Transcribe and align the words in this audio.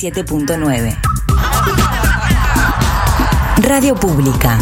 7.9 0.00 0.96
Radio 3.56 3.96
Pública. 3.96 4.56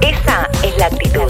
Esa 0.00 0.48
es 0.64 0.76
la 0.78 0.86
actitud. 0.86 1.22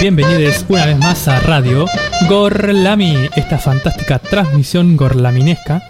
Bienvenidos 0.00 0.64
una 0.68 0.86
vez 0.86 0.98
más 0.98 1.28
a 1.28 1.40
Radio 1.40 1.84
Gorlami, 2.26 3.28
esta 3.36 3.58
fantástica 3.58 4.18
transmisión 4.18 4.96
gorlaminesca 4.96 5.82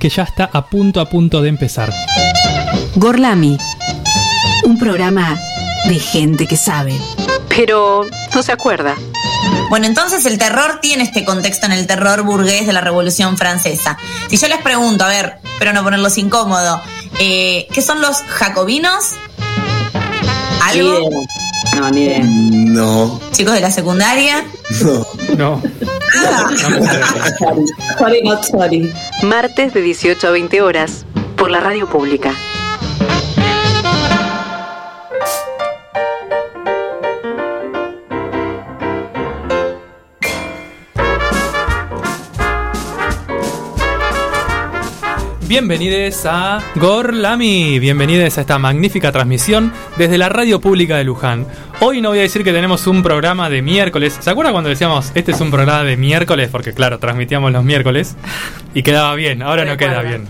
que 0.00 0.10
ya 0.10 0.24
está 0.24 0.50
a 0.52 0.66
punto 0.66 1.00
a 1.00 1.08
punto 1.08 1.40
de 1.40 1.48
empezar. 1.48 1.90
Gorlami, 2.96 3.56
un 4.64 4.78
programa 4.78 5.38
de 5.86 5.98
gente 5.98 6.46
que 6.46 6.56
sabe, 6.56 6.92
pero 7.58 8.06
no 8.36 8.42
se 8.44 8.52
acuerda. 8.52 8.94
Bueno, 9.68 9.86
entonces 9.86 10.24
el 10.26 10.38
terror 10.38 10.78
tiene 10.80 11.02
este 11.02 11.24
contexto 11.24 11.66
en 11.66 11.72
el 11.72 11.88
terror 11.88 12.22
burgués 12.22 12.68
de 12.68 12.72
la 12.72 12.80
Revolución 12.80 13.36
Francesa. 13.36 13.98
Si 14.30 14.36
yo 14.36 14.46
les 14.46 14.58
pregunto, 14.58 15.04
a 15.04 15.08
ver, 15.08 15.38
pero 15.58 15.72
no 15.72 15.82
ponerlos 15.82 16.18
incómodo, 16.18 16.80
eh, 17.18 17.66
¿qué 17.72 17.82
son 17.82 18.00
los 18.00 18.18
jacobinos? 18.18 19.14
¿Algo? 20.62 21.10
No, 21.74 21.90
ni 21.90 22.02
idea. 22.02 22.20
No, 22.22 23.20
¿Chicos 23.32 23.54
de 23.54 23.60
la 23.60 23.72
secundaria? 23.72 24.44
no. 25.36 25.60
No, 26.16 26.56
Sorry, 27.98 28.22
not 28.22 28.44
sorry. 28.44 28.92
Martes 29.24 29.74
de 29.74 29.82
18 29.82 30.28
a 30.28 30.30
20 30.30 30.62
horas 30.62 31.04
por 31.36 31.50
la 31.50 31.58
radio 31.58 31.88
pública. 31.90 32.32
Bienvenidos 45.48 46.26
a 46.26 46.58
Gorlami, 46.74 47.78
bienvenidos 47.78 48.36
a 48.36 48.42
esta 48.42 48.58
magnífica 48.58 49.10
transmisión 49.12 49.72
desde 49.96 50.18
la 50.18 50.28
radio 50.28 50.60
pública 50.60 50.98
de 50.98 51.04
Luján. 51.04 51.46
Hoy 51.80 52.02
no 52.02 52.10
voy 52.10 52.18
a 52.18 52.22
decir 52.22 52.44
que 52.44 52.52
tenemos 52.52 52.86
un 52.86 53.02
programa 53.02 53.48
de 53.48 53.62
miércoles. 53.62 54.18
¿Se 54.20 54.28
acuerdan 54.28 54.52
cuando 54.52 54.68
decíamos 54.68 55.10
este 55.14 55.32
es 55.32 55.40
un 55.40 55.50
programa 55.50 55.84
de 55.84 55.96
miércoles? 55.96 56.50
Porque 56.52 56.74
claro, 56.74 56.98
transmitíamos 56.98 57.50
los 57.50 57.64
miércoles 57.64 58.14
y 58.74 58.82
quedaba 58.82 59.14
bien, 59.14 59.40
ahora 59.40 59.64
no 59.64 59.78
queda 59.78 60.02
bien. 60.02 60.26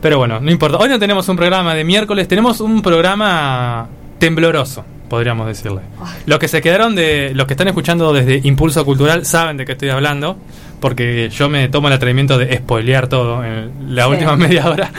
Pero 0.00 0.18
bueno, 0.18 0.38
no 0.38 0.52
importa. 0.52 0.78
Hoy 0.78 0.88
no 0.88 1.00
tenemos 1.00 1.28
un 1.28 1.36
programa 1.36 1.74
de 1.74 1.82
miércoles, 1.82 2.28
tenemos 2.28 2.60
un 2.60 2.80
programa 2.80 3.88
tembloroso, 4.20 4.84
podríamos 5.08 5.46
decirle. 5.46 5.80
Los 6.26 6.38
que 6.38 6.48
se 6.48 6.60
quedaron 6.62 6.94
de. 6.94 7.32
Los 7.34 7.46
que 7.46 7.54
están 7.54 7.68
escuchando 7.68 8.12
desde 8.12 8.40
Impulso 8.46 8.84
Cultural 8.84 9.24
saben 9.26 9.56
de 9.56 9.64
qué 9.64 9.72
estoy 9.72 9.88
hablando, 9.90 10.36
porque 10.80 11.28
yo 11.30 11.48
me 11.48 11.68
tomo 11.68 11.88
el 11.88 11.94
atrevimiento 11.94 12.38
de 12.38 12.56
spoilear 12.58 13.08
todo 13.08 13.44
en 13.44 13.94
la 13.94 14.04
Sí. 14.04 14.10
última 14.10 14.36
media 14.36 14.68
hora 14.68 14.90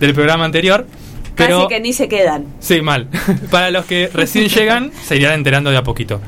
del 0.00 0.14
programa 0.14 0.44
anterior. 0.44 0.86
Pero, 1.36 1.58
Casi 1.62 1.68
que 1.74 1.80
ni 1.80 1.92
se 1.92 2.08
quedan. 2.08 2.44
Sí, 2.58 2.82
mal. 2.82 3.08
Para 3.50 3.70
los 3.70 3.84
que 3.86 4.10
recién 4.12 4.48
llegan, 4.48 4.90
se 5.04 5.16
irán 5.16 5.34
enterando 5.34 5.70
de 5.70 5.76
a 5.78 5.82
poquito. 5.82 6.20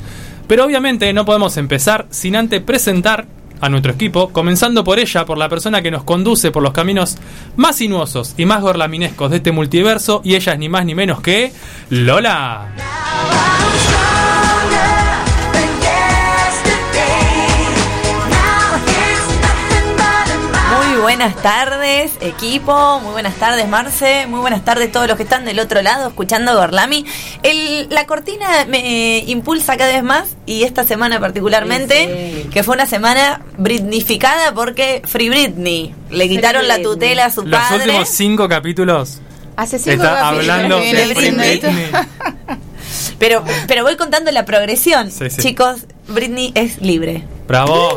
Pero 0.47 0.65
obviamente 0.65 1.13
no 1.13 1.25
podemos 1.25 1.57
empezar 1.57 2.07
sin 2.11 2.37
antes 2.37 2.61
presentar 2.63 3.27
a 3.63 3.69
nuestro 3.69 3.93
equipo, 3.93 4.31
comenzando 4.31 4.83
por 4.85 4.99
ella, 4.99 5.25
por 5.25 5.39
la 5.39 5.49
persona 5.49 5.81
que 5.81 5.91
nos 5.91 6.03
conduce 6.03 6.51
por 6.51 6.63
los 6.63 6.73
caminos 6.73 7.17
más 7.57 7.77
sinuosos 7.77 8.35
y 8.37 8.45
más 8.45 8.61
gorlaminescos 8.61 9.31
de 9.31 9.37
este 9.39 9.53
multiverso, 9.53 10.21
y 10.25 10.35
ella 10.35 10.53
es 10.53 10.59
ni 10.59 10.69
más 10.69 10.85
ni 10.85 10.95
menos 10.95 11.21
que 11.23 11.53
Lola. 11.89 12.73
Buenas 21.17 21.37
tardes, 21.43 22.13
equipo. 22.23 23.01
Muy 23.01 23.13
buenas 23.13 23.35
tardes, 23.35 23.69
Marce. 23.69 24.27
Muy 24.27 24.41
buenas 24.41 24.65
tardes 24.65 24.91
todos 24.91 25.07
los 25.07 25.17
que 25.19 25.25
están 25.25 25.45
del 25.45 25.61
otro 25.61 25.83
lado 25.83 26.09
escuchando 26.09 26.55
Gorlami. 26.55 27.05
El- 27.43 27.89
la 27.91 28.07
cortina 28.07 28.47
me 28.67 29.19
impulsa 29.27 29.77
cada 29.77 29.93
vez 29.93 30.03
más 30.03 30.37
y 30.47 30.63
esta 30.63 30.85
semana 30.85 31.21
particularmente, 31.21 32.07
Sí, 32.37 32.43
sí. 32.45 32.49
que 32.49 32.63
fue 32.63 32.75
una 32.77 32.87
semana 32.87 33.43
britnificada 33.59 34.55
porque 34.55 35.03
Free 35.05 35.29
Britney. 35.29 35.95
Le 36.11 36.29
quitaron 36.31 36.67
la 36.67 36.75
Britney. 36.77 36.93
tutela 36.95 37.25
a 37.27 37.31
su 37.31 37.43
Los 37.47 37.61
padre. 37.61 37.85
últimos 37.85 38.09
cinco 38.09 38.49
capítulos 38.49 39.21
Hace 39.57 39.79
cinco 39.79 39.91
está 40.05 40.15
capítulos 40.15 40.49
hablando 40.49 40.77
que 40.79 40.83
viene 40.83 41.07
de 41.09 41.15
Free 41.15 41.31
Britney. 41.31 41.59
Britney. 41.61 41.91
Pero, 43.19 43.45
pero 43.69 43.85
voy 43.85 43.97
contando 43.97 44.33
la 44.33 44.45
progresión. 44.45 45.11
Sí, 45.11 45.31
sí. 45.31 45.41
Chicos, 45.41 45.87
Britney 46.09 46.51
es 46.57 46.81
libre. 46.83 47.23
Bravo. 47.47 47.97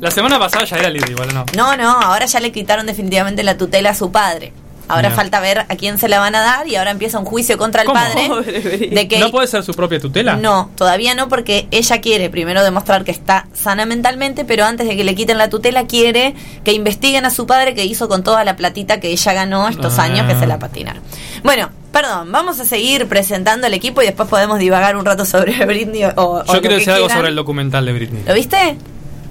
La 0.00 0.10
semana 0.10 0.38
pasada 0.38 0.64
ya 0.64 0.76
era 0.76 0.90
libre, 0.90 1.12
igual 1.12 1.32
no. 1.34 1.44
No, 1.56 1.76
no, 1.76 1.90
ahora 2.00 2.26
ya 2.26 2.40
le 2.40 2.52
quitaron 2.52 2.86
definitivamente 2.86 3.42
la 3.42 3.56
tutela 3.56 3.90
a 3.90 3.94
su 3.94 4.10
padre. 4.12 4.52
Ahora 4.88 5.10
falta 5.10 5.40
ver 5.40 5.58
a 5.58 5.66
quién 5.76 5.98
se 5.98 6.08
la 6.08 6.20
van 6.20 6.36
a 6.36 6.40
dar 6.40 6.68
y 6.68 6.76
ahora 6.76 6.92
empieza 6.92 7.18
un 7.18 7.24
juicio 7.24 7.58
contra 7.58 7.82
el 7.82 7.88
¿Cómo? 7.88 7.98
padre. 7.98 8.88
De 8.92 9.08
que 9.08 9.18
¿No 9.18 9.32
puede 9.32 9.48
ser 9.48 9.64
su 9.64 9.74
propia 9.74 9.98
tutela? 9.98 10.36
No, 10.36 10.70
todavía 10.76 11.12
no, 11.16 11.28
porque 11.28 11.66
ella 11.72 12.00
quiere 12.00 12.30
primero 12.30 12.62
demostrar 12.62 13.02
que 13.02 13.10
está 13.10 13.48
sana 13.52 13.84
mentalmente, 13.84 14.44
pero 14.44 14.64
antes 14.64 14.86
de 14.86 14.96
que 14.96 15.02
le 15.02 15.16
quiten 15.16 15.38
la 15.38 15.50
tutela, 15.50 15.88
quiere 15.88 16.36
que 16.62 16.72
investiguen 16.72 17.24
a 17.24 17.30
su 17.30 17.46
padre 17.48 17.74
que 17.74 17.84
hizo 17.84 18.08
con 18.08 18.22
toda 18.22 18.44
la 18.44 18.54
platita 18.54 19.00
que 19.00 19.08
ella 19.10 19.32
ganó 19.32 19.68
estos 19.68 19.98
Ah. 19.98 20.04
años 20.04 20.28
que 20.32 20.38
se 20.38 20.46
la 20.46 20.60
patinaron. 20.60 21.02
Bueno, 21.42 21.68
perdón, 21.90 22.30
vamos 22.30 22.60
a 22.60 22.64
seguir 22.64 23.08
presentando 23.08 23.66
el 23.66 23.74
equipo 23.74 24.02
y 24.02 24.06
después 24.06 24.28
podemos 24.28 24.60
divagar 24.60 24.96
un 24.96 25.04
rato 25.04 25.24
sobre 25.24 25.52
Britney 25.66 26.04
o, 26.04 26.12
o 26.14 26.44
Yo 26.44 26.52
lo 26.54 26.60
quiero 26.60 26.76
decir 26.76 26.92
algo 26.92 27.08
sobre 27.10 27.30
el 27.30 27.34
documental 27.34 27.84
de 27.86 27.92
Britney. 27.92 28.22
¿Lo 28.24 28.34
viste? 28.34 28.76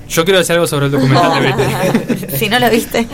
Yo 0.07 0.23
quiero 0.23 0.39
decir 0.39 0.53
algo 0.53 0.67
sobre 0.67 0.85
el 0.85 0.91
documental 0.91 1.33
de 1.43 1.51
Britney. 1.51 2.29
si 2.39 2.47
no 2.49 2.59
lo 2.59 2.69
viste. 2.69 3.07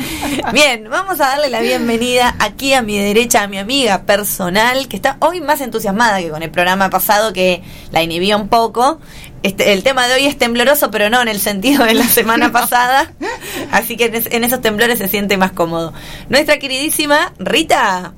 Bien, 0.54 0.88
vamos 0.90 1.20
a 1.22 1.28
darle 1.30 1.50
la 1.50 1.62
bienvenida 1.62 2.36
aquí 2.40 2.74
a 2.74 2.82
mi 2.82 2.98
derecha 2.98 3.44
a 3.44 3.48
mi 3.48 3.58
amiga 3.58 4.04
personal, 4.04 4.88
que 4.88 4.98
está 4.98 5.18
hoy 5.20 5.42
más 5.42 5.62
entusiasmada 5.62 6.20
que 6.20 6.30
con 6.30 6.44
el 6.44 6.52
programa 6.52 6.90
pasado, 6.90 7.34
que 7.34 7.64
la 7.92 8.04
inhibía 8.04 8.36
un 8.38 8.50
poco. 8.50 9.00
Este, 9.44 9.74
el 9.74 9.82
tema 9.84 10.08
de 10.08 10.14
hoy 10.16 10.26
es 10.28 10.38
tembloroso, 10.38 10.92
pero 10.92 11.10
no 11.10 11.22
en 11.22 11.28
el 11.28 11.40
sentido 11.40 11.86
de 11.86 11.94
la 11.94 12.04
semana 12.06 12.52
pasada. 12.52 13.14
Así 13.72 13.96
que 13.98 14.06
en, 14.06 14.16
es- 14.16 14.28
en 14.32 14.44
esos 14.44 14.62
temblores 14.62 15.00
se 15.00 15.08
siente 15.08 15.38
más 15.38 15.52
cómodo. 15.54 15.94
Nuestra 16.30 16.60
queridísima 16.60 17.34
Rita. 17.40 18.14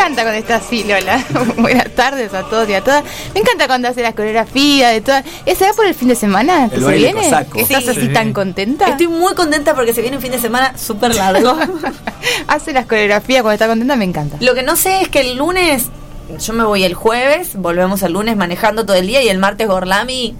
Me 0.00 0.06
encanta 0.06 0.22
cuando 0.22 0.38
está 0.40 0.56
así, 0.56 0.82
Lola. 0.84 1.22
Buenas 1.58 1.90
tardes 1.94 2.32
a 2.32 2.42
todos 2.44 2.66
y 2.70 2.72
a 2.72 2.80
todas. 2.82 3.04
Me 3.34 3.40
encanta 3.40 3.66
cuando 3.66 3.88
hace 3.88 4.00
las 4.00 4.14
coreografías 4.14 4.92
de 4.92 5.02
todas. 5.02 5.24
¿Ese 5.44 5.66
va 5.66 5.74
por 5.74 5.84
el 5.84 5.94
fin 5.94 6.08
de 6.08 6.14
semana 6.14 6.70
que 6.70 6.76
El 6.76 6.80
se 6.80 6.86
baile 6.86 7.12
viene? 7.12 7.22
cosaco. 7.22 7.50
¿Que 7.58 7.60
estás 7.62 7.84
Sí. 7.84 7.90
así 7.90 8.08
tan 8.08 8.32
contenta? 8.32 8.86
Estoy 8.86 9.08
muy 9.08 9.34
contenta 9.34 9.74
porque 9.74 9.92
se 9.92 10.00
viene 10.00 10.16
un 10.16 10.22
fin 10.22 10.32
de 10.32 10.38
semana 10.38 10.76
súper 10.78 11.14
largo. 11.14 11.54
hace 12.48 12.72
las 12.72 12.86
coreografías 12.86 13.42
cuando 13.42 13.52
está 13.52 13.66
contenta, 13.66 13.94
me 13.96 14.04
encanta. 14.06 14.38
Lo 14.40 14.54
que 14.54 14.62
no 14.62 14.74
sé 14.74 15.02
es 15.02 15.10
que 15.10 15.20
el 15.20 15.36
lunes, 15.36 15.90
yo 16.38 16.54
me 16.54 16.64
voy 16.64 16.82
el 16.84 16.94
jueves, 16.94 17.56
volvemos 17.56 18.02
el 18.02 18.14
lunes 18.14 18.38
manejando 18.38 18.86
todo 18.86 18.96
el 18.96 19.06
día 19.06 19.22
y 19.22 19.28
el 19.28 19.36
martes 19.38 19.68
Gorlami, 19.68 20.34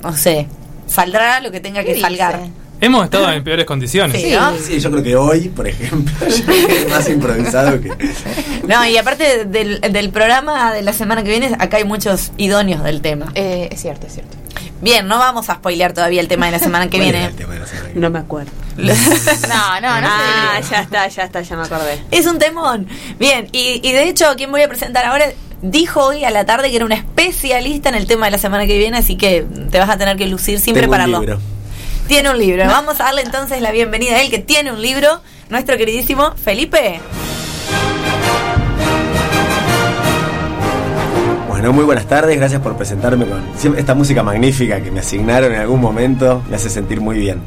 no 0.00 0.16
sé, 0.16 0.46
saldrá 0.86 1.40
lo 1.40 1.50
que 1.50 1.58
tenga 1.58 1.82
que 1.82 1.94
¿Qué 1.94 2.00
salgar. 2.00 2.38
Hemos 2.82 3.04
estado 3.04 3.30
en 3.32 3.44
peores 3.44 3.64
condiciones. 3.64 4.20
Sí, 4.20 4.32
¿no? 4.32 4.52
Sí, 4.58 4.80
yo 4.80 4.90
creo 4.90 5.02
que 5.04 5.14
hoy, 5.16 5.48
por 5.48 5.68
ejemplo, 5.68 6.12
es 6.26 6.90
más 6.90 7.08
improvisado 7.08 7.80
que. 7.80 7.90
No, 8.66 8.84
y 8.86 8.96
aparte 8.96 9.44
del, 9.44 9.80
del 9.80 10.10
programa 10.10 10.72
de 10.74 10.82
la 10.82 10.92
semana 10.92 11.22
que 11.22 11.30
viene, 11.30 11.54
acá 11.60 11.76
hay 11.76 11.84
muchos 11.84 12.32
idóneos 12.38 12.82
del 12.82 13.00
tema. 13.00 13.30
Eh, 13.36 13.68
es 13.70 13.80
cierto, 13.80 14.08
es 14.08 14.14
cierto. 14.14 14.36
Bien, 14.80 15.06
no 15.06 15.16
vamos 15.18 15.48
a 15.48 15.54
spoilear 15.54 15.92
todavía 15.92 16.20
el 16.20 16.26
tema 16.26 16.46
de 16.46 16.52
la 16.52 16.58
semana 16.58 16.90
que 16.90 16.96
¿Cuál 16.98 17.10
era 17.10 17.18
viene. 17.20 17.30
el 17.30 17.36
tema 17.36 17.54
de 17.54 17.60
la 17.60 17.66
semana 17.68 17.88
que 17.92 18.00
No 18.00 18.10
me 18.10 18.18
acuerdo. 18.18 18.50
No, 18.76 19.80
no, 19.80 20.00
no. 20.00 20.08
ah, 20.10 20.58
sé. 20.60 20.70
ya 20.72 20.80
está, 20.80 21.06
ya 21.08 21.22
está, 21.22 21.42
ya 21.42 21.56
me 21.56 21.62
acordé. 21.62 22.00
Es 22.10 22.26
un 22.26 22.38
temón. 22.40 22.88
Bien, 23.20 23.46
y, 23.52 23.80
y 23.86 23.92
de 23.92 24.08
hecho, 24.08 24.24
quien 24.36 24.50
voy 24.50 24.62
a 24.62 24.68
presentar 24.68 25.04
ahora 25.06 25.26
dijo 25.62 26.04
hoy 26.04 26.24
a 26.24 26.30
la 26.30 26.44
tarde 26.46 26.70
que 26.70 26.76
era 26.76 26.84
una 26.84 26.96
especialista 26.96 27.88
en 27.90 27.94
el 27.94 28.08
tema 28.08 28.24
de 28.26 28.32
la 28.32 28.38
semana 28.38 28.66
que 28.66 28.76
viene, 28.76 28.98
así 28.98 29.16
que 29.16 29.46
te 29.70 29.78
vas 29.78 29.88
a 29.88 29.96
tener 29.96 30.16
que 30.16 30.26
lucir 30.26 30.58
sin 30.58 30.74
Tengo 30.74 30.86
un 30.86 30.90
prepararlo. 30.90 31.20
libro. 31.20 31.38
Tiene 32.08 32.30
un 32.30 32.38
libro. 32.38 32.66
Vamos 32.66 33.00
a 33.00 33.04
darle 33.04 33.22
entonces 33.22 33.60
la 33.62 33.70
bienvenida 33.70 34.16
a 34.16 34.22
él 34.22 34.30
que 34.30 34.38
tiene 34.38 34.72
un 34.72 34.82
libro, 34.82 35.20
nuestro 35.48 35.76
queridísimo 35.76 36.32
Felipe. 36.36 37.00
Bueno, 41.48 41.72
muy 41.72 41.84
buenas 41.84 42.06
tardes, 42.06 42.36
gracias 42.36 42.60
por 42.60 42.76
presentarme 42.76 43.24
con 43.24 43.40
siempre- 43.56 43.80
esta 43.80 43.94
música 43.94 44.22
magnífica 44.24 44.80
que 44.82 44.90
me 44.90 44.98
asignaron 45.00 45.54
en 45.54 45.60
algún 45.60 45.80
momento, 45.80 46.42
me 46.50 46.56
hace 46.56 46.68
sentir 46.68 47.00
muy 47.00 47.16
bien. 47.16 47.40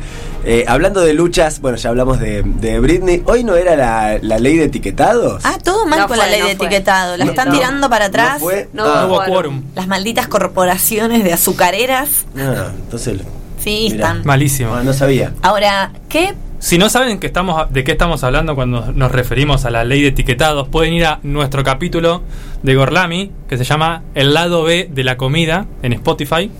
Eh, 0.45 0.63
hablando 0.67 1.01
de 1.01 1.13
luchas, 1.13 1.59
bueno, 1.59 1.77
ya 1.77 1.89
hablamos 1.89 2.19
de, 2.19 2.41
de 2.43 2.79
Britney, 2.79 3.23
hoy 3.25 3.43
no 3.43 3.55
era 3.55 3.75
la, 3.75 4.17
la 4.21 4.39
ley 4.39 4.55
de 4.57 4.65
etiquetados. 4.65 5.41
Ah, 5.43 5.57
todo 5.61 5.85
mal 5.85 5.99
No 5.99 6.07
con 6.07 6.15
fue, 6.15 6.25
la 6.25 6.31
ley 6.31 6.41
no 6.41 6.47
de 6.47 6.55
fue. 6.55 6.67
etiquetado. 6.67 7.17
La 7.17 7.25
No, 7.25 7.31
están 7.31 7.49
no. 7.49 7.55
tirando 7.55 7.89
para 7.89 8.05
atrás. 8.05 8.35
¿No 8.35 8.39
fue? 8.39 8.69
No, 8.71 8.85
Ah, 8.85 9.01
No 9.01 9.07
hubo 9.07 9.25
quórum. 9.25 9.63
Las 9.75 9.87
malditas 9.87 10.27
corporaciones 10.27 11.23
de 11.25 11.33
azucareras. 11.33 12.25
ah, 12.37 12.71
entonces. 12.73 13.19
Sí, 13.65 13.89
mirá. 13.91 13.95
están. 13.95 14.21
Malísimo. 14.25 14.75
Ah, 14.75 14.83
no 14.83 14.93
sabía. 14.93 15.33
Ahora, 15.41 15.91
¿qué 16.07 16.35
Si 16.59 16.77
no 16.77 16.87
saben 16.87 17.19
que 17.19 17.25
estamos, 17.25 17.73
de 17.73 17.83
qué 17.83 17.93
estamos 17.93 18.23
hablando 18.23 18.53
cuando 18.53 18.91
nos 18.91 19.11
referimos 19.11 19.65
a 19.65 19.71
la 19.71 19.83
ley 19.83 20.03
de 20.03 20.09
etiquetados, 20.09 20.67
pueden 20.67 20.93
ir 20.93 21.05
a 21.05 21.19
nuestro 21.23 21.63
capítulo 21.63 22.21
de 22.61 22.75
Gorlami, 22.75 23.31
que 23.49 23.57
se 23.57 23.63
llama 23.63 24.03
El 24.13 24.35
lado 24.35 24.61
B 24.61 24.87
de 24.91 25.03
la 25.03 25.17
comida, 25.17 25.65
en 25.81 25.93
Spotify, 25.93 26.51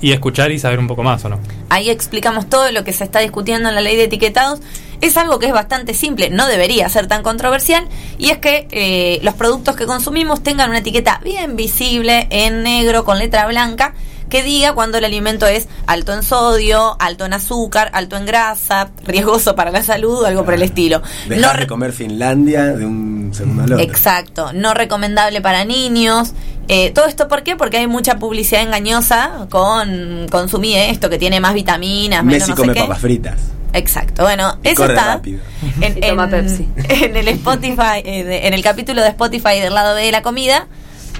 y 0.00 0.12
escuchar 0.12 0.52
y 0.52 0.58
saber 0.58 0.78
un 0.78 0.86
poco 0.86 1.02
más, 1.02 1.22
¿o 1.26 1.28
no? 1.28 1.38
Ahí 1.68 1.90
explicamos 1.90 2.48
todo 2.48 2.72
lo 2.72 2.82
que 2.82 2.94
se 2.94 3.04
está 3.04 3.20
discutiendo 3.20 3.68
en 3.68 3.74
la 3.74 3.82
ley 3.82 3.96
de 3.96 4.04
etiquetados. 4.04 4.60
Es 5.02 5.18
algo 5.18 5.38
que 5.38 5.46
es 5.46 5.52
bastante 5.52 5.92
simple, 5.92 6.30
no 6.30 6.46
debería 6.46 6.88
ser 6.88 7.08
tan 7.08 7.22
controversial, 7.22 7.86
y 8.16 8.30
es 8.30 8.38
que 8.38 8.68
eh, 8.70 9.20
los 9.22 9.34
productos 9.34 9.76
que 9.76 9.84
consumimos 9.84 10.42
tengan 10.42 10.70
una 10.70 10.78
etiqueta 10.78 11.20
bien 11.22 11.56
visible 11.56 12.26
en 12.30 12.62
negro 12.62 13.04
con 13.04 13.18
letra 13.18 13.46
blanca 13.46 13.92
que 14.28 14.42
diga 14.42 14.72
cuando 14.72 14.98
el 14.98 15.04
alimento 15.04 15.46
es 15.46 15.68
alto 15.86 16.12
en 16.12 16.22
sodio, 16.22 16.96
alto 16.98 17.24
en 17.24 17.32
azúcar, 17.34 17.90
alto 17.92 18.16
en 18.16 18.26
grasa, 18.26 18.90
riesgoso 19.04 19.54
para 19.54 19.70
la 19.70 19.82
salud 19.82 20.22
o 20.22 20.26
algo 20.26 20.44
por 20.44 20.54
el 20.54 20.62
estilo. 20.62 21.02
Dejar 21.28 21.54
No 21.54 21.60
de 21.60 21.66
comer 21.66 21.92
Finlandia 21.92 22.64
de 22.66 22.84
un 22.86 23.30
segundo 23.34 23.62
al 23.64 23.72
otro. 23.74 23.84
Exacto, 23.84 24.52
no 24.52 24.74
recomendable 24.74 25.40
para 25.40 25.64
niños. 25.64 26.32
Eh, 26.68 26.90
todo 26.92 27.06
esto, 27.06 27.28
¿por 27.28 27.42
qué? 27.42 27.56
Porque 27.56 27.76
hay 27.78 27.86
mucha 27.86 28.18
publicidad 28.18 28.62
engañosa 28.62 29.46
con 29.50 30.26
consumir 30.30 30.78
esto 30.78 31.10
que 31.10 31.18
tiene 31.18 31.38
más 31.40 31.54
vitaminas, 31.54 32.24
menos 32.24 32.40
Messi 32.40 32.50
no 32.50 32.56
sé 32.56 32.62
come 32.62 32.72
qué. 32.74 32.80
papas 32.80 32.98
fritas. 33.00 33.38
Exacto, 33.74 34.22
bueno, 34.22 34.56
Y 34.62 34.68
eso 34.68 34.86
está 34.86 35.14
rápido. 35.16 35.40
en, 35.80 35.98
en- 36.02 36.30
Pepsi. 36.30 36.68
en 36.88 37.16
el 37.16 37.28
Spotify, 37.28 38.00
eh, 38.04 38.24
de- 38.24 38.46
en 38.46 38.54
el 38.54 38.62
capítulo 38.62 39.02
de 39.02 39.08
Spotify 39.08 39.60
del 39.60 39.74
lado 39.74 39.94
B 39.94 40.02
de 40.06 40.12
la 40.12 40.22
comida. 40.22 40.66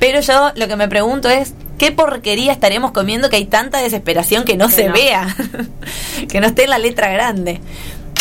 Pero 0.00 0.20
yo 0.20 0.52
lo 0.54 0.68
que 0.68 0.76
me 0.76 0.88
pregunto 0.88 1.28
es, 1.28 1.54
¿qué 1.78 1.92
porquería 1.92 2.52
estaremos 2.52 2.92
comiendo 2.92 3.30
que 3.30 3.36
hay 3.36 3.46
tanta 3.46 3.78
desesperación 3.78 4.44
que 4.44 4.56
no 4.56 4.68
Que 4.68 4.72
se 4.74 4.88
no. 4.88 4.94
vea? 4.94 5.34
que 6.28 6.40
no 6.40 6.46
esté 6.46 6.64
en 6.64 6.70
la 6.70 6.78
letra 6.78 7.08
grande. 7.10 7.60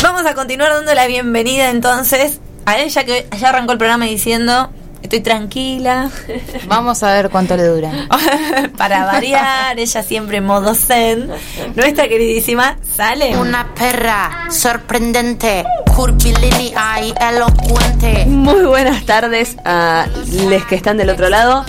Vamos 0.02 0.26
a 0.26 0.34
continuar 0.34 0.72
dando 0.72 0.94
la 0.94 1.08
bienvenida 1.08 1.70
entonces 1.70 2.40
a 2.66 2.78
ella 2.80 3.04
que 3.06 3.28
ya 3.40 3.50
arrancó 3.50 3.74
el 3.74 3.78
programa 3.78 4.06
diciendo, 4.06 4.72
estoy 5.04 5.20
tranquila. 5.20 6.10
Vamos 6.68 7.04
a 7.04 7.14
ver 7.14 7.30
cuánto 7.30 7.56
le 7.56 7.66
dura. 7.66 7.92
Para 8.78 9.06
variar, 9.06 9.78
ella 9.78 10.02
siempre 10.02 10.38
en 10.38 10.46
modo 10.46 10.74
zen. 10.74 11.30
Nuestra 11.76 12.08
queridísima 12.08 12.78
Sale. 12.96 13.38
Una 13.38 13.74
perra 13.74 14.48
sorprendente, 14.50 15.64
curvilínea 15.96 17.02
y 17.04 17.14
elocuente. 17.20 18.26
Muy 18.26 18.66
buenas 18.66 19.06
tardes 19.06 19.58
a 19.66 20.08
los 20.48 20.66
que 20.66 20.76
están 20.76 20.98
del 20.98 21.10
otro 21.10 21.30
lado. 21.30 21.66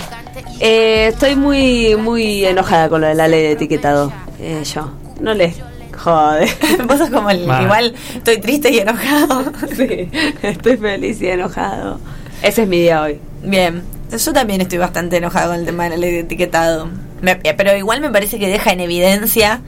Eh, 0.59 1.07
estoy 1.07 1.35
muy 1.35 1.95
muy 1.95 2.45
enojada 2.45 2.89
con 2.89 3.01
lo 3.01 3.07
de 3.07 3.15
la 3.15 3.27
ley 3.27 3.41
de 3.41 3.51
etiquetado. 3.51 4.11
Eh, 4.39 4.63
yo. 4.63 4.91
No 5.19 5.33
les 5.33 5.55
jode. 5.95 6.47
Vos 6.87 6.97
sos 6.97 7.09
como 7.09 7.29
el, 7.29 7.43
igual 7.43 7.93
estoy 8.15 8.39
triste 8.39 8.71
y 8.71 8.79
enojado. 8.79 9.51
Sí, 9.75 10.09
estoy 10.41 10.77
feliz 10.77 11.21
y 11.21 11.27
enojado. 11.27 11.99
Ese 12.45 12.61
es 12.63 12.67
mi 12.67 12.79
día 12.79 13.01
hoy. 13.01 13.19
Bien, 13.43 13.81
yo 14.15 14.33
también 14.33 14.61
estoy 14.61 14.77
bastante 14.77 15.17
enojada 15.17 15.47
con 15.47 15.55
el 15.59 15.65
tema 15.65 15.85
de 15.85 15.89
la 15.91 15.97
ley 15.97 16.11
de 16.11 16.19
etiquetado. 16.19 16.87
Me- 17.21 17.39
eh, 17.43 17.53
pero 17.57 17.75
igual 17.75 18.01
me 18.01 18.09
parece 18.11 18.37
que 18.37 18.47
deja 18.47 18.71
en 18.71 18.79
evidencia 18.81 19.61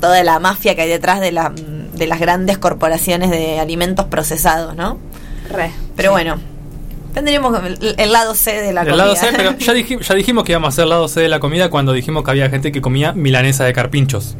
toda 0.00 0.22
la 0.24 0.38
mafia 0.40 0.74
que 0.74 0.82
hay 0.82 0.88
detrás 0.88 1.20
de, 1.20 1.30
la, 1.32 1.52
de 1.94 2.06
las 2.06 2.18
grandes 2.18 2.58
corporaciones 2.58 3.30
de 3.30 3.60
alimentos 3.60 4.06
procesados, 4.06 4.74
¿no? 4.74 4.98
Re. 5.50 5.70
Pero 5.94 6.10
bueno, 6.10 6.38
tendríamos 7.14 7.56
el, 7.64 7.94
el 7.96 8.12
lado 8.12 8.34
C 8.34 8.60
de 8.60 8.72
la 8.72 8.80
El 8.82 8.88
comida. 8.88 9.04
lado 9.04 9.16
C, 9.16 9.28
pero 9.36 9.52
ya, 9.58 9.72
diji- 9.72 10.00
ya 10.00 10.14
dijimos 10.16 10.42
que 10.44 10.52
íbamos 10.52 10.66
a 10.66 10.70
hacer 10.70 10.82
el 10.84 10.90
lado 10.90 11.06
C 11.08 11.20
de 11.20 11.28
la 11.28 11.38
comida 11.38 11.70
cuando 11.70 11.92
dijimos 11.92 12.24
que 12.24 12.32
había 12.32 12.50
gente 12.50 12.72
que 12.72 12.80
comía 12.82 13.12
milanesa 13.12 13.64
de 13.64 13.72
carpinchos. 13.72 14.34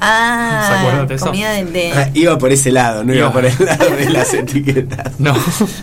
¿Se 0.00 0.04
ah, 0.04 0.78
acuerdan 0.80 1.06
de 1.08 1.14
eso? 1.16 1.26
comida 1.26 1.50
de, 1.52 1.64
de- 1.64 1.92
Ah, 1.92 2.08
iba 2.14 2.38
por 2.38 2.52
ese 2.52 2.70
lado, 2.70 3.02
no 3.02 3.12
iba, 3.12 3.24
Iba. 3.26 3.32
por 3.32 3.44
el 3.44 3.52
lado 3.64 3.90
de 3.96 4.10
las 4.10 4.32
etiquetas. 4.34 5.18
No. 5.18 5.34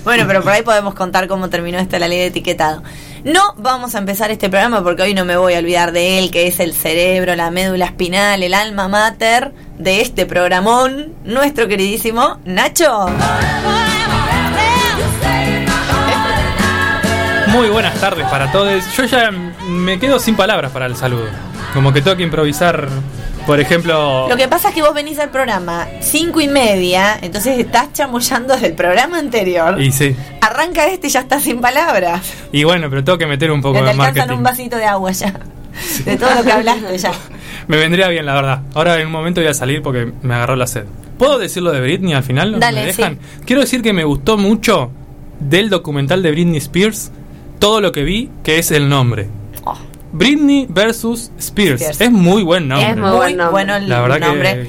Bueno, 0.05 0.23
pero 0.27 0.41
por 0.41 0.51
ahí 0.53 0.61
podemos 0.61 0.93
contar 0.95 1.27
cómo 1.27 1.49
terminó 1.49 1.79
esta 1.79 1.99
la 1.99 2.07
ley 2.07 2.19
de 2.19 2.25
etiquetado. 2.27 2.81
No 3.25 3.41
vamos 3.57 3.95
a 3.95 3.97
empezar 3.97 4.31
este 4.31 4.49
programa 4.49 4.83
porque 4.83 5.01
hoy 5.01 5.13
no 5.13 5.25
me 5.25 5.35
voy 5.35 5.55
a 5.55 5.59
olvidar 5.59 5.91
de 5.91 6.19
él, 6.19 6.31
que 6.31 6.47
es 6.47 6.59
el 6.59 6.73
cerebro, 6.73 7.35
la 7.35 7.51
médula 7.51 7.85
espinal, 7.85 8.41
el 8.43 8.53
alma 8.53 8.87
mater 8.87 9.51
de 9.79 10.01
este 10.01 10.25
programón, 10.25 11.13
nuestro 11.25 11.67
queridísimo 11.67 12.39
Nacho. 12.45 13.07
Muy 17.55 17.69
buenas 17.69 17.99
tardes 18.01 18.27
para 18.27 18.51
todos. 18.51 18.83
Yo 18.97 19.05
ya 19.05 19.31
me 19.31 19.97
quedo 19.97 20.19
sin 20.19 20.35
palabras 20.35 20.71
para 20.71 20.87
el 20.87 20.95
saludo. 20.95 21.27
Como 21.73 21.93
que 21.93 22.01
tengo 22.01 22.17
que 22.17 22.23
improvisar, 22.23 22.89
por 23.47 23.59
ejemplo... 23.61 24.27
Lo 24.27 24.35
que 24.35 24.47
pasa 24.47 24.69
es 24.69 24.75
que 24.75 24.81
vos 24.81 24.93
venís 24.93 25.19
al 25.19 25.29
programa 25.29 25.87
cinco 26.01 26.41
y 26.41 26.47
media, 26.49 27.17
entonces 27.21 27.57
estás 27.57 27.93
chamullando 27.93 28.53
desde 28.53 28.67
el 28.67 28.73
programa 28.73 29.19
anterior. 29.19 29.81
Y 29.81 29.91
sí. 29.91 30.15
Arranca 30.41 30.87
este 30.87 31.07
y 31.07 31.09
ya 31.11 31.21
está 31.21 31.39
sin 31.39 31.61
palabras. 31.61 32.33
Y 32.51 32.65
bueno, 32.65 32.89
pero 32.89 33.03
tengo 33.03 33.17
que 33.17 33.27
meter 33.27 33.51
un 33.51 33.61
poco 33.61 33.75
Ya 33.75 33.79
te 33.79 33.85
de 33.85 33.91
alcanzan 33.91 34.15
marketing. 34.15 34.37
un 34.37 34.43
vasito 34.43 34.75
de 34.77 34.85
agua 34.85 35.11
ya. 35.11 35.33
De 36.03 36.17
todo 36.17 36.33
lo 36.35 36.43
que 36.43 36.51
hablaste 36.51 36.97
ya. 36.97 37.11
Me 37.67 37.77
vendría 37.77 38.09
bien, 38.09 38.25
la 38.25 38.33
verdad. 38.35 38.61
Ahora 38.73 38.99
en 38.99 39.07
un 39.07 39.11
momento 39.13 39.39
voy 39.41 39.49
a 39.49 39.53
salir 39.53 39.81
porque 39.81 40.11
me 40.21 40.35
agarró 40.35 40.55
la 40.55 40.67
sed. 40.67 40.83
¿Puedo 41.17 41.37
decirlo 41.39 41.71
de 41.71 41.81
Britney 41.81 42.13
al 42.13 42.23
final? 42.23 42.51
¿No 42.51 42.59
Dale, 42.59 42.81
¿Me 42.81 42.87
dejan? 42.87 43.13
sí. 43.15 43.39
Quiero 43.45 43.61
decir 43.61 43.81
que 43.81 43.91
me 43.93 44.03
gustó 44.03 44.37
mucho 44.37 44.91
del 45.39 45.69
documental 45.69 46.21
de 46.21 46.31
Britney 46.31 46.57
Spears 46.57 47.11
todo 47.59 47.81
lo 47.81 47.91
que 47.91 48.03
vi, 48.03 48.29
que 48.43 48.59
es 48.59 48.71
el 48.71 48.89
nombre. 48.89 49.27
Oh. 49.63 49.77
Britney 50.13 50.65
versus 50.69 51.31
Spears. 51.39 51.81
Spears. 51.81 52.01
Es 52.01 52.11
muy 52.11 52.43
buen 52.43 52.67
nombre. 52.67 52.89
Es 52.89 52.95
Muy, 52.97 53.09
Muy 53.09 53.17
buen 53.17 53.37
nombre. 53.37 53.51
bueno 53.51 53.75
el 53.75 53.89
La 53.89 54.01
verdad 54.01 54.19
que- 54.19 54.25
nombre. 54.25 54.67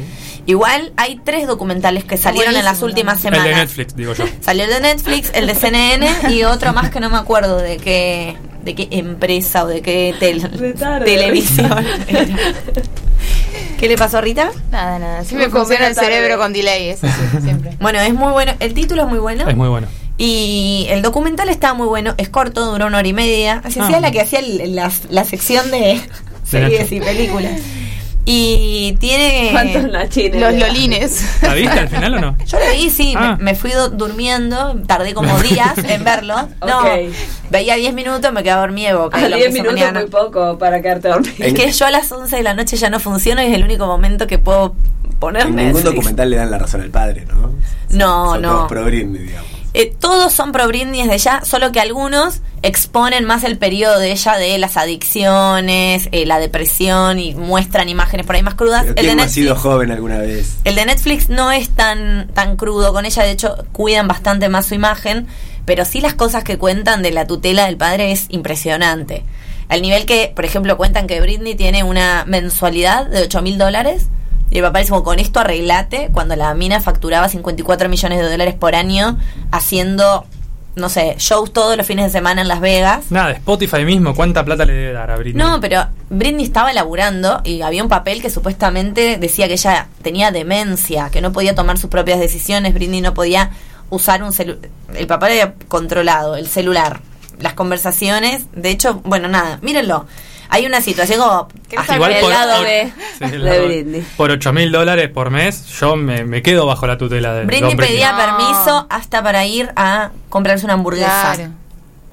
Igual 0.48 0.92
hay 0.96 1.20
tres 1.24 1.48
documentales 1.48 2.04
que 2.04 2.16
salieron 2.16 2.54
en 2.54 2.64
las 2.64 2.80
últimas 2.82 3.24
El 3.24 3.32
de 3.32 3.38
semanas. 3.38 3.58
Netflix, 3.58 3.96
digo 3.96 4.12
yo. 4.14 4.24
Salió 4.40 4.62
el 4.64 4.70
de 4.70 4.80
Netflix, 4.80 5.32
el 5.34 5.48
de 5.48 5.54
CNN 5.56 6.08
y 6.30 6.44
otro 6.44 6.72
más 6.72 6.90
que 6.90 7.00
no 7.00 7.10
me 7.10 7.16
acuerdo 7.16 7.56
de 7.58 7.78
qué 7.78 8.36
de 8.62 8.74
qué 8.76 8.88
empresa 8.92 9.64
o 9.64 9.66
de 9.68 9.80
qué 9.82 10.14
tel- 10.20 10.40
televisión 11.04 11.84
era. 12.08 12.26
¿Qué 13.78 13.88
le 13.88 13.96
pasó 13.96 14.18
a 14.18 14.20
Rita? 14.20 14.50
Nada, 14.72 14.98
nada. 14.98 15.24
Siempre 15.24 15.48
Me 15.48 15.52
funciona 15.52 15.86
el 15.88 15.94
tarde. 15.94 16.08
cerebro 16.10 16.38
con 16.38 16.52
delay, 16.52 16.88
eso 16.90 17.06
sí, 17.06 17.38
siempre. 17.42 17.76
Bueno, 17.80 17.98
es 18.00 18.14
muy 18.14 18.32
bueno. 18.32 18.52
El 18.58 18.72
título 18.74 19.02
es 19.02 19.08
muy 19.08 19.18
bueno. 19.18 19.48
Es 19.48 19.56
muy 19.56 19.68
bueno. 19.68 19.86
Y 20.18 20.86
el 20.90 21.02
documental 21.02 21.48
está 21.48 21.74
muy 21.74 21.86
bueno. 21.86 22.14
Es 22.16 22.28
corto, 22.28 22.64
duró 22.70 22.86
una 22.86 22.98
hora 22.98 23.08
y 23.08 23.12
media. 23.12 23.60
Así 23.64 23.80
Ah. 23.80 23.84
hacía 23.84 24.00
la 24.00 24.10
que 24.10 24.20
hacía 24.20 24.38
el- 24.40 24.74
la, 24.74 24.90
la 25.10 25.24
sección 25.24 25.70
de 25.70 26.00
series 26.44 26.90
y 26.92 27.00
películas. 27.00 27.60
Y 28.28 28.96
tiene. 28.98 29.52
Los 30.34 30.54
lolines. 30.54 31.22
¿La 31.42 31.54
viste 31.54 31.78
al 31.78 31.88
final 31.88 32.14
o 32.14 32.20
no? 32.20 32.36
Yo 32.44 32.58
lo 32.58 32.64
vi, 32.72 32.90
sí, 32.90 33.14
Ah. 33.16 33.36
me, 33.38 33.44
me 33.52 33.54
fui 33.54 33.70
du- 33.70 33.90
durmiendo, 33.90 34.74
tardé 34.86 35.14
como 35.14 35.38
días 35.40 35.78
en 35.78 36.02
verlo. 36.02 36.34
No, 36.66 36.82
veía 37.50 37.76
10 37.76 37.94
minutos, 37.94 38.32
me 38.32 38.42
quedaba 38.42 38.62
dormida. 38.62 38.96
porque 39.00 39.18
A 39.18 39.28
lo 39.28 39.36
10 39.36 39.46
empecé 39.48 39.62
minutos 39.62 39.80
mañana. 39.80 40.00
muy 40.00 40.10
poco 40.10 40.58
para 40.58 40.82
quedarte 40.82 41.06
dormido. 41.08 41.34
Es 41.38 41.54
que 41.54 41.70
yo 41.70 41.86
a 41.86 41.90
las 41.92 42.10
11 42.10 42.34
de 42.36 42.42
la 42.42 42.54
noche 42.54 42.76
ya 42.76 42.90
no 42.90 42.98
funciono 42.98 43.42
y 43.42 43.46
es 43.46 43.54
el 43.54 43.62
único 43.62 43.86
momento 43.86 44.26
que 44.26 44.38
puedo 44.38 44.74
En 45.04 45.10
ponerme. 45.20 45.64
ningún 45.66 45.84
documental 45.84 46.28
le 46.28 46.36
dan 46.36 46.50
la 46.50 46.58
razón 46.58 46.80
al 46.80 46.90
padre, 46.90 47.26
¿no? 47.26 47.52
No, 47.90 48.32
Son 48.32 48.42
no. 48.42 48.48
todos 48.50 48.68
pro 48.68 48.84
Britney, 48.84 49.22
digamos. 49.22 49.50
Eh, 49.78 49.94
todos 50.00 50.32
son 50.32 50.52
pro 50.52 50.66
Britney 50.68 51.02
desde 51.02 51.18
ya, 51.18 51.44
solo 51.44 51.70
que 51.70 51.80
algunos 51.80 52.40
exponen 52.62 53.26
más 53.26 53.44
el 53.44 53.58
periodo 53.58 53.98
de 53.98 54.10
ella 54.10 54.36
de 54.36 54.56
las 54.56 54.78
adicciones, 54.78 56.08
eh, 56.12 56.24
la 56.24 56.38
depresión 56.38 57.18
y 57.18 57.34
muestran 57.34 57.90
imágenes 57.90 58.24
por 58.24 58.36
ahí 58.36 58.42
más 58.42 58.54
crudas. 58.54 58.86
Pero 58.86 58.92
El 58.92 58.94
de, 58.94 59.02
¿Quién 59.02 59.16
no 59.18 59.22
ha 59.24 59.28
sido 59.28 59.54
Netflix, 59.54 59.62
joven 59.70 59.90
alguna 59.90 60.16
vez? 60.16 60.56
el 60.64 60.76
de 60.76 60.86
Netflix 60.86 61.28
no 61.28 61.52
es 61.52 61.68
tan, 61.68 62.28
tan 62.28 62.56
crudo 62.56 62.94
con 62.94 63.04
ella, 63.04 63.22
de 63.22 63.32
hecho 63.32 63.66
cuidan 63.72 64.08
bastante 64.08 64.48
más 64.48 64.64
su 64.64 64.74
imagen, 64.74 65.26
pero 65.66 65.84
sí 65.84 66.00
las 66.00 66.14
cosas 66.14 66.42
que 66.42 66.56
cuentan 66.56 67.02
de 67.02 67.10
la 67.10 67.26
tutela 67.26 67.66
del 67.66 67.76
padre 67.76 68.12
es 68.12 68.28
impresionante. 68.30 69.24
Al 69.68 69.82
nivel 69.82 70.06
que, 70.06 70.32
por 70.34 70.46
ejemplo, 70.46 70.78
cuentan 70.78 71.06
que 71.06 71.20
Britney 71.20 71.54
tiene 71.54 71.84
una 71.84 72.24
mensualidad 72.26 73.04
de 73.08 73.24
8 73.24 73.42
mil 73.42 73.58
dólares. 73.58 74.06
Y 74.50 74.58
el 74.58 74.64
papá 74.64 74.78
dice, 74.78 74.90
como, 74.90 75.02
con 75.02 75.18
esto 75.18 75.40
arreglate, 75.40 76.10
cuando 76.12 76.36
la 76.36 76.54
mina 76.54 76.80
facturaba 76.80 77.28
54 77.28 77.88
millones 77.88 78.18
de 78.18 78.30
dólares 78.30 78.54
por 78.54 78.74
año 78.74 79.18
haciendo, 79.50 80.24
no 80.76 80.88
sé, 80.88 81.16
shows 81.18 81.52
todos 81.52 81.76
los 81.76 81.86
fines 81.86 82.04
de 82.04 82.10
semana 82.10 82.42
en 82.42 82.48
Las 82.48 82.60
Vegas. 82.60 83.06
Nada, 83.10 83.32
Spotify 83.32 83.84
mismo, 83.84 84.14
¿cuánta 84.14 84.44
plata 84.44 84.64
le 84.64 84.72
debe 84.72 84.92
dar 84.92 85.10
a 85.10 85.16
Britney? 85.16 85.42
No, 85.42 85.60
pero 85.60 85.86
Britney 86.10 86.44
estaba 86.44 86.72
laburando 86.72 87.40
y 87.44 87.62
había 87.62 87.82
un 87.82 87.88
papel 87.88 88.22
que 88.22 88.30
supuestamente 88.30 89.18
decía 89.18 89.48
que 89.48 89.54
ella 89.54 89.88
tenía 90.02 90.30
demencia, 90.30 91.10
que 91.10 91.20
no 91.20 91.32
podía 91.32 91.54
tomar 91.54 91.78
sus 91.78 91.90
propias 91.90 92.20
decisiones, 92.20 92.72
Britney 92.72 93.00
no 93.00 93.14
podía 93.14 93.50
usar 93.90 94.22
un 94.22 94.32
celular. 94.32 94.68
El 94.94 95.06
papá 95.06 95.28
le 95.28 95.42
había 95.42 95.54
controlado 95.68 96.36
el 96.36 96.46
celular, 96.46 97.00
las 97.40 97.54
conversaciones. 97.54 98.46
De 98.52 98.70
hecho, 98.70 99.00
bueno, 99.04 99.28
nada, 99.28 99.58
mírenlo. 99.62 100.06
Hay 100.48 100.66
una 100.66 100.80
situación 100.80 101.20
como 101.20 101.48
pasa 101.74 101.94
Igual 101.96 102.12
el 102.12 102.20
por, 102.20 102.30
lado 102.30 102.56
por- 102.56 102.64
B 102.66 102.92
sí, 103.18 103.24
de. 103.38 103.66
Britney. 103.66 104.06
por 104.16 104.30
8 104.30 104.52
mil 104.52 104.70
dólares 104.72 105.08
por 105.10 105.30
mes, 105.30 105.66
yo 105.66 105.96
me, 105.96 106.24
me 106.24 106.42
quedo 106.42 106.66
bajo 106.66 106.86
la 106.86 106.96
tutela 106.98 107.34
de 107.34 107.44
Britney 107.44 107.60
Don 107.68 107.76
Britney. 107.76 107.94
pedía 107.96 108.12
No. 108.12 108.18
permiso 108.18 108.86
hasta 108.90 109.22
para 109.22 109.44
ir 109.46 109.70
a 109.76 110.10
comprarse 110.28 110.64
una 110.64 110.74
hamburguesa 110.74 111.32
Claro. 111.34 111.50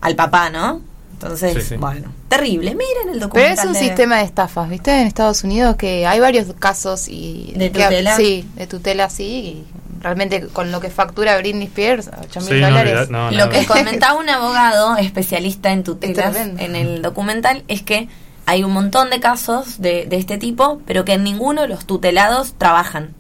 al 0.02 0.16
papá, 0.16 0.50
¿no? 0.50 0.82
Entonces, 1.14 1.54
Sí, 1.54 1.62
sí. 1.62 1.76
bueno, 1.78 2.12
terrible. 2.28 2.72
Miren 2.76 3.08
el 3.08 3.14
Pero 3.14 3.20
documental. 3.28 3.58
es 3.60 3.66
un 3.66 3.74
de- 3.74 3.80
sistema 3.80 4.18
de 4.18 4.24
estafas, 4.24 4.68
¿viste? 4.70 4.92
En 5.00 5.08
Estados 5.08 5.44
Unidos 5.46 5.78
que 5.78 6.06
hay 6.06 6.20
varios 6.20 6.48
casos 6.60 7.08
y 7.08 7.54
¿De 7.56 7.72
que- 7.72 7.84
tutela? 7.84 8.18
sí, 8.18 8.46
de 8.56 8.68
tutela 8.68 9.10
sí, 9.10 9.24
y 9.24 9.64
realmente 10.02 10.48
con 10.48 10.70
lo 10.74 10.82
que 10.82 10.90
factura 10.90 11.38
Britney 11.38 11.68
Spears, 11.68 12.10
8 12.22 12.42
mil 12.42 12.50
Sí, 12.50 12.60
dólares. 12.60 13.10
no, 13.10 13.32
Lo 13.32 13.50
que 13.50 13.66
comentaba 13.66 14.20
un 14.20 14.30
abogado 14.30 14.98
especialista 14.98 15.72
en 15.72 15.84
tutelas 15.86 16.36
en 16.58 16.76
el 16.76 17.02
documental 17.02 17.64
es 17.70 17.84
que 17.84 18.10
hay 18.46 18.64
un 18.64 18.72
montón 18.72 19.10
de 19.10 19.20
casos 19.20 19.80
de, 19.82 20.06
de 20.06 20.18
este 20.18 20.38
tipo, 20.38 20.82
pero 20.86 21.06
que 21.06 21.14
en 21.14 21.24
ninguno 21.24 21.68
los 21.68 21.86
tutelados 21.86 22.54
trabajan. 22.58 23.14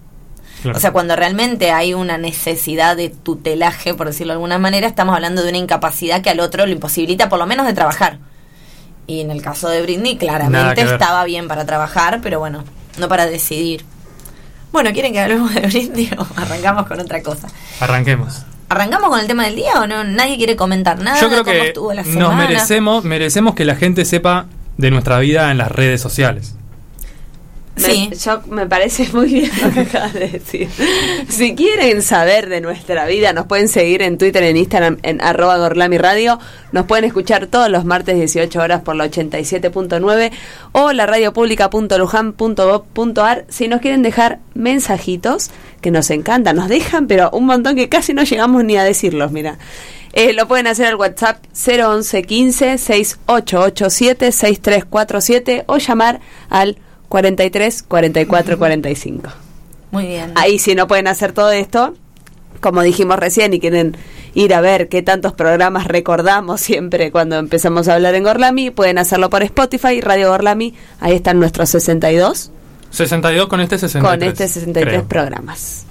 Claro. 0.61 0.77
O 0.77 0.81
sea, 0.81 0.91
cuando 0.91 1.15
realmente 1.15 1.71
hay 1.71 1.93
una 1.93 2.17
necesidad 2.17 2.95
de 2.95 3.09
tutelaje, 3.09 3.93
por 3.93 4.07
decirlo 4.07 4.31
de 4.31 4.35
alguna 4.35 4.59
manera, 4.59 4.87
estamos 4.87 5.13
hablando 5.15 5.43
de 5.43 5.49
una 5.49 5.57
incapacidad 5.57 6.21
que 6.21 6.29
al 6.29 6.39
otro 6.39 6.65
lo 6.65 6.71
imposibilita 6.71 7.29
por 7.29 7.39
lo 7.39 7.45
menos 7.45 7.65
de 7.65 7.73
trabajar. 7.73 8.19
Y 9.05 9.19
en 9.19 9.31
el 9.31 9.41
caso 9.41 9.67
de 9.67 9.81
Britney, 9.81 10.17
claramente 10.17 10.81
estaba 10.81 11.23
bien 11.25 11.47
para 11.47 11.65
trabajar, 11.65 12.21
pero 12.21 12.39
bueno, 12.39 12.63
no 12.97 13.09
para 13.09 13.25
decidir. 13.25 13.85
Bueno, 14.71 14.91
¿quieren 14.93 15.11
que 15.11 15.19
hablemos 15.19 15.53
de 15.53 15.61
Britney 15.61 16.09
o 16.17 16.25
arrancamos 16.37 16.87
con 16.87 16.99
otra 16.99 17.21
cosa? 17.21 17.49
Arranquemos. 17.79 18.43
¿Arrancamos 18.69 19.09
con 19.09 19.19
el 19.19 19.27
tema 19.27 19.43
del 19.43 19.55
día 19.55 19.73
o 19.81 19.87
no? 19.87 20.03
Nadie 20.03 20.37
quiere 20.37 20.55
comentar 20.55 20.97
nada. 20.99 21.19
Yo 21.19 21.27
creo 21.27 21.43
¿Cómo 21.43 21.53
que 21.53 21.67
estuvo 21.67 21.93
la 21.93 22.03
nos 22.03 22.35
merecemos, 22.35 23.03
merecemos 23.03 23.53
que 23.53 23.65
la 23.65 23.75
gente 23.75 24.05
sepa 24.05 24.47
de 24.77 24.91
nuestra 24.91 25.19
vida 25.19 25.49
en 25.51 25.57
las 25.57 25.71
redes 25.71 26.01
sociales. 26.01 26.55
Me- 27.75 27.81
Sí. 27.81 28.11
yo 28.23 28.43
me 28.51 28.67
parece 28.67 29.09
muy 29.13 29.25
bien 29.33 29.49
lo 29.63 29.71
que 29.71 29.79
acabas 29.79 30.13
de 30.13 30.27
decir. 30.29 30.69
Si 31.27 31.55
quieren 31.55 32.03
saber 32.03 32.47
de 32.47 32.61
nuestra 32.61 33.07
vida, 33.07 33.33
nos 33.33 33.47
pueden 33.47 33.67
seguir 33.67 34.03
en 34.03 34.19
Twitter, 34.19 34.43
en 34.43 34.57
Instagram, 34.57 34.99
en 35.01 35.19
arroba 35.21 35.57
Gorlami 35.57 35.97
Radio. 35.97 36.37
Nos 36.71 36.85
pueden 36.85 37.03
escuchar 37.05 37.47
todos 37.47 37.69
los 37.69 37.83
martes 37.83 38.15
18 38.15 38.61
horas 38.61 38.83
por 38.83 38.95
la 38.95 39.05
87.9 39.05 40.31
o 40.71 40.91
la 40.93 41.07
radiopublica.lujan.gov.ar. 41.07 43.45
Si 43.49 43.67
nos 43.67 43.81
quieren 43.81 44.03
dejar 44.03 44.37
mensajitos, 44.53 45.49
que 45.83 45.91
nos 45.91 46.09
encantan, 46.09 46.55
nos 46.55 46.69
dejan, 46.69 47.05
pero 47.05 47.29
un 47.31 47.45
montón 47.45 47.75
que 47.75 47.89
casi 47.89 48.15
no 48.15 48.23
llegamos 48.23 48.63
ni 48.63 48.77
a 48.77 48.83
decirlos, 48.83 49.31
mira. 49.31 49.59
Eh, 50.13 50.33
lo 50.33 50.47
pueden 50.47 50.65
hacer 50.65 50.87
al 50.87 50.95
WhatsApp 50.95 51.43
011 51.53 52.23
15 52.23 52.77
6887 52.77 54.31
6347 54.31 55.63
o 55.67 55.77
llamar 55.77 56.21
al 56.49 56.77
43 57.09 57.83
44 57.83 58.57
45. 58.57 59.29
Muy 59.91 60.07
bien. 60.07 60.31
Ahí 60.35 60.57
si 60.57 60.73
no 60.73 60.87
pueden 60.87 61.07
hacer 61.07 61.33
todo 61.33 61.51
esto, 61.51 61.95
como 62.61 62.81
dijimos 62.81 63.17
recién 63.17 63.53
y 63.53 63.59
quieren 63.59 63.97
ir 64.33 64.53
a 64.53 64.61
ver 64.61 64.87
qué 64.87 65.01
tantos 65.01 65.33
programas 65.33 65.87
recordamos 65.87 66.61
siempre 66.61 67.11
cuando 67.11 67.37
empezamos 67.37 67.87
a 67.87 67.95
hablar 67.95 68.15
en 68.15 68.23
Gorlami, 68.23 68.71
pueden 68.71 68.99
hacerlo 68.99 69.29
por 69.29 69.43
Spotify, 69.43 69.99
Radio 69.99 70.29
Gorlami, 70.29 70.73
ahí 70.99 71.13
están 71.13 71.39
nuestros 71.39 71.69
62 71.69 72.52
62 72.93 73.47
con 73.47 73.59
este 73.59 73.77
63. 73.77 74.19
con 74.19 74.29
este 74.29 74.47
63 74.47 74.85
creo. 74.87 75.07
programas. 75.07 75.85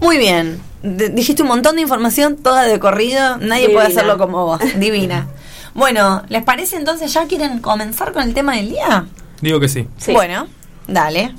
Muy 0.00 0.18
bien. 0.18 0.60
D- 0.82 1.08
dijiste 1.10 1.42
un 1.42 1.48
montón 1.48 1.76
de 1.76 1.82
información, 1.82 2.36
toda 2.36 2.64
de 2.64 2.78
corrido. 2.78 3.38
Nadie 3.38 3.70
puede 3.70 3.86
hacerlo 3.86 4.18
como 4.18 4.44
vos. 4.44 4.60
Divina. 4.78 5.26
Bueno, 5.76 6.22
¿les 6.28 6.44
parece 6.44 6.76
entonces 6.76 7.12
ya 7.12 7.26
quieren 7.26 7.58
comenzar 7.58 8.12
con 8.12 8.22
el 8.22 8.32
tema 8.32 8.54
del 8.54 8.68
día? 8.70 9.06
Digo 9.40 9.58
que 9.58 9.68
sí. 9.68 9.88
Sí. 9.98 10.12
Bueno, 10.12 10.46
dale. 10.86 11.34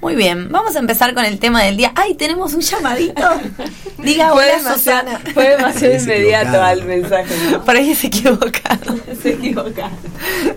Muy 0.00 0.14
bien, 0.14 0.47
vamos 0.68 0.76
a 0.76 0.80
empezar 0.80 1.14
con 1.14 1.24
el 1.24 1.38
tema 1.38 1.62
del 1.62 1.78
día. 1.78 1.92
¡Ay, 1.94 2.14
tenemos 2.14 2.52
un 2.52 2.60
llamadito! 2.60 3.22
Diga 3.98 4.32
Fue 4.32 4.44
hola, 4.44 4.56
demasiado, 4.58 5.08
Susana. 5.08 5.32
fue 5.32 5.48
demasiado 5.48 5.94
inmediato 5.94 6.62
al 6.62 6.84
mensaje. 6.84 7.34
¿no? 7.50 7.64
Por 7.64 7.74
ahí 7.74 7.90
es 7.92 8.04
equivocado. 8.04 8.96
Se 9.22 9.30
equivoca. 9.30 9.88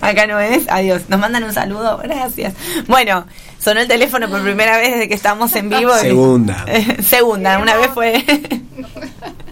Acá 0.02 0.28
no 0.28 0.38
es. 0.38 0.68
Adiós. 0.70 1.04
Nos 1.08 1.18
mandan 1.18 1.46
un 1.46 1.54
saludo. 1.54 1.98
Gracias. 2.04 2.54
Bueno, 2.88 3.26
sonó 3.58 3.80
el 3.80 3.88
teléfono 3.88 4.28
por 4.30 4.44
primera 4.44 4.78
vez 4.78 4.92
desde 4.92 5.08
que 5.08 5.14
estamos 5.14 5.56
en 5.56 5.70
vivo. 5.70 5.96
Segunda. 5.96 6.66
Eh, 6.68 7.02
segunda. 7.04 7.58
Una 7.60 7.78
vez 7.78 7.88
fue. 7.94 8.22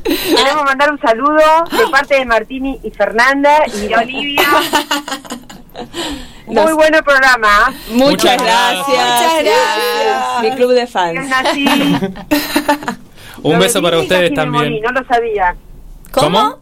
Queremos 0.03 0.65
mandar 0.65 0.91
un 0.91 0.99
saludo 0.99 1.37
de 1.71 1.87
parte 1.89 2.15
de 2.15 2.25
Martini 2.25 2.81
y 2.83 2.91
Fernanda 2.91 3.63
y 3.67 3.87
de 3.87 3.95
Olivia. 3.95 4.43
Muy 6.49 6.55
Los- 6.55 6.85
el 6.89 7.03
programa. 7.03 7.73
Muchas 7.91 8.09
Muchas 8.09 8.43
gracias. 8.43 8.87
Muchas 8.87 9.43
gracias. 9.43 10.41
Mi 10.43 10.51
club 10.55 10.71
de 10.73 10.87
fans. 10.87 11.19
Un 13.41 13.53
Lo 13.53 13.59
beso 13.59 13.81
para 13.81 13.99
ustedes 13.99 14.31
me 14.31 14.45
morí, 14.45 14.65
también. 14.65 14.83
no 14.83 14.91
lo 14.91 15.07
sabía. 15.07 15.55
¿Cómo? 16.11 16.59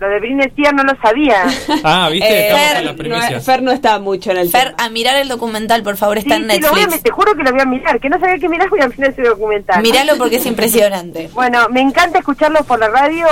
Lo 0.00 0.08
de 0.08 0.18
Britney 0.20 0.46
Spears 0.46 0.74
no 0.74 0.82
lo 0.84 0.92
sabía. 1.00 1.44
Ah, 1.84 2.08
viste, 2.10 2.28
Eh, 2.28 2.48
estamos 2.48 2.96
Fer, 2.96 3.32
No. 3.36 3.40
Fer 3.40 3.62
no 3.62 3.72
está 3.72 3.98
mucho 3.98 4.30
en 4.30 4.36
el 4.38 4.50
Fer, 4.50 4.70
tema. 4.70 4.84
a 4.84 4.90
mirar 4.90 5.16
el 5.16 5.28
documental, 5.28 5.82
por 5.82 5.96
favor, 5.96 6.18
está 6.18 6.36
Sí, 6.36 6.42
en 6.42 6.50
sí, 6.50 6.60
lo 6.60 6.70
voy 6.70 6.80
a, 6.80 6.84
Netflix. 6.84 7.02
te 7.04 7.10
juro 7.10 7.34
que 7.36 7.42
lo 7.42 7.50
voy 7.52 7.60
a 7.60 7.64
mirar. 7.64 8.00
Que 8.00 8.08
no 8.08 8.18
sabía 8.20 8.38
que 8.38 8.48
mirar, 8.48 8.68
voy 8.70 8.80
a 8.80 8.88
mirar 8.88 9.10
ese 9.10 9.22
documental. 9.22 9.82
Míralo 9.82 10.16
porque 10.16 10.36
es 10.36 10.46
impresionante. 10.46 11.28
Bueno, 11.34 11.68
me 11.70 11.80
encanta 11.80 12.18
escucharlo 12.20 12.62
por 12.64 12.78
la 12.80 12.88
radio. 12.88 13.26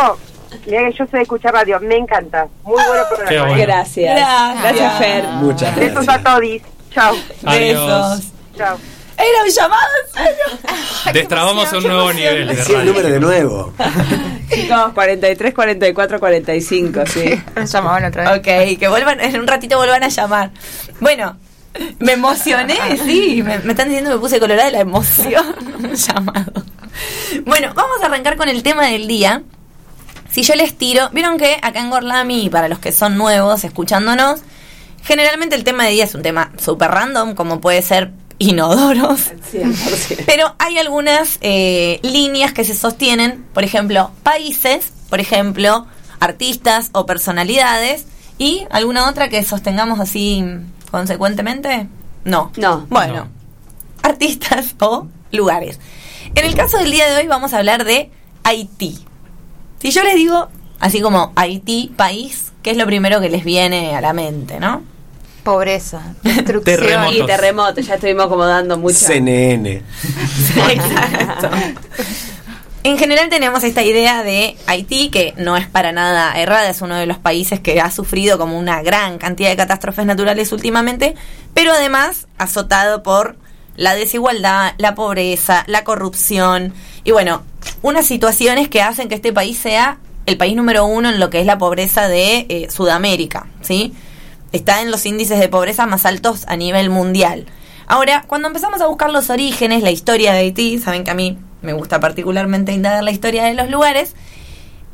Mira 0.67 0.89
que 0.91 0.93
yo 0.97 1.07
sé 1.07 1.21
escuchar 1.23 1.53
radio. 1.55 1.79
Me 1.81 1.97
encanta. 1.97 2.47
Muy 2.63 2.75
bueno 2.75 3.03
programa. 3.09 3.29
Qué 3.29 3.41
bueno. 3.41 3.63
Gracias. 3.63 4.17
Gracias. 4.17 4.63
Gracias, 4.63 4.99
Fer. 4.99 5.25
Muchas 5.25 5.77
Besos 5.77 6.07
gracias. 6.07 6.17
a 6.17 6.23
todos. 6.23 6.61
Chao. 6.93 7.15
Adiós. 7.45 8.21
Besos. 8.21 8.33
Chao. 8.57 8.79
¿Era 9.19 9.45
un 9.45 9.51
llamado? 9.51 9.89
¿En 10.05 10.13
serio? 10.13 11.13
Destrabamos 11.13 11.73
un 11.73 11.83
nuevo 11.85 12.13
nivel 12.13 12.49
de 12.49 12.63
el 12.63 12.87
número 12.87 13.09
de 13.09 13.21
nuevo. 13.21 13.73
Chicos, 14.55 14.93
43, 14.95 15.55
44, 15.55 16.21
45, 16.21 17.07
sí. 17.07 17.43
Nos 17.55 17.73
llamaban 17.73 18.05
otra 18.05 18.31
vez. 18.31 18.39
Ok, 18.41 18.79
que 18.79 18.89
vuelvan, 18.89 19.21
en 19.21 19.41
un 19.41 19.47
ratito 19.47 19.79
vuelvan 19.79 20.05
a 20.05 20.09
llamar. 20.09 20.51
Bueno, 21.01 21.37
me 21.99 22.13
emocioné, 22.13 22.77
sí, 23.05 23.43
me, 23.43 23.59
me 23.61 23.73
están 23.73 23.89
diciendo 23.89 24.11
que 24.11 24.17
me 24.17 24.21
puse 24.21 24.39
colorada 24.39 24.67
de 24.67 24.73
la 24.73 24.81
emoción. 24.81 25.45
Un 25.79 25.95
llamado. 25.95 26.53
Bueno, 27.45 27.73
vamos 27.75 28.03
a 28.03 28.07
arrancar 28.07 28.37
con 28.37 28.49
el 28.49 28.63
tema 28.63 28.87
del 28.87 29.07
día. 29.09 29.43
Si 30.37 30.43
yo 30.43 30.55
les 30.55 30.77
tiro, 30.77 31.09
vieron 31.15 31.39
que 31.39 31.57
acá 31.63 31.81
en 31.81 31.89
Gorlami, 31.89 32.51
para 32.51 32.69
los 32.69 32.79
que 32.79 32.93
son 32.93 33.17
nuevos 33.17 33.65
escuchándonos, 33.65 34.41
generalmente 35.03 35.57
el 35.57 35.65
tema 35.65 35.85
de 35.85 35.93
día 35.93 36.05
es 36.05 36.15
un 36.15 36.21
tema 36.21 36.53
súper 36.63 36.91
random, 36.91 37.35
como 37.35 37.59
puede 37.63 37.81
ser 37.81 38.11
inodoros. 38.37 39.31
100%. 39.51 40.25
Pero 40.27 40.55
hay 40.59 40.77
algunas 40.77 41.39
eh, 41.41 42.01
líneas 42.03 42.53
que 42.53 42.65
se 42.65 42.75
sostienen, 42.75 43.47
por 43.55 43.65
ejemplo, 43.65 44.11
países, 44.23 44.93
por 45.09 45.21
ejemplo, 45.21 45.87
artistas 46.21 46.91
o 46.93 47.07
personalidades, 47.07 48.05
y 48.37 48.67
alguna 48.69 49.09
otra 49.09 49.31
que 49.31 49.43
sostengamos 49.43 50.01
así 50.01 50.45
consecuentemente. 50.91 51.89
No. 52.25 52.53
No. 52.59 52.87
Bueno, 52.91 53.15
No. 53.15 53.29
artistas 54.03 54.75
o 54.81 55.09
lugares. 55.33 55.81
En 56.35 56.45
el 56.45 56.55
caso 56.55 56.77
del 56.77 56.91
día 56.91 57.09
de 57.09 57.23
hoy 57.23 57.27
vamos 57.27 57.55
a 57.55 57.57
hablar 57.57 57.87
de 57.87 58.11
Haití. 58.45 58.99
Si 59.81 59.91
yo 59.91 60.03
les 60.03 60.15
digo, 60.15 60.49
así 60.81 61.01
como 61.01 61.33
Haití, 61.37 61.93
país, 61.97 62.53
¿qué 62.63 62.71
es 62.71 62.77
lo 62.77 62.87
primero 62.87 63.21
que 63.21 63.29
les 63.29 63.45
viene 63.45 63.95
a 63.95 64.01
la 64.01 64.13
mente, 64.13 64.59
no? 64.61 64.83
Pobreza, 65.43 66.15
destrucción. 66.23 67.13
Y 67.13 67.25
terremoto, 67.25 67.81
ya 67.81 67.95
estuvimos 67.95 68.27
como 68.27 68.45
dando 68.45 68.79
mucho. 68.79 68.97
CNN. 68.97 69.71
Exacto. 70.71 71.51
En 72.87 72.99
general 72.99 73.29
tenemos 73.29 73.65
esta 73.65 73.83
idea 73.83 74.23
de 74.23 74.57
Haití, 74.69 75.11
que 75.11 75.35
no 75.39 75.57
es 75.57 75.67
para 75.67 75.91
nada 75.91 76.41
errada, 76.41 76.71
es 76.71 76.83
uno 76.83 76.95
de 76.95 77.07
los 77.07 77.19
países 77.19 77.59
que 77.59 77.81
ha 77.81 77.91
sufrido 77.91 78.39
como 78.39 78.57
una 78.57 78.81
gran 78.81 79.19
cantidad 79.19 79.51
de 79.51 79.57
catástrofes 79.57 80.07
naturales 80.07 80.53
últimamente, 80.53 81.17
pero 81.53 81.73
además 81.73 82.29
azotado 82.39 83.03
por 83.03 83.35
la 83.75 83.97
desigualdad, 83.97 84.75
la 84.79 84.95
pobreza, 84.95 85.65
la 85.67 85.83
corrupción 85.83 86.75
y 87.03 87.11
bueno, 87.11 87.43
unas 87.83 88.07
situaciones 88.07 88.69
que 88.69 88.83
hacen 88.83 89.09
que 89.09 89.15
este 89.15 89.33
país 89.33 89.59
sea 89.59 89.99
el 90.27 90.37
país 90.37 90.57
número 90.57 90.85
uno 90.87 91.09
en 91.09 91.21
lo 91.21 91.31
que 91.31 91.41
es 91.41 91.47
la 91.47 91.59
pobreza 91.59 92.09
de 92.09 92.47
eh, 92.49 92.69
Sudamérica, 92.71 93.47
¿sí? 93.63 93.95
Está 94.53 94.83
en 94.83 94.91
los 94.91 95.07
índices 95.07 95.39
de 95.39 95.49
pobreza 95.49 95.87
más 95.87 96.05
altos 96.05 96.45
a 96.49 96.57
nivel 96.57 96.91
mundial. 96.91 97.47
Ahora, 97.87 98.25
cuando 98.27 98.49
empezamos 98.49 98.81
a 98.81 98.87
buscar 98.87 99.11
los 99.11 99.31
orígenes, 99.31 99.83
la 99.83 99.91
historia 99.91 100.33
de 100.33 100.41
Haití, 100.41 100.79
saben 100.79 101.05
que 101.05 101.11
a 101.13 101.15
mí 101.15 101.39
me 101.63 101.73
gusta 101.73 102.01
particularmente 102.01 102.73
indagar 102.73 103.05
la 103.05 103.13
historia 103.13 103.45
de 103.45 103.55
los 103.55 103.71
lugares, 103.71 104.15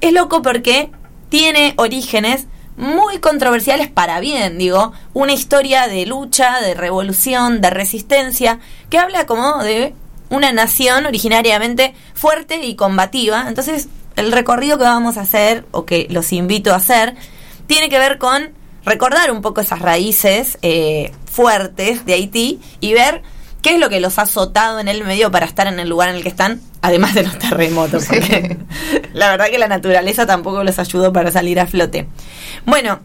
es 0.00 0.12
loco 0.12 0.42
porque 0.42 0.90
tiene 1.30 1.74
orígenes 1.76 2.46
muy 2.76 3.18
controversiales 3.18 3.90
para 3.90 4.20
bien, 4.20 4.58
digo, 4.58 4.92
una 5.14 5.32
historia 5.32 5.86
de 5.88 6.06
lucha, 6.06 6.60
de 6.60 6.74
revolución, 6.74 7.60
de 7.60 7.70
resistencia, 7.70 8.58
que 8.90 8.98
habla 8.98 9.26
como 9.26 9.62
de 9.62 9.94
una 10.32 10.52
nación 10.52 11.06
originariamente 11.06 11.94
fuerte 12.14 12.64
y 12.64 12.74
combativa. 12.74 13.44
Entonces, 13.46 13.88
el 14.16 14.32
recorrido 14.32 14.78
que 14.78 14.84
vamos 14.84 15.16
a 15.18 15.20
hacer, 15.20 15.64
o 15.70 15.84
que 15.84 16.06
los 16.10 16.32
invito 16.32 16.72
a 16.72 16.76
hacer, 16.76 17.14
tiene 17.66 17.88
que 17.88 17.98
ver 17.98 18.18
con 18.18 18.50
recordar 18.84 19.30
un 19.30 19.42
poco 19.42 19.60
esas 19.60 19.78
raíces 19.78 20.58
eh, 20.62 21.12
fuertes 21.30 22.04
de 22.04 22.14
Haití 22.14 22.60
y 22.80 22.94
ver 22.94 23.22
¿Qué 23.62 23.74
es 23.74 23.80
lo 23.80 23.88
que 23.88 24.00
los 24.00 24.18
ha 24.18 24.22
azotado 24.22 24.80
en 24.80 24.88
el 24.88 25.04
medio 25.04 25.30
para 25.30 25.46
estar 25.46 25.68
en 25.68 25.78
el 25.78 25.88
lugar 25.88 26.08
en 26.08 26.16
el 26.16 26.24
que 26.24 26.28
están? 26.28 26.60
Además 26.80 27.14
de 27.14 27.22
los 27.22 27.38
terremotos, 27.38 28.06
porque 28.06 28.58
la 29.12 29.30
verdad 29.30 29.50
que 29.50 29.58
la 29.58 29.68
naturaleza 29.68 30.26
tampoco 30.26 30.64
los 30.64 30.80
ayudó 30.80 31.12
para 31.12 31.30
salir 31.30 31.60
a 31.60 31.66
flote. 31.68 32.08
Bueno, 32.66 32.98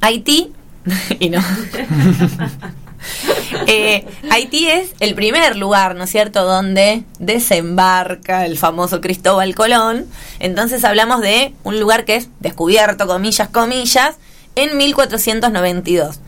Haití, 0.00 0.50
y 1.20 1.28
no. 1.28 1.44
Eh, 3.68 4.06
Haití 4.30 4.68
es 4.68 4.94
el 5.00 5.14
primer 5.14 5.56
lugar, 5.56 5.96
¿no 5.96 6.04
es 6.04 6.10
cierto?, 6.10 6.44
donde 6.44 7.02
desembarca 7.18 8.44
el 8.44 8.58
famoso 8.58 9.00
Cristóbal 9.00 9.54
Colón. 9.54 10.06
Entonces 10.38 10.84
hablamos 10.84 11.20
de 11.20 11.52
un 11.64 11.80
lugar 11.80 12.04
que 12.04 12.16
es 12.16 12.28
descubierto, 12.38 13.06
comillas, 13.06 13.48
comillas, 13.48 14.16
en 14.54 14.76
1492. 14.76 16.20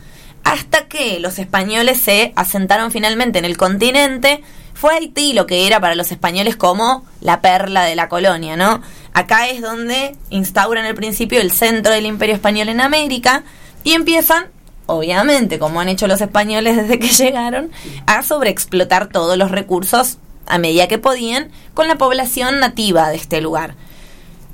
Hasta 0.43 0.87
que 0.87 1.19
los 1.19 1.39
españoles 1.39 2.01
se 2.01 2.33
asentaron 2.35 2.91
finalmente 2.91 3.39
en 3.39 3.45
el 3.45 3.57
continente, 3.57 4.41
fue 4.73 4.93
Haití 4.93 5.33
lo 5.33 5.45
que 5.45 5.67
era 5.67 5.79
para 5.79 5.95
los 5.95 6.11
españoles 6.11 6.55
como 6.55 7.05
la 7.21 7.41
perla 7.41 7.83
de 7.83 7.95
la 7.95 8.07
colonia, 8.07 8.55
¿no? 8.55 8.81
Acá 9.13 9.49
es 9.49 9.61
donde 9.61 10.15
instauran 10.29 10.85
al 10.85 10.95
principio 10.95 11.41
el 11.41 11.51
centro 11.51 11.91
del 11.91 12.05
imperio 12.05 12.35
español 12.35 12.69
en 12.69 12.79
América 12.79 13.43
y 13.83 13.93
empiezan 13.93 14.45
obviamente, 14.89 15.59
como 15.59 15.79
han 15.79 15.89
hecho 15.89 16.07
los 16.07 16.21
españoles 16.21 16.75
desde 16.81 16.99
que 16.99 17.09
llegaron, 17.09 17.71
a 18.05 18.23
sobreexplotar 18.23 19.07
todos 19.07 19.37
los 19.37 19.51
recursos 19.51 20.17
a 20.45 20.57
medida 20.57 20.87
que 20.87 20.97
podían 20.97 21.51
con 21.73 21.87
la 21.87 21.97
población 21.97 22.59
nativa 22.59 23.09
de 23.09 23.15
este 23.15 23.39
lugar. 23.39 23.75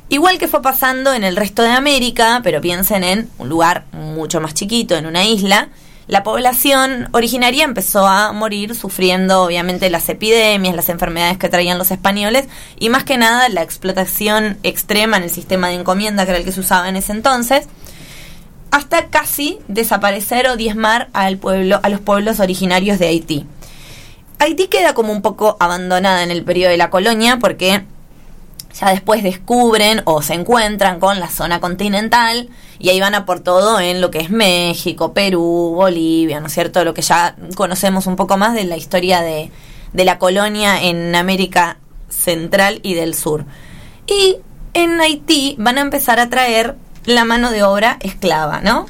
Igual 0.10 0.38
que 0.38 0.48
fue 0.48 0.62
pasando 0.62 1.14
en 1.14 1.24
el 1.24 1.36
resto 1.36 1.64
de 1.64 1.70
América, 1.70 2.42
pero 2.44 2.62
piensen 2.62 3.04
en 3.04 3.30
un 3.40 3.50
lugar 3.50 3.86
mucho 3.92 4.40
más 4.40 4.54
chiquito, 4.54 4.96
en 4.96 5.08
una 5.08 5.26
isla, 5.26 5.70
la 6.08 6.22
población 6.22 7.10
originaria 7.14 7.64
empezó 7.64 8.06
a 8.06 8.32
morir 8.32 8.76
sufriendo 8.76 9.42
obviamente 9.42 9.90
las 9.90 10.08
epidemias, 10.08 10.76
las 10.76 10.90
enfermedades 10.90 11.40
que 11.40 11.50
traían 11.50 11.80
los 11.80 11.90
españoles 11.90 12.48
y 12.78 12.90
más 12.90 13.06
que 13.06 13.18
nada 13.18 13.50
la 13.50 13.64
explotación 13.64 14.60
extrema 14.62 15.18
en 15.18 15.24
el 15.24 15.32
sistema 15.32 15.70
de 15.70 15.76
encomienda 15.76 16.26
que 16.26 16.32
era 16.32 16.38
el 16.38 16.46
que 16.46 16.52
se 16.52 16.60
usaba 16.60 16.90
en 16.90 16.96
ese 16.96 17.12
entonces 17.12 17.68
hasta 18.76 19.08
casi 19.08 19.60
desaparecer 19.70 20.50
o 20.50 20.58
diezmar 20.58 21.08
al 21.14 21.38
pueblo, 21.38 21.80
a 21.82 21.88
los 21.88 22.02
pueblos 22.02 22.42
originarios 22.42 23.00
de 23.00 23.08
Haití. 23.08 23.46
Haití 24.38 24.68
queda 24.68 24.94
como 24.94 25.14
un 25.14 25.22
poco 25.22 25.56
abandonada 25.62 26.24
en 26.24 26.30
el 26.30 26.44
periodo 26.44 26.72
de 26.72 26.78
la 26.78 26.90
colonia 26.90 27.38
porque 27.40 27.86
ya 28.78 28.90
después 28.90 29.24
descubren 29.24 30.02
o 30.04 30.22
se 30.22 30.34
encuentran 30.34 31.00
con 31.00 31.22
la 31.22 31.30
zona 31.30 31.62
continental 31.62 32.50
y 32.78 32.90
ahí 32.90 33.00
van 33.00 33.16
a 33.16 33.26
por 33.26 33.40
todo 33.40 33.80
en 33.80 34.02
lo 34.02 34.12
que 34.12 34.20
es 34.20 34.30
México, 34.30 35.14
Perú, 35.14 35.72
Bolivia, 35.74 36.42
¿no 36.42 36.48
es 36.48 36.54
cierto? 36.54 36.84
Lo 36.84 36.94
que 36.94 37.02
ya 37.02 37.38
conocemos 37.56 38.08
un 38.08 38.18
poco 38.18 38.36
más 38.36 38.56
de 38.56 38.66
la 38.66 38.76
historia 38.76 39.22
de, 39.22 39.52
de 39.94 40.04
la 40.04 40.20
colonia 40.20 40.84
en 40.84 41.16
América 41.16 41.78
Central 42.10 42.82
y 42.84 42.94
del 42.94 43.16
Sur. 43.16 43.46
Y 44.06 44.36
en 44.74 45.00
Haití 45.00 45.56
van 45.58 45.78
a 45.78 45.82
empezar 45.82 46.20
a 46.20 46.30
traer 46.30 46.76
la 47.06 47.26
mano 47.26 47.52
de 47.52 47.64
obra 47.64 47.98
esclava, 48.02 48.62
¿no? 48.62 48.86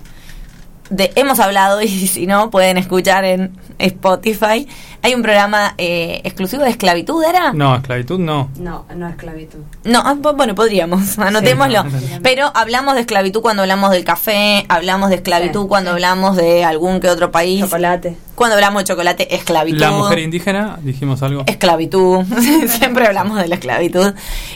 De, 0.90 1.12
hemos 1.16 1.40
hablado 1.40 1.82
y 1.84 1.88
si 1.88 2.28
no 2.28 2.50
pueden 2.52 2.78
escuchar 2.78 3.26
en 3.26 3.58
Spotify. 3.80 4.68
Hay 5.02 5.14
un 5.14 5.22
programa 5.22 5.74
eh, 5.78 6.22
exclusivo 6.24 6.64
de 6.64 6.70
esclavitud, 6.70 7.24
¿era? 7.24 7.54
No, 7.54 7.76
esclavitud 7.76 8.20
no. 8.20 8.50
No, 8.58 8.86
no 8.96 9.08
esclavitud. 9.10 9.60
No, 9.84 10.02
ah, 10.04 10.16
bu- 10.16 10.36
bueno, 10.36 10.56
podríamos, 10.56 11.18
anotémoslo. 11.20 11.84
no, 11.84 11.90
no. 11.90 12.00
Pero 12.24 12.52
hablamos 12.56 12.96
de 12.96 13.02
esclavitud 13.02 13.42
cuando 13.42 13.64
hablamos 13.64 13.92
del 13.92 14.04
café, 14.04 14.66
hablamos 14.70 15.10
de 15.10 15.16
esclavitud 15.18 15.64
Sí, 15.64 15.68
cuando 15.68 15.92
hablamos 15.92 16.36
de 16.36 16.64
algún 16.64 17.00
que 17.00 17.10
otro 17.10 17.32
país. 17.32 17.62
Chocolate. 17.62 18.16
Cuando 18.36 18.56
hablamos 18.56 18.84
de 18.84 18.88
chocolate, 18.88 19.36
esclavitud. 19.36 19.80
La 19.80 19.92
mujer 19.92 20.20
indígena, 20.20 20.78
dijimos 20.82 21.22
algo. 21.24 21.44
esclavitud. 21.48 22.24
Siempre 22.68 23.06
hablamos 23.08 23.38
de 23.40 23.48
la 23.48 23.56
esclavitud 23.56 24.14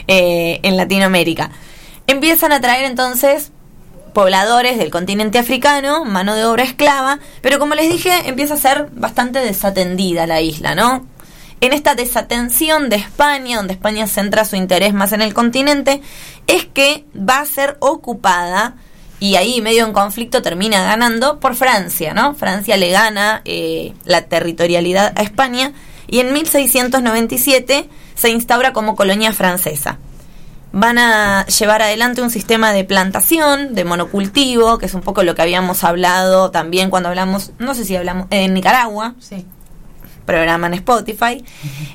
eh, 0.08 0.60
en 0.62 0.76
Latinoamérica. 0.76 1.50
Empiezan 2.10 2.50
a 2.50 2.60
traer 2.60 2.86
entonces 2.86 3.52
pobladores 4.12 4.78
del 4.78 4.90
continente 4.90 5.38
africano, 5.38 6.04
mano 6.04 6.34
de 6.34 6.44
obra 6.44 6.64
esclava, 6.64 7.20
pero 7.40 7.60
como 7.60 7.76
les 7.76 7.88
dije, 7.88 8.10
empieza 8.28 8.54
a 8.54 8.56
ser 8.56 8.88
bastante 8.90 9.38
desatendida 9.38 10.26
la 10.26 10.40
isla, 10.40 10.74
¿no? 10.74 11.06
En 11.60 11.72
esta 11.72 11.94
desatención 11.94 12.88
de 12.88 12.96
España, 12.96 13.58
donde 13.58 13.74
España 13.74 14.08
centra 14.08 14.44
su 14.44 14.56
interés 14.56 14.92
más 14.92 15.12
en 15.12 15.22
el 15.22 15.34
continente, 15.34 16.02
es 16.48 16.66
que 16.66 17.04
va 17.16 17.38
a 17.38 17.46
ser 17.46 17.76
ocupada 17.78 18.74
y 19.20 19.36
ahí 19.36 19.60
medio 19.60 19.86
en 19.86 19.92
conflicto 19.92 20.42
termina 20.42 20.82
ganando 20.82 21.38
por 21.38 21.54
Francia, 21.54 22.12
¿no? 22.12 22.34
Francia 22.34 22.76
le 22.76 22.90
gana 22.90 23.40
eh, 23.44 23.94
la 24.04 24.22
territorialidad 24.22 25.12
a 25.14 25.22
España 25.22 25.74
y 26.08 26.18
en 26.18 26.32
1697 26.32 27.88
se 28.16 28.30
instaura 28.30 28.72
como 28.72 28.96
colonia 28.96 29.32
francesa. 29.32 30.00
Van 30.72 30.98
a 30.98 31.44
llevar 31.46 31.82
adelante 31.82 32.22
un 32.22 32.30
sistema 32.30 32.72
de 32.72 32.84
plantación, 32.84 33.74
de 33.74 33.84
monocultivo, 33.84 34.78
que 34.78 34.86
es 34.86 34.94
un 34.94 35.00
poco 35.00 35.24
lo 35.24 35.34
que 35.34 35.42
habíamos 35.42 35.82
hablado 35.82 36.50
también 36.52 36.90
cuando 36.90 37.08
hablamos, 37.08 37.50
no 37.58 37.74
sé 37.74 37.84
si 37.84 37.96
hablamos, 37.96 38.26
en 38.30 38.54
Nicaragua, 38.54 39.14
Sí. 39.18 39.44
programa 40.26 40.68
en 40.68 40.74
Spotify. 40.74 41.44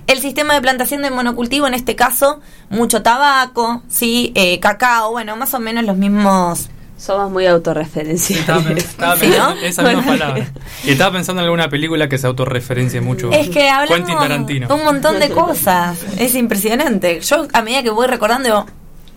El 0.07 0.19
sistema 0.19 0.53
de 0.55 0.61
plantación 0.61 1.01
de 1.03 1.09
monocultivo, 1.09 1.67
en 1.67 1.73
este 1.73 1.95
caso, 1.95 2.41
mucho 2.69 3.01
tabaco, 3.01 3.81
sí, 3.87 4.33
eh, 4.35 4.59
cacao, 4.59 5.11
bueno, 5.11 5.37
más 5.37 5.53
o 5.53 5.59
menos 5.59 5.85
los 5.85 5.95
mismos 5.95 6.69
Somos 6.97 7.29
muy 7.31 7.45
autorreferenciales. 7.45 8.39
Estaba, 8.39 8.69
estaba 8.77 9.15
Sí, 9.15 9.21
pensando 9.21 9.55
¿no? 9.55 9.61
esa 9.61 9.83
misma 9.83 10.05
palabra. 10.05 10.47
Y 10.83 10.89
estaba 10.91 11.11
pensando 11.11 11.41
en 11.41 11.45
alguna 11.45 11.69
película 11.69 12.07
que 12.07 12.17
se 12.17 12.27
autorreferencie 12.27 13.01
mucho. 13.01 13.31
Es 13.31 13.49
que 13.49 13.69
hablamos 13.69 14.09
un 14.69 14.83
montón 14.83 15.19
de 15.19 15.29
cosas. 15.29 15.97
Es 16.17 16.35
impresionante. 16.35 17.19
Yo 17.21 17.47
a 17.53 17.61
medida 17.61 17.83
que 17.83 17.89
voy 17.89 18.07
recordando, 18.07 18.45
digo, 18.47 18.65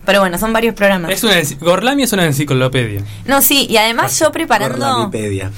pero 0.05 0.21
bueno, 0.21 0.37
son 0.37 0.51
varios 0.53 0.75
programas. 0.75 1.11
Es 1.11 1.23
una, 1.23 1.35
Gorlami 1.61 2.03
es 2.03 2.13
una 2.13 2.25
enciclopedia. 2.25 3.01
No, 3.25 3.41
sí, 3.41 3.67
y 3.69 3.77
además 3.77 4.17
yo 4.19 4.31
preparando 4.31 5.11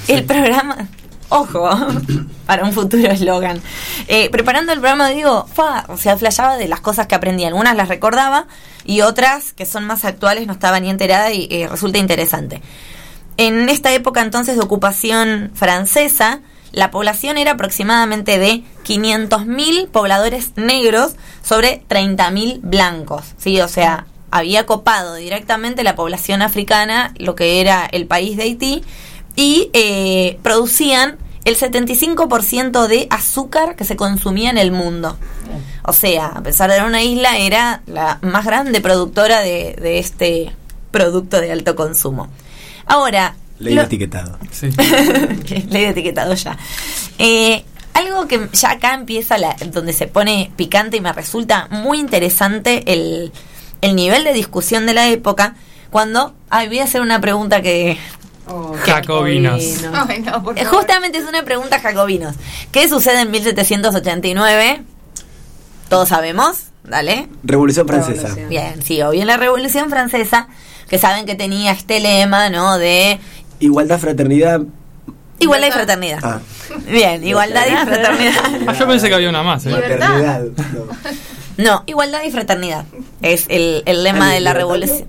el 0.08 0.24
programa, 0.26 0.88
ojo, 1.32 1.70
para 2.46 2.64
un 2.64 2.74
futuro 2.74 3.10
eslogan. 3.10 3.62
Eh, 4.08 4.30
preparando 4.30 4.74
el 4.74 4.80
programa 4.80 5.10
digo, 5.10 5.48
fa, 5.52 5.86
o 5.88 5.98
sea, 5.98 6.18
flashaba 6.18 6.58
de 6.58 6.68
las 6.68 6.82
cosas 6.82 7.08
que 7.08 7.16
aprendí. 7.16 7.46
Algunas 7.46 7.76
las 7.76 7.88
recordaba 7.88 8.48
y 8.86 9.02
otras 9.02 9.54
que 9.54 9.66
son 9.66 9.86
más 9.86 10.06
actuales 10.06 10.46
no 10.46 10.54
estaba 10.54 10.80
ni 10.80 10.90
enterada 10.90 11.32
y 11.32 11.48
eh, 11.50 11.68
resulta 11.70 11.98
interesante. 11.98 12.62
En 13.38 13.70
esta 13.70 13.92
época 13.94 14.22
entonces 14.22 14.56
de 14.56 14.62
ocupación 14.62 15.52
francesa, 15.56 16.42
la 16.74 16.92
población 16.92 17.38
era 17.38 17.52
aproximadamente 17.52 18.38
de 18.38 18.64
500.000 18.86 19.88
pobladores 19.88 20.52
negros 20.58 21.14
sobre 21.44 21.84
30.000 21.90 22.60
blancos, 22.62 23.24
¿sí? 23.38 23.60
O 23.62 23.68
sea, 23.68 24.06
había 24.32 24.66
copado 24.66 25.16
directamente 25.16 25.84
la 25.84 25.96
población 25.96 26.42
africana, 26.42 27.14
lo 27.18 27.36
que 27.36 27.62
era 27.62 27.86
el 27.86 28.06
país 28.06 28.38
de 28.38 28.44
Haití, 28.44 28.84
y 29.36 29.70
eh, 29.74 30.38
producían 30.44 31.18
el 31.46 31.58
75% 31.58 32.88
de 32.88 33.08
azúcar 33.10 33.76
que 33.76 33.84
se 33.86 33.96
consumía 33.96 34.50
en 34.50 34.58
el 34.58 34.72
mundo. 34.72 35.18
O 35.84 35.94
sea, 35.94 36.28
a 36.28 36.42
pesar 36.44 36.70
de 36.70 36.78
ser 36.78 36.86
una 36.86 37.02
isla, 37.02 37.38
era 37.38 37.82
la 37.88 38.20
más 38.22 38.46
grande 38.46 38.82
productora 38.82 39.40
de, 39.42 39.76
de 39.82 39.98
este 40.00 40.52
producto 40.92 41.42
de 41.42 41.52
alto 41.52 41.76
consumo. 41.76 42.28
Ahora, 42.86 43.36
Ley 43.60 43.74
lo- 43.74 43.82
de 43.82 43.88
etiquetado. 43.88 44.38
Sí. 44.52 44.70
Ley 44.78 45.84
de 45.84 45.90
etiquetado 45.90 46.34
ya. 46.36 46.58
Eh, 47.18 47.64
algo 47.94 48.28
que 48.28 48.48
ya 48.54 48.72
acá 48.72 48.94
empieza 48.94 49.38
la, 49.38 49.56
donde 49.72 49.94
se 49.94 50.08
pone 50.08 50.52
picante 50.56 50.98
y 50.98 51.02
me 51.02 51.12
resulta 51.14 51.68
muy 51.72 52.00
interesante 52.00 52.84
el, 52.94 53.32
el 53.82 53.96
nivel 53.96 54.24
de 54.24 54.34
discusión 54.34 54.86
de 54.86 54.94
la 54.94 55.08
época. 55.10 55.56
Cuando. 55.90 56.34
Ay, 56.50 56.68
voy 56.68 56.80
a 56.80 56.84
hacer 56.86 57.02
una 57.02 57.20
pregunta 57.20 57.62
que. 57.62 57.98
Jacobinos. 58.84 59.62
Ay, 59.94 60.20
no, 60.22 60.44
por 60.44 60.58
eh, 60.58 60.64
favor. 60.64 60.80
Justamente 60.80 61.18
es 61.18 61.26
una 61.28 61.44
pregunta 61.44 61.80
jacobinos. 61.80 62.36
¿Qué 62.72 62.88
sucede 62.90 63.22
en 63.22 63.32
1789? 63.32 64.84
Todos 65.90 66.10
sabemos. 66.10 66.64
Dale. 66.84 67.28
Revolución 67.44 67.88
Francesa. 67.88 68.22
Revolución. 68.30 68.50
Bien, 68.50 68.82
sí, 68.82 69.02
o 69.02 69.12
bien 69.12 69.28
la 69.28 69.38
Revolución 69.38 69.90
Francesa, 69.90 70.48
que 70.90 70.98
saben 70.98 71.26
que 71.26 71.36
tenía 71.36 71.72
este 71.72 72.00
lema, 72.00 72.50
¿no? 72.50 72.78
De 72.78 73.20
Igualdad, 73.60 74.00
fraternidad. 74.00 74.62
igualdad 75.40 75.68
y 75.68 75.72
fraternidad. 75.72 76.20
Ah, 76.24 76.40
Bien, 76.88 77.24
igualdad 77.24 77.66
y 77.68 77.86
fraternidad. 77.86 78.44
Ah, 78.68 78.74
yo 78.80 78.88
pensé 78.88 79.10
que 79.10 79.16
había 79.16 79.30
una 79.30 79.44
más. 79.44 79.66
¿eh? 79.66 79.70
maternidad. 79.70 80.42
No. 80.74 80.86
No, 81.58 81.84
igualdad 81.86 82.22
y 82.26 82.32
fraternidad. 82.32 82.86
Es 83.22 83.46
el, 83.50 83.84
el 83.86 84.04
lema 84.04 84.32
de 84.34 84.40
la 84.40 84.54
revolución. 84.54 85.06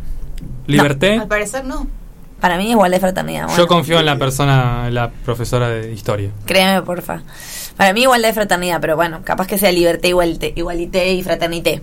Liberté. 0.66 1.16
Al 1.18 1.28
parecer 1.28 1.64
no. 1.64 1.86
Para 2.42 2.58
mí, 2.58 2.68
igualdad 2.70 2.98
y 2.98 3.00
fraternidad. 3.00 3.42
Yo 3.42 3.54
Bueno, 3.54 3.66
confío 3.68 4.00
en 4.00 4.04
la 4.06 4.18
persona, 4.18 4.90
la 4.90 5.10
profesora 5.10 5.68
de 5.68 5.92
historia. 5.92 6.30
créeme, 6.44 6.82
porfa. 6.82 7.22
Para 7.76 7.92
mí, 7.94 8.02
igualdad 8.02 8.30
y 8.30 8.32
fraternidad, 8.32 8.80
pero 8.80 8.96
bueno, 8.96 9.20
capaz 9.24 9.46
que 9.46 9.56
sea 9.58 9.70
liberté, 9.72 10.08
igualité, 10.08 10.52
igualité 10.56 11.12
y 11.14 11.22
fraternité. 11.22 11.80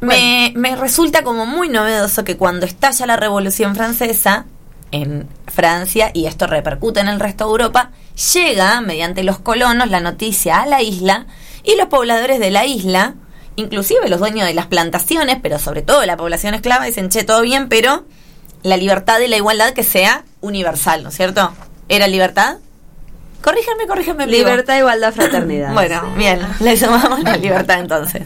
Me, 0.00 0.52
me 0.54 0.76
resulta 0.76 1.24
como 1.24 1.46
muy 1.46 1.68
novedoso 1.70 2.22
que 2.22 2.36
cuando 2.36 2.66
estalla 2.66 3.06
la 3.06 3.16
Revolución 3.16 3.74
Francesa, 3.74 4.44
en 4.92 5.26
Francia 5.46 6.10
y 6.14 6.26
esto 6.26 6.46
repercute 6.46 7.00
en 7.00 7.08
el 7.08 7.18
resto 7.18 7.44
de 7.44 7.50
Europa, 7.50 7.90
llega 8.34 8.80
mediante 8.82 9.22
los 9.22 9.38
colonos 9.38 9.90
la 9.90 10.00
noticia 10.00 10.60
a 10.60 10.66
la 10.66 10.82
isla 10.82 11.26
y 11.64 11.76
los 11.76 11.88
pobladores 11.88 12.38
de 12.40 12.50
la 12.50 12.64
isla, 12.66 13.14
inclusive 13.56 14.08
los 14.08 14.20
dueños 14.20 14.46
de 14.46 14.54
las 14.54 14.66
plantaciones, 14.66 15.38
pero 15.42 15.58
sobre 15.58 15.82
todo 15.82 16.04
la 16.06 16.16
población 16.16 16.54
esclava, 16.54 16.84
dicen, 16.84 17.08
che, 17.08 17.24
todo 17.24 17.40
bien, 17.42 17.68
pero 17.68 18.04
la 18.68 18.76
libertad 18.76 19.20
y 19.20 19.28
la 19.28 19.36
igualdad 19.36 19.72
que 19.72 19.82
sea 19.82 20.24
universal, 20.40 21.02
¿no 21.02 21.08
es 21.08 21.16
cierto? 21.16 21.52
¿Era 21.88 22.06
libertad? 22.06 22.58
Corrígeme. 23.42 23.84
amigo. 23.84 24.26
Libertad, 24.26 24.78
igualdad, 24.78 25.12
fraternidad. 25.12 25.72
Bueno, 25.74 26.02
bien, 26.16 26.40
le 26.60 26.76
sumamos 26.76 27.22
la 27.22 27.36
libertad 27.36 27.80
entonces. 27.80 28.22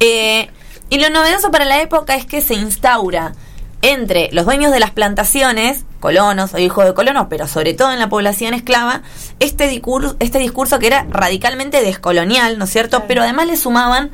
Eh, 0.00 0.48
y 0.90 0.98
lo 0.98 1.10
novedoso 1.10 1.50
para 1.50 1.64
la 1.64 1.80
época 1.82 2.14
es 2.14 2.24
que 2.24 2.40
se 2.40 2.54
instaura 2.54 3.34
entre 3.82 4.28
los 4.32 4.44
dueños 4.44 4.72
de 4.72 4.80
las 4.80 4.90
plantaciones, 4.90 5.84
colonos 6.00 6.54
o 6.54 6.58
hijos 6.58 6.84
de 6.84 6.94
colonos, 6.94 7.26
pero 7.28 7.46
sobre 7.46 7.74
todo 7.74 7.92
en 7.92 7.98
la 7.98 8.08
población 8.08 8.54
esclava, 8.54 9.02
este 9.38 9.68
discurso, 9.68 10.16
este 10.18 10.38
discurso 10.38 10.78
que 10.78 10.88
era 10.88 11.06
radicalmente 11.10 11.82
descolonial, 11.82 12.58
¿no 12.58 12.64
es 12.64 12.70
cierto? 12.70 13.04
Pero 13.06 13.22
además 13.22 13.46
le 13.46 13.56
sumaban 13.56 14.10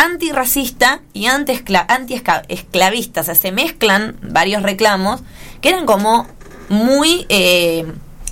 antirracista 0.00 1.02
y 1.12 1.26
anti-esclavista. 1.26 3.20
o 3.20 3.24
sea, 3.24 3.34
se 3.34 3.52
mezclan 3.52 4.16
varios 4.22 4.62
reclamos 4.62 5.20
que 5.60 5.68
eran 5.68 5.84
como 5.84 6.26
muy, 6.70 7.26
eh, 7.28 7.84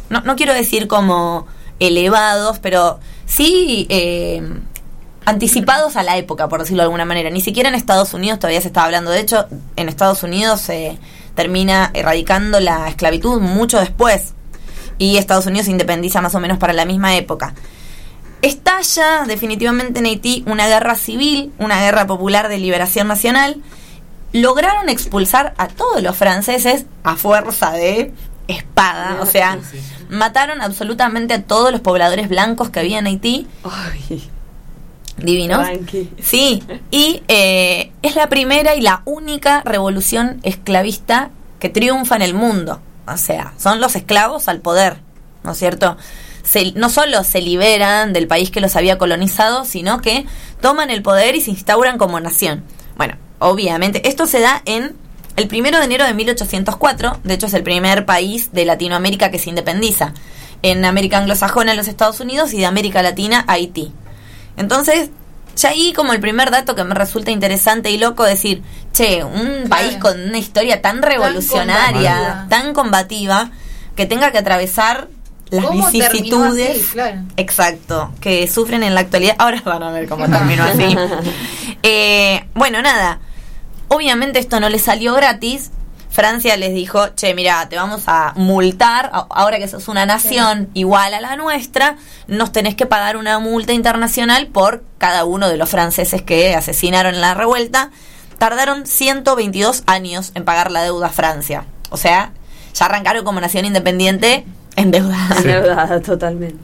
no, 0.08 0.22
no 0.22 0.34
quiero 0.34 0.54
decir 0.54 0.88
como 0.88 1.46
elevados, 1.78 2.58
pero 2.58 3.00
sí 3.26 3.86
eh, 3.90 4.42
anticipados 5.26 5.96
a 5.96 6.02
la 6.02 6.16
época, 6.16 6.48
por 6.48 6.60
decirlo 6.60 6.82
de 6.82 6.84
alguna 6.84 7.04
manera. 7.04 7.28
Ni 7.28 7.42
siquiera 7.42 7.68
en 7.68 7.74
Estados 7.74 8.14
Unidos 8.14 8.38
todavía 8.38 8.62
se 8.62 8.68
estaba 8.68 8.86
hablando. 8.86 9.10
De 9.10 9.20
hecho, 9.20 9.46
en 9.76 9.90
Estados 9.90 10.22
Unidos 10.22 10.62
se 10.62 10.98
termina 11.34 11.90
erradicando 11.92 12.60
la 12.60 12.88
esclavitud 12.88 13.42
mucho 13.42 13.78
después. 13.78 14.32
Y 14.96 15.18
Estados 15.18 15.44
Unidos 15.44 15.66
se 15.66 15.72
independiza 15.72 16.22
más 16.22 16.34
o 16.34 16.40
menos 16.40 16.56
para 16.56 16.72
la 16.72 16.86
misma 16.86 17.14
época. 17.14 17.54
Estalla 18.42 19.24
definitivamente 19.26 19.98
en 19.98 20.06
Haití 20.06 20.44
una 20.46 20.68
guerra 20.68 20.94
civil, 20.94 21.52
una 21.58 21.80
guerra 21.80 22.06
popular 22.06 22.48
de 22.48 22.58
liberación 22.58 23.08
nacional. 23.08 23.56
Lograron 24.32 24.88
expulsar 24.88 25.54
a 25.56 25.68
todos 25.68 26.02
los 26.02 26.16
franceses 26.16 26.86
a 27.02 27.16
fuerza 27.16 27.72
de 27.72 28.12
espada. 28.46 29.18
O 29.20 29.26
sea, 29.26 29.58
mataron 30.08 30.60
absolutamente 30.60 31.34
a 31.34 31.42
todos 31.42 31.72
los 31.72 31.80
pobladores 31.80 32.28
blancos 32.28 32.70
que 32.70 32.80
había 32.80 32.98
en 32.98 33.06
Haití. 33.06 33.46
Divinos. 35.18 35.66
Sí, 36.22 36.62
y 36.90 37.22
eh, 37.28 37.92
es 38.02 38.14
la 38.14 38.28
primera 38.28 38.76
y 38.76 38.80
la 38.80 39.02
única 39.04 39.62
revolución 39.64 40.38
esclavista 40.44 41.30
que 41.58 41.68
triunfa 41.68 42.16
en 42.16 42.22
el 42.22 42.34
mundo. 42.34 42.80
O 43.06 43.16
sea, 43.16 43.52
son 43.58 43.80
los 43.80 43.96
esclavos 43.96 44.48
al 44.48 44.60
poder, 44.60 44.98
¿no 45.42 45.52
es 45.52 45.58
cierto? 45.58 45.96
Se, 46.48 46.72
no 46.72 46.88
solo 46.88 47.24
se 47.24 47.42
liberan 47.42 48.12
del 48.12 48.26
país 48.26 48.50
que 48.50 48.60
los 48.60 48.74
había 48.76 48.96
colonizado, 48.96 49.64
sino 49.64 50.00
que 50.00 50.24
toman 50.60 50.90
el 50.90 51.02
poder 51.02 51.34
y 51.34 51.40
se 51.40 51.50
instauran 51.50 51.98
como 51.98 52.20
nación. 52.20 52.64
Bueno, 52.96 53.16
obviamente, 53.38 54.08
esto 54.08 54.26
se 54.26 54.40
da 54.40 54.62
en 54.64 54.96
el 55.36 55.46
primero 55.46 55.78
de 55.78 55.84
enero 55.84 56.04
de 56.04 56.14
1804, 56.14 57.20
de 57.22 57.34
hecho 57.34 57.46
es 57.46 57.54
el 57.54 57.62
primer 57.62 58.06
país 58.06 58.52
de 58.52 58.64
Latinoamérica 58.64 59.30
que 59.30 59.38
se 59.38 59.50
independiza. 59.50 60.12
En 60.62 60.84
América 60.84 61.18
anglosajona, 61.18 61.70
en 61.70 61.76
los 61.76 61.86
Estados 61.86 62.18
Unidos, 62.18 62.52
y 62.52 62.58
de 62.58 62.66
América 62.66 63.02
Latina, 63.02 63.44
Haití. 63.46 63.92
Entonces, 64.56 65.10
ya 65.54 65.68
ahí 65.68 65.92
como 65.92 66.12
el 66.12 66.18
primer 66.18 66.50
dato 66.50 66.74
que 66.74 66.82
me 66.82 66.94
resulta 66.94 67.30
interesante 67.30 67.90
y 67.90 67.98
loco 67.98 68.24
decir, 68.24 68.62
che, 68.92 69.22
un 69.22 69.68
país 69.68 69.96
con 69.98 70.20
una 70.20 70.38
historia 70.38 70.82
tan 70.82 71.02
revolucionaria, 71.02 72.46
tan 72.48 72.74
combativa, 72.74 73.52
que 73.94 74.06
tenga 74.06 74.32
que 74.32 74.38
atravesar 74.38 75.08
las 75.50 75.64
¿Cómo 75.64 75.90
terminó 75.90 76.10
vicisitudes 76.10 76.70
así? 76.70 76.92
Claro. 76.92 77.20
exacto 77.36 78.12
que 78.20 78.46
sufren 78.48 78.82
en 78.82 78.94
la 78.94 79.00
actualidad 79.00 79.36
ahora 79.38 79.62
van 79.64 79.82
a 79.82 79.90
ver 79.90 80.08
cómo 80.08 80.28
terminó 80.28 80.64
así 80.64 80.96
Eh, 81.82 82.44
bueno 82.54 82.82
nada 82.82 83.20
obviamente 83.88 84.38
esto 84.38 84.58
no 84.60 84.68
les 84.68 84.82
salió 84.82 85.14
gratis 85.14 85.70
Francia 86.10 86.56
les 86.56 86.74
dijo, 86.74 87.08
che, 87.14 87.32
mira, 87.32 87.68
te 87.68 87.76
vamos 87.76 88.04
a 88.06 88.32
multar, 88.34 89.10
ahora 89.12 89.58
que 89.58 89.68
sos 89.68 89.86
una 89.86 90.04
nación 90.04 90.68
igual 90.74 91.14
a 91.14 91.20
la 91.20 91.36
nuestra, 91.36 91.96
nos 92.26 92.50
tenés 92.50 92.74
que 92.74 92.86
pagar 92.86 93.16
una 93.16 93.38
multa 93.38 93.72
internacional 93.72 94.48
por 94.48 94.82
cada 94.98 95.24
uno 95.24 95.48
de 95.48 95.56
los 95.56 95.68
franceses 95.68 96.22
que 96.22 96.56
asesinaron 96.56 97.14
en 97.14 97.20
la 97.20 97.34
revuelta. 97.34 97.90
Tardaron 98.38 98.86
122 98.86 99.84
años 99.86 100.32
en 100.34 100.44
pagar 100.44 100.72
la 100.72 100.82
deuda 100.82 101.06
a 101.06 101.10
Francia. 101.10 101.66
O 101.90 101.96
sea, 101.96 102.32
ya 102.74 102.86
arrancaron 102.86 103.24
como 103.24 103.40
nación 103.40 103.64
independiente 103.64 104.44
endeudada. 104.80 105.36
Endeudada, 105.38 106.00
totalmente. 106.00 106.58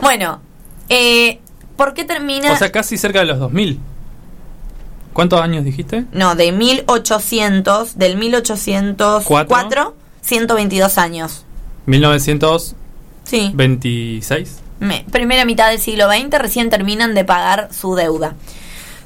Bueno, 0.00 0.40
eh, 0.88 1.40
¿por 1.76 1.94
qué 1.94 2.04
termina? 2.04 2.52
O 2.52 2.56
sea, 2.56 2.72
casi 2.72 2.96
cerca 2.98 3.20
de 3.20 3.26
los 3.26 3.38
2000. 3.38 3.78
¿Cuántos 5.12 5.40
años 5.40 5.64
dijiste? 5.64 6.04
no, 6.12 6.34
de 6.34 6.50
1800, 6.52 7.96
del 7.98 8.16
1804, 8.16 9.48
Cuatro. 9.48 9.94
122 10.22 10.98
años. 10.98 11.44
1926. 11.86 14.48
Sí. 14.48 14.54
Me- 14.80 15.04
primera 15.10 15.44
mitad 15.44 15.70
del 15.70 15.78
siglo 15.80 16.08
XX 16.10 16.38
recién 16.38 16.70
terminan 16.70 17.14
de 17.14 17.24
pagar 17.24 17.68
su 17.72 17.94
deuda. 17.94 18.34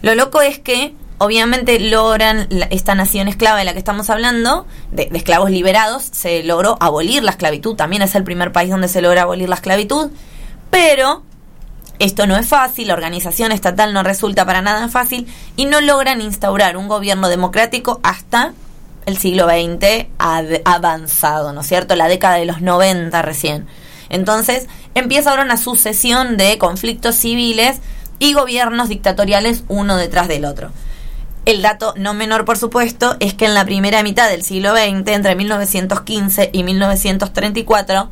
Lo 0.03 0.15
loco 0.15 0.41
es 0.41 0.59
que 0.59 0.95
obviamente 1.19 1.79
logran 1.81 2.47
la- 2.51 2.67
esta 2.67 2.95
nación 2.95 3.29
esclava 3.29 3.59
de 3.59 3.65
la 3.65 3.73
que 3.73 3.79
estamos 3.79 4.09
hablando, 4.11 4.67
de, 4.93 5.07
de 5.07 5.19
esclavos 5.19 5.51
liberados, 5.51 6.03
se 6.05 6.43
logró 6.45 6.77
abolir 6.81 7.23
la 7.23 7.33
esclavitud, 7.33 7.75
también 7.77 8.03
es 8.03 8.15
el 8.15 8.25
primer 8.25 8.53
país 8.53 8.71
donde 8.71 8.89
se 8.89 9.03
logra 9.03 9.23
abolir 9.23 9.49
la 9.49 9.57
esclavitud, 9.57 10.11
pero 10.71 11.23
esto 11.99 12.27
no 12.27 12.37
es 12.37 12.47
fácil, 12.47 12.89
la 12.89 12.95
organización 12.95 13.51
estatal 13.53 13.93
no 13.93 14.03
resulta 14.03 14.45
para 14.47 14.63
nada 14.63 14.89
fácil 14.89 15.27
y 15.57 15.65
no 15.67 15.81
logran 15.81 16.21
instaurar 16.21 16.77
un 16.77 16.87
gobierno 16.89 17.29
democrático 17.29 17.99
hasta 18.05 18.53
el 19.07 19.17
siglo 19.19 19.47
XX 19.47 20.07
ad- 20.19 20.61
avanzado, 20.65 21.53
¿no 21.53 21.63
es 21.63 21.67
cierto? 21.67 21.97
La 21.97 22.09
década 22.09 22.37
de 22.37 22.45
los 22.45 22.61
90 22.61 23.21
recién. 23.23 23.67
Entonces 24.11 24.69
empieza 24.95 25.31
ahora 25.31 25.43
una 25.43 25.57
sucesión 25.57 26.37
de 26.37 26.57
conflictos 26.59 27.17
civiles 27.17 27.79
y 28.21 28.33
gobiernos 28.35 28.89
dictatoriales 28.89 29.65
uno 29.69 29.97
detrás 29.97 30.29
del 30.29 30.45
otro. 30.45 30.71
El 31.49 31.63
dato 31.63 31.95
no 31.97 32.13
menor, 32.13 32.45
por 32.45 32.59
supuesto, 32.59 33.17
es 33.21 33.33
que 33.33 33.47
en 33.47 33.55
la 33.55 33.65
primera 33.65 34.03
mitad 34.03 34.29
del 34.29 34.43
siglo 34.43 34.77
XX, 34.77 35.13
entre 35.13 35.35
1915 35.35 36.51
y 36.53 36.63
1934, 36.63 38.11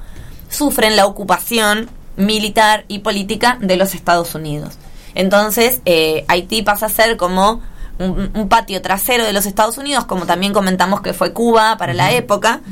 sufren 0.49 0.96
la 0.96 1.05
ocupación 1.05 1.90
militar 2.16 2.87
y 2.88 3.01
política 3.01 3.59
de 3.61 3.77
los 3.77 3.94
Estados 3.94 4.35
Unidos. 4.35 4.79
Entonces, 5.14 5.83
eh, 5.85 6.25
Haití 6.29 6.62
pasa 6.62 6.87
a 6.87 6.88
ser 6.88 7.18
como 7.18 7.61
un, 7.99 8.31
un 8.33 8.49
patio 8.49 8.81
trasero 8.81 9.25
de 9.27 9.35
los 9.35 9.44
Estados 9.44 9.77
Unidos, 9.77 10.07
como 10.07 10.25
también 10.25 10.55
comentamos 10.55 11.03
que 11.03 11.12
fue 11.12 11.35
Cuba 11.35 11.77
para 11.77 11.92
la 11.92 12.12
época, 12.12 12.62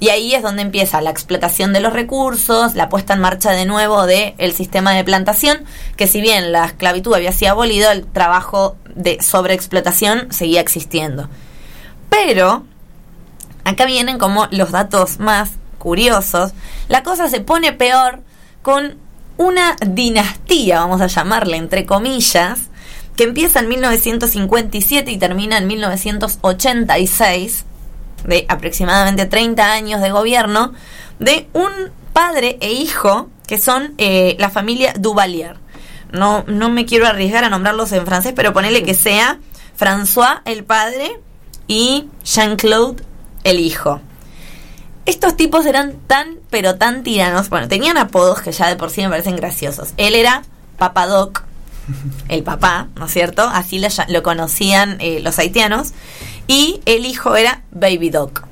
y 0.00 0.08
ahí 0.08 0.34
es 0.34 0.42
donde 0.42 0.62
empieza 0.62 1.00
la 1.00 1.10
explotación 1.10 1.72
de 1.72 1.80
los 1.80 1.92
recursos, 1.92 2.74
la 2.74 2.88
puesta 2.88 3.14
en 3.14 3.20
marcha 3.20 3.52
de 3.52 3.64
nuevo 3.64 4.06
del 4.06 4.34
el 4.38 4.52
sistema 4.52 4.92
de 4.92 5.04
plantación, 5.04 5.64
que 5.96 6.06
si 6.06 6.20
bien 6.20 6.52
la 6.52 6.66
esclavitud 6.66 7.14
había 7.14 7.32
sido 7.32 7.52
abolido, 7.52 7.90
el 7.90 8.04
trabajo 8.06 8.76
de 8.94 9.22
sobreexplotación 9.22 10.32
seguía 10.32 10.60
existiendo. 10.60 11.28
Pero, 12.10 12.64
acá 13.64 13.86
vienen 13.86 14.18
como 14.18 14.46
los 14.50 14.72
datos 14.72 15.20
más 15.20 15.52
curiosos, 15.78 16.52
la 16.88 17.02
cosa 17.02 17.28
se 17.28 17.40
pone 17.40 17.72
peor 17.72 18.20
con 18.62 18.96
una 19.36 19.76
dinastía, 19.86 20.80
vamos 20.80 21.00
a 21.00 21.06
llamarle 21.06 21.56
entre 21.56 21.86
comillas, 21.86 22.68
que 23.16 23.24
empieza 23.24 23.60
en 23.60 23.68
1957 23.68 25.10
y 25.10 25.18
termina 25.18 25.58
en 25.58 25.66
1986, 25.66 27.64
de 28.24 28.46
aproximadamente 28.48 29.26
30 29.26 29.72
años 29.72 30.00
de 30.00 30.10
gobierno, 30.10 30.72
de 31.18 31.48
un 31.52 31.70
padre 32.12 32.58
e 32.60 32.72
hijo 32.72 33.28
que 33.46 33.58
son 33.58 33.94
eh, 33.98 34.36
la 34.38 34.50
familia 34.50 34.94
Duvalier. 34.98 35.56
No, 36.12 36.44
no 36.46 36.70
me 36.70 36.86
quiero 36.86 37.06
arriesgar 37.06 37.44
a 37.44 37.50
nombrarlos 37.50 37.92
en 37.92 38.06
francés, 38.06 38.32
pero 38.34 38.52
ponele 38.52 38.82
que 38.84 38.94
sea 38.94 39.38
François 39.78 40.42
el 40.44 40.64
padre 40.64 41.18
y 41.66 42.08
Jean-Claude 42.24 43.02
el 43.42 43.60
hijo. 43.60 44.00
Estos 45.06 45.36
tipos 45.36 45.66
eran 45.66 45.96
tan, 46.06 46.38
pero 46.50 46.76
tan 46.76 47.02
tiranos. 47.02 47.50
Bueno, 47.50 47.68
tenían 47.68 47.98
apodos 47.98 48.40
que 48.40 48.52
ya 48.52 48.68
de 48.68 48.76
por 48.76 48.90
sí 48.90 49.02
me 49.02 49.10
parecen 49.10 49.36
graciosos. 49.36 49.92
Él 49.98 50.14
era 50.14 50.42
Papadoc, 50.78 51.42
el 52.28 52.42
papá, 52.42 52.88
¿no 52.96 53.06
es 53.06 53.12
cierto? 53.12 53.42
Así 53.42 53.78
lo, 53.78 53.88
lo 54.08 54.22
conocían 54.22 54.96
eh, 55.00 55.20
los 55.20 55.38
haitianos. 55.38 55.92
Y 56.46 56.80
el 56.86 57.06
hijo 57.06 57.36
era 57.36 57.62
Baby 57.70 58.10
Doc. 58.10 58.44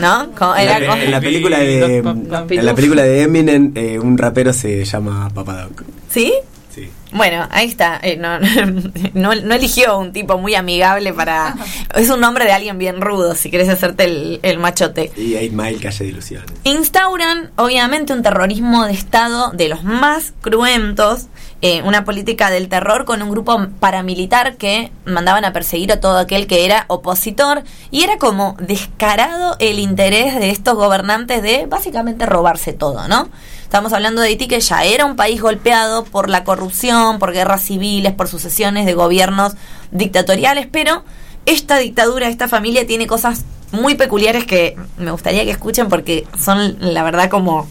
¿No? 0.00 0.30
Como- 0.38 0.54
En 0.56 0.62
era 0.62 0.78
la, 0.78 0.86
como- 0.86 1.02
en 1.02 1.10
la 1.10 1.20
película 1.20 1.58
de 1.58 1.96
en 1.98 2.64
la 2.66 2.74
película 2.74 3.02
de 3.02 3.22
Eminem 3.22 3.72
eh, 3.74 3.98
un 3.98 4.16
rapero 4.18 4.52
se 4.52 4.84
llama 4.84 5.28
Papadoc. 5.34 5.82
¿Sí? 6.10 6.32
Sí. 6.72 6.88
Bueno, 7.12 7.46
ahí 7.50 7.68
está. 7.68 7.98
Eh, 8.02 8.16
no, 8.16 8.38
no, 9.14 9.34
no 9.34 9.54
eligió 9.54 9.98
un 9.98 10.12
tipo 10.12 10.38
muy 10.38 10.54
amigable 10.54 11.12
para. 11.12 11.54
Es 11.94 12.08
un 12.08 12.20
nombre 12.20 12.44
de 12.46 12.52
alguien 12.52 12.78
bien 12.78 13.00
rudo, 13.00 13.34
si 13.34 13.50
querés 13.50 13.68
hacerte 13.68 14.04
el, 14.04 14.40
el 14.42 14.58
machote. 14.58 15.10
Y 15.16 15.34
8 15.34 15.48
Mile, 15.52 15.78
calle 15.78 16.04
de 16.04 16.10
ilusiones. 16.10 16.48
Instauran, 16.64 17.50
obviamente, 17.56 18.12
un 18.14 18.22
terrorismo 18.22 18.86
de 18.86 18.92
Estado 18.92 19.50
de 19.52 19.68
los 19.68 19.82
más 19.84 20.32
cruentos. 20.40 21.26
Eh, 21.64 21.80
una 21.82 22.04
política 22.04 22.50
del 22.50 22.68
terror 22.68 23.04
con 23.04 23.22
un 23.22 23.30
grupo 23.30 23.68
paramilitar 23.78 24.56
que 24.56 24.90
mandaban 25.04 25.44
a 25.44 25.52
perseguir 25.52 25.92
a 25.92 26.00
todo 26.00 26.18
aquel 26.18 26.48
que 26.48 26.64
era 26.64 26.86
opositor. 26.88 27.62
Y 27.92 28.02
era 28.02 28.18
como 28.18 28.56
descarado 28.58 29.54
el 29.60 29.78
interés 29.78 30.34
de 30.34 30.50
estos 30.50 30.74
gobernantes 30.74 31.40
de 31.40 31.66
básicamente 31.66 32.26
robarse 32.26 32.72
todo, 32.72 33.06
¿no? 33.06 33.28
Estamos 33.62 33.92
hablando 33.92 34.20
de 34.20 34.28
Haití, 34.28 34.48
que 34.48 34.60
ya 34.60 34.82
era 34.82 35.04
un 35.04 35.14
país 35.14 35.40
golpeado 35.40 36.04
por 36.04 36.28
la 36.28 36.42
corrupción, 36.42 37.20
por 37.20 37.32
guerras 37.32 37.62
civiles, 37.62 38.12
por 38.12 38.26
sucesiones 38.26 38.84
de 38.84 38.94
gobiernos 38.94 39.54
dictatoriales, 39.92 40.66
pero 40.70 41.04
esta 41.46 41.78
dictadura, 41.78 42.28
esta 42.28 42.48
familia 42.48 42.88
tiene 42.88 43.06
cosas 43.06 43.44
muy 43.70 43.94
peculiares 43.94 44.46
que 44.46 44.76
me 44.98 45.12
gustaría 45.12 45.44
que 45.44 45.52
escuchen 45.52 45.88
porque 45.88 46.26
son, 46.36 46.76
la 46.80 47.04
verdad, 47.04 47.30
como... 47.30 47.68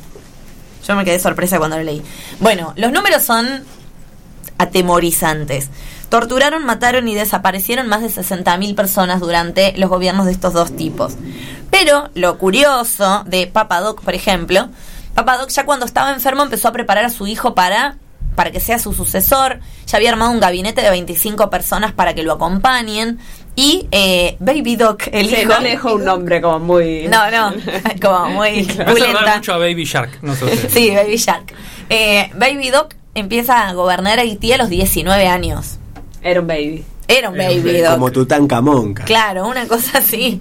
Yo 0.88 0.96
me 0.96 1.06
quedé 1.06 1.20
sorpresa 1.20 1.60
cuando 1.60 1.78
lo 1.78 1.84
leí. 1.84 2.02
Bueno, 2.40 2.74
los 2.76 2.92
números 2.92 3.22
son 3.22 3.64
atemorizantes. 4.58 5.70
Torturaron, 6.10 6.66
mataron 6.66 7.08
y 7.08 7.16
desaparecieron 7.16 7.88
más 7.88 8.02
de 8.02 8.08
60.000 8.10 8.76
personas 8.76 9.20
durante 9.22 9.74
los 9.78 9.90
gobiernos 9.90 10.26
de 10.26 10.34
estos 10.34 10.54
dos 10.54 10.76
tipos. 10.76 11.14
Pero 11.70 12.10
lo 12.16 12.38
curioso 12.38 13.24
de 13.28 13.48
Papadoc, 13.48 14.02
por 14.02 14.14
ejemplo, 14.14 14.70
Papadoc 15.16 15.50
ya 15.50 15.66
cuando 15.66 15.86
estaba 15.86 16.12
enfermo 16.12 16.44
empezó 16.44 16.68
a 16.68 16.72
preparar 16.74 17.06
a 17.06 17.10
su 17.10 17.28
hijo 17.28 17.56
para 17.56 17.96
para 18.36 18.50
que 18.52 18.62
sea 18.62 18.80
su 18.80 18.94
sucesor. 18.94 19.60
Ya 19.88 19.98
había 19.98 20.10
armado 20.10 20.32
un 20.32 20.40
gabinete 20.40 20.82
de 20.82 20.90
25 20.90 21.50
personas 21.50 21.92
para 21.92 22.14
que 22.14 22.24
lo 22.24 22.34
acompañen. 22.34 23.20
Y 23.58 23.88
eh, 23.92 24.38
Baby 24.40 24.78
Doc, 24.78 25.04
el 25.12 25.28
Sí, 25.28 25.36
hijo. 25.42 25.50
no 25.54 25.60
le 25.60 25.70
dejó 25.72 25.96
un 25.96 26.06
nombre 26.06 26.42
como 26.42 26.60
muy. 26.60 27.10
No, 27.10 27.30
no, 27.30 27.54
como 28.02 28.30
muy 28.30 28.64
pulenta. 28.64 29.36
mucho 29.36 29.54
a 29.54 29.58
Baby 29.58 29.84
Shark. 29.84 30.20
No 30.22 30.34
sé. 30.34 30.70
Sí, 30.70 30.92
Baby 30.96 31.18
Shark. 31.18 31.54
Eh, 31.90 32.32
Baby 32.36 32.70
Doc 32.70 32.96
empieza 33.16 33.68
a 33.68 33.74
gobernar 33.74 34.20
Haití 34.20 34.54
a 34.54 34.58
los 34.58 34.70
19 34.70 35.28
años. 35.28 35.78
Era 36.22 36.42
un 36.42 36.48
baby. 36.48 36.84
Era 37.08 37.30
un 37.30 37.38
Baby 37.38 37.82
Doc. 37.82 37.92
Como 37.96 38.10
Tutankamón. 38.10 38.94
Claro, 38.94 39.46
una 39.46 39.68
cosa 39.68 39.98
así. 39.98 40.40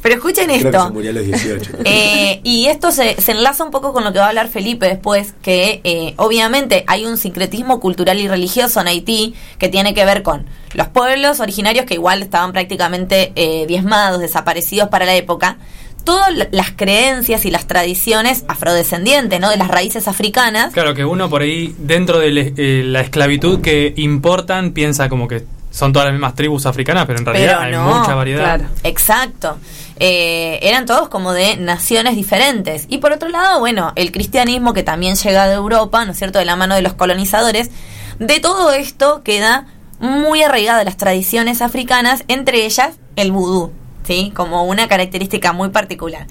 Pero 0.00 0.14
escuchen 0.14 0.46
Creo 0.46 0.56
que 0.56 0.62
se 0.62 0.68
esto. 0.68 0.90
murió 0.90 1.10
a 1.10 1.12
los 1.12 1.26
18. 1.26 1.70
Eh, 1.84 2.40
y 2.44 2.66
esto 2.68 2.92
se, 2.92 3.20
se 3.20 3.32
enlaza 3.32 3.62
un 3.62 3.70
poco 3.70 3.92
con 3.92 4.02
lo 4.02 4.10
que 4.12 4.18
va 4.18 4.24
a 4.26 4.28
hablar 4.28 4.48
Felipe 4.48 4.86
después, 4.86 5.34
que 5.42 5.82
eh, 5.84 6.14
obviamente 6.16 6.84
hay 6.86 7.04
un 7.04 7.18
sincretismo 7.18 7.78
cultural 7.78 8.18
y 8.20 8.26
religioso 8.26 8.80
en 8.80 8.86
Haití 8.88 9.34
que 9.58 9.68
tiene 9.68 9.92
que 9.92 10.06
ver 10.06 10.22
con 10.22 10.46
los 10.72 10.88
pueblos 10.88 11.40
originarios 11.40 11.84
que 11.84 11.94
igual 11.94 12.22
estaban 12.22 12.52
prácticamente 12.52 13.32
eh, 13.34 13.66
diezmados, 13.66 14.18
desaparecidos 14.20 14.88
para 14.88 15.04
la 15.04 15.14
época, 15.14 15.58
todas 16.04 16.34
la- 16.36 16.48
las 16.50 16.70
creencias 16.72 17.44
y 17.44 17.50
las 17.50 17.66
tradiciones 17.66 18.44
afrodescendientes, 18.48 19.40
¿no? 19.40 19.50
De 19.50 19.56
las 19.56 19.68
raíces 19.68 20.08
africanas. 20.08 20.72
Claro 20.72 20.94
que 20.94 21.04
uno 21.04 21.28
por 21.30 21.42
ahí, 21.42 21.74
dentro 21.78 22.18
de 22.18 22.52
eh, 22.56 22.82
la 22.84 23.00
esclavitud 23.00 23.60
que 23.60 23.92
importan, 23.96 24.72
piensa 24.72 25.08
como 25.08 25.28
que 25.28 25.44
son 25.70 25.92
todas 25.92 26.06
las 26.06 26.12
mismas 26.12 26.34
tribus 26.34 26.66
africanas, 26.66 27.06
pero 27.06 27.18
en 27.18 27.24
realidad 27.26 27.60
Pero 27.62 27.80
hay 27.82 27.94
mucha 27.94 28.14
variedad. 28.14 28.60
Exacto. 28.84 29.56
Eh, 29.98 30.58
eran 30.62 30.84
todos 30.84 31.08
como 31.08 31.32
de 31.32 31.56
naciones 31.56 32.14
diferentes. 32.16 32.86
Y 32.88 32.98
por 32.98 33.12
otro 33.12 33.28
lado, 33.30 33.58
bueno, 33.60 33.92
el 33.96 34.12
cristianismo 34.12 34.74
que 34.74 34.82
también 34.82 35.16
llega 35.16 35.46
de 35.46 35.54
Europa, 35.54 36.04
¿no 36.04 36.12
es 36.12 36.18
cierto?, 36.18 36.38
de 36.38 36.44
la 36.44 36.56
mano 36.56 36.74
de 36.74 36.82
los 36.82 36.92
colonizadores. 36.92 37.70
De 38.18 38.38
todo 38.40 38.72
esto 38.72 39.22
queda 39.24 39.66
muy 39.98 40.42
arraigada 40.42 40.84
las 40.84 40.96
tradiciones 40.96 41.62
africanas, 41.62 42.24
entre 42.28 42.66
ellas 42.66 42.96
el 43.16 43.30
vudú, 43.32 43.72
¿sí? 44.04 44.32
Como 44.34 44.64
una 44.64 44.88
característica 44.88 45.52
muy 45.52 45.70
particular. 45.70 46.26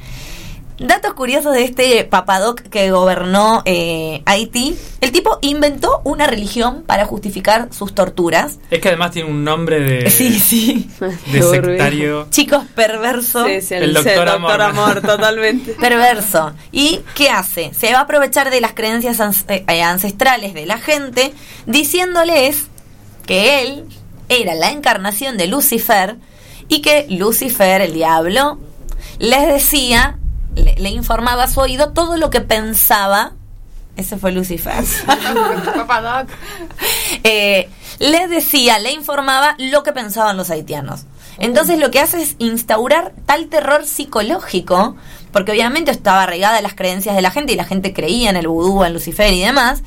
Datos 0.79 1.13
curiosos 1.13 1.53
de 1.53 1.63
este 1.63 2.03
papadoc 2.05 2.59
que 2.61 2.89
gobernó 2.89 3.61
eh, 3.65 4.23
Haití. 4.25 4.75
El 4.99 5.11
tipo 5.11 5.37
inventó 5.43 6.01
una 6.05 6.25
religión 6.25 6.81
para 6.87 7.05
justificar 7.05 7.67
sus 7.71 7.93
torturas. 7.93 8.57
Es 8.71 8.79
que 8.81 8.87
además 8.87 9.11
tiene 9.11 9.29
un 9.29 9.43
nombre 9.43 9.79
de, 9.79 10.09
Sí, 10.09 10.39
sí. 10.39 10.89
de 11.31 11.43
sectario. 11.43 12.25
Chicos, 12.31 12.63
perverso. 12.73 13.45
Sí, 13.45 13.61
sí, 13.61 13.75
El 13.75 13.83
el, 13.83 13.93
doctor 13.93 14.25
doctor, 14.25 14.29
Amor. 14.29 14.61
amor. 14.61 15.01
totalmente. 15.01 15.73
Perverso. 15.79 16.53
¿Y 16.71 17.01
qué 17.13 17.29
hace? 17.29 17.71
Se 17.75 17.91
va 17.93 17.99
a 17.99 18.01
aprovechar 18.03 18.49
de 18.49 18.59
las 18.61 18.73
creencias 18.73 19.19
ans- 19.19 19.45
eh, 19.49 19.83
ancestrales 19.83 20.55
de 20.55 20.65
la 20.65 20.79
gente, 20.79 21.31
diciéndoles 21.67 22.63
que 23.27 23.61
él 23.61 23.83
era 24.29 24.55
la 24.55 24.71
encarnación 24.71 25.37
de 25.37 25.45
Lucifer 25.45 26.15
y 26.71 26.79
que 26.79 27.05
Lucifer, 27.09 27.81
el 27.81 27.93
diablo, 27.93 28.57
les 29.19 29.45
decía, 29.45 30.17
le, 30.55 30.73
le 30.75 30.89
informaba 30.89 31.43
a 31.43 31.47
su 31.49 31.59
oído 31.59 31.91
todo 31.91 32.15
lo 32.15 32.29
que 32.29 32.39
pensaba. 32.39 33.33
Ese 33.97 34.15
fue 34.17 34.31
Lucifer. 34.31 34.81
Eh, 37.23 37.69
les 37.99 38.29
decía, 38.29 38.79
le 38.79 38.93
informaba 38.93 39.55
lo 39.59 39.83
que 39.83 39.91
pensaban 39.91 40.37
los 40.37 40.49
haitianos. 40.49 41.03
Entonces 41.39 41.77
lo 41.77 41.91
que 41.91 41.99
hace 41.99 42.21
es 42.21 42.35
instaurar 42.39 43.11
tal 43.25 43.47
terror 43.47 43.85
psicológico, 43.85 44.95
porque 45.33 45.51
obviamente 45.51 45.91
estaba 45.91 46.23
arraigada 46.23 46.57
a 46.57 46.61
las 46.61 46.73
creencias 46.73 47.15
de 47.17 47.21
la 47.21 47.31
gente 47.31 47.51
y 47.51 47.57
la 47.57 47.65
gente 47.65 47.93
creía 47.93 48.29
en 48.29 48.37
el 48.37 48.47
vudú, 48.47 48.85
en 48.85 48.93
Lucifer 48.93 49.33
y 49.33 49.41
demás, 49.41 49.83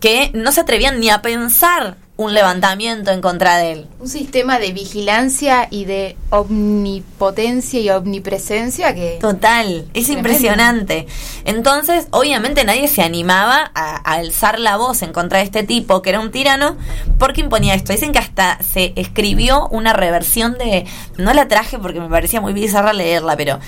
que 0.00 0.30
no 0.32 0.52
se 0.52 0.62
atrevían 0.62 1.00
ni 1.00 1.10
a 1.10 1.20
pensar 1.20 1.98
un 2.16 2.32
levantamiento 2.32 3.10
en 3.10 3.20
contra 3.20 3.56
de 3.56 3.72
él. 3.72 3.86
Un 3.98 4.08
sistema 4.08 4.60
de 4.60 4.72
vigilancia 4.72 5.66
y 5.68 5.84
de 5.84 6.16
omnipotencia 6.30 7.80
y 7.80 7.90
omnipresencia 7.90 8.94
que... 8.94 9.18
Total, 9.20 9.86
es 9.94 10.06
Tremendo. 10.06 10.12
impresionante. 10.12 11.06
Entonces, 11.44 12.06
obviamente 12.12 12.64
nadie 12.64 12.86
se 12.86 13.02
animaba 13.02 13.70
a, 13.74 13.96
a 13.96 14.14
alzar 14.14 14.60
la 14.60 14.76
voz 14.76 15.02
en 15.02 15.12
contra 15.12 15.38
de 15.38 15.44
este 15.44 15.64
tipo, 15.64 16.02
que 16.02 16.10
era 16.10 16.20
un 16.20 16.30
tirano, 16.30 16.76
porque 17.18 17.40
imponía 17.40 17.74
esto. 17.74 17.92
Dicen 17.92 18.12
que 18.12 18.20
hasta 18.20 18.58
se 18.62 18.92
escribió 18.94 19.66
una 19.68 19.92
reversión 19.92 20.56
de, 20.56 20.86
no 21.16 21.34
la 21.34 21.48
traje 21.48 21.78
porque 21.80 22.00
me 22.00 22.08
parecía 22.08 22.40
muy 22.40 22.52
bizarra 22.52 22.92
leerla, 22.92 23.36
pero 23.36 23.58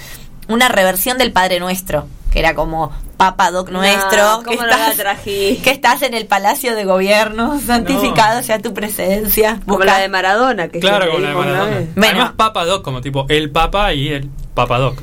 una 0.48 0.68
reversión 0.68 1.18
del 1.18 1.32
Padre 1.32 1.60
Nuestro, 1.60 2.06
que 2.32 2.38
era 2.40 2.54
como 2.54 2.92
Papa 3.16 3.50
Doc 3.50 3.70
nuestro, 3.70 4.40
que, 4.40 4.44
¿cómo 4.56 4.62
no 4.66 4.68
estás, 4.70 4.96
trajiste? 4.96 5.62
que 5.62 5.70
estás 5.70 6.02
en 6.02 6.12
el 6.14 6.26
Palacio 6.26 6.74
de 6.74 6.84
Gobierno, 6.84 7.58
santificado 7.64 8.42
sea 8.42 8.58
tu 8.60 8.74
presencia. 8.74 9.60
Como 9.64 9.78
Busca- 9.78 9.86
la 9.92 9.98
de 9.98 10.08
Maradona. 10.08 10.68
Que 10.68 10.80
Claro, 10.80 11.06
como 11.06 11.18
la 11.20 11.28
de 11.30 11.34
Maradona. 11.34 11.76
Bueno. 11.96 12.12
Además, 12.12 12.32
Papadoc, 12.36 12.82
como 12.84 13.00
tipo 13.00 13.24
el 13.30 13.50
Papa 13.50 13.92
y 13.94 14.08
el 14.08 14.28
Papadoc. 14.54 14.98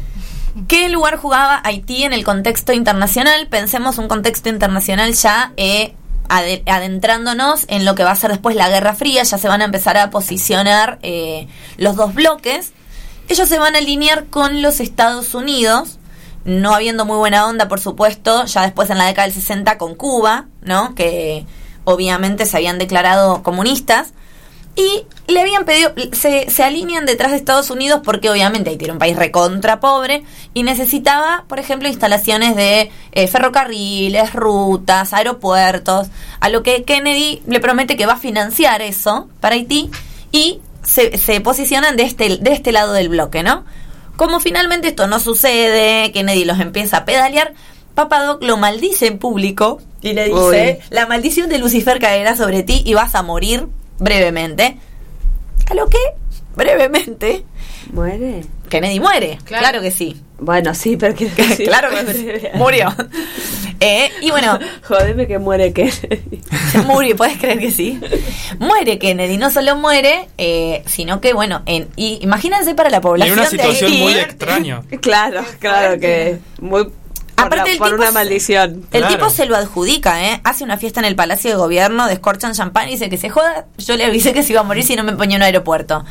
¿Qué 0.67 0.89
lugar 0.89 1.17
jugaba 1.17 1.59
Haití 1.63 2.03
en 2.03 2.13
el 2.13 2.23
contexto 2.23 2.73
internacional? 2.73 3.47
Pensemos 3.47 3.97
un 3.97 4.07
contexto 4.07 4.49
internacional 4.49 5.13
ya 5.13 5.51
eh, 5.57 5.95
ade- 6.29 6.61
adentrándonos 6.71 7.65
en 7.69 7.85
lo 7.85 7.95
que 7.95 8.03
va 8.03 8.11
a 8.11 8.15
ser 8.15 8.29
después 8.29 8.55
la 8.55 8.69
Guerra 8.69 8.93
Fría, 8.93 9.23
ya 9.23 9.39
se 9.39 9.47
van 9.47 9.61
a 9.61 9.65
empezar 9.65 9.97
a 9.97 10.11
posicionar 10.11 10.99
eh, 11.01 11.47
los 11.77 11.95
dos 11.95 12.13
bloques. 12.13 12.72
Ellos 13.29 13.47
se 13.47 13.59
van 13.59 13.75
a 13.75 13.79
alinear 13.79 14.25
con 14.25 14.61
los 14.61 14.79
Estados 14.79 15.33
Unidos, 15.33 15.97
no 16.45 16.73
habiendo 16.75 17.05
muy 17.05 17.17
buena 17.17 17.47
onda, 17.47 17.67
por 17.67 17.79
supuesto, 17.79 18.45
ya 18.45 18.63
después 18.63 18.89
en 18.89 18.97
la 18.97 19.05
década 19.05 19.27
del 19.27 19.35
60 19.35 19.77
con 19.77 19.95
Cuba, 19.95 20.47
¿no? 20.61 20.93
Que 20.93 21.45
obviamente 21.85 22.45
se 22.45 22.57
habían 22.57 22.77
declarado 22.77 23.43
comunistas. 23.43 24.13
Y 24.75 25.05
le 25.27 25.39
habían 25.39 25.65
pedido, 25.65 25.93
se, 26.13 26.49
se 26.49 26.63
alinean 26.63 27.05
detrás 27.05 27.29
de 27.29 27.37
Estados 27.37 27.69
Unidos 27.69 28.01
porque 28.03 28.31
obviamente 28.31 28.71
Haití 28.71 28.85
era 28.85 28.93
un 28.93 28.99
país 28.99 29.15
recontra 29.15 29.79
pobre 29.79 30.23
y 30.55 30.63
necesitaba, 30.63 31.45
por 31.47 31.59
ejemplo, 31.59 31.87
instalaciones 31.87 32.55
de 32.55 32.89
eh, 33.11 33.27
ferrocarriles, 33.27 34.33
rutas, 34.33 35.13
aeropuertos, 35.13 36.07
a 36.39 36.49
lo 36.49 36.63
que 36.63 36.83
Kennedy 36.85 37.43
le 37.45 37.59
promete 37.59 37.95
que 37.95 38.07
va 38.07 38.13
a 38.13 38.17
financiar 38.17 38.81
eso 38.81 39.29
para 39.39 39.53
Haití 39.53 39.91
y 40.31 40.59
se, 40.83 41.17
se 41.17 41.41
posicionan 41.41 41.97
de 41.97 42.03
este, 42.03 42.37
de 42.37 42.51
este 42.51 42.71
lado 42.71 42.93
del 42.93 43.09
bloque, 43.09 43.43
¿no? 43.43 43.65
Como 44.15 44.39
finalmente 44.39 44.89
esto 44.89 45.07
no 45.07 45.19
sucede, 45.19 46.11
Kennedy 46.11 46.45
los 46.45 46.59
empieza 46.59 46.97
a 46.97 47.05
pedalear, 47.05 47.53
Papadoc 47.95 48.43
lo 48.43 48.57
maldice 48.57 49.07
en 49.07 49.17
público 49.17 49.81
y 50.01 50.13
le 50.13 50.25
dice, 50.25 50.79
Uy. 50.81 50.85
la 50.89 51.07
maldición 51.07 51.49
de 51.49 51.57
Lucifer 51.57 51.99
caerá 51.99 52.35
sobre 52.35 52.63
ti 52.63 52.83
y 52.85 52.93
vas 52.93 53.15
a 53.15 53.23
morir 53.23 53.67
brevemente. 53.99 54.77
A 55.69 55.73
lo 55.73 55.87
que, 55.87 55.97
brevemente, 56.55 57.45
¿Muere? 57.93 58.41
Kennedy 58.69 58.99
muere. 58.99 59.37
Claro, 59.45 59.61
Claro. 59.61 59.81
que 59.81 59.91
sí. 59.91 60.19
Bueno, 60.39 60.73
sí, 60.73 60.97
pero 60.97 61.13
que 61.15 61.29
sí, 61.29 61.63
claro 61.65 61.89
que 61.91 62.13
sí. 62.13 62.27
Murió. 62.55 62.93
Eh, 63.79 64.09
y 64.21 64.31
bueno, 64.31 64.57
Jodeme 64.83 65.27
que 65.27 65.37
muere 65.39 65.71
que. 65.73 65.91
murió, 66.85 67.15
puedes 67.15 67.37
creer 67.37 67.59
que 67.59 67.71
sí. 67.71 67.99
Muere 68.59 68.97
Kennedy, 68.97 69.37
no 69.37 69.51
solo 69.51 69.75
muere, 69.75 70.27
eh, 70.37 70.83
sino 70.87 71.21
que, 71.21 71.33
bueno, 71.33 71.61
en, 71.65 71.87
y 71.95 72.17
imagínense 72.21 72.73
para 72.75 72.89
la 72.89 72.97
En 72.97 73.03
población 73.03 73.33
una 73.39 73.43
de 73.43 73.49
situación 73.49 73.91
muy 73.99 74.13
extraña. 74.15 74.81
claro, 75.01 75.43
claro 75.59 75.99
que. 75.99 76.39
Muy 76.59 76.87
Aparte, 77.35 77.65
la- 77.65 77.71
el 77.73 77.77
por 77.77 77.89
tipo 77.89 78.01
una 78.01 78.11
maldición. 78.11 78.85
El 78.91 79.01
Claro. 79.01 79.15
tipo 79.15 79.29
se 79.29 79.45
lo 79.45 79.55
adjudica, 79.55 80.31
¿eh? 80.31 80.39
Hace 80.43 80.63
una 80.63 80.77
fiesta 80.77 80.99
en 80.99 81.05
el 81.05 81.15
Palacio 81.15 81.49
de 81.49 81.57
Gobierno, 81.57 82.07
descorchan 82.07 82.53
champán 82.53 82.87
y 82.87 82.91
dice 82.91 83.09
que 83.09 83.17
se 83.17 83.29
joda. 83.29 83.65
Yo 83.79 83.97
le 83.97 84.05
avisé 84.05 84.33
que 84.33 84.43
se 84.43 84.53
iba 84.53 84.61
a 84.61 84.63
morir 84.63 84.83
si 84.83 84.95
no 84.95 85.03
me 85.03 85.13
ponía 85.13 85.35
en 85.37 85.41
un 85.41 85.45
aeropuerto. 85.45 86.05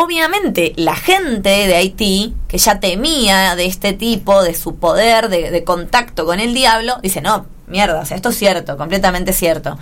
Obviamente, 0.00 0.74
la 0.76 0.94
gente 0.94 1.48
de 1.48 1.74
Haití, 1.74 2.34
que 2.46 2.58
ya 2.58 2.78
temía 2.78 3.56
de 3.56 3.66
este 3.66 3.92
tipo, 3.92 4.44
de 4.44 4.54
su 4.54 4.76
poder, 4.76 5.28
de, 5.28 5.50
de 5.50 5.64
contacto 5.64 6.24
con 6.24 6.38
el 6.38 6.54
diablo, 6.54 6.98
dice, 7.02 7.20
no, 7.20 7.46
mierda, 7.66 8.00
o 8.00 8.04
sea, 8.04 8.16
esto 8.16 8.28
es 8.28 8.36
cierto, 8.38 8.76
completamente 8.76 9.32
cierto. 9.32 9.76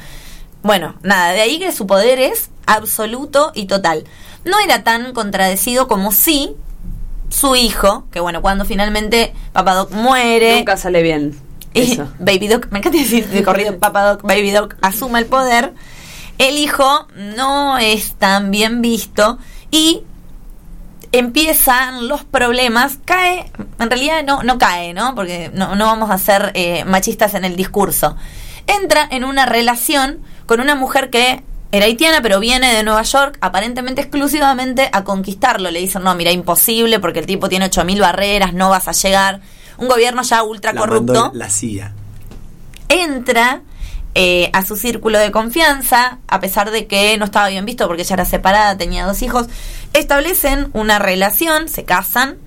Bueno, 0.62 0.94
nada, 1.02 1.32
de 1.32 1.42
ahí 1.42 1.58
que 1.58 1.70
su 1.70 1.86
poder 1.86 2.18
es 2.18 2.48
absoluto 2.66 3.52
y 3.54 3.66
total. 3.66 4.04
No 4.46 4.58
era 4.58 4.82
tan 4.84 5.12
contradecido 5.12 5.86
como 5.86 6.12
sí 6.12 6.56
su 7.28 7.54
hijo, 7.54 8.06
que 8.10 8.20
bueno, 8.20 8.40
cuando 8.40 8.64
finalmente 8.64 9.34
Papadoc 9.52 9.90
muere... 9.90 10.56
Nunca 10.56 10.78
sale 10.78 11.02
bien. 11.02 11.38
Y 11.74 11.92
Eso. 11.92 12.08
Baby 12.18 12.48
Doc, 12.48 12.68
me 12.70 12.78
encanta 12.78 12.96
decir 12.96 13.28
de 13.28 13.42
corrido, 13.42 13.78
Papa 13.80 14.02
Doc, 14.02 14.22
Baby 14.22 14.50
Doc 14.50 14.76
asume 14.80 15.18
el 15.18 15.26
poder. 15.26 15.74
El 16.38 16.56
hijo 16.56 17.06
no 17.36 17.76
es 17.76 18.14
tan 18.14 18.50
bien 18.50 18.80
visto 18.80 19.38
y 19.70 20.02
empiezan 21.12 22.08
los 22.08 22.24
problemas. 22.24 22.98
Cae, 23.04 23.50
en 23.78 23.90
realidad 23.90 24.24
no, 24.24 24.42
no 24.42 24.58
cae, 24.58 24.94
¿no? 24.94 25.14
Porque 25.14 25.50
no, 25.54 25.74
no 25.74 25.86
vamos 25.86 26.10
a 26.10 26.18
ser 26.18 26.52
eh, 26.54 26.84
machistas 26.84 27.34
en 27.34 27.44
el 27.44 27.56
discurso. 27.56 28.16
Entra 28.66 29.06
en 29.10 29.24
una 29.24 29.46
relación 29.46 30.20
con 30.46 30.60
una 30.60 30.74
mujer 30.74 31.10
que 31.10 31.42
era 31.72 31.86
haitiana, 31.86 32.22
pero 32.22 32.40
viene 32.40 32.72
de 32.72 32.82
Nueva 32.82 33.02
York, 33.02 33.38
aparentemente 33.40 34.00
exclusivamente 34.00 34.88
a 34.92 35.04
conquistarlo. 35.04 35.70
Le 35.70 35.80
dicen, 35.80 36.02
no, 36.02 36.14
mira, 36.14 36.30
imposible, 36.32 37.00
porque 37.00 37.20
el 37.20 37.26
tipo 37.26 37.48
tiene 37.48 37.70
8.000 37.70 38.00
barreras, 38.00 38.54
no 38.54 38.70
vas 38.70 38.88
a 38.88 38.92
llegar. 38.92 39.40
Un 39.78 39.88
gobierno 39.88 40.22
ya 40.22 40.42
ultra 40.42 40.74
corrupto 40.74 41.30
la 41.34 41.50
CIA. 41.50 41.92
entra 42.88 43.60
eh, 44.18 44.48
a 44.54 44.64
su 44.64 44.76
círculo 44.76 45.18
de 45.18 45.30
confianza, 45.30 46.20
a 46.26 46.40
pesar 46.40 46.70
de 46.70 46.86
que 46.86 47.18
no 47.18 47.26
estaba 47.26 47.48
bien 47.48 47.66
visto 47.66 47.86
porque 47.86 48.00
ella 48.00 48.14
era 48.14 48.24
separada, 48.24 48.78
tenía 48.78 49.04
dos 49.04 49.20
hijos, 49.20 49.46
establecen 49.92 50.70
una 50.72 50.98
relación, 50.98 51.68
se 51.68 51.84
casan 51.84 52.38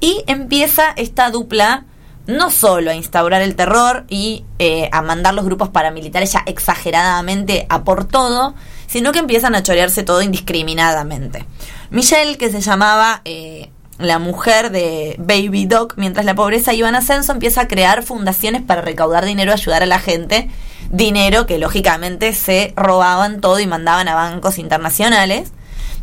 y 0.00 0.24
empieza 0.26 0.94
esta 0.96 1.30
dupla 1.30 1.84
no 2.26 2.50
solo 2.50 2.90
a 2.90 2.94
instaurar 2.94 3.42
el 3.42 3.56
terror 3.56 4.06
y 4.08 4.46
eh, 4.58 4.88
a 4.90 5.02
mandar 5.02 5.34
los 5.34 5.44
grupos 5.44 5.68
paramilitares 5.68 6.32
ya 6.32 6.44
exageradamente 6.46 7.66
a 7.68 7.84
por 7.84 8.06
todo, 8.06 8.54
sino 8.86 9.12
que 9.12 9.18
empiezan 9.18 9.54
a 9.54 9.62
chorearse 9.62 10.04
todo 10.04 10.22
indiscriminadamente. 10.22 11.44
Michelle, 11.90 12.38
que 12.38 12.50
se 12.50 12.62
llamaba 12.62 13.20
eh, 13.26 13.70
la 13.98 14.18
mujer 14.18 14.70
de 14.70 15.16
Baby 15.18 15.66
Doc, 15.66 15.94
mientras 15.96 16.24
la 16.24 16.34
pobreza 16.34 16.72
iba 16.72 16.88
en 16.88 16.94
ascenso, 16.94 17.32
empieza 17.32 17.62
a 17.62 17.68
crear 17.68 18.02
fundaciones 18.02 18.62
para 18.62 18.80
recaudar 18.80 19.24
dinero, 19.24 19.52
ayudar 19.52 19.82
a 19.82 19.86
la 19.86 19.98
gente, 19.98 20.48
dinero 20.90 21.46
que 21.46 21.58
lógicamente 21.58 22.32
se 22.32 22.72
robaban 22.76 23.40
todo 23.40 23.58
y 23.58 23.66
mandaban 23.66 24.08
a 24.08 24.14
bancos 24.14 24.58
internacionales. 24.58 25.52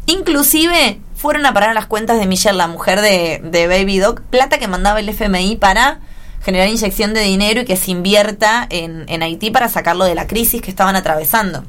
Inclusive 0.07 0.99
fueron 1.15 1.45
a 1.45 1.53
parar 1.53 1.69
a 1.69 1.73
las 1.73 1.87
cuentas 1.87 2.19
de 2.19 2.27
Michelle, 2.27 2.57
la 2.57 2.67
mujer 2.67 3.01
de, 3.01 3.41
de 3.43 3.67
Baby 3.67 3.99
Doc, 3.99 4.21
plata 4.21 4.59
que 4.59 4.67
mandaba 4.67 4.99
el 4.99 5.09
FMI 5.09 5.55
para 5.55 5.99
generar 6.43 6.67
inyección 6.67 7.13
de 7.13 7.21
dinero 7.21 7.61
y 7.61 7.65
que 7.65 7.77
se 7.77 7.91
invierta 7.91 8.67
en, 8.69 9.05
en 9.07 9.23
Haití 9.23 9.49
para 9.49 9.69
sacarlo 9.69 10.05
de 10.05 10.13
la 10.13 10.27
crisis 10.27 10.61
que 10.61 10.69
estaban 10.69 10.95
atravesando. 10.95 11.63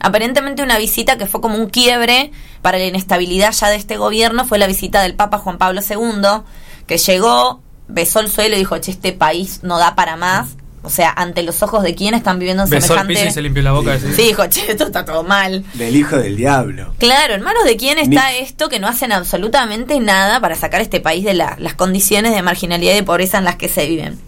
Aparentemente 0.00 0.62
una 0.62 0.78
visita 0.78 1.18
que 1.18 1.26
fue 1.26 1.40
como 1.40 1.56
un 1.56 1.68
quiebre 1.68 2.30
para 2.62 2.78
la 2.78 2.84
inestabilidad 2.86 3.52
ya 3.52 3.68
de 3.68 3.76
este 3.76 3.96
gobierno 3.96 4.44
fue 4.44 4.58
la 4.58 4.66
visita 4.66 5.02
del 5.02 5.14
Papa 5.14 5.38
Juan 5.38 5.58
Pablo 5.58 5.80
II, 5.88 6.42
que 6.86 6.98
llegó, 6.98 7.60
besó 7.88 8.20
el 8.20 8.30
suelo 8.30 8.54
y 8.56 8.58
dijo, 8.60 8.78
che, 8.78 8.90
este 8.90 9.12
país 9.12 9.60
no 9.62 9.78
da 9.78 9.94
para 9.94 10.16
más. 10.16 10.50
O 10.84 10.90
sea, 10.90 11.12
ante 11.14 11.42
los 11.42 11.62
ojos 11.64 11.82
de 11.82 11.94
quienes 11.96 12.18
están 12.18 12.38
viviendo 12.38 12.62
en 12.62 12.70
Besó 12.70 12.94
el 12.94 13.00
semejante... 13.00 13.14
piso 13.14 13.26
y 13.26 13.30
se 13.32 13.42
limpió 13.42 13.62
la 13.64 13.72
boca. 13.72 13.98
Sí, 13.98 14.06
dijo, 14.22 14.46
che, 14.46 14.70
esto 14.70 14.84
está 14.84 15.04
todo 15.04 15.24
mal. 15.24 15.64
Del 15.74 15.94
hijo 15.96 16.16
del 16.16 16.36
diablo. 16.36 16.94
Claro, 16.98 17.34
en 17.34 17.42
manos 17.42 17.64
de 17.64 17.76
quién 17.76 17.98
está 17.98 18.30
Ni- 18.30 18.38
esto 18.38 18.68
que 18.68 18.78
no 18.78 18.86
hacen 18.86 19.10
absolutamente 19.12 19.98
nada 19.98 20.40
para 20.40 20.54
sacar 20.54 20.78
a 20.80 20.84
este 20.84 21.00
país 21.00 21.24
de 21.24 21.34
la- 21.34 21.56
las 21.58 21.74
condiciones 21.74 22.32
de 22.32 22.42
marginalidad 22.42 22.92
y 22.92 22.96
de 22.96 23.02
pobreza 23.02 23.38
en 23.38 23.44
las 23.44 23.56
que 23.56 23.68
se 23.68 23.86
viven. 23.86 24.18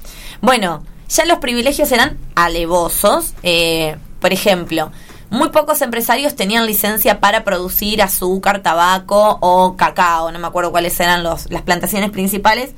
Bueno, 0.43 0.85
ya 1.09 1.25
los 1.25 1.39
privilegios 1.39 1.91
eran 1.93 2.19
alevosos. 2.35 3.33
eh, 3.43 3.97
por 4.21 4.33
ejemplo, 4.35 4.93
muy 5.31 5.51
pocos 5.51 5.81
empresarios 5.81 6.37
tenían 6.37 6.67
licencia 6.67 7.21
para 7.21 7.45
producir 7.45 8.03
azúcar, 8.03 8.63
tabaco 8.63 9.39
o 9.41 9.77
cacao. 9.77 10.31
No 10.33 10.39
me 10.39 10.47
acuerdo 10.47 10.73
cuáles 10.73 10.99
eran 11.01 11.23
los, 11.23 11.51
las 11.51 11.63
plantaciones 11.63 12.11
principales. 12.11 12.73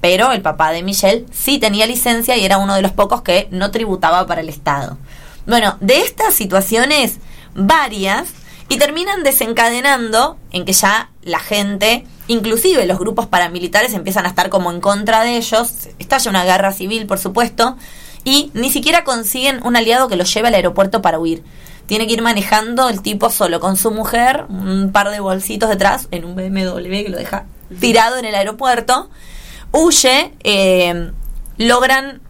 Pero 0.00 0.32
el 0.32 0.42
papá 0.42 0.70
de 0.70 0.82
Michelle 0.82 1.24
sí 1.32 1.58
tenía 1.58 1.86
licencia 1.86 2.36
y 2.36 2.44
era 2.44 2.58
uno 2.58 2.74
de 2.74 2.82
los 2.82 2.92
pocos 2.92 3.22
que 3.22 3.48
no 3.50 3.70
tributaba 3.70 4.26
para 4.26 4.42
el 4.42 4.50
Estado. 4.50 4.98
Bueno, 5.46 5.78
de 5.80 6.02
estas 6.02 6.34
situaciones, 6.34 7.20
varias, 7.54 8.28
y 8.68 8.76
terminan 8.78 9.22
desencadenando 9.22 10.36
en 10.50 10.64
que 10.64 10.72
ya 10.72 11.10
la 11.22 11.38
gente, 11.38 12.06
inclusive 12.28 12.86
los 12.86 12.98
grupos 12.98 13.26
paramilitares, 13.26 13.94
empiezan 13.94 14.26
a 14.26 14.28
estar 14.28 14.48
como 14.48 14.70
en 14.70 14.80
contra 14.80 15.22
de 15.22 15.36
ellos. 15.36 15.88
Estalla 15.98 16.30
una 16.30 16.44
guerra 16.44 16.72
civil, 16.72 17.06
por 17.06 17.18
supuesto, 17.18 17.76
y 18.24 18.50
ni 18.54 18.70
siquiera 18.70 19.04
consiguen 19.04 19.60
un 19.64 19.76
aliado 19.76 20.08
que 20.08 20.16
los 20.16 20.32
lleve 20.32 20.48
al 20.48 20.54
aeropuerto 20.54 21.02
para 21.02 21.18
huir. 21.18 21.42
Tiene 21.86 22.06
que 22.06 22.14
ir 22.14 22.22
manejando 22.22 22.88
el 22.88 23.02
tipo 23.02 23.30
solo 23.30 23.60
con 23.60 23.76
su 23.76 23.90
mujer, 23.90 24.46
un 24.48 24.90
par 24.92 25.10
de 25.10 25.20
bolsitos 25.20 25.68
detrás, 25.68 26.08
en 26.10 26.24
un 26.24 26.34
BMW 26.34 27.04
que 27.04 27.08
lo 27.10 27.18
deja 27.18 27.44
tirado 27.80 28.16
en 28.16 28.24
el 28.24 28.34
aeropuerto. 28.34 29.10
Huye, 29.72 30.32
eh, 30.44 31.10
logran 31.58 32.20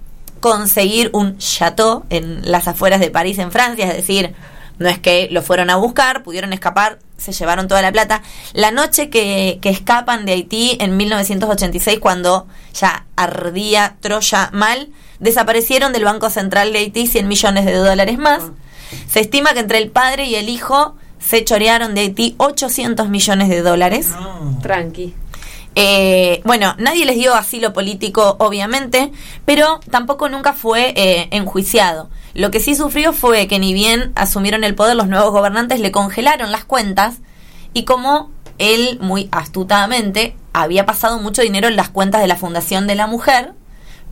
conseguir 0.41 1.11
un 1.13 1.39
chateau 1.39 2.05
en 2.11 2.51
las 2.51 2.69
afueras 2.69 3.01
de 3.01 3.11
París, 3.11 3.39
en 3.39 3.51
Francia, 3.51 3.87
es 3.87 3.97
decir, 3.97 4.35
no 4.79 4.89
es 4.89 4.99
que 4.99 5.29
lo 5.31 5.43
fueron 5.43 5.71
a 5.71 5.77
buscar, 5.77 6.23
pudieron 6.23 6.53
escapar, 6.53 6.99
se 7.17 7.33
llevaron 7.33 7.69
toda 7.69 7.81
la 7.81 7.93
plata. 7.93 8.23
La 8.53 8.71
noche 8.71 9.09
que, 9.09 9.59
que 9.63 9.71
escapan 9.71 10.27
de 10.27 10.33
Haití 10.33 10.77
en 10.81 10.97
1986, 10.97 11.99
cuando 12.01 12.47
ya 12.75 13.07
ardía 13.17 13.97
Troya 14.01 14.51
mal, 14.53 14.91
desaparecieron 15.21 15.93
del 15.93 16.05
Banco 16.05 16.29
Central 16.29 16.73
de 16.73 16.81
Haití 16.81 17.07
100 17.07 17.29
millones 17.29 17.65
de 17.65 17.75
dólares 17.75 18.19
más. 18.19 18.43
Se 19.09 19.21
estima 19.21 19.55
que 19.55 19.61
entre 19.61 19.79
el 19.79 19.91
padre 19.91 20.27
y 20.27 20.35
el 20.35 20.49
hijo 20.49 20.95
se 21.19 21.45
chorearon 21.45 21.95
de 21.95 22.03
Haití 22.03 22.35
800 22.39 23.09
millones 23.09 23.49
de 23.49 23.63
dólares. 23.63 24.11
Tranqui. 24.63 25.15
Eh, 25.77 26.41
bueno, 26.45 26.75
nadie 26.79 27.05
les 27.05 27.17
dio 27.17 27.35
asilo 27.35 27.73
político, 27.73 28.37
obviamente, 28.39 29.11
pero 29.45 29.81
tampoco 29.91 30.29
nunca 30.29 30.53
fue 30.53 30.93
eh, 30.97 31.29
enjuiciado. 31.33 32.09
Lo 32.35 32.51
que 32.51 32.61
sí 32.61 32.75
sufrió 32.75 33.13
fue 33.13 33.49
que 33.49 33.59
ni 33.59 33.75
bien 33.75 34.13
asumieron 34.15 34.65
el 34.65 34.75
poder 34.75 34.97
los 34.97 35.09
nuevos 35.09 35.33
gobernantes, 35.33 35.81
le 35.81 35.91
congelaron 35.91 36.53
las 36.53 36.65
cuentas 36.65 37.17
y 37.73 37.85
como 37.85 38.31
él 38.59 38.99
muy 39.01 39.29
astutamente 39.33 40.37
había 40.53 40.87
pasado 40.87 41.19
mucho 41.19 41.43
dinero 41.43 41.67
en 41.67 41.77
las 41.77 41.91
cuentas 41.91 42.21
de 42.21 42.29
la 42.29 42.37
Fundación 42.37 42.87
de 42.87 42.95
la 42.95 43.09
Mujer, 43.09 43.53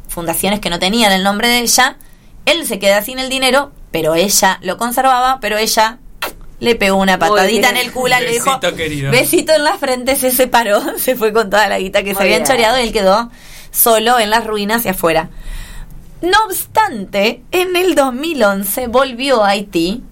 fundaciones 0.09 0.61
que 0.61 0.71
no 0.71 0.81
tenían 0.81 1.13
el 1.13 1.23
nombre 1.23 1.49
de 1.49 1.59
ella, 1.61 1.97
él 2.45 2.67
se 2.67 2.81
queda 2.81 3.03
sin 3.03 3.21
el 3.21 3.29
dinero, 3.29 3.71
pero 3.93 4.15
ella 4.17 4.59
lo 4.63 4.77
conservaba, 4.77 5.39
pero 5.41 5.59
ella 5.59 5.99
le 6.59 6.75
pegó 6.77 6.97
una 6.97 7.19
patadita 7.19 7.71
en 7.71 7.77
el 7.77 7.93
culo, 7.93 8.15
le 8.21 8.33
dijo, 8.33 8.47
Besito, 8.47 8.77
querido. 8.77 9.11
besito 9.11 9.53
en 9.53 9.65
la 9.65 9.75
frente, 9.79 10.17
se 10.17 10.31
separó, 10.33 10.81
se 10.99 11.15
fue 11.15 11.33
con 11.33 11.51
toda 11.51 11.69
la 11.69 11.79
guita 11.79 12.03
que 12.03 12.15
se 12.15 12.23
habían 12.23 12.43
bien. 12.43 12.47
choreado 12.47 12.79
y 12.79 12.83
él 12.83 12.93
quedó 12.93 13.31
solo 13.71 14.19
en 14.19 14.31
las 14.31 14.47
ruinas 14.47 14.79
hacia 14.79 14.93
afuera. 14.93 15.31
No 16.21 16.39
obstante, 16.47 17.43
en 17.51 17.75
el 17.75 17.95
2011 17.95 18.87
volvió 18.87 19.45
a 19.45 19.51
Haití, 19.51 20.03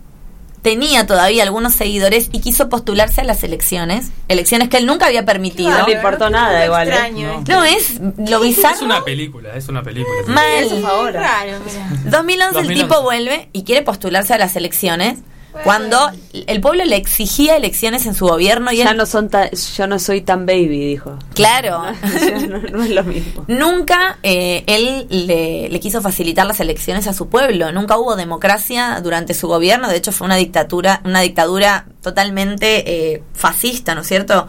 tenía 0.62 1.06
todavía 1.06 1.42
algunos 1.42 1.74
seguidores 1.74 2.28
y 2.32 2.40
quiso 2.40 2.68
postularse 2.68 3.20
a 3.20 3.24
las 3.24 3.42
elecciones, 3.44 4.10
elecciones 4.28 4.68
que 4.68 4.76
él 4.76 4.86
nunca 4.86 5.06
había 5.06 5.24
permitido. 5.24 5.70
No 5.70 5.86
le 5.86 5.94
importó 5.94 6.30
nada 6.30 6.64
igual. 6.64 6.88
¿eh? 6.88 6.90
Extraño. 6.90 7.44
No. 7.48 7.56
No, 7.56 7.64
es 7.64 8.00
lo 8.18 8.40
bizarro. 8.40 8.76
Es 8.76 8.82
una 8.82 9.04
película, 9.04 9.54
es 9.54 9.68
una 9.68 9.82
película. 9.82 10.14
Mal. 10.26 10.64
Eso 10.64 10.76
es 10.76 11.14
raro, 11.14 11.58
mira. 11.64 11.88
2011, 12.04 12.58
el 12.60 12.66
2011. 12.66 12.74
tipo 12.74 13.02
vuelve 13.02 13.48
y 13.52 13.64
quiere 13.64 13.82
postularse 13.82 14.34
a 14.34 14.38
las 14.38 14.56
elecciones 14.56 15.18
cuando 15.64 16.10
el 16.32 16.60
pueblo 16.60 16.84
le 16.84 16.96
exigía 16.96 17.56
elecciones 17.56 18.06
en 18.06 18.14
su 18.14 18.26
gobierno 18.26 18.70
y 18.72 18.76
Ya 18.78 18.90
él 18.90 18.96
no 18.96 19.04
son 19.06 19.28
ta- 19.28 19.50
yo 19.50 19.86
no 19.86 19.98
soy 19.98 20.20
tan 20.20 20.46
baby, 20.46 20.86
dijo. 20.86 21.18
claro. 21.34 21.82
No, 22.48 22.58
no 22.58 22.82
es 22.82 22.90
lo 22.90 23.04
mismo. 23.04 23.44
nunca 23.48 24.18
eh, 24.22 24.64
él 24.66 25.06
le, 25.10 25.68
le 25.68 25.80
quiso 25.80 26.00
facilitar 26.00 26.46
las 26.46 26.60
elecciones 26.60 27.06
a 27.06 27.12
su 27.12 27.28
pueblo. 27.28 27.72
Nunca 27.72 27.96
hubo 27.98 28.16
democracia 28.16 29.00
durante 29.02 29.34
su 29.34 29.48
gobierno. 29.48 29.88
De 29.88 29.96
hecho 29.96 30.12
fue 30.12 30.24
una 30.26 30.36
dictadura 30.36 31.00
una 31.04 31.20
dictadura 31.20 31.86
totalmente 32.02 33.12
eh, 33.14 33.22
fascista 33.34 33.94
no 33.94 34.00
es 34.02 34.06
cierto 34.08 34.46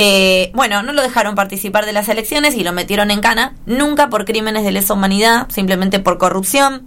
Eh, 0.00 0.52
bueno, 0.54 0.82
no 0.84 0.92
lo 0.92 1.02
dejaron 1.02 1.34
participar 1.34 1.84
de 1.84 1.92
las 1.92 2.08
elecciones 2.08 2.54
y 2.54 2.62
lo 2.62 2.72
metieron 2.72 3.10
en 3.10 3.20
cana, 3.20 3.54
nunca 3.66 4.08
por 4.08 4.24
crímenes 4.24 4.62
de 4.62 4.70
lesa 4.70 4.94
humanidad, 4.94 5.48
simplemente 5.50 5.98
por 5.98 6.18
corrupción, 6.18 6.86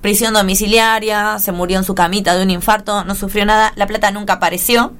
prisión 0.00 0.32
domiciliaria, 0.34 1.38
se 1.38 1.52
murió 1.52 1.78
en 1.78 1.84
su 1.84 1.94
camita 1.94 2.36
de 2.36 2.42
un 2.42 2.50
infarto, 2.50 3.04
no 3.04 3.14
sufrió 3.14 3.44
nada, 3.44 3.72
la 3.76 3.86
plata 3.86 4.10
nunca 4.10 4.34
apareció. 4.34 4.92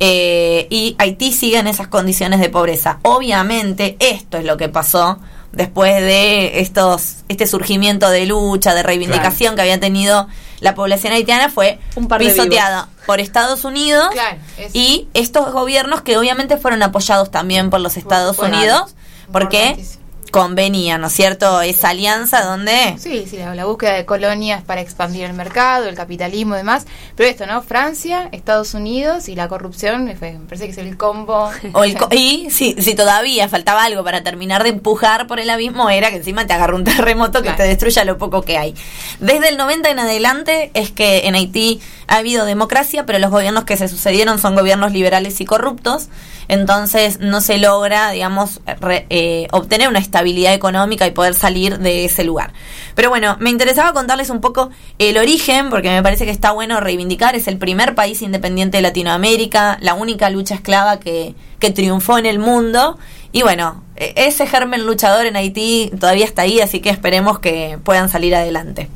eh, 0.00 0.68
y 0.70 0.94
Haití 0.98 1.32
sigue 1.32 1.58
en 1.58 1.66
esas 1.66 1.88
condiciones 1.88 2.38
de 2.40 2.48
pobreza. 2.50 2.98
Obviamente, 3.02 3.96
esto 3.98 4.36
es 4.38 4.44
lo 4.44 4.56
que 4.56 4.68
pasó 4.68 5.18
después 5.50 5.92
de 6.02 6.60
estos 6.60 7.24
este 7.28 7.46
surgimiento 7.48 8.08
de 8.08 8.26
lucha, 8.26 8.74
de 8.74 8.82
reivindicación 8.84 9.56
que 9.56 9.62
había 9.62 9.80
tenido 9.80 10.28
la 10.60 10.74
población 10.76 11.12
haitiana 11.14 11.48
fue 11.50 11.80
Un 11.96 12.06
par 12.06 12.20
de 12.20 12.26
pisoteada 12.30 12.88
por 13.06 13.18
Estados 13.18 13.64
Unidos 13.64 14.08
Claro, 14.12 14.36
es- 14.58 14.74
y 14.74 15.08
estos 15.14 15.52
gobiernos 15.52 16.02
que 16.02 16.16
obviamente 16.18 16.58
fueron 16.58 16.82
apoyados 16.84 17.30
también 17.30 17.70
por 17.70 17.80
los 17.80 17.96
Estados 17.96 18.36
por- 18.36 18.50
Unidos 18.50 18.94
porque. 19.32 19.84
Convenía, 20.30 20.98
¿no 20.98 21.06
es 21.08 21.12
cierto? 21.12 21.60
Esa 21.62 21.90
alianza 21.90 22.42
donde 22.42 22.96
Sí, 22.98 23.24
sí, 23.28 23.36
la, 23.38 23.54
la 23.54 23.64
búsqueda 23.64 23.94
de 23.94 24.04
colonias 24.04 24.62
para 24.62 24.80
expandir 24.80 25.24
el 25.24 25.32
mercado, 25.32 25.88
el 25.88 25.94
capitalismo 25.94 26.54
y 26.54 26.58
demás. 26.58 26.86
Pero 27.16 27.28
esto, 27.28 27.46
¿no? 27.46 27.62
Francia, 27.62 28.28
Estados 28.32 28.74
Unidos 28.74 29.28
y 29.28 29.34
la 29.34 29.48
corrupción, 29.48 30.04
me, 30.04 30.16
fue- 30.16 30.32
me 30.32 30.46
parece 30.46 30.66
que 30.66 30.70
es 30.72 30.78
el 30.78 30.96
combo. 30.96 31.50
O 31.72 31.84
el 31.84 31.96
co- 31.96 32.08
y 32.10 32.48
si, 32.50 32.74
si 32.80 32.94
todavía 32.94 33.48
faltaba 33.48 33.84
algo 33.84 34.04
para 34.04 34.22
terminar 34.22 34.62
de 34.62 34.70
empujar 34.70 35.26
por 35.26 35.40
el 35.40 35.50
abismo, 35.50 35.90
era 35.90 36.10
que 36.10 36.16
encima 36.16 36.46
te 36.46 36.52
agarra 36.52 36.74
un 36.74 36.84
terremoto 36.84 37.38
que 37.40 37.48
Claro. 37.48 37.56
te 37.58 37.68
destruya 37.68 38.04
lo 38.04 38.18
poco 38.18 38.42
que 38.42 38.58
hay. 38.58 38.74
Desde 39.20 39.48
el 39.48 39.56
90 39.56 39.90
en 39.90 39.98
adelante 39.98 40.70
es 40.74 40.90
que 40.90 41.26
en 41.26 41.34
Haití 41.34 41.80
ha 42.06 42.16
habido 42.16 42.44
democracia, 42.44 43.04
pero 43.06 43.18
los 43.18 43.30
gobiernos 43.30 43.64
que 43.64 43.76
se 43.76 43.88
sucedieron 43.88 44.38
son 44.38 44.54
gobiernos 44.54 44.92
liberales 44.92 45.40
y 45.40 45.44
corruptos. 45.44 46.08
Entonces 46.48 47.20
no 47.20 47.40
se 47.42 47.58
logra, 47.58 48.10
digamos, 48.10 48.60
re- 48.80 49.06
eh, 49.10 49.48
obtener 49.52 49.88
una 49.88 49.98
estabilidad 49.98 50.54
económica 50.54 51.06
y 51.06 51.10
poder 51.10 51.34
salir 51.34 51.78
de 51.78 52.06
ese 52.06 52.24
lugar. 52.24 52.52
Pero 52.94 53.10
bueno, 53.10 53.36
me 53.38 53.50
interesaba 53.50 53.92
contarles 53.92 54.30
un 54.30 54.40
poco 54.40 54.70
el 54.98 55.18
origen, 55.18 55.68
porque 55.68 55.90
me 55.90 56.02
parece 56.02 56.24
que 56.24 56.30
está 56.30 56.52
bueno 56.52 56.80
reivindicar. 56.80 57.36
Es 57.36 57.48
el 57.48 57.58
primer 57.58 57.94
país 57.94 58.22
independiente 58.22 58.78
de 58.78 58.82
Latinoamérica, 58.82 59.76
la 59.82 59.92
única 59.94 60.30
lucha 60.30 60.54
esclava 60.54 60.98
que, 60.98 61.34
que 61.58 61.70
triunfó 61.70 62.16
en 62.18 62.24
el 62.26 62.38
mundo. 62.38 62.98
Y 63.30 63.42
bueno, 63.42 63.84
e- 63.96 64.14
ese 64.16 64.46
germen 64.46 64.86
luchador 64.86 65.26
en 65.26 65.36
Haití 65.36 65.92
todavía 66.00 66.24
está 66.24 66.42
ahí, 66.42 66.60
así 66.60 66.80
que 66.80 66.88
esperemos 66.88 67.40
que 67.40 67.78
puedan 67.84 68.08
salir 68.08 68.34
adelante. 68.34 68.88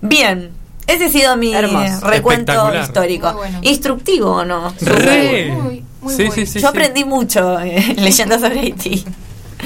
Bien, 0.00 0.50
ese 0.86 1.06
ha 1.06 1.08
sido 1.08 1.36
mi 1.36 1.54
Hermoso. 1.54 2.06
recuento 2.06 2.74
histórico. 2.80 3.32
Bueno. 3.34 3.58
¿Instructivo 3.62 4.30
o 4.32 4.44
no? 4.44 4.72
Re. 4.80 5.50
Muy, 5.52 5.84
muy 6.00 6.14
sí, 6.14 6.28
sí, 6.34 6.46
sí, 6.46 6.54
Yo 6.54 6.60
sí. 6.60 6.66
aprendí 6.66 7.04
mucho 7.04 7.58
eh, 7.60 7.94
leyendo 7.98 8.38
sobre 8.38 8.60
Haití. 8.60 9.04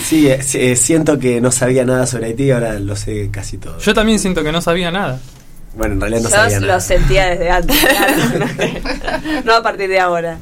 Sí, 0.03 0.29
eh, 0.29 0.43
sí, 0.43 0.59
eh, 0.61 0.77
siento 0.77 1.19
que 1.19 1.41
no 1.41 1.51
sabía 1.53 1.85
nada 1.85 2.07
sobre 2.07 2.27
Haití, 2.27 2.51
ahora 2.51 2.79
lo 2.79 2.97
sé 2.97 3.29
casi 3.31 3.59
todo. 3.59 3.79
Yo 3.79 3.93
también 3.95 4.19
siento 4.19 4.43
que 4.43 4.51
no 4.53 4.61
sabía 4.63 4.91
nada. 4.91 5.21
bueno, 5.77 5.95
en 5.95 6.01
realidad 6.01 6.23
no 6.23 6.31
Yo 6.31 6.37
sabía 6.37 6.61
nada. 6.61 6.75
lo 6.75 6.81
sentía 6.81 7.27
desde 7.27 7.51
antes. 7.51 7.77
claro. 7.79 8.47
no 9.45 9.55
a 9.55 9.63
partir 9.63 9.89
de 9.89 10.01
ahora. 10.01 10.39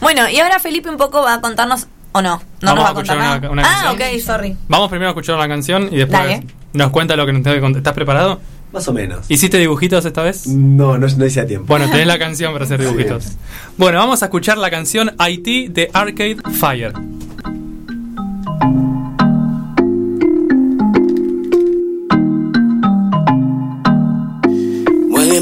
Bueno, 0.00 0.28
y 0.28 0.38
ahora 0.40 0.58
Felipe 0.58 0.88
un 0.90 0.96
poco 0.96 1.22
va 1.22 1.34
a 1.34 1.40
contarnos, 1.40 1.86
o 2.12 2.22
no, 2.22 2.36
no 2.60 2.74
Vamos 2.74 2.74
nos 2.76 2.84
va 2.84 2.90
a 2.90 2.94
contar 2.94 3.18
nada. 3.18 3.36
una- 3.38 3.50
una 3.50 3.62
ah, 3.64 3.84
canción. 3.96 4.14
ok, 4.14 4.20
sorry. 4.20 4.56
Vamos 4.68 4.88
primero 4.90 5.08
a 5.08 5.12
escuchar 5.12 5.38
la 5.38 5.48
canción 5.48 5.88
y 5.92 5.96
después 5.98 6.20
Dale. 6.20 6.42
nos 6.72 6.90
cuenta 6.90 7.14
lo 7.16 7.24
que 7.26 7.32
nos 7.32 7.42
tengo 7.42 7.54
que 7.54 7.60
contar. 7.60 7.78
¿Estás 7.78 7.94
preparado? 7.94 8.40
Más 8.72 8.86
o 8.86 8.92
menos. 8.92 9.24
¿Hiciste 9.28 9.58
dibujitos 9.58 10.04
esta 10.04 10.22
vez? 10.22 10.46
No, 10.46 10.98
no, 10.98 11.06
no 11.06 11.26
hice 11.26 11.40
a 11.40 11.46
tiempo. 11.46 11.66
Bueno, 11.68 11.90
tenés 11.90 12.06
la 12.06 12.18
canción 12.18 12.52
para 12.52 12.64
hacer 12.64 12.80
dibujitos. 12.80 13.32
Bueno, 13.76 13.98
vamos 13.98 14.22
a 14.22 14.26
escuchar 14.26 14.58
la 14.58 14.70
canción 14.70 15.12
IT 15.18 15.72
de 15.72 15.90
Arcade 15.92 16.36
Fire. 16.52 16.92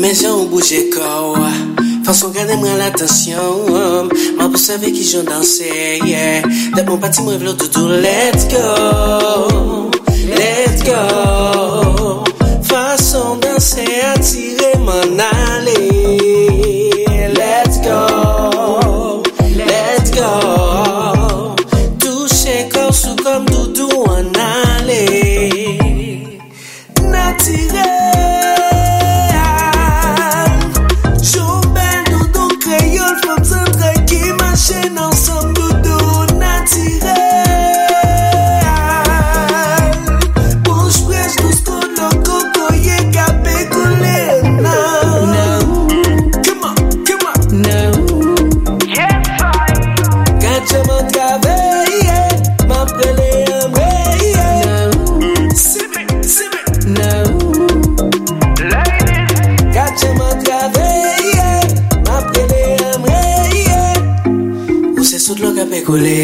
Mwen 0.06 0.14
jan 0.14 0.30
ou 0.38 0.46
bouje 0.46 0.84
kor 0.94 1.40
Fason 2.06 2.30
gade 2.30 2.54
mwen 2.60 2.76
l'atensyon 2.78 4.12
Mwen 4.36 4.52
pou 4.52 4.60
save 4.60 4.92
ki 4.94 5.02
jon 5.02 5.26
danse 5.26 5.66
yeah. 6.06 6.46
Dep 6.76 6.86
mwen 6.86 7.00
pati 7.02 7.24
mwen 7.26 7.40
vlo 7.42 7.56
doudou 7.58 7.88
Let's 8.04 8.46
go 8.52 9.90
Let's 10.36 10.86
go 10.86 12.15
Fason 12.68 13.38
danse 13.40 13.84
atire 14.12 14.78
man 14.84 15.20
ale 15.20 16.65
me 65.76 65.82
kole. 65.84 66.18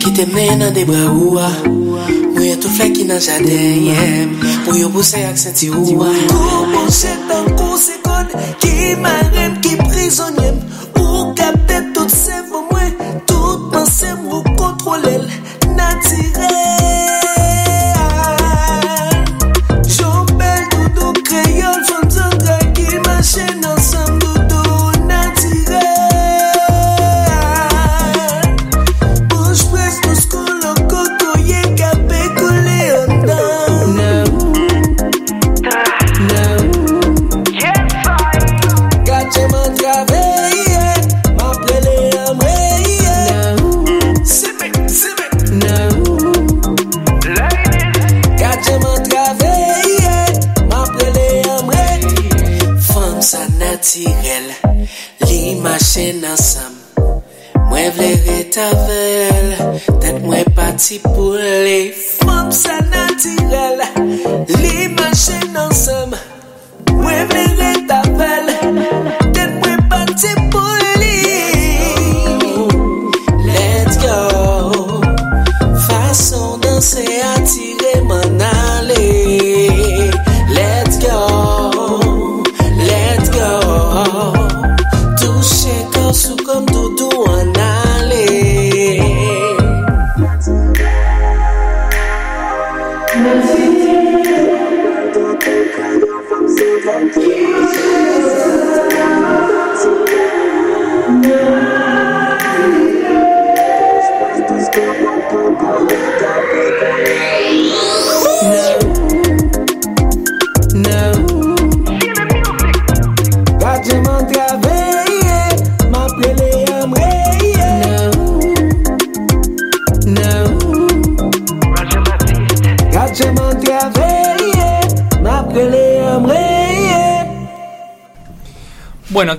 Ki 0.00 0.10
te 0.16 0.26
mnen 0.26 0.58
nan 0.58 0.74
de 0.74 0.84
bra 0.84 1.02
ouwa 1.10 1.48
Mwenye 2.34 2.56
tou 2.62 2.72
flek 2.72 2.94
ki 2.96 3.04
nan 3.04 3.20
jaden 3.20 3.84
yem 3.86 4.32
Mwenye 4.66 4.88
pou 4.92 5.02
se 5.04 5.22
ak 5.26 5.38
senti 5.38 5.68
oua. 5.70 6.10
Kou 6.30 6.66
mwen 6.70 6.88
chetan 6.94 7.50
kou 7.58 7.78
se 7.78 7.98
kon 8.04 8.32
Ki 8.62 8.94
marem 9.02 9.58
ki 9.62 9.69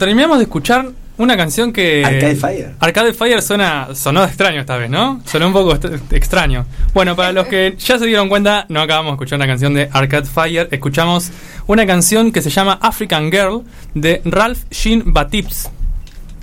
terminamos 0.01 0.39
de 0.39 0.45
escuchar 0.45 0.89
una 1.19 1.37
canción 1.37 1.71
que. 1.71 2.03
Arcade 2.03 2.35
Fire. 2.35 2.75
Arcade 2.79 3.13
Fire 3.13 3.39
suena, 3.43 3.89
sonó 3.93 4.23
extraño 4.23 4.59
esta 4.59 4.75
vez, 4.75 4.89
¿no? 4.89 5.21
Sonó 5.25 5.45
un 5.45 5.53
poco 5.53 5.77
extraño. 6.09 6.65
Bueno, 6.95 7.15
para 7.15 7.31
los 7.31 7.45
que 7.45 7.75
ya 7.77 7.99
se 7.99 8.07
dieron 8.07 8.27
cuenta, 8.27 8.65
no 8.69 8.81
acabamos 8.81 9.11
de 9.11 9.13
escuchar 9.13 9.37
una 9.37 9.45
canción 9.45 9.75
de 9.75 9.89
Arcade 9.93 10.25
Fire, 10.25 10.67
escuchamos 10.71 11.29
una 11.67 11.85
canción 11.85 12.31
que 12.31 12.41
se 12.41 12.49
llama 12.49 12.79
African 12.81 13.31
Girl 13.31 13.61
de 13.93 14.23
Ralph 14.25 14.63
Jean 14.71 15.03
Batips. 15.05 15.69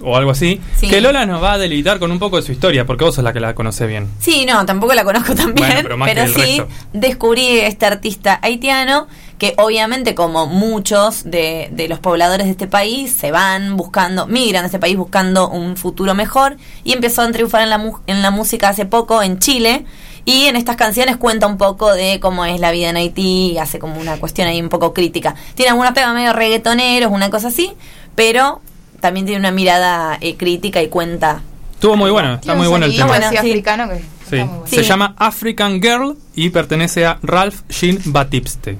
O 0.00 0.16
algo 0.16 0.30
así. 0.30 0.60
Sí. 0.76 0.86
Que 0.88 1.00
Lola 1.00 1.26
nos 1.26 1.42
va 1.42 1.54
a 1.54 1.58
deleitar 1.58 1.98
con 1.98 2.12
un 2.12 2.20
poco 2.20 2.36
de 2.36 2.42
su 2.42 2.52
historia, 2.52 2.86
porque 2.86 3.04
vos 3.04 3.16
sos 3.16 3.24
la 3.24 3.32
que 3.32 3.40
la 3.40 3.56
conoce 3.56 3.88
bien. 3.88 4.06
Sí, 4.20 4.46
no, 4.46 4.64
tampoco 4.64 4.94
la 4.94 5.02
conozco 5.02 5.34
tan 5.34 5.52
bien, 5.52 5.66
Bueno, 5.68 5.80
pero 5.82 5.96
más 5.96 6.12
que 6.12 6.20
el 6.20 6.32
sí 6.32 6.40
resto. 6.58 6.68
descubrí 6.92 7.58
este 7.58 7.86
artista 7.86 8.38
haitiano 8.40 9.08
que 9.38 9.54
obviamente 9.56 10.14
como 10.16 10.46
muchos 10.46 11.22
de, 11.24 11.68
de 11.72 11.88
los 11.88 12.00
pobladores 12.00 12.46
de 12.46 12.50
este 12.52 12.66
país 12.66 13.12
se 13.12 13.30
van 13.30 13.76
buscando, 13.76 14.26
migran 14.26 14.62
de 14.62 14.66
este 14.66 14.78
país 14.80 14.96
buscando 14.96 15.48
un 15.48 15.76
futuro 15.76 16.14
mejor 16.14 16.56
y 16.84 16.92
empezó 16.92 17.22
a 17.22 17.30
triunfar 17.30 17.62
en 17.62 17.70
la, 17.70 17.78
mu- 17.78 17.98
en 18.06 18.20
la 18.22 18.30
música 18.32 18.68
hace 18.70 18.84
poco 18.84 19.22
en 19.22 19.38
Chile 19.38 19.84
y 20.24 20.46
en 20.46 20.56
estas 20.56 20.76
canciones 20.76 21.16
cuenta 21.16 21.46
un 21.46 21.56
poco 21.56 21.92
de 21.94 22.18
cómo 22.20 22.44
es 22.44 22.60
la 22.60 22.70
vida 22.72 22.90
en 22.90 22.96
Haití 22.96 23.52
y 23.52 23.58
hace 23.58 23.78
como 23.78 23.98
una 24.00 24.18
cuestión 24.18 24.48
ahí 24.48 24.60
un 24.60 24.68
poco 24.68 24.92
crítica. 24.92 25.34
Tiene 25.54 25.70
algunos 25.70 25.94
temas 25.94 26.14
medio 26.14 26.32
reggaetoneros, 26.32 27.10
una 27.10 27.30
cosa 27.30 27.48
así, 27.48 27.72
pero 28.14 28.60
también 29.00 29.24
tiene 29.24 29.38
una 29.38 29.52
mirada 29.52 30.18
eh, 30.20 30.36
crítica 30.36 30.82
y 30.82 30.88
cuenta 30.88 31.42
Estuvo 31.74 31.96
muy 31.96 32.10
bueno, 32.10 32.34
está 32.34 32.56
muy 32.56 32.66
bueno 32.66 32.86
el 32.86 32.92
tema. 32.96 33.04
así 33.14 33.20
Bueno, 33.20 33.30
sí. 33.30 33.36
africano 33.36 33.88
que 33.88 33.94
Sí. 33.98 34.02
está 34.36 34.44
muy 34.46 34.58
bueno. 34.58 34.66
Se 34.66 34.82
llama 34.82 35.14
African 35.16 35.80
Girl 35.80 36.16
y 36.34 36.50
pertenece 36.50 37.06
a 37.06 37.18
Ralph 37.22 37.60
Jean 37.70 37.98
Batipste. 38.06 38.76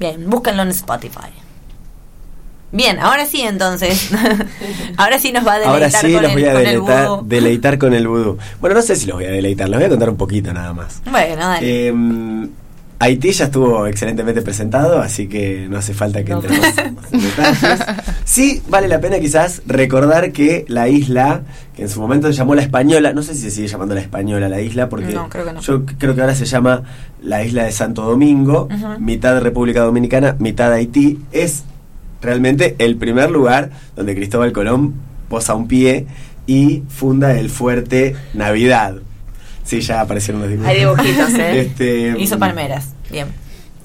Bien, 0.00 0.30
búsquenlo 0.30 0.62
en 0.62 0.70
Spotify. 0.70 1.30
Bien, 2.72 2.98
ahora 3.00 3.26
sí 3.26 3.42
entonces. 3.42 4.10
ahora 4.96 5.18
sí 5.18 5.30
nos 5.30 5.46
va 5.46 5.54
a 5.54 5.56
Ahora 5.56 5.88
deleitar 5.88 6.00
sí 6.00 6.12
con, 6.12 6.22
los 6.22 6.32
el, 6.32 6.38
voy 6.38 6.44
a 6.44 6.52
con 6.52 6.60
el 6.60 6.66
deleitar, 6.66 7.22
deleitar 7.24 7.78
con 7.78 7.94
el 7.94 8.08
vudú. 8.08 8.38
Bueno, 8.60 8.76
no 8.76 8.82
sé 8.82 8.96
si 8.96 9.06
los 9.06 9.16
voy 9.16 9.26
a 9.26 9.30
deleitar, 9.30 9.68
los 9.68 9.78
voy 9.78 9.86
a 9.86 9.88
contar 9.90 10.08
un 10.08 10.16
poquito 10.16 10.52
nada 10.54 10.72
más. 10.72 11.02
Bueno, 11.10 11.36
dale. 11.36 11.88
Eh, 11.88 12.48
Haití 13.02 13.32
ya 13.32 13.46
estuvo 13.46 13.86
excelentemente 13.86 14.42
presentado, 14.42 15.00
así 15.00 15.26
que 15.26 15.66
no 15.70 15.78
hace 15.78 15.94
falta 15.94 16.22
que 16.22 16.32
entremos 16.32 16.66
en 16.78 16.96
detalles. 17.22 17.80
Sí, 18.26 18.62
vale 18.68 18.88
la 18.88 19.00
pena 19.00 19.18
quizás 19.18 19.62
recordar 19.66 20.32
que 20.32 20.66
la 20.68 20.86
isla, 20.90 21.40
que 21.74 21.82
en 21.82 21.88
su 21.88 21.98
momento 21.98 22.26
se 22.28 22.34
llamó 22.34 22.54
la 22.54 22.60
Española, 22.60 23.14
no 23.14 23.22
sé 23.22 23.34
si 23.34 23.40
se 23.40 23.50
sigue 23.50 23.68
llamando 23.68 23.94
la 23.94 24.02
Española 24.02 24.50
la 24.50 24.60
isla, 24.60 24.90
porque 24.90 25.14
No, 25.14 25.30
creo 25.30 25.46
que 25.46 25.52
no. 25.54 25.60
yo 25.62 25.86
creo 25.86 26.14
que 26.14 26.20
ahora 26.20 26.34
se 26.34 26.44
llama 26.44 26.82
la 27.22 27.42
isla 27.42 27.64
de 27.64 27.72
Santo 27.72 28.02
Domingo, 28.02 28.68
Ujú. 28.70 29.00
mitad 29.00 29.40
República 29.40 29.80
Dominicana, 29.80 30.36
mitad 30.38 30.70
Haití. 30.70 31.20
Es 31.32 31.64
realmente 32.20 32.76
el 32.78 32.96
primer 32.96 33.30
lugar 33.30 33.70
donde 33.96 34.14
Cristóbal 34.14 34.52
Colón 34.52 34.92
posa 35.30 35.54
un 35.54 35.68
pie 35.68 36.06
y 36.46 36.82
funda 36.90 37.32
el 37.38 37.48
fuerte 37.48 38.14
Navidad. 38.34 38.96
Sí, 39.70 39.80
ya 39.80 40.00
aparecieron 40.00 40.42
los 40.42 40.50
dibujos. 40.50 40.68
Hay 40.68 40.80
dibujitos, 40.80 41.32
¿eh? 41.34 41.60
Este, 41.60 42.14
Hizo 42.18 42.40
palmeras. 42.40 42.88
Bien. 43.08 43.28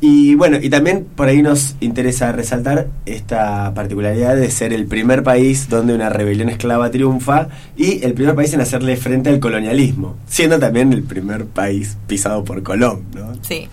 y 0.01 0.33
bueno, 0.33 0.57
y 0.59 0.69
también 0.69 1.05
por 1.15 1.27
ahí 1.27 1.43
nos 1.43 1.75
interesa 1.79 2.31
resaltar 2.31 2.87
esta 3.05 3.71
particularidad 3.75 4.35
de 4.35 4.49
ser 4.49 4.73
el 4.73 4.87
primer 4.87 5.21
país 5.21 5.69
donde 5.69 5.93
una 5.93 6.09
rebelión 6.09 6.49
esclava 6.49 6.89
triunfa 6.89 7.49
y 7.77 8.03
el 8.03 8.15
primer 8.15 8.33
país 8.33 8.51
en 8.55 8.61
hacerle 8.61 8.97
frente 8.97 9.29
al 9.29 9.39
colonialismo, 9.39 10.15
siendo 10.27 10.57
también 10.57 10.91
el 10.91 11.03
primer 11.03 11.45
país 11.45 11.97
pisado 12.07 12.43
por 12.43 12.63
Colón, 12.63 13.03
¿no? 13.13 13.35
Sí. 13.43 13.67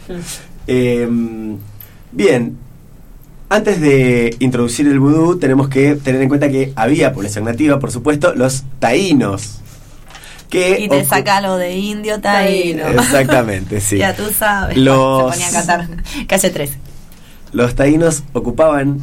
Eh, 0.67 1.09
bien, 2.13 2.57
antes 3.49 3.81
de 3.81 4.37
introducir 4.39 4.87
el 4.87 5.01
vudú, 5.01 5.39
tenemos 5.39 5.69
que 5.71 5.95
tener 5.97 6.21
en 6.21 6.29
cuenta 6.29 6.51
que 6.51 6.73
había 6.77 7.13
población 7.15 7.45
nativa, 7.47 7.79
por 7.79 7.91
supuesto, 7.91 8.35
los 8.35 8.65
taínos. 8.81 9.62
Que 10.53 10.81
Y 10.81 10.89
te 10.89 11.03
saca 11.07 11.41
lo 11.41 11.57
de 11.57 11.77
indio 11.79 12.21
taíno. 12.21 12.87
Exactamente, 12.89 13.81
sí. 13.81 13.97
ya 13.99 14.15
tú 14.15 14.25
sabes. 14.39 14.77
Los- 14.77 15.33
Se 15.35 15.41
ponía 15.41 15.49
a 15.49 15.53
cantar. 15.67 15.89
Calle 16.29 16.51
13. 16.51 16.79
Los 17.53 17.75
taínos 17.75 18.23
ocupaban 18.35 18.99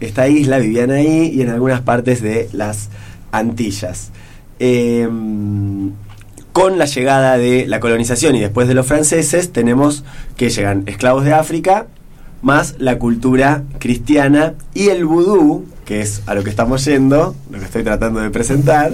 esta 0.00 0.28
isla, 0.28 0.58
vivían 0.58 0.90
ahí 0.92 1.32
y 1.34 1.42
en 1.42 1.50
algunas 1.50 1.80
partes 1.80 2.22
de 2.22 2.48
las 2.52 2.90
Antillas. 3.32 4.10
Eh, 4.60 5.08
con 6.52 6.78
la 6.78 6.84
llegada 6.84 7.36
de 7.38 7.66
la 7.66 7.80
colonización 7.80 8.36
y 8.36 8.40
después 8.40 8.68
de 8.68 8.74
los 8.74 8.86
franceses, 8.86 9.52
tenemos 9.52 10.04
que 10.36 10.50
llegan 10.50 10.84
esclavos 10.86 11.24
de 11.24 11.32
África, 11.32 11.86
más 12.42 12.76
la 12.78 12.98
cultura 13.00 13.64
cristiana 13.80 14.54
y 14.74 14.88
el 14.90 15.04
vudú, 15.04 15.66
que 15.84 16.00
es 16.02 16.22
a 16.26 16.34
lo 16.34 16.44
que 16.44 16.50
estamos 16.50 16.84
yendo, 16.84 17.34
lo 17.50 17.58
que 17.58 17.64
estoy 17.64 17.82
tratando 17.82 18.20
de 18.20 18.30
presentar. 18.30 18.92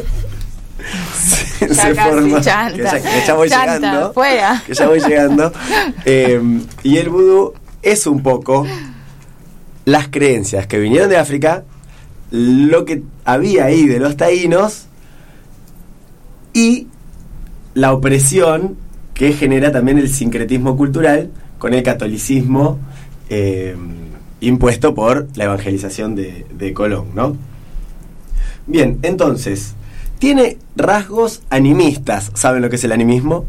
Se- 1.18 1.68
forma- 1.94 2.40
chanta. 2.40 2.76
que 2.76 2.82
ya, 2.82 3.00
que 3.00 3.26
ya 3.26 3.34
voy 3.34 3.48
Chanta, 3.48 3.74
llegando 3.76 4.12
fuera. 4.12 4.62
que 4.66 4.74
ya 4.74 4.86
voy 4.88 5.00
llegando. 5.00 5.52
Eh, 6.04 6.40
y 6.82 6.96
el 6.96 7.08
vudú 7.08 7.54
es 7.82 8.06
un 8.06 8.22
poco 8.22 8.66
las 9.84 10.08
creencias 10.08 10.66
que 10.66 10.78
vinieron 10.78 11.08
de 11.08 11.16
África, 11.16 11.64
lo 12.30 12.84
que 12.84 13.02
había 13.24 13.64
ahí 13.64 13.86
de 13.86 13.98
los 13.98 14.16
taínos 14.16 14.86
y 16.52 16.86
la 17.74 17.92
opresión 17.92 18.76
que 19.14 19.32
genera 19.32 19.70
también 19.72 19.98
el 19.98 20.08
sincretismo 20.08 20.76
cultural 20.76 21.30
con 21.58 21.74
el 21.74 21.82
catolicismo 21.82 22.78
eh, 23.28 23.76
impuesto 24.40 24.94
por 24.94 25.28
la 25.36 25.44
evangelización 25.44 26.14
de, 26.14 26.46
de 26.52 26.72
Colón, 26.72 27.08
¿no? 27.14 27.36
Bien, 28.66 28.98
entonces, 29.02 29.74
tiene 30.20 30.56
rasgos 30.76 31.42
animistas. 31.50 32.30
¿Saben 32.34 32.62
lo 32.62 32.70
que 32.70 32.76
es 32.76 32.84
el 32.84 32.92
animismo? 32.92 33.44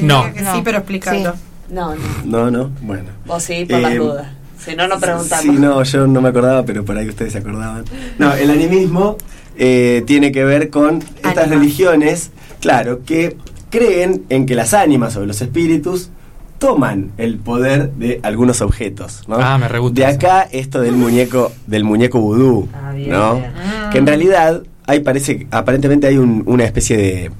No. 0.00 0.32
que 0.32 0.40
sí, 0.40 0.60
pero 0.62 0.78
explícalo. 0.78 1.34
No, 1.70 1.94
no. 1.94 2.00
No, 2.24 2.50
no, 2.50 2.70
bueno. 2.82 3.08
Vos 3.26 3.42
sí, 3.42 3.64
por 3.68 3.80
las 3.80 3.92
Eh, 3.92 3.96
dudas. 3.98 4.26
Si 4.64 4.74
no, 4.76 4.86
no 4.88 4.98
preguntamos. 4.98 5.42
Sí, 5.44 5.50
no, 5.50 5.82
yo 5.82 6.06
no 6.06 6.20
me 6.20 6.28
acordaba, 6.28 6.64
pero 6.64 6.84
por 6.84 6.96
ahí 6.96 7.08
ustedes 7.08 7.32
se 7.32 7.38
acordaban. 7.38 7.84
No, 8.18 8.32
el 8.34 8.50
animismo 8.50 9.16
eh, 9.56 10.02
tiene 10.06 10.30
que 10.32 10.44
ver 10.44 10.68
con 10.70 11.02
estas 11.24 11.48
religiones, 11.48 12.30
claro, 12.60 13.02
que 13.04 13.36
creen 13.70 14.24
en 14.28 14.46
que 14.46 14.54
las 14.54 14.74
ánimas 14.74 15.16
o 15.16 15.24
los 15.26 15.40
espíritus 15.40 16.10
toman 16.58 17.12
el 17.18 17.38
poder 17.38 17.92
de 17.92 18.18
algunos 18.24 18.60
objetos, 18.62 19.22
¿no? 19.28 19.36
Ah, 19.40 19.56
me 19.58 19.68
re 19.68 19.78
gusta 19.78 20.02
De 20.02 20.08
eso. 20.10 20.16
acá 20.16 20.48
esto 20.50 20.80
del 20.80 20.96
muñeco, 20.96 21.52
del 21.66 21.84
muñeco 21.84 22.20
vudú, 22.20 22.68
Ah, 22.74 22.92
bien, 22.92 23.10
¿no? 23.10 23.36
bien. 23.36 23.52
Que 23.92 23.98
en 23.98 24.06
realidad 24.06 24.62
hay 24.88 25.00
parece, 25.00 25.46
aparentemente 25.52 26.08
hay 26.08 26.18
un- 26.18 26.42
una 26.46 26.64
especie 26.64 26.96
de, 26.96 27.30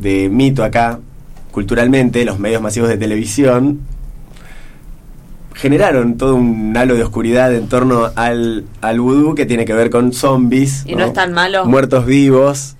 de 0.00 0.28
mito 0.30 0.64
acá, 0.64 0.98
culturalmente, 1.50 2.24
los 2.24 2.38
medios 2.38 2.62
masivos 2.62 2.88
de 2.88 2.96
televisión 2.96 3.80
generaron 5.54 6.16
todo 6.16 6.34
un 6.34 6.74
halo 6.76 6.94
de 6.94 7.02
oscuridad 7.04 7.54
en 7.54 7.68
torno 7.68 8.10
al, 8.16 8.64
al 8.80 9.00
vudú 9.00 9.34
que 9.34 9.44
tiene 9.46 9.64
que 9.64 9.74
ver 9.74 9.90
con 9.90 10.12
zombies. 10.12 10.84
¿Y 10.86 10.94
no 10.94 11.04
es 11.04 11.12
tan 11.12 11.32
malo? 11.32 11.66
Muertos 11.66 12.06
vivos, 12.06 12.76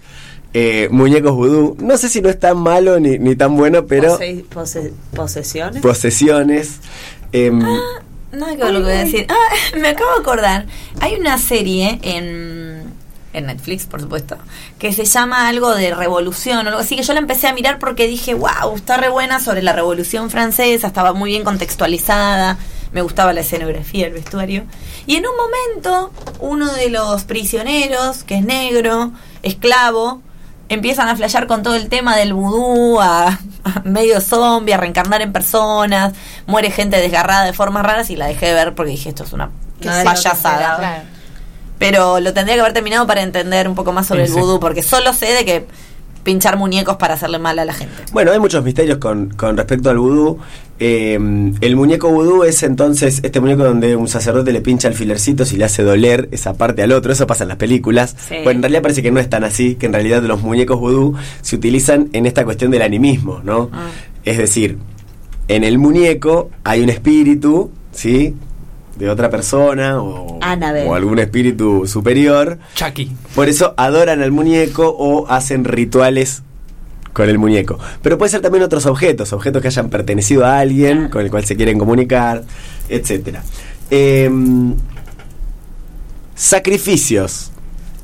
eh, 0.55 0.89
muñecos 0.91 1.33
vudú. 1.33 1.77
No 1.81 1.97
sé 1.99 2.09
si 2.09 2.23
no 2.23 2.29
es 2.31 2.41
tan 2.41 2.57
malo 2.59 2.99
ni, 2.99 3.18
ni 3.18 3.37
tan 3.37 3.57
bueno, 3.57 3.87
pero 3.87 4.12
Pose- 4.16 4.45
pose- 4.53 4.93
posesiones. 5.14 5.83
posesiones. 5.83 6.81
No 8.33 8.49
que 8.57 8.64
ver 8.64 8.73
lo 8.73 8.79
que 8.79 8.85
voy 8.87 8.93
a 8.95 9.05
decir. 9.05 9.27
Ah, 9.29 9.35
me 9.81 9.89
acabo 9.89 10.11
de 10.14 10.20
acordar. 10.20 10.66
Hay 11.01 11.16
una 11.16 11.37
serie 11.37 11.99
en, 12.03 12.62
en 13.33 13.47
Netflix, 13.47 13.87
por 13.87 14.01
supuesto, 14.01 14.37
que 14.78 14.93
se 14.93 15.05
llama 15.05 15.49
algo 15.49 15.74
de 15.74 15.95
revolución 15.95 16.66
o 16.66 16.70
algo 16.70 16.80
así, 16.80 16.97
que 16.97 17.03
yo 17.03 17.12
la 17.12 17.20
empecé 17.20 17.49
a 17.49 17.53
mirar 17.53 17.78
porque 17.78 18.07
dije, 18.07 18.35
wow, 18.35 18.74
está 18.76 18.97
re 18.97 19.09
buena 19.09 19.41
sobre 19.41 19.62
la 19.62 19.72
revolución 19.72 20.30
francesa, 20.30 20.87
estaba 20.87 21.12
muy 21.12 21.30
bien 21.30 21.45
contextualizada, 21.45 22.59
me 22.93 23.03
gustaba 23.03 23.33
la 23.33 23.41
escenografía, 23.41 24.07
el 24.07 24.12
vestuario. 24.12 24.64
Y 25.07 25.16
en 25.16 25.24
un 25.26 25.35
momento, 25.37 26.12
uno 26.41 26.72
de 26.72 26.91
los 26.91 27.24
prisioneros, 27.24 28.24
que 28.24 28.37
es 28.37 28.45
negro, 28.45 29.12
esclavo, 29.43 30.20
empiezan 30.68 31.09
a 31.09 31.16
flashear 31.16 31.47
con 31.47 31.62
todo 31.62 31.74
el 31.74 31.89
tema 31.89 32.16
del 32.16 32.35
vudú, 32.35 33.01
a, 33.01 33.28
a 33.64 33.80
medio 33.85 34.20
zombie, 34.20 34.74
a 34.74 34.76
reencarnar 34.76 35.22
en 35.22 35.33
personas, 35.33 36.12
muere 36.47 36.70
gente 36.70 36.99
desgarrada 36.99 37.45
de 37.45 37.53
formas 37.53 37.85
raras 37.85 38.11
y 38.11 38.16
la 38.16 38.26
dejé 38.26 38.47
de 38.47 38.55
ver 38.55 38.74
porque 38.74 38.93
dije 38.93 39.09
esto 39.09 39.24
es 39.24 39.33
una 39.33 39.51
payasada. 39.80 41.05
Pero 41.83 42.20
lo 42.20 42.33
tendría 42.33 42.57
que 42.57 42.61
haber 42.61 42.72
terminado 42.72 43.07
para 43.07 43.22
entender 43.22 43.68
un 43.68 43.74
poco 43.74 43.93
más 43.93 44.07
sobre 44.07 44.26
Sí, 44.26 44.33
el 44.33 44.41
vudú, 44.41 44.61
porque 44.61 44.83
solo 44.83 45.12
sé 45.12 45.33
de 45.33 45.45
que 45.45 45.66
pinchar 46.22 46.57
muñecos 46.57 46.97
para 46.97 47.14
hacerle 47.14 47.39
mal 47.39 47.59
a 47.59 47.64
la 47.64 47.72
gente. 47.72 47.95
Bueno, 48.12 48.30
hay 48.30 48.39
muchos 48.39 48.62
misterios 48.64 48.99
con, 48.99 49.30
con 49.30 49.57
respecto 49.57 49.91
al 49.91 49.99
vudú. 49.99 50.39
Eh, 50.78 51.14
el 51.61 51.76
muñeco 51.76 52.11
vudú 52.11 52.45
es 52.45 52.62
entonces 52.62 53.20
este 53.22 53.41
muñeco 53.41 53.64
donde 53.64 53.97
un 53.97 54.09
sacerdote 54.09 54.53
le 54.53 54.61
pincha 54.61 54.89
alfilercitos 54.89 55.53
y 55.53 55.57
le 55.57 55.64
hace 55.64 55.83
doler 55.83 56.28
esa 56.33 56.55
parte 56.55 56.83
al 56.83 56.93
otro. 56.93 57.12
Eso 57.12 57.26
pasa 57.26 57.45
en 57.45 57.49
las 57.49 57.59
películas. 57.59 58.16
Sí. 58.28 58.37
Bueno, 58.45 58.59
en 58.59 58.62
realidad 58.62 58.83
parece 58.83 59.03
que 59.03 59.11
no 59.11 59.20
es 59.20 59.28
tan 59.28 59.45
así, 59.45 59.74
que 59.74 59.87
en 59.87 59.93
realidad 59.93 60.22
los 60.22 60.43
muñecos 60.43 60.78
vudú 60.78 61.14
se 61.41 61.57
utilizan 61.57 62.09
en 62.12 62.26
esta 62.26 62.45
cuestión 62.45 62.70
del 62.70 62.83
animismo, 62.83 63.41
¿no? 63.45 63.70
Ah. 63.72 63.89
Es 64.24 64.39
decir, 64.39 64.78
en 65.49 65.64
el 65.64 65.78
muñeco 65.78 66.51
hay 66.64 66.80
un 66.83 66.89
espíritu, 66.89 67.70
¿sí? 67.93 68.35
De 68.97 69.09
otra 69.09 69.30
persona 69.30 70.01
o, 70.03 70.38
Annabelle. 70.43 70.88
o 70.88 70.95
algún 70.95 71.18
espíritu 71.18 71.86
superior. 71.86 72.59
Chucky. 72.74 73.11
Por 73.34 73.49
eso 73.49 73.74
adoran 73.76 74.22
al 74.22 74.30
muñeco 74.32 74.95
o 74.99 75.26
hacen 75.28 75.64
rituales 75.64 76.43
con 77.12 77.28
el 77.28 77.38
muñeco. 77.38 77.78
Pero 78.03 78.18
puede 78.18 78.30
ser 78.30 78.40
también 78.43 78.62
otros 78.64 78.84
objetos, 78.86 79.32
objetos 79.32 79.61
que 79.62 79.68
hayan 79.68 79.88
pertenecido 79.90 80.45
a 80.45 80.59
alguien 80.59 81.09
con 81.09 81.22
el 81.22 81.30
cual 81.30 81.45
se 81.45 81.57
quieren 81.57 81.78
comunicar, 81.78 82.43
etcétera. 82.88 83.43
Em, 83.90 84.74
sacrificios. 86.34 87.51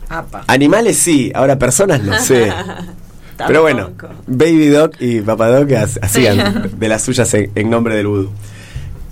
Apa. 0.09 0.45
Animales 0.47 0.97
sí, 0.99 1.31
ahora 1.35 1.59
personas 1.59 2.03
no 2.03 2.19
sé. 2.19 2.51
Pero 3.47 3.63
bueno, 3.63 3.91
Baby 4.27 4.69
Doc 4.69 4.97
y 5.01 5.21
Papa 5.21 5.49
Doc 5.49 5.71
ha- 5.73 5.87
hacían 6.05 6.71
de 6.77 6.89
las 6.89 7.03
suyas 7.03 7.33
en, 7.35 7.53
en 7.55 7.71
nombre 7.71 7.95
del 7.95 8.09
vudú. 8.09 8.31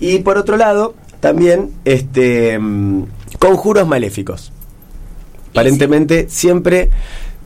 Y 0.01 0.19
por 0.19 0.37
otro 0.37 0.57
lado, 0.57 0.95
también 1.19 1.71
este 1.85 2.57
mm, 2.59 3.03
conjuros 3.39 3.87
maléficos. 3.87 4.51
Aparentemente 5.51 6.27
siempre 6.29 6.89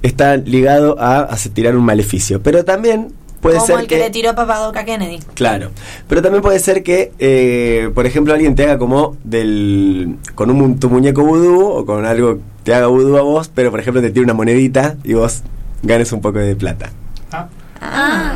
está 0.02 0.38
ligado 0.38 1.00
a, 1.00 1.22
a 1.22 1.38
tirar 1.54 1.76
un 1.76 1.86
maleficio. 1.86 2.42
Pero 2.42 2.66
también 2.66 3.14
puede 3.42 3.58
Como 3.58 3.68
ser 3.68 3.80
el 3.80 3.88
que, 3.88 3.98
le 3.98 4.10
tiró 4.10 4.36
Papadoca 4.36 4.82
a 4.82 4.86
Kennedy. 4.86 5.20
Claro, 5.34 5.72
pero 6.08 6.22
también 6.22 6.42
puede 6.42 6.60
ser 6.60 6.84
que, 6.84 7.12
eh, 7.20 7.90
por 7.94 8.06
ejemplo, 8.06 8.34
alguien 8.34 8.56
te 8.56 8.64
haga 8.64 8.78
como 8.78 9.18
del 9.24 10.18
con 10.36 10.50
un, 10.50 10.80
tu 10.80 10.90
muñeco 10.90 11.24
vudú 11.24 11.68
o 11.68 11.86
con 11.86 12.06
algo 12.06 12.40
te 12.64 12.74
haga 12.74 12.88
vudú 12.88 13.18
a 13.18 13.22
vos, 13.22 13.50
pero 13.54 13.72
por 13.72 13.80
ejemplo 13.80 14.02
te 14.02 14.12
tire 14.12 14.24
una 14.24 14.34
monedita 14.34 14.96
y 15.04 15.14
vos 15.14 15.42
ganes 15.84 16.12
un 16.12 16.22
poco 16.22 16.40
de 16.40 16.56
plata. 16.56 16.92
Ah, 17.32 17.48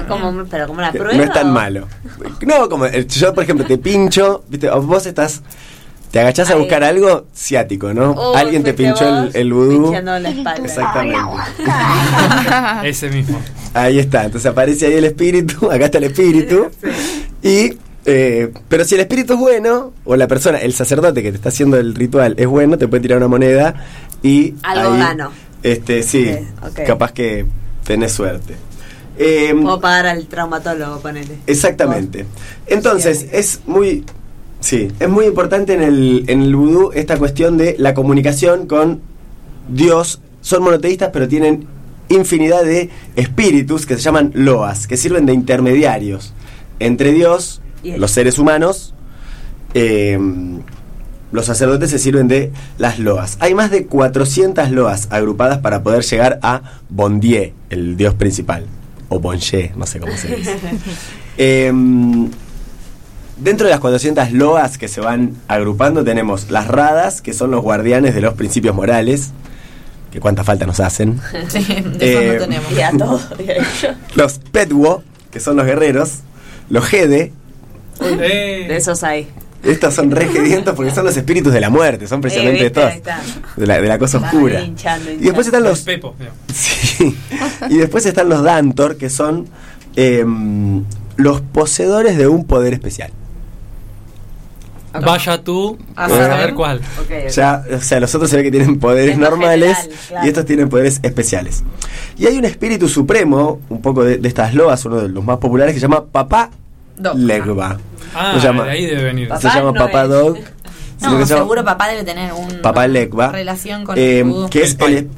como, 0.07 0.45
pero 0.45 0.67
como 0.67 0.79
una 0.79 0.91
Que 0.91 0.99
prueba. 0.99 1.17
No 1.17 1.23
es 1.23 1.31
tan 1.31 1.53
malo. 1.53 1.87
No, 2.45 2.67
como 2.69 2.85
eh, 2.85 3.05
yo, 3.07 3.33
por 3.33 3.43
ejemplo, 3.43 3.65
te 3.65 3.77
pincho, 3.77 4.43
¿viste? 4.49 4.69
Vos 4.69 5.05
estás, 5.05 5.41
te 6.11 6.19
agachás 6.19 6.49
a 6.49 6.55
buscar 6.55 6.83
algo 6.83 7.27
ciático, 7.35 7.93
¿no? 7.93 8.11
Uy, 8.13 8.37
alguien 8.37 8.63
te 8.63 8.73
pinchó 8.73 9.07
el, 9.07 9.31
el 9.35 9.53
vudú. 9.53 9.83
pinchando 9.83 10.17
la 10.17 10.29
espalda. 10.29 10.65
Exactamente. 10.65 11.19
Ese 12.89 13.09
mismo. 13.09 13.39
Ahí 13.73 13.99
está, 13.99 14.25
entonces 14.25 14.49
aparece 14.49 14.87
ahí 14.87 14.93
el 14.93 15.05
espíritu, 15.05 15.65
acá 15.71 15.85
está 15.85 15.97
el 15.99 16.05
espíritu. 16.05 16.71
Y, 17.43 17.77
eh, 18.05 18.51
pero 18.67 18.85
si 18.85 18.95
el 18.95 19.01
espíritu 19.01 19.33
es 19.33 19.39
bueno, 19.39 19.93
o 20.05 20.15
la 20.15 20.27
persona, 20.27 20.57
el 20.57 20.73
sacerdote 20.73 21.21
que 21.21 21.31
te 21.31 21.37
está 21.37 21.49
haciendo 21.49 21.77
el 21.77 21.93
ritual 21.93 22.33
es 22.37 22.47
bueno, 22.47 22.77
te 22.77 22.87
puede 22.87 23.01
tirar 23.01 23.19
una 23.19 23.27
moneda 23.27 23.75
y. 24.23 24.55
Algo 24.63 24.93
ahí, 24.93 24.99
gano. 24.99 25.31
Este, 25.61 26.03
sí, 26.03 26.31
capaz 26.87 27.11
que 27.11 27.45
tenés 27.83 28.13
suerte. 28.13 28.55
Eh, 29.18 29.53
Puedo 29.59 29.80
pagar 29.80 30.07
al 30.07 30.26
traumatólogo, 30.28 30.99
ponele. 30.99 31.38
Exactamente. 31.47 32.26
Entonces, 32.68 33.28
es 33.32 33.61
muy. 33.66 34.03
Sí, 34.59 34.91
es 34.99 35.09
muy 35.09 35.26
importante 35.26 35.74
en 35.74 35.84
el, 35.84 36.24
en 36.28 36.41
el 36.41 36.55
vudú 36.55 36.91
esta 36.93 37.18
cuestión 37.18 37.57
de 37.57 37.76
la 37.78 37.93
comunicación 37.93 38.68
con 38.68 39.01
Dios. 39.70 40.22
Son 40.41 40.63
monoteístas, 40.63 41.09
pero 41.13 41.28
tienen 41.28 41.68
infinidad 42.09 42.63
de 42.63 42.89
espíritus 43.16 43.86
que 43.86 43.95
se 43.95 44.01
llaman 44.01 44.32
loas, 44.34 44.88
que 44.88 44.97
sirven 44.97 45.26
de 45.26 45.34
intermediarios 45.34 46.34
entre 46.80 47.13
Dios, 47.13 47.61
los 47.84 48.11
seres 48.11 48.38
humanos, 48.38 48.93
eh, 49.74 50.20
los 51.32 51.45
sacerdotes 51.45 51.89
se 51.89 51.99
sirven 51.99 52.28
de 52.28 52.51
las 52.78 52.99
loas. 52.99 53.38
Hay 53.39 53.53
más 53.53 53.72
de 53.72 53.86
400 53.86 54.72
loas 54.72 55.07
agrupadas 55.11 55.59
para 55.59 55.84
poder 55.84 56.03
llegar 56.03 56.39
a 56.41 56.61
Bondier, 56.89 57.53
el 57.70 57.97
dios 57.97 58.13
principal. 58.13 58.66
O 59.09 59.19
Bonje, 59.19 59.71
no 59.75 59.85
sé 59.85 59.99
cómo 59.99 60.15
se 60.17 60.35
dice. 60.35 60.55
Em, 61.37 62.29
dentro 63.37 63.67
de 63.67 63.71
las 63.71 63.79
400 63.81 64.31
loas 64.31 64.77
que 64.77 64.87
se 64.87 65.01
van 65.01 65.35
agrupando 65.47 66.03
tenemos 66.03 66.49
las 66.49 66.67
radas, 66.67 67.21
que 67.21 67.33
son 67.33 67.51
los 67.51 67.61
guardianes 67.61 68.15
de 68.15 68.21
los 68.21 68.35
principios 68.35 68.73
morales, 68.75 69.31
que 70.11 70.19
cuánta 70.21 70.43
falta 70.45 70.65
nos 70.65 70.79
hacen. 70.79 71.19
Sí, 71.49 71.63
de 71.63 71.97
Eh, 71.99 72.33
no 72.33 72.39
tenemos. 72.45 72.71
Y 72.71 72.81
a 72.81 72.91
todo. 72.91 73.19
Los 74.15 74.39
petwo, 74.39 75.03
que 75.31 75.39
son 75.41 75.57
los 75.57 75.65
guerreros. 75.65 76.19
Los 76.69 76.85
gede, 76.85 77.33
Eh, 78.01 78.65
De 78.69 78.77
esos 78.77 79.03
hay. 79.03 79.27
estos 79.63 79.93
son 79.93 80.11
re 80.11 80.27
gedientos 80.29 80.73
porque 80.75 80.91
son 80.95 81.03
los 81.05 81.15
espíritus 81.17 81.51
de 81.53 81.59
la 81.59 81.69
muerte, 81.69 82.07
son 82.07 82.21
precisamente 82.21 82.61
Eh, 82.61 82.63
¿viste? 82.69 82.87
estos. 82.87 83.13
De 83.57 83.67
la, 83.67 83.81
de 83.81 83.87
la 83.89 83.99
cosa 83.99 84.19
oscura. 84.19 84.61
hinchando, 84.61 85.11
Y 85.11 85.17
después 85.17 85.45
están 85.47 85.63
los 85.63 85.71
los 85.71 85.81
Pepo. 85.81 86.15
mira. 86.17 86.31
Sí. 86.97 87.17
Y 87.69 87.77
después 87.77 88.05
están 88.05 88.29
los 88.29 88.43
Dantor, 88.43 88.97
que 88.97 89.09
son 89.09 89.47
em, 89.95 90.83
los 91.17 91.41
poseedores 91.41 92.17
de 92.17 92.27
un 92.27 92.45
poder 92.45 92.73
especial. 92.73 93.11
Vaya 94.93 95.43
tú 95.43 95.77
A 95.95 96.05
a 96.05 96.09
saber. 96.09 96.27
saber 96.31 96.53
cuál. 96.53 96.77
Ok, 96.77 97.11
ok. 97.25 97.29
Ya, 97.29 97.63
o 97.75 97.81
sea, 97.81 97.99
los 97.99 98.15
otros 98.15 98.29
se 98.29 98.37
ve 98.37 98.43
que 98.43 98.51
tienen 98.51 98.79
poderes 98.79 99.17
normales 99.17 99.75
general, 99.77 99.99
claro. 100.07 100.25
y 100.25 100.29
estos 100.29 100.45
tienen 100.45 100.69
poderes 100.69 100.99
especiales. 101.03 101.63
Y 102.17 102.27
hay 102.27 102.37
un 102.37 102.45
espíritu 102.45 102.87
supremo, 102.87 103.59
un 103.69 103.81
poco 103.81 104.05
de, 104.05 104.17
de 104.19 104.27
estas 104.27 104.53
loas, 104.53 104.85
uno 104.85 105.01
de 105.01 105.09
los 105.09 105.23
más 105.23 105.37
populares, 105.39 105.73
que 105.73 105.79
se 105.81 105.85
llama 105.87 106.05
Papá 106.05 106.49
Doc. 106.97 107.15
Legba. 107.17 107.77
Ah, 108.15 108.37
se 108.39 108.47
llama, 108.47 108.63
de 108.63 108.71
ahí 108.71 108.85
debe 108.85 109.03
venir. 109.03 109.27
Papá 109.27 109.41
se 109.41 109.47
llama 109.49 109.71
no 109.71 109.73
Papá 109.73 110.03
es. 110.03 110.09
Dog. 110.09 110.37
Sino 110.97 111.11
No, 111.13 111.17
que 111.19 111.25
se 111.25 111.29
llama 111.33 111.43
seguro 111.43 111.63
papá 111.65 111.87
debe 111.89 112.03
tener 112.03 112.31
un 112.33 112.61
Papá 112.61 112.87
Legba. 112.87 113.31
relación 113.31 113.83
con 113.83 113.97
eh, 113.97 114.19
el 114.19 114.49
que 114.49 114.63
es 114.63 114.77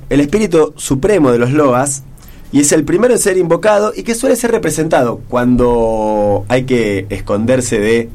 El 0.09 0.19
espíritu 0.19 0.73
supremo 0.77 1.31
de 1.31 1.37
los 1.37 1.51
loas 1.51 2.03
y 2.51 2.61
es 2.61 2.71
el 2.71 2.83
primero 2.83 3.13
en 3.13 3.19
ser 3.19 3.37
invocado 3.37 3.93
y 3.95 4.03
que 4.03 4.15
suele 4.15 4.35
ser 4.35 4.51
representado 4.51 5.21
cuando 5.27 6.45
hay 6.47 6.63
que 6.63 7.05
esconderse 7.09 7.79
de 7.79 8.09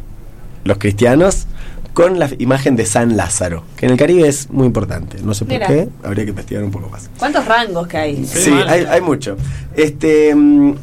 los 0.64 0.78
cristianos 0.78 1.46
con 1.92 2.18
la 2.18 2.30
imagen 2.38 2.74
de 2.74 2.86
San 2.86 3.16
Lázaro, 3.18 3.64
que 3.76 3.84
en 3.84 3.92
el 3.92 3.98
Caribe 3.98 4.26
es 4.26 4.48
muy 4.48 4.66
importante. 4.66 5.18
No 5.22 5.34
sé 5.34 5.44
por 5.44 5.52
Mira. 5.52 5.66
qué, 5.66 5.88
habría 6.02 6.24
que 6.24 6.30
investigar 6.30 6.64
un 6.64 6.70
poco 6.70 6.88
más. 6.88 7.10
¿Cuántos 7.18 7.44
rangos 7.44 7.86
que 7.86 7.96
hay? 7.98 8.24
Sí, 8.24 8.44
Sí, 8.44 8.50
hay, 8.66 8.86
hay 8.88 9.00
mucho. 9.02 9.36
Este, 9.76 10.34
mm, 10.34 10.74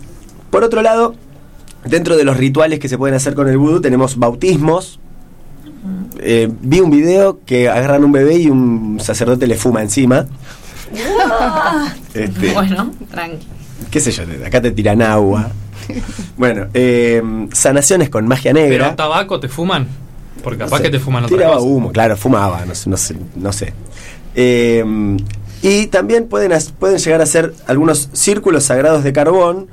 por 0.51 0.63
otro 0.63 0.83
lado, 0.83 1.15
dentro 1.83 2.15
de 2.15 2.23
los 2.23 2.37
rituales 2.37 2.79
que 2.79 2.87
se 2.87 2.97
pueden 2.99 3.15
hacer 3.15 3.33
con 3.33 3.47
el 3.49 3.57
vudú 3.57 3.81
tenemos 3.81 4.17
bautismos. 4.17 4.99
Eh, 6.19 6.49
vi 6.61 6.79
un 6.81 6.89
video 6.91 7.39
que 7.45 7.69
agarran 7.69 8.03
un 8.03 8.11
bebé 8.11 8.35
y 8.39 8.49
un 8.49 8.99
sacerdote 9.01 9.47
le 9.47 9.55
fuma 9.55 9.81
encima. 9.81 10.25
Este, 12.13 12.53
Bueno, 12.53 12.91
tranqui. 13.11 13.47
qué 13.91 13.99
sé 13.99 14.11
yo, 14.11 14.23
acá 14.45 14.61
te 14.61 14.71
tiran 14.71 15.01
agua. 15.01 15.51
Bueno, 16.37 16.67
eh, 16.73 17.21
sanaciones 17.53 18.09
con 18.09 18.27
magia 18.27 18.53
Pero 18.53 18.67
negra. 18.69 18.95
tabaco 18.95 19.39
te 19.39 19.47
fuman. 19.47 19.87
Porque 20.43 20.57
capaz 20.59 20.71
No 20.71 20.77
sé, 20.77 20.83
que 20.83 20.89
te 20.89 20.99
fuman 20.99 21.25
otra 21.25 21.37
Tiraba 21.37 21.55
cosa. 21.55 21.65
humo, 21.67 21.91
claro, 21.91 22.17
fumaba, 22.17 22.65
no 22.65 22.73
sé. 22.75 22.89
No 22.89 22.97
sé, 22.97 23.15
no 23.35 23.51
sé. 23.53 23.73
Eh, 24.35 24.83
y 25.61 25.87
también 25.87 26.27
pueden, 26.27 26.51
pueden 26.79 26.97
llegar 26.97 27.21
a 27.21 27.25
ser 27.25 27.53
algunos 27.67 28.09
círculos 28.13 28.63
sagrados 28.63 29.03
de 29.03 29.11
carbón 29.13 29.67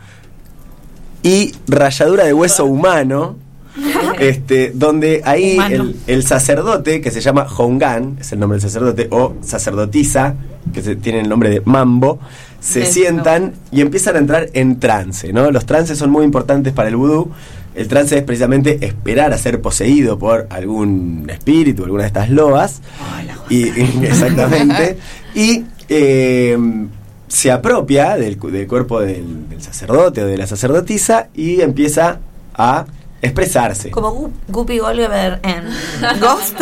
y 1.23 1.53
ralladura 1.69 2.25
de 2.25 2.33
hueso 2.35 2.65
humano. 2.67 3.37
Este, 4.19 4.73
donde 4.75 5.23
ahí 5.25 5.59
el, 5.71 5.97
el 6.07 6.23
sacerdote, 6.23 7.01
que 7.01 7.11
se 7.11 7.21
llama 7.21 7.47
Hongan, 7.57 8.19
es 8.21 8.33
el 8.33 8.39
nombre 8.39 8.59
del 8.59 8.69
sacerdote, 8.69 9.09
o 9.11 9.35
sacerdotisa, 9.43 10.35
que 10.73 10.83
se, 10.83 10.97
tiene 10.97 11.21
el 11.21 11.29
nombre 11.29 11.51
de 11.51 11.63
Mambo, 11.65 12.19
se 12.61 12.87
sientan 12.87 13.53
y 13.71 13.81
empiezan 13.81 14.17
a 14.17 14.19
entrar 14.19 14.49
en 14.53 14.81
trance, 14.81 15.33
¿no? 15.33 15.51
Los 15.51 15.67
trances 15.67 15.99
son 15.99 16.11
muy 16.11 16.25
importantes 16.25 16.73
para 16.73 16.89
el 16.89 16.97
vudú. 16.97 17.31
El 17.75 17.89
trance 17.89 18.17
es 18.17 18.25
precisamente 18.25 18.85
esperar 18.85 19.33
a 19.33 19.39
ser 19.39 19.61
poseído 19.61 20.19
por 20.19 20.47
algún 20.51 21.29
espíritu, 21.31 21.85
alguna 21.85 22.05
de 22.05 22.09
estas 22.09 22.31
loas. 22.31 22.81
y, 23.49 23.69
exactamente. 24.05 24.99
Y 25.35 25.67
eh, 25.91 26.57
se 27.29 27.53
apropia 27.53 28.17
del 28.17 28.39
cuerpo 28.39 29.01
del, 29.01 29.51
del 29.51 29.61
sacerdote 29.61 30.23
o 30.23 30.27
de 30.27 30.39
la 30.39 30.47
sacerdotisa 30.47 31.29
y 31.35 31.61
empieza 31.61 32.21
a 32.55 32.87
expresarse. 33.23 33.91
Como 33.91 34.13
Gu- 34.15 34.33
Guppy 34.49 34.79
Golver 34.79 35.41
en 35.43 35.65
Ghost. 36.21 36.55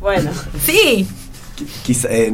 Bueno. 0.00 0.30
sí, 0.64 1.06
Quizá, 1.84 2.08
eh, 2.10 2.32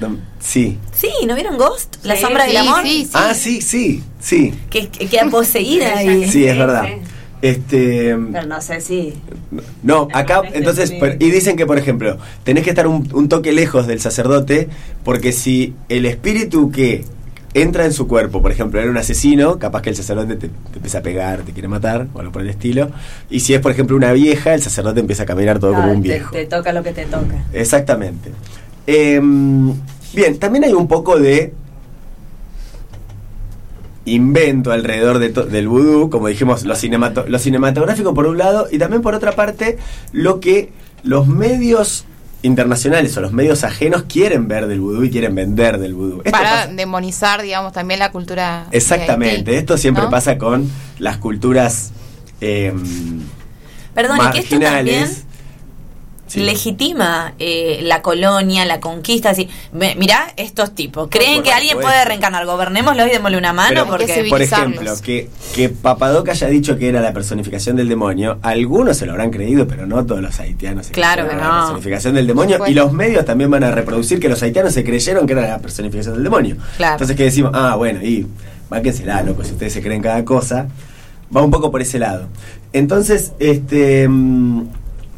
no, 0.00 0.18
sí. 0.38 0.76
sí, 0.92 1.08
¿no 1.26 1.34
vieron 1.34 1.56
Ghost? 1.56 1.96
La 2.02 2.14
Sí, 2.16 2.22
sombra 2.22 2.42
Sí, 2.44 2.48
del 2.48 2.56
amor. 2.58 2.82
sí, 2.82 3.04
sí. 3.04 3.10
Ah, 3.14 3.32
sí, 3.34 3.62
sí, 3.62 4.02
sí. 4.20 4.54
Que, 4.68 4.88
que 4.88 5.06
queda 5.08 5.30
poseída 5.30 6.02
y... 6.02 6.28
Sí, 6.30 6.44
es 6.46 6.58
verdad. 6.58 6.84
Este, 7.42 8.16
Pero 8.32 8.46
no 8.46 8.60
sé 8.60 8.80
si. 8.80 9.14
no, 9.82 10.08
acá, 10.12 10.42
entonces, 10.52 10.90
per- 10.92 11.16
y 11.20 11.30
dicen 11.30 11.56
que, 11.56 11.64
por 11.66 11.78
ejemplo, 11.78 12.18
tenés 12.44 12.64
que 12.64 12.70
estar 12.70 12.86
un, 12.86 13.08
un 13.14 13.28
toque 13.28 13.52
lejos 13.52 13.86
del 13.86 14.00
sacerdote, 14.00 14.68
porque 15.04 15.32
si 15.32 15.74
el 15.88 16.06
espíritu 16.06 16.70
que 16.70 17.04
entra 17.62 17.84
en 17.86 17.92
su 17.92 18.06
cuerpo, 18.06 18.42
por 18.42 18.52
ejemplo, 18.52 18.78
era 18.80 18.90
un 18.90 18.96
asesino, 18.98 19.58
capaz 19.58 19.80
que 19.82 19.88
el 19.90 19.96
sacerdote 19.96 20.36
te, 20.36 20.48
te 20.48 20.76
empieza 20.76 20.98
a 20.98 21.02
pegar, 21.02 21.40
te 21.40 21.52
quiere 21.52 21.68
matar, 21.68 22.06
o 22.12 22.20
algo 22.20 22.30
por 22.30 22.42
el 22.42 22.50
estilo. 22.50 22.90
Y 23.30 23.40
si 23.40 23.54
es, 23.54 23.60
por 23.60 23.72
ejemplo, 23.72 23.96
una 23.96 24.12
vieja, 24.12 24.52
el 24.52 24.60
sacerdote 24.62 25.00
empieza 25.00 25.22
a 25.22 25.26
caminar 25.26 25.58
todo 25.58 25.72
como 25.72 25.90
un 25.90 26.02
viejo. 26.02 26.32
Te, 26.32 26.44
toca 26.46 26.72
lo 26.72 26.82
que 26.82 26.92
te 26.92 27.06
toca. 27.06 27.44
Exactamente. 27.54 28.30
Em, 28.86 29.72
bien, 30.14 30.38
también 30.38 30.64
hay 30.64 30.72
un 30.74 30.86
poco 30.86 31.18
de 31.18 31.54
invento 34.04 34.70
alrededor 34.70 35.18
de 35.18 35.30
del 35.30 35.66
vudú, 35.68 36.10
como 36.10 36.28
dijimos, 36.28 36.64
lo, 36.64 36.74
cinemato- 36.74 37.26
lo 37.26 37.38
cinematográfico 37.38 38.14
por 38.14 38.26
un 38.26 38.38
lado 38.38 38.68
y 38.70 38.78
también 38.78 39.02
por 39.02 39.14
otra 39.14 39.32
parte 39.32 39.78
lo 40.12 40.38
que 40.40 40.70
los 41.02 41.26
medios 41.26 42.04
internacionales 42.42 43.16
o 43.16 43.20
los 43.20 43.32
medios 43.32 43.64
ajenos 43.64 44.04
quieren 44.08 44.46
ver 44.48 44.66
del 44.66 44.80
vudú 44.80 45.04
y 45.04 45.10
quieren 45.10 45.34
vender 45.34 45.78
del 45.78 45.94
vudú. 45.94 46.18
Esto 46.18 46.30
Para 46.30 46.50
pasa- 46.50 46.66
demonizar, 46.72 47.42
digamos, 47.42 47.72
también 47.72 47.98
la 48.00 48.12
cultura. 48.12 48.66
exactamente, 48.70 49.56
esto 49.58 49.76
siempre 49.76 50.04
¿no? 50.04 50.10
pasa 50.10 50.38
con 50.38 50.70
las 50.98 51.16
culturas 51.18 51.90
eh, 52.40 52.72
Perdón, 53.94 54.18
y 54.28 54.30
que 54.32 54.38
esto 54.40 54.60
también. 54.60 55.08
Sí. 56.26 56.40
legitima 56.40 57.34
eh, 57.38 57.78
la 57.82 58.02
colonia, 58.02 58.64
la 58.64 58.80
conquista. 58.80 59.30
Así. 59.30 59.48
Me- 59.72 59.94
mirá 59.94 60.32
estos 60.36 60.74
tipos. 60.74 61.08
¿Creen 61.10 61.42
que 61.42 61.52
alguien 61.52 61.78
puede 61.80 62.04
reencarnar? 62.04 62.44
Gobernémoslo 62.46 63.06
y 63.06 63.10
démosle 63.10 63.38
una 63.38 63.52
mano. 63.52 63.68
Pero, 63.68 63.86
porque 63.86 64.26
por 64.28 64.42
ejemplo, 64.42 64.92
que, 65.02 65.30
que 65.54 65.68
Papadoc 65.68 66.28
haya 66.28 66.48
dicho 66.48 66.76
que 66.78 66.88
era 66.88 67.00
la 67.00 67.12
personificación 67.12 67.76
del 67.76 67.88
demonio, 67.88 68.38
algunos 68.42 68.96
se 68.96 69.06
lo 69.06 69.12
habrán 69.12 69.30
creído, 69.30 69.68
pero 69.68 69.86
no 69.86 70.04
todos 70.04 70.20
los 70.20 70.38
haitianos 70.40 70.86
se 70.86 70.92
Claro 70.92 71.28
que 71.28 71.34
era 71.34 71.42
la 71.44 71.48
no. 71.48 71.60
personificación 71.60 72.14
del 72.14 72.26
demonio. 72.26 72.58
Y 72.66 72.74
los 72.74 72.92
medios 72.92 73.24
también 73.24 73.50
van 73.50 73.62
a 73.64 73.70
reproducir 73.70 74.18
que 74.18 74.28
los 74.28 74.42
haitianos 74.42 74.72
se 74.72 74.82
creyeron 74.82 75.26
que 75.26 75.32
era 75.34 75.42
la 75.46 75.58
personificación 75.58 76.14
del 76.14 76.24
demonio. 76.24 76.56
Claro. 76.76 76.94
Entonces, 76.94 77.16
que 77.16 77.22
decimos? 77.24 77.52
Ah, 77.54 77.76
bueno, 77.76 78.02
y 78.02 78.26
bánquensela, 78.68 79.22
loco, 79.22 79.44
si 79.44 79.52
ustedes 79.52 79.72
se 79.72 79.80
creen 79.80 80.02
cada 80.02 80.24
cosa. 80.24 80.66
Va 81.36 81.42
un 81.42 81.50
poco 81.50 81.70
por 81.70 81.82
ese 81.82 81.98
lado. 81.98 82.26
Entonces, 82.72 83.32
este. 83.38 84.08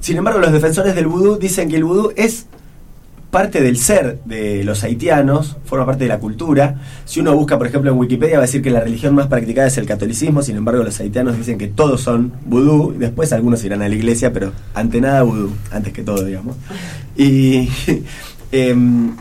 Sin 0.00 0.16
embargo, 0.16 0.40
los 0.40 0.52
defensores 0.52 0.94
del 0.94 1.06
vudú 1.06 1.38
dicen 1.38 1.68
que 1.68 1.76
el 1.76 1.84
vudú 1.84 2.12
es 2.16 2.46
parte 3.30 3.60
del 3.60 3.76
ser 3.76 4.20
de 4.24 4.64
los 4.64 4.84
haitianos, 4.84 5.56
forma 5.64 5.84
parte 5.84 6.04
de 6.04 6.08
la 6.08 6.18
cultura. 6.18 6.76
Si 7.04 7.20
uno 7.20 7.34
busca, 7.34 7.58
por 7.58 7.66
ejemplo, 7.66 7.90
en 7.90 7.98
Wikipedia, 7.98 8.36
va 8.36 8.44
a 8.44 8.46
decir 8.46 8.62
que 8.62 8.70
la 8.70 8.80
religión 8.80 9.14
más 9.14 9.26
practicada 9.26 9.68
es 9.68 9.76
el 9.76 9.86
catolicismo, 9.86 10.42
sin 10.42 10.56
embargo, 10.56 10.82
los 10.82 10.98
haitianos 10.98 11.36
dicen 11.36 11.58
que 11.58 11.68
todos 11.68 12.00
son 12.00 12.32
vudú, 12.46 12.94
después 12.96 13.32
algunos 13.32 13.62
irán 13.64 13.82
a 13.82 13.88
la 13.88 13.94
iglesia, 13.94 14.32
pero 14.32 14.52
ante 14.74 15.00
nada 15.00 15.22
vudú, 15.22 15.52
antes 15.70 15.92
que 15.92 16.02
todo, 16.02 16.24
digamos. 16.24 16.56
Y, 17.16 17.68
em, 18.52 19.14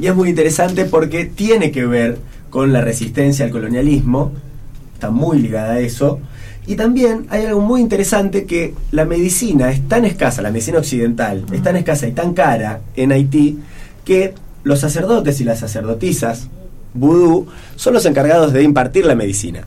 y 0.00 0.06
es 0.06 0.14
muy 0.14 0.28
interesante 0.28 0.84
porque 0.84 1.24
tiene 1.24 1.72
que 1.72 1.84
ver 1.84 2.18
con 2.50 2.72
la 2.72 2.80
resistencia 2.80 3.44
al 3.44 3.50
colonialismo, 3.50 4.32
está 4.94 5.10
muy 5.10 5.38
ligada 5.40 5.72
a 5.72 5.80
eso. 5.80 6.20
Y 6.66 6.76
también 6.76 7.26
hay 7.28 7.46
algo 7.46 7.60
muy 7.60 7.80
interesante 7.80 8.44
que 8.46 8.74
la 8.92 9.04
medicina 9.04 9.70
es 9.70 9.86
tan 9.88 10.04
escasa, 10.04 10.42
la 10.42 10.50
medicina 10.50 10.78
occidental 10.78 11.44
es 11.52 11.62
tan 11.62 11.76
escasa 11.76 12.06
y 12.06 12.12
tan 12.12 12.34
cara 12.34 12.80
en 12.94 13.10
Haití 13.10 13.58
que 14.04 14.34
los 14.62 14.78
sacerdotes 14.80 15.40
y 15.40 15.44
las 15.44 15.58
sacerdotisas 15.58 16.48
vudú 16.94 17.48
son 17.76 17.94
los 17.94 18.06
encargados 18.06 18.52
de 18.52 18.62
impartir 18.62 19.06
la 19.06 19.14
medicina, 19.14 19.66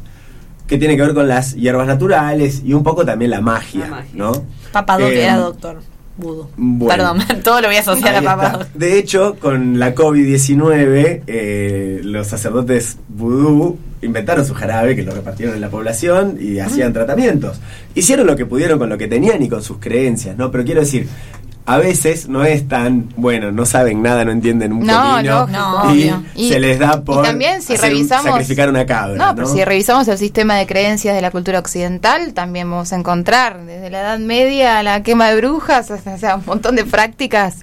que 0.67 0.77
tiene 0.77 0.95
que 0.95 1.01
ver 1.01 1.13
con 1.13 1.27
las 1.27 1.55
hierbas 1.55 1.87
naturales 1.87 2.61
y 2.63 2.73
un 2.73 2.83
poco 2.83 3.05
también 3.05 3.31
la 3.31 3.41
magia, 3.41 4.05
¿no? 4.13 4.31
Papadoc 4.71 5.09
Eh, 5.09 5.23
era 5.23 5.37
doctor. 5.37 5.81
Budo. 6.17 6.49
bueno. 6.55 6.95
Perdón, 6.95 7.19
todo 7.43 7.59
lo 7.59 7.67
voy 7.67 7.75
a 7.75 7.81
asociar 7.81 8.25
a. 8.25 8.67
De 8.73 8.97
hecho, 8.97 9.35
con 9.37 9.79
la 9.79 9.93
COVID-19, 9.93 11.23
eh, 11.27 11.99
los 12.03 12.27
sacerdotes 12.27 12.97
vudú 13.09 13.77
inventaron 14.05 14.45
su 14.45 14.53
jarabe 14.53 14.95
que 14.95 15.03
lo 15.03 15.13
repartieron 15.13 15.55
en 15.55 15.61
la 15.61 15.69
población 15.69 16.37
y 16.39 16.59
hacían 16.59 16.93
tratamientos. 16.93 17.59
Hicieron 17.95 18.27
lo 18.27 18.35
que 18.35 18.45
pudieron 18.45 18.79
con 18.79 18.89
lo 18.89 18.97
que 18.97 19.07
tenían 19.07 19.41
y 19.43 19.49
con 19.49 19.61
sus 19.63 19.77
creencias, 19.79 20.37
¿no? 20.37 20.51
Pero 20.51 20.63
quiero 20.63 20.81
decir, 20.81 21.07
a 21.67 21.77
veces 21.77 22.29
no 22.29 22.45
es 22.45 22.67
tan, 22.67 23.09
bueno, 23.17 23.51
no 23.51 23.65
saben 23.65 24.03
nada, 24.03 24.23
no 24.23 24.31
entienden 24.31 24.71
un 24.71 24.85
No, 24.85 25.13
comino, 25.13 25.39
lógico, 25.47 25.93
y 25.95 26.09
obvio. 26.09 26.23
Se 26.35 26.59
les 26.59 26.77
da 26.77 27.01
por 27.01 27.23
y 27.25 27.27
también 27.27 27.61
si 27.63 27.73
hacer 27.73 27.91
revisamos- 27.91 28.23
sacrificar 28.33 28.69
una 28.69 28.85
cabra, 28.85 29.15
No, 29.15 29.27
¿no? 29.29 29.35
pero 29.35 29.47
si 29.47 29.65
revisamos 29.65 30.07
el 30.07 30.17
sistema 30.19 30.55
de 30.57 30.67
creencias 30.67 31.15
de 31.15 31.21
la 31.23 31.31
cultura 31.31 31.57
occidental, 31.57 32.33
también 32.35 32.69
vamos 32.69 32.93
a 32.93 32.97
encontrar 32.97 33.65
desde 33.65 33.89
la 33.89 34.01
Edad 34.01 34.19
Media 34.19 34.77
a 34.77 34.83
la 34.83 35.01
quema 35.01 35.27
de 35.31 35.37
brujas, 35.37 35.89
o 35.91 36.17
sea, 36.19 36.35
un 36.35 36.43
montón 36.45 36.75
de 36.75 36.85
prácticas 36.85 37.55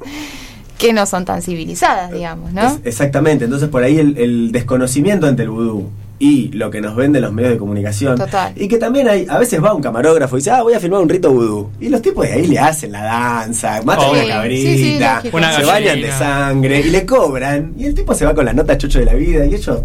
que 0.79 0.93
no 0.93 1.07
son 1.07 1.25
tan 1.25 1.41
civilizadas, 1.41 2.11
digamos, 2.11 2.53
¿no? 2.53 2.67
Es- 2.67 2.81
exactamente, 2.83 3.45
entonces 3.45 3.69
por 3.69 3.85
ahí 3.85 4.01
el, 4.01 4.19
el 4.19 4.51
desconocimiento 4.51 5.29
ante 5.29 5.45
el 5.45 5.51
vudú 5.51 5.89
y 6.25 6.53
lo 6.53 6.71
que 6.71 6.81
nos 6.81 6.95
venden 6.95 7.21
los 7.23 7.33
medios 7.33 7.53
de 7.55 7.59
comunicación. 7.59 8.17
Total. 8.17 8.53
Y 8.55 8.69
que 8.69 8.79
también 8.79 9.09
hay, 9.09 9.27
a 9.29 9.39
veces 9.39 9.61
va 9.61 9.75
un 9.75 9.83
camarógrafo 9.83 10.37
y 10.37 10.39
dice, 10.39 10.53
ah, 10.53 10.63
voy 10.63 10.73
a 10.73 10.79
filmar 10.79 11.01
un 11.01 11.09
rito 11.09 11.33
vudú. 11.33 11.71
Y 11.81 11.89
los 11.89 12.01
tipos 12.01 12.25
de 12.25 12.35
ahí 12.35 12.47
le 12.47 12.61
hacen 12.61 12.93
la 12.93 13.03
danza, 13.03 13.83
matan 13.83 14.07
Oh. 14.09 14.13
una 14.13 14.29
cabrita, 14.29 14.71
sí, 14.71 14.79
sí, 14.79 14.99
lógico. 15.01 15.37
Una 15.37 15.53
se 15.57 15.65
bañan 15.65 16.01
de 16.01 16.13
sangre 16.13 16.79
y 16.81 16.91
le 16.91 17.05
cobran. 17.05 17.73
Y 17.77 17.87
el 17.87 17.95
tipo 17.95 18.15
se 18.15 18.25
va 18.25 18.35
con 18.35 18.45
la 18.45 18.53
nota 18.53 18.79
chocho 18.79 19.01
de 19.01 19.05
la 19.07 19.15
vida 19.15 19.45
y 19.47 19.55
ellos 19.57 19.81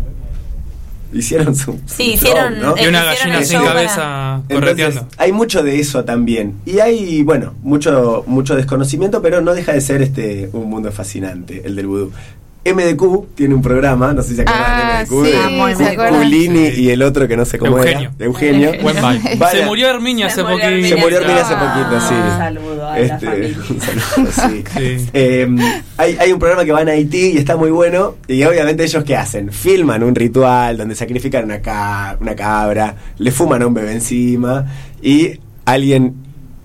hicieron 1.11 1.55
su... 1.55 1.71
Sí, 1.87 2.15
su 2.17 2.25
hicieron- 2.27 2.53
show, 2.59 2.75
¿no? 2.75 2.83
Y 2.83 2.87
una 2.87 3.03
gallina 3.03 3.43
sin 3.43 3.57
para- 3.59 3.71
cabeza 3.73 4.35
Entonces, 4.35 4.59
correteando. 4.59 5.07
hay 5.17 5.31
mucho 5.31 5.63
de 5.63 5.79
eso 5.79 6.03
también. 6.05 6.53
Y 6.67 6.79
hay, 6.79 7.23
bueno, 7.23 7.55
mucho, 7.63 8.23
mucho 8.27 8.55
desconocimiento, 8.55 9.21
pero 9.23 9.41
no 9.41 9.55
deja 9.55 9.73
de 9.73 9.81
ser 9.81 10.01
este 10.03 10.49
un 10.53 10.69
mundo 10.69 10.91
fascinante, 10.91 11.63
el 11.65 11.75
del 11.75 11.87
vudú. 11.87 12.11
MDQ 12.73 13.35
tiene 13.35 13.55
un 13.55 13.61
programa, 13.61 14.13
no 14.13 14.21
sé 14.21 14.29
si 14.29 14.35
se 14.37 14.41
acuerdan 14.43 14.65
Ah, 14.67 14.97
de 14.99 15.05
MDQ, 15.05 15.25
sí, 15.25 15.31
de 15.31 15.75
¿se 15.75 15.83
Cu- 15.83 15.91
acuerdan? 16.01 16.21
Culini 16.23 16.71
Sí. 16.71 16.81
y 16.81 16.89
el 16.89 17.01
otro 17.03 17.27
que 17.27 17.37
no 17.37 17.45
sé 17.45 17.57
cómo 17.57 17.77
Eugenio. 17.77 18.11
era. 18.17 18.25
Eugenio. 18.25 18.71
Buen 18.81 18.95
vibe. 18.95 19.35
Vaya. 19.37 19.59
Se 19.59 19.65
murió 19.65 19.89
Herminia 19.89 20.27
hace 20.27 20.43
poquito. 20.43 20.67
Se 20.67 20.95
murió 20.95 21.17
Herminia 21.19 21.41
hace 21.41 21.53
Ah. 21.55 21.73
poquito, 21.73 22.07
sí. 22.07 22.13
Un 22.13 22.37
saludo 22.37 22.87
a 22.87 22.91
la 22.91 22.99
Este, 22.99 23.25
familia. 23.25 23.57
un 23.69 23.81
saludo, 23.81 24.31
sí. 24.31 24.63
Sí. 24.97 25.09
Eh, 25.13 25.47
hay, 25.97 26.17
hay 26.19 26.31
un 26.31 26.39
programa 26.39 26.65
que 26.65 26.71
va 26.71 26.81
en 26.81 26.89
Haití 26.89 27.31
y 27.33 27.37
está 27.37 27.55
muy 27.57 27.71
bueno. 27.71 28.15
Y 28.27 28.43
obviamente 28.43 28.83
ellos 28.83 29.03
qué 29.03 29.15
hacen? 29.15 29.51
Filman 29.51 30.03
un 30.03 30.15
ritual 30.15 30.77
donde 30.77 30.95
sacrifican 30.95 31.45
una, 31.45 31.61
ca- 31.61 32.17
una 32.19 32.35
cabra, 32.35 32.95
le 33.17 33.31
fuman 33.31 33.61
a 33.61 33.67
un 33.67 33.73
bebé 33.73 33.93
encima 33.93 34.65
y 35.01 35.39
alguien 35.65 36.15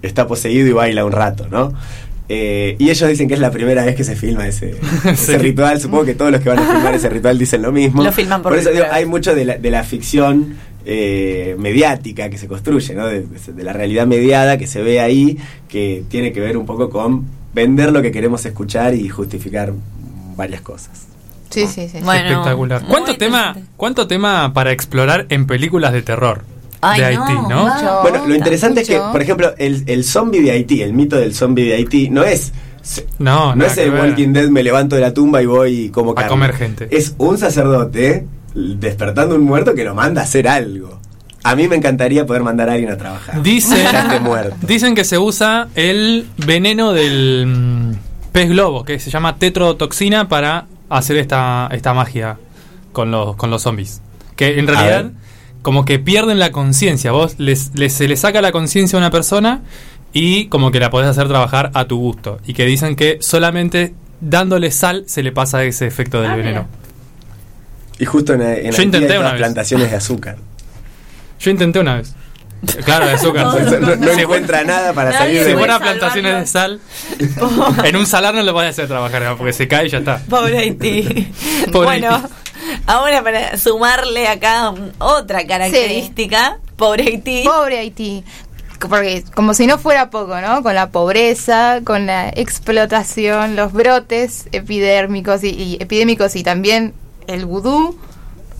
está 0.03 0.26
poseído 0.26 0.66
y 0.68 0.72
baila 0.72 1.05
un 1.05 1.12
rato, 1.12 1.46
¿no? 1.50 1.72
Eh, 2.35 2.76
y 2.78 2.89
ellos 2.89 3.11
dicen 3.11 3.28
que 3.28 3.35
es 3.35 3.41
la 3.41 3.51
primera 3.51 3.85
vez 3.85 3.95
que 3.95 4.05
se 4.05 4.16
filma 4.16 4.49
ese, 4.49 4.74
ritual. 5.39 5.78
Supongo 5.78 6.07
que 6.07 6.14
todos 6.14 6.33
los 6.33 6.41
que 6.41 6.49
van 6.49 6.61
a 6.61 6.72
filmar 6.72 6.95
ese 6.95 7.11
ritual 7.11 7.37
dicen 7.37 7.61
lo 7.61 7.72
mismo. 7.72 8.03
Lo 8.03 8.11
filman 8.11 8.41
por 8.41 8.57
eso 8.57 8.70
digo, 8.70 8.87
hay 8.91 9.05
mucho 9.05 9.35
de 9.35 9.45
la, 9.45 9.59
de 9.59 9.70
la 9.70 9.85
ficción 9.85 10.57
eh, 10.87 11.55
mediática 11.59 12.30
que 12.30 12.39
se 12.39 12.49
construye, 12.49 12.95
¿no? 12.95 13.07
De, 13.07 13.26
de 13.26 13.62
la 13.62 13.74
realidad 13.74 14.07
mediada 14.07 14.57
que 14.57 14.66
se 14.66 14.80
ve 14.80 14.99
ahí, 14.99 15.37
que 15.68 16.05
tiene 16.09 16.33
que 16.33 16.41
ver 16.41 16.57
un 16.57 16.64
poco 16.64 16.89
con 16.89 17.26
vender 17.53 17.93
lo 17.93 18.01
que 18.01 18.11
queremos 18.11 18.47
escuchar 18.47 18.95
y 18.95 19.11
justificar 19.11 19.74
varias 20.35 20.62
cosas. 20.62 21.09
Sí, 21.51 21.66
sí, 21.66 21.87
sí. 21.87 21.99
Bueno, 22.03 22.30
Espectacular. 22.30 22.83
¿Cuánto 22.89 23.18
tema. 23.18 23.59
¿Cuánto 23.76 24.07
tema 24.07 24.55
para 24.55 24.72
explorar 24.72 25.26
en 25.28 25.47
películas 25.47 25.93
de 25.93 26.01
terror 26.01 26.45
Ay, 26.83 27.01
de 27.01 27.14
no, 27.14 27.24
Haití, 27.24 27.33
no? 27.49 27.64
mucho. 27.66 27.99
Bueno, 28.03 28.26
lo 28.26 28.35
interesante 28.35 28.80
es 28.83 28.89
que, 28.89 28.99
por 28.99 29.22
ejemplo, 29.22 29.55
el, 29.57 29.85
el 29.87 30.05
zombie 30.05 30.43
de 30.43 30.51
Haití, 30.51 30.83
el 30.83 30.93
mito 30.93 31.16
del 31.16 31.35
zombie 31.35 31.64
de 31.64 31.74
Haití, 31.76 32.11
no 32.11 32.22
es... 32.24 32.53
No, 33.20 33.55
No 33.55 33.64
es 33.64 33.78
el. 33.78 33.95
Walking 33.95 34.33
Dead, 34.33 34.49
me 34.49 34.64
levanto 34.64 34.97
de 34.97 35.03
la 35.03 35.14
tumba 35.14 35.41
y 35.41 35.47
voy 35.47 35.89
como 35.91 36.11
A 36.11 36.14
carne. 36.16 36.28
comer 36.30 36.53
gente. 36.55 36.89
Es 36.91 37.14
un 37.18 37.39
sacerdote 37.39 38.26
despertando 38.55 39.37
un 39.37 39.43
muerto 39.45 39.74
que 39.74 39.85
lo 39.85 39.95
manda 39.95 40.20
a 40.20 40.24
hacer 40.24 40.49
algo. 40.49 40.99
A 41.45 41.55
mí 41.57 41.68
me 41.68 41.76
encantaría 41.76 42.26
poder 42.26 42.43
mandar 42.43 42.68
a 42.68 42.72
alguien 42.72 42.91
a 42.91 42.97
trabajar. 42.97 43.41
Dicen, 43.43 43.78
dicen 44.62 44.95
que 44.95 45.05
se 45.05 45.18
usa 45.18 45.68
el 45.74 46.26
veneno 46.45 46.93
del 46.93 47.47
mm, 47.47 47.93
pez 48.33 48.49
globo, 48.51 48.85
que 48.85 48.99
se 48.99 49.11
llama 49.11 49.37
tetrotoxina, 49.37 50.28
para 50.28 50.66
hacer 50.89 51.16
esta, 51.18 51.68
esta 51.72 51.95
magia 51.95 52.37
con 52.93 53.11
los, 53.11 53.37
con 53.37 53.51
los 53.51 53.62
zombies. 53.62 54.01
Que 54.37 54.59
en 54.59 54.68
A 54.68 54.72
realidad, 54.72 55.05
ver. 55.05 55.12
Como 55.62 55.84
que 55.84 55.98
pierden 55.98 56.38
la 56.38 56.50
conciencia. 56.52 57.12
Vos 57.12 57.36
les, 57.38 57.70
les- 57.74 57.92
se 57.92 58.08
le 58.08 58.16
saca 58.16 58.40
la 58.42 58.52
conciencia 58.52 58.96
a 58.96 59.00
una 59.00 59.10
persona 59.10 59.62
y 60.12 60.46
como 60.46 60.70
que 60.70 60.80
la 60.80 60.90
podés 60.90 61.08
hacer 61.08 61.28
trabajar 61.28 61.70
a 61.74 61.84
tu 61.86 61.98
gusto. 61.98 62.38
Y 62.46 62.52
que 62.54 62.66
dicen 62.66 62.96
que 62.96 63.18
solamente 63.20 63.94
dándole 64.20 64.70
sal 64.70 65.04
se 65.06 65.22
le 65.22 65.32
pasa 65.32 65.64
ese 65.64 65.86
efecto 65.86 66.20
del 66.20 66.30
Ah, 66.32 66.36
veneno. 66.36 66.66
Y 67.98 68.04
justo 68.04 68.34
en, 68.34 68.42
en 68.42 68.56
Yo 68.56 68.68
Haití 68.68 68.82
intenté 68.82 69.12
hay 69.12 69.18
una 69.18 69.28
todas 69.28 69.32
vez. 69.32 69.40
plantaciones 69.40 69.90
de 69.90 69.96
azúcar. 69.96 70.36
Yo 71.40 71.50
intenté 71.50 71.78
una 71.80 71.96
vez. 71.96 72.14
Claro, 72.84 73.06
de 73.06 73.12
azúcar. 73.14 73.46
no, 73.80 73.80
no- 73.80 73.96
no 73.96 74.10
encuentra 74.12 74.62
nada 74.64 74.92
para 74.92 75.12
salir 75.12 75.38
Si 75.42 75.48
de 75.48 75.54
puede 75.54 75.58
fuera 75.58 75.78
plantaciones 75.80 76.40
de 76.40 76.46
sal, 76.46 76.80
en 77.84 77.96
un 77.96 78.06
salar 78.06 78.34
no 78.34 78.42
lo 78.42 78.52
podés 78.52 78.70
hacer 78.70 78.86
trabajar, 78.88 79.36
porque 79.36 79.52
se 79.52 79.66
cae 79.68 79.86
y 79.86 79.88
ya 79.90 79.98
está. 79.98 80.18
Pobre 80.28 80.58
Haití. 80.58 81.32
Pobre 81.72 81.86
bueno, 82.00 82.14
Haití. 82.16 82.26
Ahora 82.86 83.22
para 83.22 83.56
sumarle 83.56 84.28
acá 84.28 84.74
otra 84.98 85.46
característica, 85.46 86.58
pobre 86.76 87.04
Haití. 87.04 87.42
Pobre 87.44 87.78
Haití. 87.78 88.24
Porque 88.78 89.22
como 89.34 89.54
si 89.54 89.66
no 89.66 89.78
fuera 89.78 90.10
poco, 90.10 90.40
¿no? 90.40 90.62
Con 90.62 90.74
la 90.74 90.90
pobreza, 90.90 91.80
con 91.84 92.06
la 92.06 92.30
explotación, 92.30 93.54
los 93.54 93.72
brotes 93.72 94.48
epidérmicos 94.50 95.44
y, 95.44 95.50
y 95.50 95.76
epidémicos 95.80 96.34
y 96.34 96.42
también 96.42 96.92
el 97.28 97.46
vudú. 97.46 97.96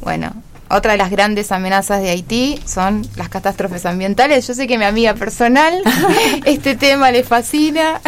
Bueno, 0.00 0.32
otra 0.72 0.92
de 0.92 0.98
las 0.98 1.11
grandes 1.11 1.53
amenazas 1.53 2.00
de 2.00 2.09
Haití 2.09 2.59
son 2.64 3.07
las 3.16 3.28
catástrofes 3.28 3.84
ambientales. 3.84 4.46
Yo 4.46 4.55
sé 4.55 4.66
que 4.66 4.76
a 4.76 4.78
mi 4.78 4.86
amiga 4.86 5.12
personal 5.14 5.82
este 6.46 6.76
tema 6.76 7.11
le 7.11 7.24
fascina. 7.24 8.00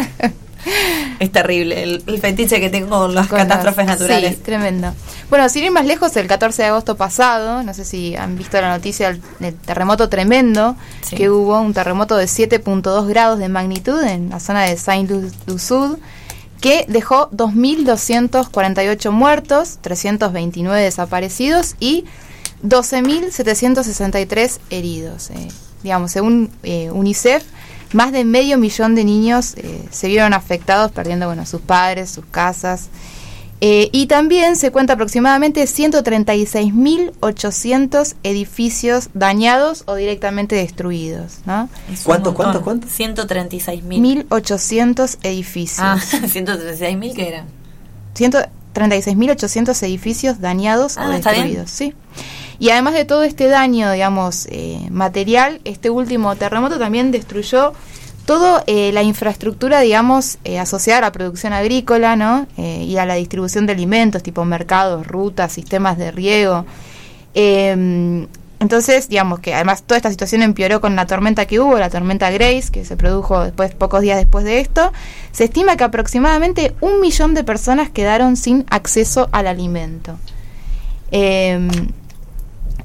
Es 1.19 1.31
terrible 1.31 1.83
el, 1.83 2.03
el 2.07 2.19
fetiche 2.19 2.59
que 2.59 2.69
tengo 2.69 2.89
con 2.89 3.13
las 3.15 3.27
Con 3.27 3.39
catástrofes 3.39 3.85
las- 3.85 3.99
naturales. 3.99 4.35
Sí, 4.35 4.41
tremendo. 4.43 4.93
Bueno, 5.29 5.47
sin 5.49 5.63
ir 5.63 5.71
más 5.71 5.85
lejos, 5.85 6.15
el 6.17 6.27
14 6.27 6.63
de 6.63 6.67
agosto 6.69 6.95
pasado, 6.95 7.63
no 7.63 7.73
sé 7.73 7.85
si 7.85 8.15
han 8.15 8.37
visto 8.37 8.59
la 8.59 8.69
noticia 8.69 9.17
del, 9.39 9.53
terremoto 9.55 10.09
tremendo 10.09 10.75
Sí. 11.01 11.15
que 11.15 11.29
hubo, 11.29 11.59
un 11.59 11.73
terremoto 11.73 12.15
de 12.17 12.25
7.2 12.25 13.07
grados 13.07 13.39
de 13.39 13.49
magnitud 13.49 14.01
en 14.03 14.29
la 14.29 14.39
zona 14.39 14.63
de 14.63 14.75
Saint-Luz-du-Sud, 14.77 15.97
que 16.61 16.85
dejó 16.87 17.29
2.248 17.31 19.11
muertos, 19.11 19.77
329 19.81 20.81
desaparecidos 20.81 21.75
y 21.79 22.05
12.763 22.63 24.59
heridos. 24.69 25.29
eh. 25.31 25.47
Digamos, 25.83 26.11
según 26.11 26.49
eh, 26.63 26.89
UNICEF, 26.91 27.43
más 27.95 28.11
de 28.11 28.23
medio 28.25 28.57
millón 28.57 28.95
de 28.95 29.03
niños 29.03 29.55
eh, 29.57 29.81
se 29.89 30.07
vieron 30.07 30.33
afectados, 30.33 30.91
perdiendo 30.91 31.25
bueno, 31.25 31.45
sus 31.45 31.61
padres, 31.61 32.11
sus 32.11 32.25
casas. 32.25 32.89
Eh, 33.61 33.89
y 33.93 34.07
también 34.07 34.57
se 34.57 34.69
cuenta 34.71 34.93
aproximadamente 34.93 35.63
136.800 35.63 38.15
edificios 38.23 39.09
dañados 39.13 39.83
o 39.87 39.95
directamente 39.95 40.55
destruidos. 40.55 41.39
¿no? 41.45 41.69
¿Cuántos, 42.03 42.33
cuántos, 42.33 42.61
cuántos? 42.61 42.91
136 42.91 43.83
mil. 43.83 44.27
1.800 44.29 45.17
edificios. 45.23 45.79
Ah, 45.81 45.97
136 46.01 46.97
mil 46.97 47.15
que 47.15 47.27
eran. 47.29 47.45
136.800 48.15 49.83
edificios 49.83 50.41
dañados 50.41 50.97
Ah, 50.97 51.07
o 51.07 51.11
está 51.13 51.31
bien. 51.31 51.43
destruidos, 51.45 51.71
sí. 51.71 51.93
Y 52.59 52.69
además 52.69 52.93
de 52.93 53.05
todo 53.05 53.23
este 53.23 53.47
daño, 53.47 53.91
digamos, 53.91 54.47
eh, 54.49 54.87
material, 54.89 55.61
este 55.63 55.89
último 55.89 56.35
terremoto 56.35 56.79
también 56.79 57.11
destruyó 57.11 57.73
toda 58.25 58.63
la 58.67 59.03
infraestructura, 59.03 59.81
digamos, 59.81 60.39
eh, 60.43 60.57
asociada 60.57 60.97
a 60.97 61.01
la 61.01 61.11
producción 61.11 61.53
agrícola, 61.53 62.15
¿no? 62.15 62.47
Eh, 62.57 62.83
y 62.83 62.97
a 62.97 63.05
la 63.05 63.13
distribución 63.15 63.67
de 63.67 63.73
alimentos, 63.73 64.23
tipo 64.23 64.43
mercados, 64.45 65.05
rutas, 65.05 65.53
sistemas 65.53 65.97
de 65.97 66.11
riego. 66.11 66.65
Eh, 67.35 68.27
entonces, 68.59 69.09
digamos 69.09 69.39
que 69.39 69.53
además 69.53 69.83
toda 69.83 69.97
esta 69.97 70.09
situación 70.09 70.41
empeoró 70.41 70.79
con 70.81 70.95
la 70.95 71.05
tormenta 71.05 71.45
que 71.45 71.59
hubo, 71.59 71.77
la 71.77 71.89
tormenta 71.89 72.31
Grace, 72.31 72.71
que 72.71 72.85
se 72.85 72.95
produjo 72.95 73.43
después, 73.43 73.75
pocos 73.75 74.01
días 74.01 74.17
después 74.17 74.45
de 74.45 74.59
esto. 74.59 74.91
Se 75.31 75.43
estima 75.43 75.75
que 75.75 75.83
aproximadamente 75.83 76.73
un 76.81 77.01
millón 77.01 77.33
de 77.33 77.43
personas 77.43 77.89
quedaron 77.89 78.37
sin 78.37 78.65
acceso 78.69 79.29
al 79.33 79.47
alimento. 79.47 80.17
Eh, 81.11 81.69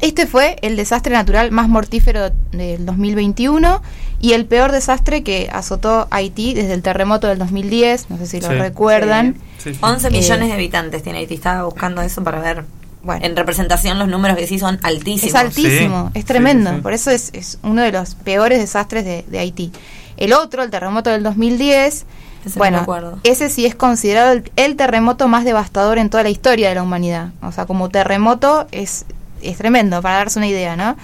este 0.00 0.26
fue 0.26 0.56
el 0.62 0.76
desastre 0.76 1.12
natural 1.14 1.50
más 1.50 1.68
mortífero 1.68 2.30
del 2.52 2.84
2021 2.86 3.82
y 4.20 4.32
el 4.32 4.46
peor 4.46 4.72
desastre 4.72 5.22
que 5.22 5.48
azotó 5.52 6.06
Haití 6.10 6.54
desde 6.54 6.74
el 6.74 6.82
terremoto 6.82 7.26
del 7.28 7.38
2010, 7.38 8.10
no 8.10 8.18
sé 8.18 8.26
si 8.26 8.40
lo 8.40 8.48
Sí. 8.48 8.54
recuerdan. 8.54 9.36
Sí, 9.58 9.72
sí. 9.74 9.78
11 9.82 10.08
Eh, 10.08 10.10
millones 10.10 10.48
de 10.48 10.54
habitantes 10.54 11.02
tiene 11.02 11.20
Haití. 11.20 11.34
Estaba 11.34 11.64
buscando 11.64 12.02
eso 12.02 12.22
para 12.22 12.40
ver. 12.40 12.64
Bueno. 13.02 13.24
En 13.24 13.34
representación, 13.34 13.98
los 13.98 14.08
números 14.08 14.36
que 14.36 14.46
sí 14.46 14.58
son 14.58 14.78
altísimos. 14.82 15.24
Es 15.24 15.34
altísimo, 15.34 16.10
Sí, 16.12 16.18
es 16.18 16.24
tremendo. 16.26 16.68
sí, 16.70 16.76
sí. 16.76 16.82
Por 16.82 16.92
eso 16.92 17.10
es, 17.10 17.30
es 17.32 17.58
uno 17.62 17.80
de 17.82 17.92
los 17.92 18.14
peores 18.14 18.58
desastres 18.58 19.06
de, 19.06 19.24
de 19.26 19.38
Haití. 19.38 19.72
El 20.18 20.34
otro, 20.34 20.62
el 20.62 20.70
terremoto 20.70 21.08
del 21.08 21.22
2010, 21.22 22.04
Ese 22.44 22.58
no 22.70 22.84
bueno, 22.84 23.18
ese 23.22 23.48
sí 23.48 23.64
es 23.64 23.74
considerado 23.74 24.32
el, 24.32 24.50
el 24.56 24.76
terremoto 24.76 25.28
más 25.28 25.46
devastador 25.46 25.96
en 25.96 26.10
toda 26.10 26.22
la 26.24 26.28
historia 26.28 26.68
de 26.68 26.74
la 26.74 26.82
humanidad. 26.82 27.30
O 27.40 27.52
sea, 27.52 27.64
como 27.64 27.88
terremoto 27.88 28.66
es, 28.70 29.06
es 29.42 29.56
tremendo, 29.58 30.00
para 30.02 30.16
darse 30.16 30.38
una 30.38 30.48
idea, 30.48 30.76
¿no? 30.76 30.96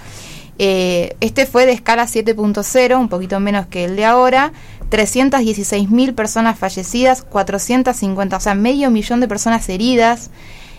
Eh, 0.58 1.16
este 1.20 1.44
fue 1.46 1.66
de 1.66 1.72
escala 1.72 2.04
7.0, 2.06 2.98
un 2.98 3.08
poquito 3.08 3.38
menos 3.40 3.66
que 3.66 3.84
el 3.84 3.96
de 3.96 4.04
ahora. 4.04 4.52
316 4.88 5.90
mil 5.90 6.14
personas 6.14 6.58
fallecidas, 6.58 7.22
450, 7.22 8.36
o 8.36 8.40
sea, 8.40 8.54
medio 8.54 8.90
millón 8.90 9.20
de 9.20 9.26
personas 9.28 9.68
heridas, 9.68 10.30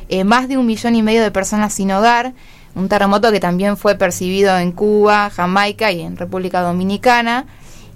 eh, 0.09 0.23
más 0.23 0.47
de 0.47 0.57
un 0.57 0.65
millón 0.65 0.95
y 0.95 1.03
medio 1.03 1.21
de 1.21 1.29
personas 1.31 1.73
sin 1.73 1.91
hogar. 1.91 2.33
Un 2.73 2.87
terremoto 2.89 3.31
que 3.31 3.39
también 3.39 3.75
fue 3.75 3.95
percibido 3.95 4.57
en 4.57 4.71
Cuba, 4.71 5.29
Jamaica 5.29 5.91
y 5.91 6.01
en 6.01 6.15
República 6.15 6.61
Dominicana. 6.61 7.45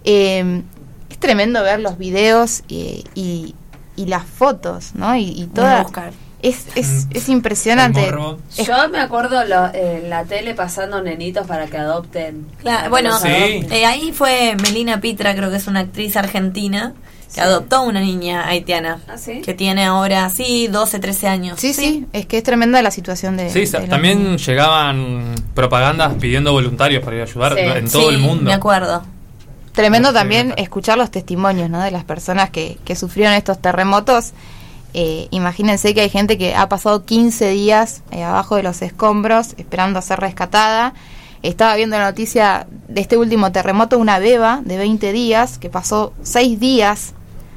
Eh, 0.04 0.64
es 1.10 1.18
tremendo 1.20 1.62
ver 1.64 1.80
los 1.80 1.98
videos 1.98 2.64
y, 2.68 3.04
y- 3.16 3.56
y 3.96 4.06
las 4.08 4.26
fotos, 4.26 4.92
¿no? 4.96 5.16
Y, 5.16 5.24
y 5.24 5.36
Voy 5.46 5.50
a 5.50 5.54
toda. 5.54 5.84
buscar. 5.84 6.14
Es, 6.42 6.66
es, 6.76 7.08
es 7.14 7.30
impresionante. 7.30 8.12
Es- 8.58 8.66
Yo 8.68 8.90
me 8.90 9.00
acuerdo 9.00 9.44
lo- 9.46 9.74
en 9.74 10.10
la 10.10 10.24
tele 10.26 10.56
pasando 10.56 11.02
nenitos 11.02 11.46
para 11.46 11.68
que 11.68 11.78
adopten. 11.78 12.48
Claro, 12.60 12.90
bueno, 12.90 13.18
Sí. 13.20 13.28
eh, 13.28 13.86
ahí 13.86 14.12
fue 14.12 14.56
Melina 14.62 15.00
Pitra, 15.00 15.36
creo 15.36 15.52
que 15.52 15.58
es 15.58 15.68
una 15.68 15.82
actriz 15.82 16.16
argentina, 16.18 16.94
que 17.28 17.36
Sí. 17.36 17.40
adoptó 17.42 17.84
una 17.84 18.00
niña 18.02 18.48
haitiana. 18.48 19.00
¿Ah, 19.08 19.18
sí? 19.18 19.42
Que 19.42 19.54
tiene 19.54 19.86
ahora, 19.86 20.30
sí, 20.32 20.68
12, 20.68 21.00
13 21.00 21.28
años. 21.28 21.60
sí, 21.60 21.74
sí, 21.74 22.08
es 22.12 22.26
que 22.26 22.40
es 22.40 22.44
tremenda 22.44 22.82
la 22.82 22.92
situación 22.92 23.38
de. 23.38 23.50
Sí, 23.52 23.66
de 23.66 23.88
también 23.88 24.24
niños. 24.24 24.46
llegaban 24.46 25.36
propagandas 25.54 26.14
pidiendo 26.16 26.52
voluntarios 26.54 27.04
para 27.04 27.18
ir 27.18 27.22
a 27.22 27.26
ayudar 27.26 27.54
Sí. 27.54 27.60
en 27.62 27.90
todo 27.92 28.10
Sí, 28.10 28.16
el 28.16 28.18
mundo. 28.20 28.44
Me 28.46 28.54
acuerdo. 28.54 29.04
Tremendo 29.74 30.10
Sí, 30.10 30.16
también 30.16 30.54
escuchar 30.58 30.98
los 30.98 31.12
testimonios 31.12 31.70
¿no? 31.70 31.82
de 31.82 31.92
las 31.92 32.04
personas 32.04 32.50
que, 32.50 32.78
que 32.84 32.96
sufrieron 32.96 33.34
estos 33.36 33.62
terremotos. 33.62 34.34
Eh, 34.94 35.28
imagínense 35.32 35.94
que 35.94 36.02
hay 36.02 36.10
gente 36.10 36.38
que 36.38 36.54
ha 36.56 36.68
pasado 36.70 37.06
15 37.06 37.50
días 37.50 38.04
eh, 38.12 38.24
abajo 38.24 38.56
de 38.58 38.64
los 38.64 38.82
escombros 38.82 39.54
esperando 39.58 40.00
a 40.00 40.02
ser 40.02 40.20
rescatada. 40.20 40.94
Estaba 41.44 41.76
viendo 41.76 41.98
la 41.98 42.06
noticia 42.06 42.68
de 42.88 43.02
este 43.02 43.18
último 43.18 43.52
terremoto, 43.52 43.98
una 43.98 44.20
beba 44.20 44.62
de 44.64 44.78
20 44.78 45.12
días 45.14 45.58
que 45.58 45.70
pasó 45.70 46.14
6 46.24 46.60
días 46.60 47.14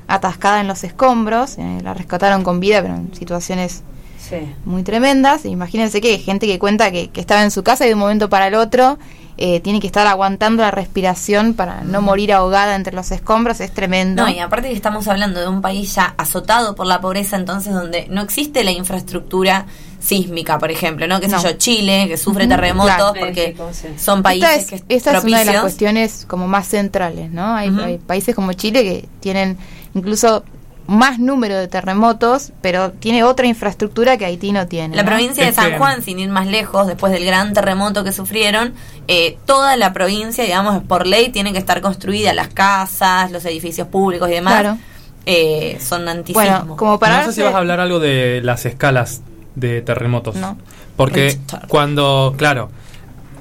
atascada 0.07 0.61
en 0.61 0.68
los 0.68 0.85
escombros. 0.85 1.59
Eh, 1.59 1.80
la 1.82 1.93
rescataron 1.95 2.43
con 2.45 2.61
vida, 2.61 2.80
pero 2.82 2.95
en 2.95 3.14
situaciones 3.14 3.82
Sí. 4.18 4.37
muy 4.64 4.82
tremendas. 4.82 5.45
Imagínense 5.45 6.01
que 6.01 6.12
hay 6.12 6.18
gente 6.18 6.47
que 6.47 6.59
cuenta 6.59 6.91
que, 6.91 7.09
que 7.11 7.20
estaba 7.20 7.43
en 7.43 7.51
su 7.51 7.62
casa 7.62 7.85
y 7.85 7.89
de 7.89 7.95
un 7.95 8.01
momento 8.01 8.30
para 8.30 8.47
el 8.47 8.55
otro 8.55 8.99
eh, 9.37 9.61
tiene 9.61 9.80
que 9.80 9.87
estar 9.87 10.07
aguantando 10.07 10.62
la 10.62 10.70
respiración 10.70 11.55
para 11.55 11.82
no 11.82 12.01
morir 12.03 12.32
ahogada 12.32 12.76
entre 12.76 12.95
los 12.95 13.11
escombros. 13.11 13.61
Es 13.61 13.72
tremendo. 13.72 14.22
No, 14.22 14.30
y 14.30 14.39
aparte 14.39 14.68
que 14.68 14.74
estamos 14.74 15.09
hablando 15.09 15.41
de 15.41 15.49
un 15.49 15.61
país 15.61 15.95
ya 15.95 16.14
azotado 16.16 16.74
por 16.74 16.87
la 16.87 17.01
pobreza, 17.01 17.37
entonces 17.37 17.74
donde 17.74 18.07
no 18.09 18.22
existe 18.22 18.62
la 18.62 18.70
infraestructura 18.70 19.66
sísmica, 19.99 20.59
por 20.59 20.70
ejemplo, 20.70 21.07
¿no? 21.09 21.18
Que 21.18 21.28
sé 21.28 21.37
No. 21.37 21.43
yo, 21.43 21.53
Chile, 21.53 22.07
que 22.09 22.16
sufre 22.16 22.47
terremotos 22.47 22.95
claro. 22.95 23.14
porque 23.18 23.49
México, 23.49 23.70
sí. 23.72 23.89
son 23.97 24.18
esta 24.18 24.22
países 24.22 24.57
es, 24.57 24.66
que 24.82 24.95
esta 24.95 25.18
es 25.18 25.24
una 25.24 25.39
de 25.39 25.45
las 25.47 25.61
cuestiones 25.62 26.26
como 26.28 26.47
más 26.47 26.68
centrales, 26.68 27.30
¿no? 27.30 27.55
Hay, 27.55 27.74
hay 27.82 27.99
países 27.99 28.35
como 28.35 28.53
Chile 28.53 28.82
que 28.82 29.09
tienen 29.20 29.57
incluso 29.95 30.45
más 30.87 31.18
número 31.18 31.57
de 31.59 31.66
terremotos, 31.68 32.53
pero 32.61 32.91
tiene 32.93 33.24
otra 33.24 33.47
infraestructura 33.47 34.16
que 34.18 34.26
Haití 34.26 34.53
no 34.53 34.66
tiene. 34.66 34.95
La 34.97 35.03
¿no? 35.03 35.09
provincia 35.09 35.45
de 35.47 35.53
San 35.53 35.78
Juan, 35.78 36.03
sin 36.03 36.18
ir 36.18 36.28
más 36.28 36.47
lejos, 36.47 36.87
después 36.87 37.12
del 37.12 37.24
gran 37.24 37.53
terremoto 37.55 38.05
que 38.05 38.12
sufrieron, 38.12 38.74
eh, 39.09 39.39
toda 39.47 39.76
la 39.76 39.93
provincia, 39.93 40.45
digamos, 40.45 40.82
por 40.85 41.07
ley 41.07 41.30
tiene 41.30 41.53
que 41.53 41.59
estar 41.59 41.80
construida, 41.80 42.35
las 42.35 42.49
casas, 42.49 43.30
los 43.30 43.45
edificios 43.47 43.89
públicos 43.89 44.28
y 44.28 44.32
demás, 44.32 44.61
Claro. 44.61 44.78
eh, 45.26 45.78
son 45.80 46.07
antisismo. 46.09 46.43
Bueno, 46.43 46.76
como 46.76 46.99
para 46.99 47.20
no 47.22 47.26
sé 47.26 47.32
si 47.32 47.43
vas 47.43 47.55
a 47.55 47.59
hablar 47.59 47.80
algo 47.80 47.99
de 47.99 48.41
las 48.43 48.66
escalas 48.66 49.22
de 49.55 49.80
terremotos. 49.82 50.35
No. 50.37 50.59
Porque 50.97 51.30
Richter. 51.30 51.61
cuando, 51.68 52.35
claro, 52.37 52.70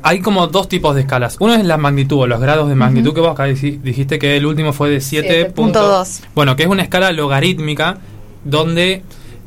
hay 0.04 0.20
como 0.20 0.48
dos 0.48 0.68
tipos 0.68 0.94
de 0.96 1.02
escalas. 1.02 1.38
Uno 1.40 1.56
es 1.56 1.66
la 1.66 1.78
magnitud, 1.78 2.20
o 2.20 2.28
los 2.28 2.40
grados 2.40 2.70
de 2.70 2.76
magnitud 2.76 3.14
que 3.14 3.22
vos 3.22 3.32
acá 3.32 3.46
dijiste 3.46 4.20
que 4.20 4.38
el 4.38 4.46
último 4.46 4.74
fue 4.74 4.90
de 4.90 4.98
7.2. 4.98 5.54
7.2. 5.54 6.22
Bueno, 6.36 6.56
que 6.56 6.64
es 6.64 6.70
una 6.70 6.84
escala 6.84 7.12
logarítmica 7.12 7.98
donde 8.44 9.02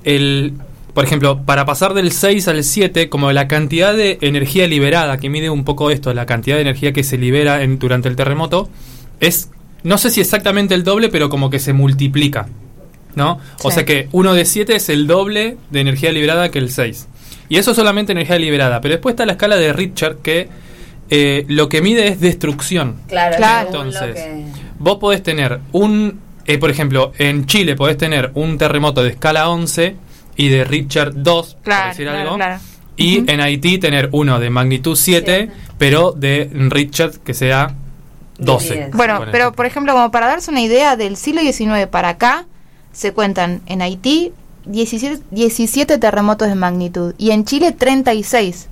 el 0.05 0.55
por 0.97 1.05
ejemplo, 1.05 1.43
para 1.45 1.67
pasar 1.67 1.93
del 1.93 2.11
6 2.11 2.49
al 2.49 2.65
7, 2.65 3.11
como 3.11 3.31
la 3.31 3.49
cantidad 3.49 3.95
de 3.95 4.17
energía 4.23 4.67
liberada, 4.67 5.19
que 5.19 5.29
mide 5.29 5.51
un 5.51 5.63
poco 5.63 5.91
esto, 5.91 6.15
la 6.15 6.25
cantidad 6.25 6.57
de 6.57 6.63
energía 6.63 6.95
que 6.95 7.05
se 7.05 7.19
libera 7.19 7.63
en, 7.63 7.79
durante 7.79 8.09
el 8.09 8.17
terremoto, 8.17 8.71
es, 9.21 9.51
no 9.83 9.99
sé 9.99 10.09
si 10.09 10.23
exactamente 10.23 10.75
el 10.75 10.85
doble, 10.85 11.11
pero 11.11 11.29
como 11.29 11.51
que 11.51 11.59
se 11.59 11.75
multiplica. 11.75 12.49
¿No? 13.15 13.39
O 13.63 13.71
sea 13.71 13.85
que 13.85 14.09
uno 14.13 14.33
de 14.33 14.47
7 14.47 14.75
es 14.75 14.89
el 14.89 15.07
doble 15.07 15.59
de 15.69 15.81
energía 15.81 16.13
liberada 16.13 16.51
que 16.51 16.61
el 16.61 16.71
6. 16.71 17.09
Y 17.49 17.59
eso 17.59 17.70
es 17.72 17.76
solamente 17.76 18.12
energía 18.12 18.38
liberada. 18.38 18.80
Pero 18.80 18.94
después 18.94 19.12
está 19.14 19.26
la 19.26 19.32
escala 19.32 19.57
de 19.57 19.72
Richter, 19.72 20.18
que 20.22 20.49
eh, 21.09 21.44
lo 21.49 21.68
que 21.68 21.80
mide 21.82 22.09
es 22.09 22.20
destrucción. 22.20 22.97
Claro, 23.09 23.36
Claro. 23.36 23.66
Entonces, 23.68 24.14
que- 24.14 24.44
Vos 24.78 24.99
podés 24.99 25.22
tener 25.22 25.61
un, 25.72 26.20
eh, 26.47 26.59
por 26.59 26.70
ejemplo, 26.70 27.12
en 27.18 27.47
Chile 27.47 27.76
podés 27.76 27.97
tener 27.97 28.30
un 28.34 28.59
terremoto 28.59 29.03
de 29.03 29.11
escala 29.11 29.49
11 29.49 29.97
y 30.36 30.49
de 30.49 30.64
Richard 30.64 31.12
2, 31.14 31.55
por 31.55 31.62
Claro, 31.62 31.88
decir 31.90 32.07
claro, 32.07 32.20
algo. 32.20 32.36
claro. 32.36 32.59
Y 32.97 33.30
en 33.30 33.40
Haití 33.40 33.78
tener 33.78 34.09
uno 34.12 34.38
de 34.40 34.51
magnitud 34.51 34.97
7, 34.97 35.51
pero 35.78 36.12
de 36.12 36.51
Richard 36.53 37.18
que 37.24 37.34
sea 37.34 37.74
12. 38.38 38.74
Diez. 38.74 38.90
Bueno, 38.92 39.22
pero 39.32 39.53
por 39.53 39.64
ejemplo, 39.66 39.92
como 39.92 40.11
para 40.11 40.26
darse 40.26 40.51
una 40.51 40.61
idea, 40.61 40.97
del 40.97 41.16
siglo 41.16 41.40
XIX 41.40 41.86
para 41.90 42.09
acá, 42.11 42.44
se 42.92 43.12
cuentan 43.12 43.61
en 43.66 43.80
Haití 43.82 44.32
17, 44.67 45.23
17 45.31 45.99
terremotos 45.99 46.49
de 46.49 46.55
magnitud 46.55 47.14
y 47.19 47.31
en 47.31 47.45
Chile 47.45 47.73
36. 47.73 48.69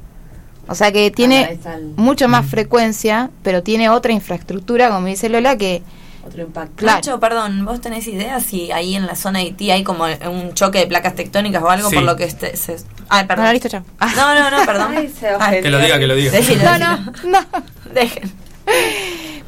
O 0.66 0.74
sea 0.74 0.92
que 0.92 1.06
Ah, 1.06 1.12
tiene 1.14 1.58
el- 1.74 1.92
mucho 1.96 2.28
más 2.28 2.46
frecuencia, 2.46 3.30
pero 3.42 3.62
tiene 3.62 3.88
otra 3.90 4.12
infraestructura, 4.12 4.88
como 4.90 5.06
dice 5.06 5.28
Lola, 5.28 5.56
que, 5.58 5.82
otro 6.26 6.42
impacto. 6.42 6.72
Claro. 6.76 6.96
Nacho, 6.98 7.20
perdón, 7.20 7.66
¿vos 7.66 7.82
tenés 7.82 8.06
idea 8.06 8.40
si 8.40 8.72
ahí 8.72 8.94
en 8.94 9.04
la 9.06 9.14
zona 9.14 9.40
de 9.40 9.44
Haití 9.46 9.70
hay 9.70 9.84
como 9.84 10.04
un 10.04 10.54
choque 10.54 10.78
de 10.78 10.86
placas 10.86 11.14
tectónicas 11.14 11.62
o 11.62 11.68
algo 11.68 11.90
Sí. 11.90 11.96
por 11.96 12.04
lo 12.04 12.16
que 12.16 12.24
este, 12.24 12.56
se... 12.56 12.76
Ay, 13.10 13.26
perdón. 13.26 13.42
Bueno, 13.44 13.52
listo, 13.52 13.68
chao. 13.68 13.82
Ah. 14.00 14.10
No, 14.16 14.34
no, 14.34 14.50
no, 14.58 14.64
perdón. 14.64 14.94
Ay, 14.96 15.12
se 15.20 15.28
Ay, 15.38 15.60
Que 15.60 15.70
lo 15.70 15.78
diga, 15.78 15.98
que 15.98 16.06
lo 16.06 16.14
diga. 16.14 16.32
Decilo, 16.32 16.64
No, 16.64 16.70
decilo. 16.72 17.02
no, 17.24 17.40
no. 17.40 17.62
Dejen. 17.94 18.32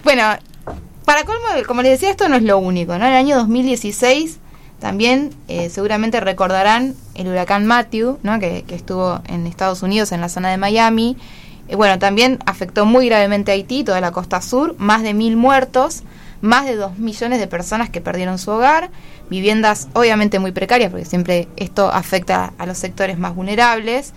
Bueno, 0.05 0.23
para 1.07 1.25
colmo, 1.25 1.47
como 1.67 1.81
les 1.83 1.93
decía, 1.93 2.11
esto 2.11 2.29
no 2.29 2.37
es 2.37 2.43
lo 2.43 2.59
único, 2.59 2.93
¿no? 2.99 3.07
En 3.07 3.13
el 3.13 3.17
año 3.17 3.37
2016 3.39 4.39
también 4.79 5.31
eh, 5.49 5.71
seguramente 5.71 6.21
recordarán 6.21 6.95
el 7.15 7.29
huracán 7.29 7.67
Matthew, 7.67 8.19
¿no? 8.23 8.39
Que, 8.39 8.65
estuvo 8.69 9.21
en 9.27 9.47
Estados 9.47 9.83
Unidos, 9.83 10.13
en 10.13 10.21
la 10.21 10.29
zona 10.29 10.51
de 10.51 10.59
Miami. 10.59 11.17
Eh, 11.69 11.77
bueno, 11.77 11.99
también 11.99 12.39
afectó 12.47 12.85
muy 12.85 13.07
gravemente 13.07 13.53
a 13.53 13.55
Haití, 13.55 13.85
toda 13.85 14.01
la 14.01 14.13
costa 14.13 14.43
sur, 14.43 14.75
más 14.79 15.03
de 15.03 15.15
mil 15.15 15.37
muertos, 15.37 16.03
más 16.43 16.67
de 16.67 16.77
dos 16.77 16.99
millones 16.99 17.41
de 17.41 17.47
personas 17.47 17.89
que 17.89 18.03
perdieron 18.03 18.39
su 18.39 18.51
hogar, 18.51 18.91
viviendas 19.31 19.89
obviamente 19.95 20.39
muy 20.39 20.53
precarias, 20.53 20.91
porque 20.91 21.07
siempre 21.07 21.49
esto 21.57 21.91
afecta 21.91 22.53
a 22.59 22.67
los 22.67 22.77
sectores 22.77 23.19
más 23.19 23.35
vulnerables. 23.35 24.13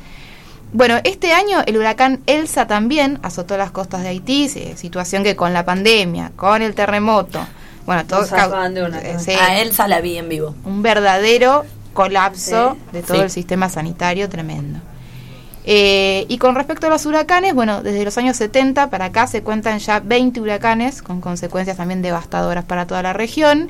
Bueno, 0.73 0.99
este 1.03 1.33
año 1.33 1.63
el 1.65 1.77
huracán 1.77 2.19
Elsa 2.27 2.67
también 2.67 3.17
azotó 3.23 3.57
las 3.57 3.71
costas 3.71 4.03
de 4.03 4.09
Haití, 4.09 4.49
sí, 4.49 4.73
situación 4.75 5.23
que 5.23 5.35
con 5.35 5.53
la 5.53 5.65
pandemia, 5.65 6.31
con 6.35 6.61
el 6.61 6.75
terremoto, 6.75 7.39
bueno, 7.85 8.05
todo 8.05 8.21
una, 8.21 8.99
eh, 9.01 9.17
A 9.39 9.59
Elsa 9.59 9.87
la 9.87 10.01
vi 10.01 10.17
en 10.17 10.29
vivo. 10.29 10.55
un 10.65 10.81
verdadero 10.81 11.65
colapso 11.93 12.73
Sí. 12.73 12.79
de 12.93 13.01
todo 13.03 13.17
Sí. 13.17 13.23
el 13.23 13.29
sistema 13.31 13.69
sanitario 13.69 14.29
tremendo. 14.29 14.79
Eh, 15.65 16.25
y 16.29 16.37
con 16.37 16.55
respecto 16.55 16.87
a 16.87 16.89
los 16.89 17.05
huracanes, 17.05 17.53
bueno, 17.53 17.83
desde 17.83 18.03
los 18.05 18.17
años 18.17 18.37
70 18.37 18.89
para 18.89 19.05
acá 19.05 19.27
se 19.27 19.43
cuentan 19.43 19.79
ya 19.79 19.99
20 19.99 20.39
huracanes 20.41 21.01
con 21.01 21.21
consecuencias 21.21 21.77
también 21.77 22.01
devastadoras 22.01 22.65
para 22.65 22.87
toda 22.87 23.03
la 23.03 23.13
región. 23.13 23.69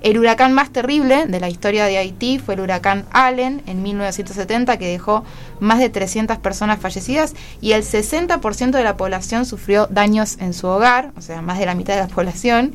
El 0.00 0.18
huracán 0.18 0.52
más 0.52 0.70
terrible 0.70 1.26
de 1.26 1.40
la 1.40 1.48
historia 1.48 1.86
de 1.86 1.96
Haití 1.96 2.38
fue 2.38 2.54
el 2.54 2.60
huracán 2.60 3.04
Allen 3.10 3.62
en 3.66 3.82
1970 3.82 4.76
que 4.78 4.86
dejó 4.86 5.24
más 5.60 5.78
de 5.78 5.88
300 5.88 6.36
personas 6.38 6.78
fallecidas 6.78 7.34
y 7.62 7.72
el 7.72 7.82
60% 7.82 8.76
de 8.78 8.84
la 8.84 8.96
población 8.98 9.46
sufrió 9.46 9.86
daños 9.90 10.36
en 10.40 10.52
su 10.52 10.66
hogar, 10.66 11.10
o 11.16 11.22
sea, 11.22 11.40
más 11.40 11.58
de 11.58 11.64
la 11.66 11.74
mitad 11.74 11.94
de 11.94 12.00
la 12.00 12.06
población. 12.14 12.74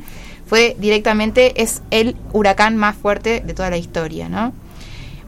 Fue 0.50 0.74
directamente, 0.80 1.62
es 1.62 1.80
el 1.92 2.16
huracán 2.32 2.76
más 2.76 2.96
fuerte 2.96 3.40
de 3.40 3.54
toda 3.54 3.70
la 3.70 3.76
historia, 3.76 4.28
¿no? 4.28 4.52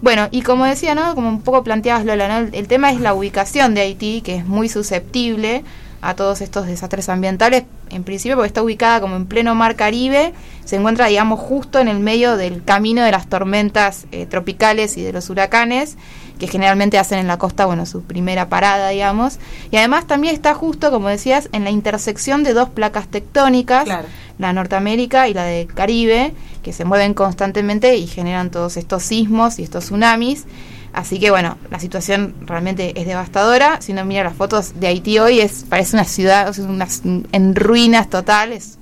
Bueno, 0.00 0.26
y 0.32 0.42
como 0.42 0.64
decía, 0.64 0.96
¿no? 0.96 1.14
Como 1.14 1.28
un 1.28 1.42
poco 1.42 1.62
planteabas 1.62 2.04
Lola, 2.04 2.26
¿no? 2.26 2.48
El, 2.48 2.54
el 2.56 2.66
tema 2.66 2.90
es 2.90 2.98
la 2.98 3.14
ubicación 3.14 3.72
de 3.72 3.82
Haití, 3.82 4.20
que 4.22 4.34
es 4.34 4.44
muy 4.44 4.68
susceptible 4.68 5.62
a 6.00 6.16
todos 6.16 6.40
estos 6.40 6.66
desastres 6.66 7.08
ambientales, 7.08 7.62
en 7.90 8.02
principio 8.02 8.36
porque 8.36 8.48
está 8.48 8.64
ubicada 8.64 9.00
como 9.00 9.14
en 9.14 9.26
pleno 9.26 9.54
mar 9.54 9.76
Caribe, 9.76 10.32
se 10.64 10.74
encuentra, 10.74 11.06
digamos, 11.06 11.38
justo 11.38 11.78
en 11.78 11.86
el 11.86 12.00
medio 12.00 12.36
del 12.36 12.64
camino 12.64 13.04
de 13.04 13.12
las 13.12 13.28
tormentas 13.28 14.06
eh, 14.10 14.26
tropicales 14.26 14.96
y 14.96 15.02
de 15.02 15.12
los 15.12 15.30
huracanes, 15.30 15.96
que 16.43 16.49
generalmente 16.49 16.99
hacen 16.99 17.20
en 17.20 17.28
la 17.28 17.38
costa, 17.38 17.66
bueno, 17.66 17.86
su 17.86 18.03
primera 18.03 18.49
parada, 18.49 18.88
digamos, 18.88 19.38
y 19.70 19.76
además 19.76 20.09
también 20.09 20.34
está 20.34 20.55
justo, 20.55 20.90
como 20.90 21.07
decías, 21.07 21.49
en 21.53 21.62
la 21.62 21.70
intersección 21.70 22.43
de 22.43 22.53
dos 22.53 22.68
placas 22.68 23.07
tectónicas, 23.07 23.84
Claro. 23.84 24.09
la 24.40 24.53
Norteamérica 24.53 25.28
y 25.28 25.34
la 25.34 25.45
de 25.45 25.68
Caribe, 25.72 26.34
que 26.64 26.72
se 26.72 26.84
mueven 26.84 27.14
constantemente 27.14 27.95
y 27.95 28.09
generan 28.09 28.51
todos 28.51 28.76
estos 28.76 29.05
sismos 29.05 29.61
y 29.61 29.62
estos 29.62 29.84
tsunamis. 29.84 30.45
Así 30.93 31.20
que 31.20 31.30
bueno, 31.30 31.59
la 31.70 31.78
situación 31.78 32.34
realmente 32.40 33.01
es 33.01 33.07
devastadora. 33.07 33.80
Si 33.80 33.93
uno 33.93 34.05
mira 34.05 34.24
las 34.24 34.34
fotos 34.34 34.80
de 34.80 34.88
Haití 34.88 35.20
hoy, 35.20 35.38
es, 35.38 35.64
parece 35.68 35.95
una 35.95 36.05
ciudad 36.05 36.49
es 36.49 36.59
una- 36.59 36.88
en 37.30 37.55
ruinas 37.55 38.11
totales, 38.11 38.78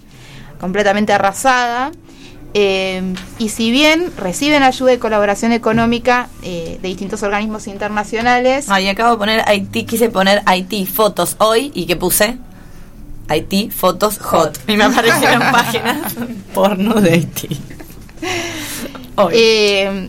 completamente 0.58 1.12
arrasada. 1.12 1.92
Eh, 2.54 3.14
y 3.38 3.48
si 3.50 3.70
bien 3.70 4.12
reciben 4.16 4.62
ayuda 4.62 4.92
y 4.92 4.98
colaboración 4.98 5.52
económica 5.52 6.28
eh, 6.42 6.78
de 6.82 6.88
distintos 6.88 7.22
organismos 7.22 7.66
internacionales, 7.68 8.66
Ay, 8.68 8.88
acabo 8.88 9.12
de 9.12 9.18
poner 9.18 9.44
Haití, 9.46 9.84
quise 9.84 10.08
poner 10.10 10.42
Haití 10.46 10.86
fotos 10.86 11.36
hoy 11.38 11.70
y 11.74 11.86
¿qué 11.86 11.96
puse? 11.96 12.38
Haití 13.28 13.70
fotos 13.70 14.18
hot. 14.18 14.58
Y 14.66 14.76
me 14.76 14.84
aparecieron 14.84 15.40
páginas 15.52 16.14
porno 16.52 16.94
de 17.00 17.12
Haití. 17.12 17.60
Hoy. 19.16 19.32
Eh, 19.36 20.08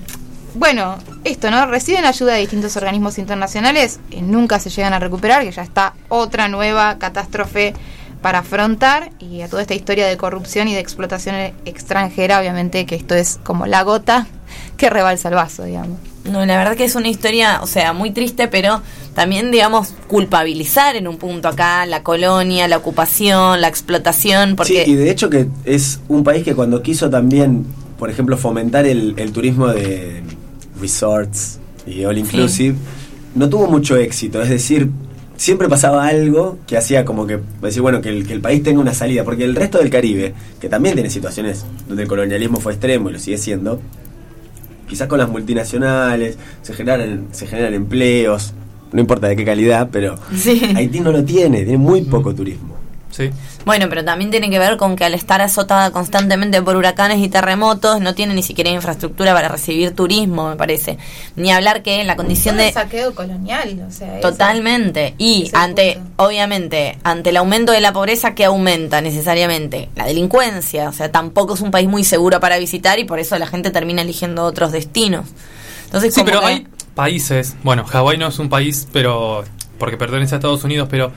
bueno, 0.53 0.97
esto, 1.23 1.49
¿no? 1.49 1.65
Reciben 1.65 2.03
ayuda 2.05 2.33
de 2.33 2.41
distintos 2.41 2.75
organismos 2.75 3.17
internacionales, 3.17 3.99
eh, 4.11 4.21
nunca 4.21 4.59
se 4.59 4.69
llegan 4.69 4.93
a 4.93 4.99
recuperar, 4.99 5.43
que 5.43 5.51
ya 5.51 5.61
está 5.61 5.93
otra 6.09 6.49
nueva 6.49 6.97
catástrofe 6.97 7.73
para 8.21 8.39
afrontar, 8.39 9.11
y 9.19 9.41
a 9.41 9.47
toda 9.47 9.61
esta 9.61 9.73
historia 9.73 10.07
de 10.07 10.15
corrupción 10.17 10.67
y 10.67 10.73
de 10.73 10.79
explotación 10.79 11.35
extranjera, 11.65 12.39
obviamente 12.39 12.85
que 12.85 12.95
esto 12.95 13.15
es 13.15 13.39
como 13.43 13.65
la 13.65 13.83
gota 13.83 14.27
que 14.77 14.89
rebalsa 14.89 15.29
el 15.29 15.35
vaso, 15.35 15.63
digamos. 15.63 15.97
No, 16.23 16.45
la 16.45 16.57
verdad 16.57 16.75
que 16.75 16.83
es 16.83 16.95
una 16.95 17.07
historia, 17.07 17.59
o 17.63 17.67
sea, 17.67 17.93
muy 17.93 18.11
triste, 18.11 18.47
pero 18.47 18.81
también, 19.15 19.49
digamos, 19.49 19.95
culpabilizar 20.07 20.95
en 20.95 21.07
un 21.07 21.17
punto 21.17 21.47
acá 21.47 21.85
la 21.87 22.03
colonia, 22.03 22.67
la 22.67 22.77
ocupación, 22.77 23.59
la 23.59 23.67
explotación, 23.67 24.55
porque... 24.55 24.85
Sí, 24.85 24.91
y 24.91 24.95
de 24.95 25.09
hecho 25.09 25.29
que 25.29 25.47
es 25.65 25.99
un 26.07 26.23
país 26.23 26.43
que 26.43 26.53
cuando 26.53 26.83
quiso 26.83 27.09
también, 27.09 27.65
por 27.97 28.11
ejemplo, 28.11 28.37
fomentar 28.37 28.85
el, 28.85 29.15
el 29.17 29.31
turismo 29.31 29.67
de 29.67 30.21
resorts 30.79 31.59
y 31.87 32.05
all 32.05 32.19
inclusive, 32.19 32.75
no 33.33 33.49
tuvo 33.49 33.67
mucho 33.67 33.97
éxito. 33.97 34.41
Es 34.41 34.49
decir, 34.49 34.91
siempre 35.41 35.67
pasaba 35.67 36.05
algo 36.05 36.59
que 36.67 36.77
hacía 36.77 37.03
como 37.03 37.25
que 37.25 37.39
decir, 37.63 37.81
bueno, 37.81 37.99
que 37.99 38.09
el, 38.09 38.27
que 38.27 38.33
el 38.33 38.41
país 38.41 38.61
tenga 38.61 38.79
una 38.79 38.93
salida. 38.93 39.23
Porque 39.23 39.43
el 39.43 39.55
resto 39.55 39.79
del 39.79 39.89
Caribe, 39.89 40.35
que 40.59 40.69
también 40.69 40.93
tiene 40.93 41.09
situaciones 41.09 41.65
donde 41.87 42.03
el 42.03 42.07
colonialismo 42.07 42.59
fue 42.59 42.73
extremo 42.73 43.09
y 43.09 43.13
lo 43.13 43.17
sigue 43.17 43.39
siendo, 43.39 43.81
quizás 44.87 45.07
con 45.07 45.17
las 45.17 45.29
multinacionales 45.29 46.37
se 46.61 46.73
generan, 46.73 47.29
se 47.31 47.47
generan 47.47 47.73
empleos, 47.73 48.53
no 48.91 48.99
importa 48.99 49.29
de 49.29 49.35
qué 49.35 49.43
calidad, 49.43 49.89
pero 49.91 50.15
Sí. 50.35 50.61
Haití 50.75 50.99
no 50.99 51.11
lo 51.11 51.23
tiene, 51.23 51.63
tiene 51.63 51.79
muy 51.79 52.01
poco 52.01 52.35
turismo. 52.35 52.75
Sí. 53.11 53.29
Bueno, 53.65 53.87
pero 53.89 54.03
también 54.05 54.31
tiene 54.31 54.49
que 54.49 54.57
ver 54.57 54.77
con 54.77 54.95
que 54.95 55.03
al 55.03 55.13
estar 55.13 55.41
azotada 55.41 55.91
constantemente 55.91 56.61
por 56.61 56.77
huracanes 56.77 57.19
y 57.19 57.27
terremotos, 57.27 57.99
no 57.99 58.15
tiene 58.15 58.33
ni 58.33 58.41
siquiera 58.41 58.69
infraestructura 58.69 59.33
para 59.33 59.49
recibir 59.49 59.93
turismo, 59.93 60.49
me 60.49 60.55
parece. 60.55 60.97
Ni 61.35 61.51
hablar 61.51 61.83
que 61.83 61.99
en 62.01 62.07
la 62.07 62.15
condición 62.15 62.55
de... 62.57 62.71
saqueo 62.71 63.13
colonial, 63.13 63.85
o 63.87 63.91
sea, 63.91 64.19
Totalmente. 64.21 65.13
Y 65.17 65.51
ante, 65.53 65.95
punto. 65.95 66.23
obviamente, 66.23 66.97
ante 67.03 67.29
el 67.31 67.37
aumento 67.37 67.71
de 67.73 67.81
la 67.81 67.91
pobreza, 67.93 68.33
¿qué 68.33 68.45
aumenta 68.45 69.01
necesariamente? 69.01 69.89
La 69.95 70.05
delincuencia. 70.05 70.89
O 70.89 70.93
sea, 70.93 71.11
tampoco 71.11 71.53
es 71.55 71.61
un 71.61 71.71
país 71.71 71.89
muy 71.89 72.03
seguro 72.03 72.39
para 72.39 72.57
visitar 72.57 72.97
y 72.97 73.03
por 73.03 73.19
eso 73.19 73.37
la 73.37 73.45
gente 73.47 73.71
termina 73.71 74.01
eligiendo 74.01 74.43
otros 74.45 74.71
destinos. 74.71 75.25
Entonces, 75.85 76.13
Sí, 76.13 76.21
pero 76.25 76.39
que- 76.39 76.45
hay 76.45 76.67
países, 76.95 77.55
bueno, 77.63 77.83
Hawái 77.85 78.17
no 78.17 78.27
es 78.27 78.39
un 78.39 78.49
país, 78.49 78.87
pero 78.93 79.43
porque 79.77 79.97
pertenece 79.97 80.35
a 80.35 80.37
Estados 80.37 80.63
Unidos, 80.63 80.87
pero 80.89 81.11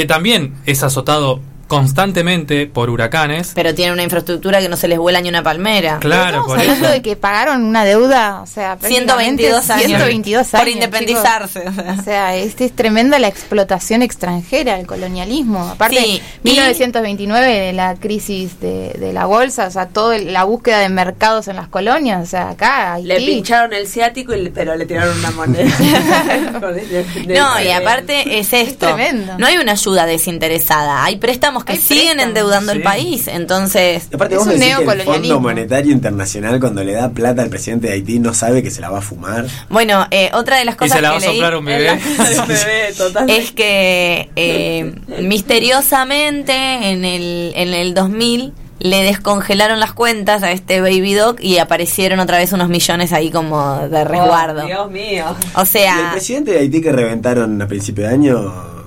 que 0.00 0.06
también 0.06 0.54
es 0.64 0.82
azotado 0.82 1.40
constantemente 1.70 2.66
por 2.66 2.90
huracanes. 2.90 3.52
Pero 3.54 3.74
tiene 3.74 3.92
una 3.92 4.02
infraestructura 4.02 4.60
que 4.60 4.68
no 4.68 4.76
se 4.76 4.88
les 4.88 4.98
vuela 4.98 5.20
ni 5.20 5.28
una 5.28 5.42
palmera. 5.42 5.98
Claro, 6.00 6.26
Estamos 6.26 6.46
por 6.48 6.58
hablando 6.60 6.84
eso. 6.86 6.92
de 6.94 7.02
que 7.02 7.16
pagaron 7.16 7.62
una 7.64 7.84
deuda, 7.84 8.42
o 8.42 8.46
sea, 8.46 8.76
122 8.80 9.64
prácticamente 9.64 9.94
años. 9.94 10.02
122 10.02 10.46
Por 10.48 10.68
independizarse, 10.68 11.60
chicos. 11.60 11.98
o 12.00 12.02
sea. 12.02 12.36
Este 12.36 12.64
es 12.66 12.72
tremenda 12.76 13.18
la 13.20 13.28
explotación 13.28 14.02
extranjera, 14.02 14.78
el 14.80 14.86
colonialismo. 14.86 15.68
Aparte, 15.70 15.96
Sí, 16.00 16.20
y- 16.44 16.48
1929, 16.48 17.72
la 17.72 17.94
crisis 17.94 18.60
de, 18.60 18.94
de 18.98 19.12
la 19.12 19.26
bolsa, 19.26 19.66
o 19.66 19.70
sea, 19.70 19.86
toda 19.86 20.18
la 20.18 20.44
búsqueda 20.44 20.80
de 20.80 20.88
mercados 20.88 21.46
en 21.48 21.56
las 21.56 21.68
colonias, 21.68 22.22
o 22.22 22.26
sea, 22.26 22.50
acá 22.50 22.98
Le 22.98 23.14
Haití. 23.14 23.26
pincharon 23.26 23.72
el 23.72 23.86
ciático, 23.86 24.34
y 24.34 24.42
le- 24.42 24.50
pero 24.50 24.74
le 24.76 24.86
tiraron 24.86 25.16
una 25.18 25.30
moneda. 25.30 25.70
No, 27.26 27.62
y 27.62 27.70
aparte 27.70 28.38
es 28.40 28.52
esto. 28.52 28.86
tremendo. 28.86 29.34
No 29.38 29.46
hay 29.46 29.56
una 29.58 29.72
ayuda 29.72 30.06
desinteresada. 30.06 31.04
Hay 31.04 31.16
préstamos 31.16 31.59
que 31.64 31.76
siguen 31.76 32.04
préstamos, 32.16 32.26
endeudando 32.28 32.72
el 32.72 32.82
país. 32.82 33.28
Entonces, 33.28 34.08
Y 34.10 34.14
aparte 34.14 34.34
Es 34.34 34.38
vos 34.38 34.46
un 34.48 34.52
me 34.54 34.58
decís 34.58 34.76
que 34.78 34.84
el. 34.92 35.20
Fondo 35.20 35.40
Monetario 35.40 35.92
Internacional 35.92 36.60
cuando 36.60 36.82
le 36.84 36.92
da 36.92 37.10
plata 37.10 37.42
al 37.42 37.48
presidente 37.50 37.88
de 37.88 37.94
Haití 37.94 38.18
no 38.18 38.34
sabe 38.34 38.62
que 38.62 38.70
se 38.70 38.80
la 38.80 38.90
va 38.90 38.98
a 38.98 39.02
fumar. 39.02 39.46
bueno, 39.68 40.06
eh, 40.10 40.30
otra 40.34 40.58
de 40.58 40.64
las 40.64 40.74
Y 40.74 40.78
cosas 40.78 40.96
se 40.96 41.02
la 41.02 41.10
va 41.10 41.16
a 41.16 41.20
que 41.20 41.26
soplar 41.26 41.56
un 41.56 41.64
bebé. 41.64 41.98
Es 43.28 43.52
que 43.52 44.30
eh, 44.36 44.94
misteriosamente 45.22 46.52
en 46.52 47.04
el, 47.04 47.52
en 47.54 47.74
el 47.74 47.94
2000 47.94 48.52
le 48.80 49.02
descongelaron 49.02 49.78
las 49.78 49.92
cuentas 49.92 50.42
a 50.42 50.52
este 50.52 50.80
Baby 50.80 51.12
Dog 51.12 51.36
y 51.40 51.58
aparecieron 51.58 52.18
otra 52.18 52.38
vez 52.38 52.52
unos 52.52 52.70
millones 52.70 53.12
ahí 53.12 53.30
como 53.30 53.86
de 53.88 54.04
resguardo. 54.04 54.62
Oh, 54.64 54.66
Dios 54.66 54.90
mío. 54.90 55.24
o 55.54 55.58
Y 55.58 55.62
el 55.62 55.66
sea, 55.66 56.08
presidente 56.12 56.52
de 56.52 56.60
Haití 56.60 56.80
que 56.80 56.90
reventaron 56.90 57.60
a 57.60 57.66
principio 57.68 58.06
de 58.08 58.14
año. 58.14 58.79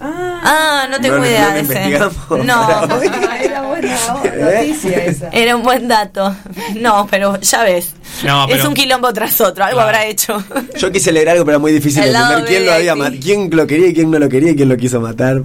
Ah, 0.00 0.86
no 0.90 1.00
tengo 1.00 1.16
No, 1.16 1.20
no, 1.22 1.26
idea 1.26 1.48
no 1.48 1.54
de 1.54 1.60
ese. 1.60 1.98
No. 2.44 3.00
Era 3.42 3.62
buena 3.62 3.96
¿Eh? 4.24 4.56
noticia 4.66 5.04
esa. 5.04 5.28
Era 5.30 5.56
un 5.56 5.62
buen 5.62 5.88
dato. 5.88 6.34
No, 6.80 7.06
pero 7.10 7.40
ya 7.40 7.64
ves. 7.64 7.94
No, 8.24 8.44
Es 8.48 8.56
pero- 8.56 8.68
un 8.68 8.74
quilombo 8.74 9.12
tras 9.12 9.40
otro. 9.40 9.64
Algo 9.64 9.76
Claro. 9.76 9.88
habrá 9.88 10.06
hecho. 10.06 10.42
Yo 10.78 10.90
quise 10.92 11.12
leer 11.12 11.28
algo, 11.30 11.44
pero 11.44 11.56
era 11.56 11.60
muy 11.60 11.72
difícil 11.72 12.02
El 12.02 12.14
entender 12.14 12.44
quién 12.46 12.66
lo 12.66 12.72
había 12.72 12.92
Haití. 12.92 13.02
ma- 13.16 13.20
quién 13.22 13.50
lo 13.52 13.66
quería 13.66 13.86
y 13.88 13.94
quién 13.94 14.10
no 14.10 14.18
lo 14.18 14.28
quería 14.28 14.50
y 14.52 14.56
quién 14.56 14.68
lo 14.68 14.76
quiso 14.76 15.00
matar. 15.00 15.42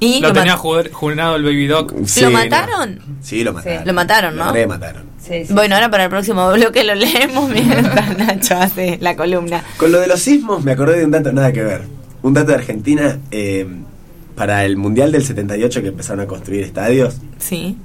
¿Y 0.00 0.20
lo 0.20 0.28
lo 0.28 0.34
tenía 0.34 0.56
jurado 0.56 1.36
el 1.36 1.44
Baby 1.44 1.66
Doc. 1.66 1.94
Sí, 2.04 2.20
¿Lo 2.22 2.30
no. 2.30 2.38
mataron? 2.38 3.00
Sí, 3.22 3.42
lo 3.44 3.52
mataron. 3.52 3.86
Lo 3.86 3.92
mataron, 3.94 4.36
¿no? 4.36 4.52
Lo 4.52 4.74
sí. 5.24 5.44
Bueno, 5.50 5.76
ahora 5.76 5.90
para 5.90 6.04
el 6.04 6.10
próximo 6.10 6.52
bloque 6.52 6.84
lo 6.84 6.94
leemos 6.94 7.48
mientras 7.48 8.18
Nacho 8.18 8.56
hace 8.56 8.98
la 9.00 9.16
columna. 9.16 9.62
Con 9.78 9.92
lo 9.92 10.00
de 10.00 10.06
los 10.08 10.20
sismos 10.20 10.62
me 10.62 10.72
acordé 10.72 10.98
de 10.98 11.04
un 11.06 11.10
dato 11.12 11.32
nada 11.32 11.52
que 11.52 11.62
ver. 11.62 11.82
Un 12.24 12.34
dato 12.34 12.48
de 12.48 12.54
Argentina. 12.54 13.18
eh, 13.30 13.66
para 14.34 14.64
el 14.64 14.76
Mundial 14.76 15.12
del 15.12 15.24
78 15.24 15.80
que 15.80 15.88
empezaron 15.88 16.18
a 16.24 16.26
construir 16.26 16.64
estadios, 16.64 17.20
Sí. 17.38 17.76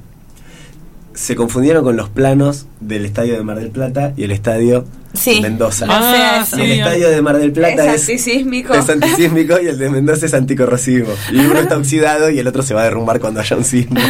se 1.14 1.36
confundieron 1.36 1.84
con 1.84 1.96
los 1.96 2.10
planos 2.10 2.66
del 2.80 3.06
estadio 3.06 3.36
de 3.36 3.44
Mar 3.44 3.60
del 3.60 3.70
Plata 3.70 4.14
y 4.18 4.24
el 4.24 4.32
estadio 4.32 4.86
Sí. 5.14 5.42
Mendoza. 5.42 5.86
Ah, 5.90 6.46
sí. 6.48 6.62
el 6.62 6.72
estadio 6.72 7.10
de 7.10 7.22
Mar 7.22 7.38
del 7.38 7.52
Plata 7.52 7.94
es 7.94 8.04
es, 8.04 8.10
antisísmico. 8.10 8.74
es 8.74 8.90
antisísmico 8.90 9.60
y 9.60 9.68
el 9.68 9.78
de 9.78 9.90
Mendoza 9.90 10.26
es 10.28 10.34
anticorrosivo. 10.34 11.14
Y 11.32 11.40
uno 11.40 11.60
está 11.60 11.78
oxidado 11.78 12.30
y 12.30 12.40
el 12.40 12.48
otro 12.48 12.62
se 12.62 12.74
va 12.74 12.82
a 12.82 12.84
derrumbar 12.86 13.20
cuando 13.20 13.40
haya 13.40 13.56
un 13.58 13.66
sismo. 13.66 14.00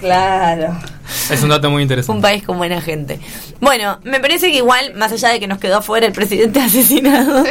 Claro. 0.00 0.76
Es 1.30 1.42
un 1.42 1.48
dato 1.50 1.68
muy 1.70 1.78
Un 1.78 1.82
interesante. 1.82 2.22
país 2.22 2.42
con 2.42 2.56
buena 2.56 2.80
gente. 2.80 3.20
Bueno, 3.60 3.98
me 4.04 4.20
parece 4.20 4.50
que 4.50 4.56
igual, 4.58 4.94
más 4.94 5.12
allá 5.12 5.28
de 5.30 5.40
que 5.40 5.46
nos 5.46 5.58
quedó 5.58 5.78
afuera 5.78 6.06
el 6.06 6.12
presidente 6.12 6.60
asesinado, 6.62 7.44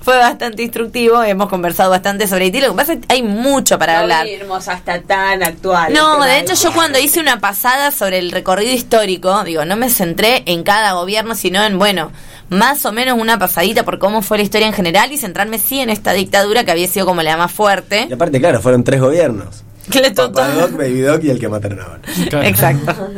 fue 0.00 0.16
bastante 0.16 0.62
instructivo. 0.62 1.22
Hemos 1.22 1.48
conversado 1.48 1.90
bastante 1.90 2.26
sobre 2.26 2.46
Haití. 2.46 2.60
Lo 2.60 2.70
que 2.70 2.76
pasa 2.76 2.92
es 2.94 3.00
que 3.00 3.14
hay 3.14 3.22
mucho 3.22 3.78
para 3.78 3.94
no 3.94 4.00
hablar. 4.00 4.26
irnos 4.26 4.68
hasta 4.68 5.00
tan 5.02 5.42
actual. 5.42 5.92
No, 5.92 6.22
de 6.24 6.40
hecho 6.40 6.54
yo 6.54 6.72
cuando 6.72 6.98
hice 6.98 7.20
una 7.20 7.40
pasada 7.40 7.90
sobre 7.90 8.18
el 8.18 8.32
recorrido 8.32 8.72
histórico, 8.72 9.44
digo, 9.44 9.64
no 9.64 9.76
me 9.76 9.90
centré 9.90 10.42
en 10.46 10.62
cada 10.62 10.92
gobierno, 10.92 11.34
sino 11.34 11.62
en, 11.64 11.78
bueno, 11.78 12.10
más 12.50 12.84
o 12.84 12.92
menos 12.92 13.18
una 13.20 13.38
pasadita 13.38 13.84
por 13.84 13.98
cómo 13.98 14.22
fue 14.22 14.38
la 14.38 14.44
historia 14.44 14.66
en 14.66 14.72
general 14.72 15.12
y 15.12 15.18
centrarme 15.18 15.58
sí 15.58 15.80
en 15.80 15.90
esta 15.90 16.12
dictadura 16.12 16.64
que 16.64 16.70
había 16.70 16.88
sido 16.88 17.06
como 17.06 17.22
la 17.22 17.36
más 17.36 17.52
fuerte. 17.52 18.06
Y 18.08 18.12
aparte, 18.12 18.40
claro, 18.40 18.60
fueron 18.60 18.84
tres 18.84 19.00
gobiernos. 19.00 19.64
Baby 20.76 21.00
Doc 21.00 21.24
y 21.24 21.30
el 21.30 21.38
que 21.38 21.48
mataron 21.48 21.80
ahora. 21.80 22.00
Claro. 22.28 22.46
Exacto. 22.46 22.94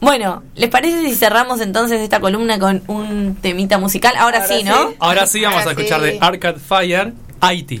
Bueno, 0.00 0.42
¿les 0.56 0.68
parece 0.68 1.00
si 1.04 1.14
cerramos 1.14 1.60
entonces 1.60 2.00
esta 2.00 2.18
columna 2.18 2.58
con 2.58 2.82
un 2.88 3.36
temita 3.40 3.78
musical? 3.78 4.14
Ahora, 4.18 4.42
Ahora 4.42 4.48
sí, 4.48 4.64
¿no? 4.64 4.88
sí. 4.88 4.96
Ahora 4.98 5.26
sí 5.28 5.40
vamos 5.42 5.64
a 5.64 5.70
escuchar 5.70 6.00
sí. 6.00 6.06
de 6.06 6.18
Arcade 6.20 6.58
Fire. 6.58 7.12
Haití 7.40 7.78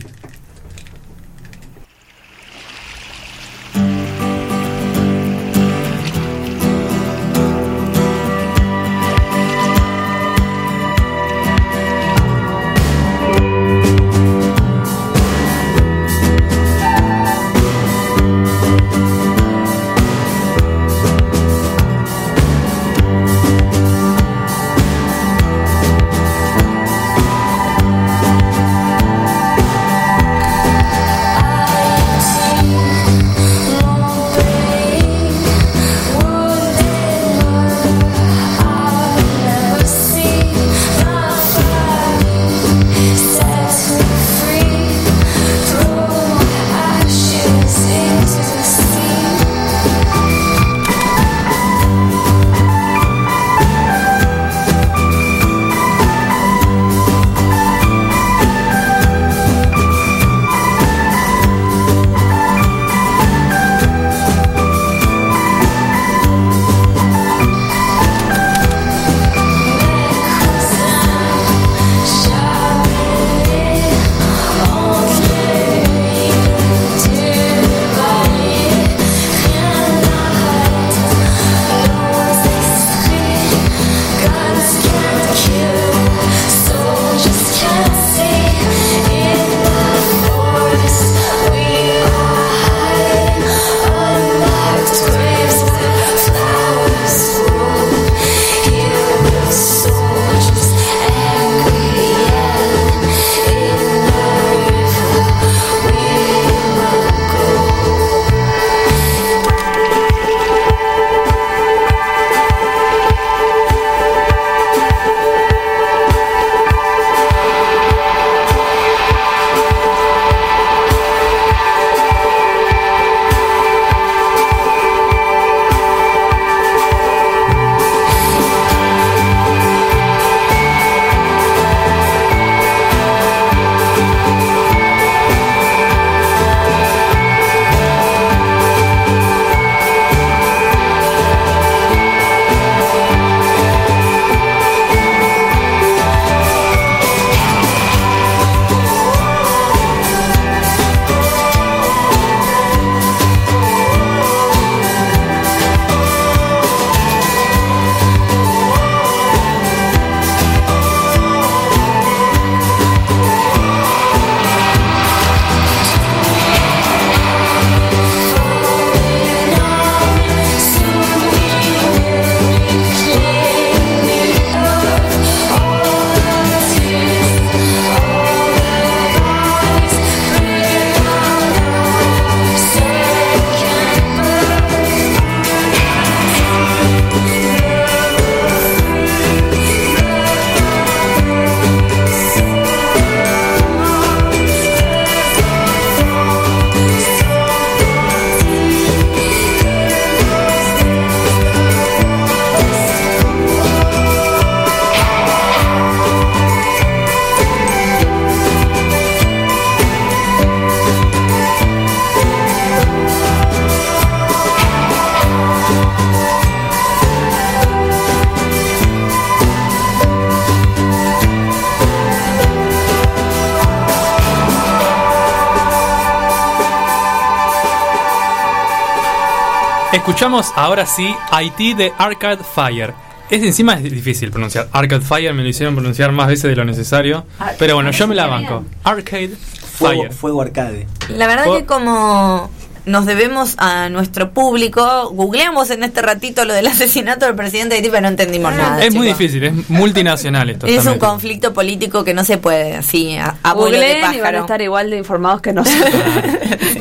Escuchamos 230.22 230.52
ahora 230.54 230.86
sí 230.86 231.12
IT 231.42 231.76
de 231.76 231.92
Arcade 231.98 232.44
Fire. 232.44 232.94
Es 233.28 233.42
encima 233.42 233.74
es 233.74 233.82
difícil 233.82 234.30
pronunciar. 234.30 234.68
Arcade 234.70 235.00
Fire 235.00 235.34
me 235.34 235.42
lo 235.42 235.48
hicieron 235.48 235.74
pronunciar 235.74 236.12
más 236.12 236.28
veces 236.28 236.44
de 236.44 236.54
lo 236.54 236.64
necesario. 236.64 237.26
Ah, 237.40 237.50
Pero 237.58 237.74
bueno, 237.74 237.90
yo 237.90 238.06
me 238.06 238.14
la 238.14 238.28
banco. 238.28 238.64
Arcade 238.84 239.30
Fuego, 239.30 240.02
Fire. 240.02 240.12
fuego 240.12 240.42
arcade. 240.42 240.86
La 241.08 241.26
verdad 241.26 241.46
Fue- 241.46 241.58
que 241.62 241.66
como 241.66 242.48
nos 242.84 243.06
debemos 243.06 243.54
a 243.58 243.88
nuestro 243.88 244.30
público, 244.32 245.10
googleamos 245.10 245.70
en 245.70 245.82
este 245.84 246.02
ratito 246.02 246.44
lo 246.44 246.52
del 246.54 246.66
asesinato 246.68 247.26
del 247.26 247.34
presidente 247.34 247.70
de 247.74 247.76
Haití, 247.76 247.90
pero 247.90 248.02
no 248.02 248.08
entendimos 248.08 248.52
nada. 248.54 248.84
Es 248.84 248.94
muy 248.94 249.06
difícil, 249.08 249.42
es 249.44 249.68
multinacional 249.70 250.50
esto. 250.50 250.66
Es 250.66 250.86
un 250.86 250.98
conflicto 250.98 251.52
político 251.52 252.04
que 252.04 252.14
no 252.14 252.24
se 252.24 252.38
puede 252.38 252.76
así 252.76 253.16
a, 253.16 253.36
a 253.42 253.54
de 253.54 253.60
Googleen 253.60 254.14
y 254.14 254.20
van 254.20 254.36
a 254.36 254.38
estar 254.40 254.62
igual 254.62 254.90
de 254.90 254.98
informados 254.98 255.40
que 255.40 255.52
nosotros, 255.52 255.92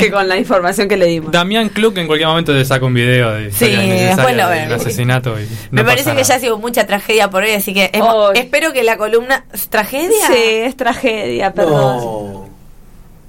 que 0.01 0.11
con 0.11 0.27
la 0.27 0.37
información 0.37 0.87
que 0.87 0.97
le 0.97 1.05
dimos. 1.05 1.31
Damián 1.31 1.69
Kluk 1.69 1.97
en 1.97 2.07
cualquier 2.07 2.27
momento 2.29 2.53
te 2.53 2.65
saca 2.65 2.85
un 2.85 2.93
video 2.93 3.31
de 3.31 3.51
Sí, 3.51 3.67
después 3.67 4.35
lo 4.35 4.49
del 4.49 4.73
asesinato. 4.73 5.39
y 5.39 5.47
Me 5.71 5.83
parece 5.83 6.05
pasa 6.05 6.15
que 6.17 6.23
ya 6.23 6.35
ha 6.35 6.39
sido 6.39 6.57
mucha 6.57 6.85
tragedia 6.87 7.29
por 7.29 7.43
hoy, 7.43 7.51
así 7.51 7.73
que 7.73 7.91
es- 7.93 8.01
espero 8.35 8.73
que 8.73 8.83
la 8.83 8.97
columna... 8.97 9.45
¿Tragedia? 9.69 10.27
Sí, 10.27 10.33
es 10.37 10.75
tragedia, 10.75 11.53
perdón. 11.53 12.49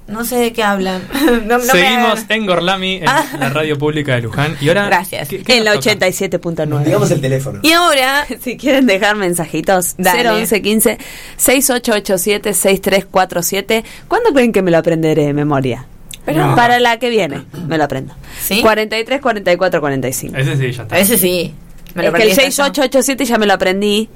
No 0.05 0.25
sé 0.25 0.35
de 0.35 0.51
qué 0.51 0.61
hablan. 0.63 1.01
No- 1.23 1.57
no 1.57 1.57
me 1.59 1.63
Seguimos 1.63 2.19
hagan- 2.19 2.25
en 2.29 2.45
Gorlami, 2.45 2.95
en 2.97 3.07
Ah. 3.07 3.25
la 3.39 3.49
radio 3.49 3.77
pública 3.77 4.15
de 4.15 4.21
Luján. 4.21 4.57
Y 4.59 4.67
ahora. 4.67 4.85
Gracias. 4.87 5.29
¿qué- 5.29 5.43
qué 5.43 5.57
En 5.57 5.63
la 5.63 5.75
nos 5.75 5.85
toca? 5.85 5.95
87.9. 6.07 6.83
Digamos 6.83 7.09
el 7.11 7.21
teléfono. 7.21 7.59
Y 7.63 7.71
ahora... 7.71 8.25
Si 8.41 8.57
quieren 8.57 8.85
dejar 8.85 9.15
mensajitos, 9.15 9.95
Dale. 9.97 10.29
011 10.29 10.61
15 10.61 10.97
6887 11.37 12.53
6347. 12.53 13.83
¿Cuándo 14.09 14.33
creen 14.33 14.51
que 14.51 14.61
me 14.61 14.71
lo 14.71 14.77
aprenderé 14.77 15.25
de 15.25 15.33
memoria? 15.33 15.85
Pero- 16.25 16.55
Para 16.55 16.79
la 16.79 16.97
que 16.99 17.09
viene, 17.09 17.43
me 17.67 17.77
lo 17.77 17.83
aprendo. 17.83 18.13
¿Sí? 18.41 18.61
43 18.61 19.21
44 19.21 19.79
45. 19.81 20.37
Ese 20.37 20.57
sí, 20.57 20.71
ya 20.71 20.83
está. 20.83 20.97
Ese 20.97 21.17
sí. 21.17 21.53
Me 21.95 22.03
lo 22.03 22.09
Es 22.09 22.15
que 22.15 22.23
el 22.23 22.31
aprendí 22.31 22.31
hasta 22.31 22.43
yo. 22.43 22.49
6887 22.73 23.25
ya 23.25 23.37
me 23.37 23.45
lo 23.45 23.53
aprendí. 23.53 24.09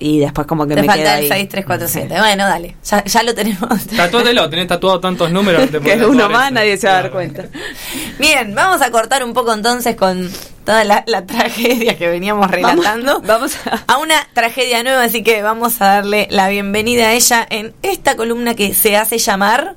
Y 0.00 0.20
después 0.20 0.46
como 0.46 0.64
que 0.66 0.76
Te 0.76 0.82
me 0.82 0.86
falta 0.86 1.02
queda 1.02 1.18
el 1.18 1.22
ahí. 1.24 1.28
6347. 1.28 2.20
Bueno, 2.20 2.46
dale. 2.46 2.76
Ya, 2.84 3.04
ya 3.04 3.22
lo 3.24 3.34
tenemos. 3.34 3.86
Tatuátelo, 3.96 4.48
tenés 4.48 4.68
tatuado 4.68 5.00
tantos 5.00 5.30
números. 5.32 5.68
te 5.70 5.80
Que 5.80 5.94
es 5.94 6.02
uno 6.02 6.28
más, 6.28 6.52
nadie 6.52 6.76
se 6.76 6.86
va 6.86 6.98
a 6.98 7.02
dar 7.02 7.10
cuenta. 7.10 7.46
Bien, 8.18 8.54
vamos 8.54 8.80
a 8.80 8.90
cortar 8.92 9.24
un 9.24 9.32
poco 9.34 9.52
entonces 9.52 9.96
con 9.96 10.30
toda 10.64 10.84
la, 10.84 11.02
la 11.08 11.26
tragedia 11.26 11.98
que 11.98 12.08
veníamos 12.08 12.48
relatando. 12.48 13.20
Vamos 13.26 13.56
a... 13.66 13.92
a 13.92 13.98
una 13.98 14.14
tragedia 14.34 14.84
nueva, 14.84 15.02
así 15.02 15.24
que 15.24 15.42
vamos 15.42 15.80
a 15.82 15.86
darle 15.94 16.28
la 16.30 16.48
bienvenida 16.48 17.08
a 17.08 17.12
ella 17.14 17.44
en 17.50 17.74
esta 17.82 18.14
columna 18.16 18.54
que 18.54 18.74
se 18.74 18.96
hace 18.96 19.18
llamar 19.18 19.74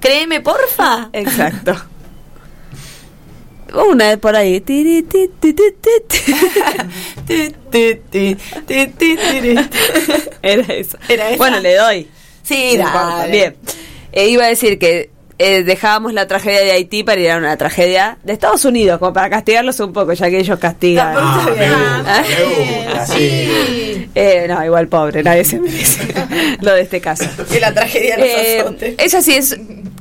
Créeme, 0.00 0.40
porfa. 0.40 1.10
Exacto. 1.12 1.74
Una 3.72 4.08
vez 4.08 4.18
por 4.18 4.34
ahí. 4.34 4.62
Era 10.42 10.74
eso. 10.74 10.98
¿Era 11.08 11.28
esa? 11.28 11.36
Bueno, 11.36 11.60
le 11.60 11.74
doy. 11.76 12.08
Sí, 12.42 12.74
No 12.76 12.84
dale. 12.84 13.30
Bien. 13.32 13.56
Eh, 14.12 14.28
iba 14.28 14.44
a 14.44 14.48
decir 14.48 14.78
que 14.78 15.10
eh, 15.38 15.62
dejábamos 15.62 16.12
la 16.12 16.26
tragedia 16.26 16.60
de 16.62 16.72
Haití 16.72 17.04
para 17.04 17.20
ir 17.20 17.30
a 17.30 17.36
una 17.38 17.56
tragedia 17.56 18.18
de 18.24 18.32
Estados 18.32 18.64
Unidos, 18.64 18.98
como 18.98 19.12
para 19.12 19.30
castigarlos 19.30 19.78
un 19.80 19.92
poco, 19.92 20.12
ya 20.14 20.28
que 20.28 20.38
ellos 20.40 20.58
castigan. 20.58 21.14
Ah, 21.16 21.46
me 21.56 21.68
gusta, 21.70 22.22
me 22.28 22.84
gusta, 22.84 23.06
sí. 23.06 24.10
Eh, 24.14 24.46
no, 24.48 24.64
igual 24.64 24.88
pobre, 24.88 25.22
nadie 25.22 25.44
se 25.44 25.60
merece 25.60 26.12
lo 26.60 26.72
de 26.74 26.80
este 26.82 27.00
caso. 27.00 27.24
Que 27.50 27.60
la 27.60 27.72
tragedia 27.72 28.16
nos 28.16 28.26
Eh, 28.26 28.60
azote. 28.60 28.94
es 28.98 29.14
así, 29.14 29.34
es 29.36 29.56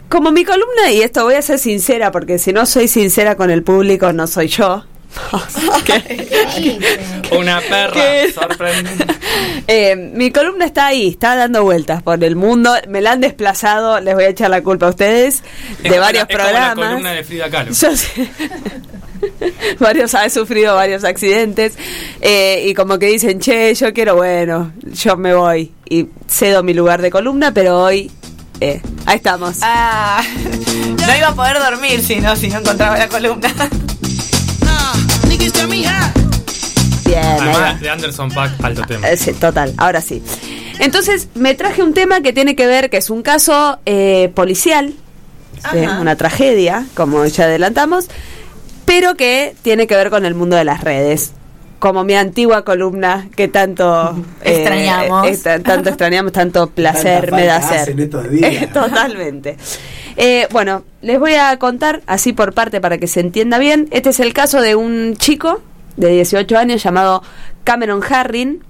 como 0.09 0.31
mi 0.31 0.43
columna, 0.43 0.91
y 0.91 1.01
esto 1.01 1.23
voy 1.23 1.35
a 1.35 1.41
ser 1.41 1.59
sincera, 1.59 2.11
porque 2.11 2.39
si 2.39 2.53
no 2.53 2.65
soy 2.65 2.87
sincera 2.87 3.35
con 3.35 3.51
el 3.51 3.63
público, 3.63 4.11
no 4.13 4.27
soy 4.27 4.47
yo. 4.47 4.83
Una 7.37 7.59
perra. 7.61 7.93
¿Qué? 7.93 8.31
Sorprendente. 8.33 9.05
Eh, 9.71 9.95
mi 9.95 10.31
columna 10.31 10.65
está 10.65 10.87
ahí, 10.87 11.09
está 11.09 11.35
dando 11.35 11.63
vueltas 11.63 12.01
por 12.01 12.23
el 12.23 12.35
mundo, 12.35 12.73
me 12.87 13.01
la 13.01 13.11
han 13.11 13.21
desplazado, 13.21 13.99
les 13.99 14.15
voy 14.15 14.23
a 14.23 14.29
echar 14.29 14.49
la 14.49 14.63
culpa 14.63 14.87
a 14.87 14.89
ustedes, 14.89 15.43
Es 15.77 15.83
de 15.83 15.89
como 15.89 16.01
varios 16.01 16.25
la- 16.27 16.33
es 16.33 16.37
como 16.37 16.37
la 16.37 16.49
programas. 16.49 16.87
columna 16.89 17.11
de 17.11 17.23
Frida 17.23 17.49
Kahlo. 17.51 17.71
Yo 17.71 17.95
sé. 17.95 18.29
varios 19.79 20.15
ha 20.15 20.27
sufrido 20.31 20.73
varios 20.73 21.03
accidentes 21.03 21.77
eh, 22.19 22.63
y 22.65 22.73
como 22.73 22.97
que 22.97 23.05
dicen, 23.07 23.39
che, 23.39 23.75
yo 23.75 23.93
quiero, 23.93 24.15
bueno, 24.15 24.71
yo 24.91 25.15
me 25.17 25.35
voy 25.35 25.71
y 25.87 26.07
cedo 26.27 26.63
mi 26.63 26.73
lugar 26.73 27.03
de 27.03 27.11
columna, 27.11 27.53
pero 27.53 27.79
hoy, 27.83 28.09
eh, 28.59 28.81
ahí 29.05 29.17
estamos. 29.17 29.57
Ah, 29.61 30.21
no 31.07 31.17
iba 31.17 31.27
a 31.29 31.35
poder 31.35 31.59
dormir 31.59 32.01
si 32.03 32.17
no, 32.17 32.35
si 32.35 32.49
no 32.49 32.59
encontraba 32.59 32.97
la 32.97 33.07
columna. 33.07 33.53
Bien, 37.05 37.23
ahí 37.23 37.37
va. 37.39 37.53
Además 37.53 37.81
de 37.81 37.89
Anderson 37.89 38.31
Pack, 38.31 38.63
alto 38.63 38.81
tema. 38.83 39.09
Eh, 39.09 39.17
sí, 39.17 39.33
total, 39.33 39.73
ahora 39.77 40.01
sí. 40.01 40.21
Entonces, 40.79 41.27
me 41.35 41.55
traje 41.55 41.83
un 41.83 41.93
tema 41.93 42.21
que 42.21 42.33
tiene 42.33 42.55
que 42.55 42.65
ver, 42.65 42.89
que 42.89 42.97
es 42.97 43.09
un 43.09 43.21
caso 43.21 43.79
eh, 43.85 44.31
policial, 44.33 44.93
una 45.99 46.15
tragedia, 46.15 46.85
como 46.93 47.25
ya 47.25 47.43
adelantamos, 47.43 48.07
pero 48.85 49.15
que 49.15 49.55
tiene 49.61 49.87
que 49.87 49.95
ver 49.95 50.09
con 50.09 50.25
el 50.25 50.35
mundo 50.35 50.55
de 50.55 50.63
las 50.63 50.81
redes. 50.81 51.33
Como 51.79 52.03
mi 52.03 52.13
antigua 52.13 52.63
columna 52.65 53.29
que 53.35 53.47
tanto 53.47 54.13
eh, 54.43 54.55
Extrañamos. 54.57 55.27
eh, 55.27 55.37
ta- 55.41 55.59
tanto 55.59 55.89
extrañamos, 55.89 56.31
tanto 56.33 56.67
placer 56.69 57.31
me 57.31 57.45
da 57.45 57.55
hacer. 57.57 57.79
hacen 57.79 57.99
estos 57.99 58.29
días. 58.29 58.69
Totalmente. 58.73 59.55
Eh, 60.17 60.47
bueno, 60.51 60.83
les 61.01 61.17
voy 61.19 61.35
a 61.35 61.57
contar 61.57 62.01
así 62.05 62.33
por 62.33 62.53
parte 62.53 62.81
para 62.81 62.97
que 62.97 63.07
se 63.07 63.21
entienda 63.21 63.57
bien. 63.57 63.87
Este 63.91 64.09
es 64.09 64.19
el 64.19 64.33
caso 64.33 64.61
de 64.61 64.75
un 64.75 65.15
chico 65.15 65.61
de 65.95 66.09
18 66.09 66.57
años 66.57 66.83
llamado 66.83 67.23
Cameron 67.63 68.01
Harrin, 68.09 68.61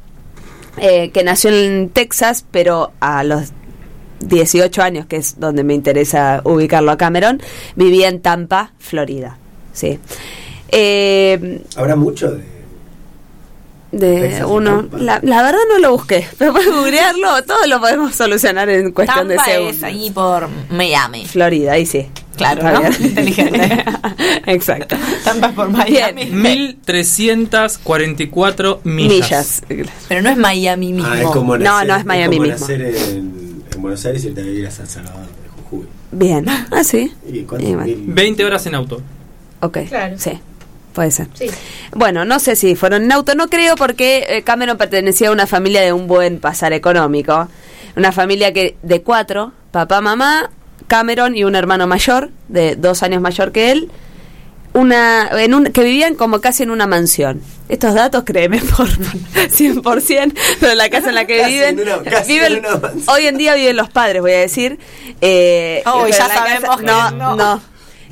eh, 0.78 1.10
que 1.12 1.24
nació 1.24 1.50
en 1.50 1.90
Texas, 1.90 2.46
pero 2.52 2.92
a 3.00 3.24
los 3.24 3.52
18 4.20 4.84
años, 4.84 5.06
que 5.08 5.16
es 5.16 5.40
donde 5.40 5.64
me 5.64 5.74
interesa 5.74 6.42
ubicarlo 6.44 6.92
a 6.92 6.98
Cameron, 6.98 7.42
vivía 7.76 8.08
en 8.10 8.22
Tampa, 8.22 8.74
Florida. 8.78 9.38
Sí. 9.74 9.98
Eh, 10.72 11.62
Habrá 11.76 11.96
mucho 11.96 12.32
de. 12.32 12.59
De 13.92 14.44
uno, 14.46 14.88
la, 14.98 15.20
la 15.24 15.42
verdad 15.42 15.60
no 15.72 15.80
lo 15.80 15.92
busqué, 15.94 16.28
pero 16.38 16.54
puedes 16.54 16.70
googlearlo, 16.72 17.44
todo 17.44 17.66
lo 17.68 17.80
podemos 17.80 18.16
solucionar 18.16 18.70
en 18.70 18.92
cuestión 18.92 19.28
Tampa 19.28 19.46
de 19.46 19.70
es 19.70 19.78
segundos. 19.78 19.84
ahí 19.84 20.12
por 20.12 20.48
Miami. 20.70 21.26
Florida, 21.26 21.72
ahí 21.74 21.86
sí. 21.86 22.08
Claro, 22.38 22.72
¿no? 22.72 22.82
Inteligente. 22.88 23.84
Exacto. 24.46 24.96
Tampa 25.26 25.48
es 25.48 25.54
por 25.54 25.70
Miami. 25.70 26.26
1344 26.26 28.82
millas. 28.86 29.62
Millas. 29.70 29.90
Pero 30.08 30.22
no 30.22 30.30
es 30.30 30.38
Miami 30.38 30.94
mismo. 30.94 31.10
Ah, 31.12 31.20
es 31.22 31.28
como 31.28 31.58
No, 31.58 31.64
nacer, 31.84 31.88
no 31.88 31.96
es 31.98 32.06
Miami 32.06 32.38
como 32.38 32.50
mismo. 32.50 32.66
nacer 32.68 32.82
en, 32.82 33.64
en 33.74 33.82
Buenos 33.82 34.06
Aires 34.06 34.24
y 34.24 34.28
a 34.30 34.32
vivir 34.32 34.68
a 34.68 34.72
San 34.72 34.88
Salvador 34.88 35.26
de 35.26 35.50
Jujuy. 35.64 35.86
Bien. 36.12 36.46
Ah, 36.48 36.84
sí. 36.84 37.12
¿Y 37.28 37.42
cuánto? 37.42 37.68
Y 37.68 37.74
bueno. 37.76 37.88
Mil- 37.88 38.04
20 38.14 38.46
horas 38.46 38.66
en 38.68 38.76
auto. 38.76 39.02
Ok. 39.62 39.80
Claro. 39.90 40.16
Sí. 40.18 40.32
Puede 41.00 41.12
ser. 41.12 41.28
Sí. 41.34 41.46
Bueno, 41.96 42.26
no 42.26 42.40
sé 42.40 42.58
si 42.58 42.76
fueron 42.76 43.04
en 43.04 43.12
auto, 43.14 43.34
no 43.34 43.48
creo 43.48 43.76
porque 43.78 44.26
eh, 44.28 44.42
Cameron 44.44 44.78
pertenecía 44.78 45.30
a 45.30 45.32
una 45.32 45.48
familia 45.48 45.80
de 45.80 45.94
un 45.94 46.08
buen 46.08 46.42
pasar 46.42 46.74
económico. 46.74 47.48
Una 47.96 48.12
familia 48.12 48.52
que 48.52 48.76
de 48.84 49.02
cuatro, 49.02 49.54
papá, 49.72 50.02
mamá, 50.02 50.50
Cameron 50.88 51.38
y 51.38 51.46
un 51.46 51.56
hermano 51.56 51.88
mayor, 51.88 52.32
de 52.50 52.76
dos 52.76 53.02
años 53.02 53.22
mayor 53.22 53.54
que 53.54 53.72
él, 53.72 53.90
una 54.74 55.30
en 55.42 55.54
un, 55.54 55.66
que 55.68 55.84
vivían 55.84 56.16
como 56.16 56.42
casi 56.42 56.64
en 56.64 56.70
una 56.70 56.86
mansión. 56.86 57.42
Estos 57.70 57.94
datos, 57.94 58.24
créeme, 58.26 58.60
por 58.78 58.90
100%, 58.90 60.34
pero 60.60 60.76
la 60.76 60.90
casa 60.90 61.10
en 61.10 61.16
la 61.16 61.26
que 61.26 61.40
Casi 61.40 61.54
viven, 61.54 61.80
una- 61.80 61.98
viven- 62.28 63.04
hoy 63.08 63.26
en 63.28 63.38
día 63.38 63.56
viven 63.56 63.78
los 63.78 63.90
padres, 63.90 64.22
voy 64.22 64.34
a 64.34 64.40
decir. 64.40 64.80
Eh, 65.22 65.82
Oh, 65.86 66.04
pero 66.04 66.18
ya 66.18 66.28
la 66.28 66.34
sabemos 66.34 66.78
que 66.78 66.86
no, 66.86 67.12
no. 67.12 67.36
no. 67.36 67.62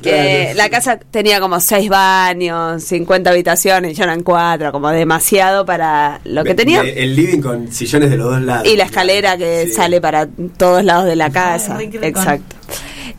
Claro. 0.02 0.54
la 0.54 0.68
casa 0.70 0.98
tenía 0.98 1.40
como 1.40 1.60
seis 1.60 1.88
baños, 1.88 2.82
50 2.84 3.30
habitaciones, 3.30 3.96
ya 3.96 4.04
eran 4.04 4.22
cuatro, 4.22 4.70
como 4.72 4.88
demasiado 4.90 5.64
para 5.66 6.20
lo 6.24 6.44
que 6.44 6.54
tenía. 6.54 6.80
El 6.82 7.16
living 7.16 7.40
con 7.40 7.72
sillones 7.72 8.10
de 8.10 8.16
los 8.16 8.30
dos 8.30 8.42
lados. 8.42 8.66
Y 8.68 8.76
la 8.76 8.84
escalera 8.84 9.36
que 9.36 9.66
Sí. 9.66 9.72
sale 9.72 10.00
para 10.00 10.26
todos 10.56 10.84
lados 10.84 11.06
de 11.06 11.16
la 11.16 11.30
casa. 11.30 11.78
Exacto. 11.82 12.56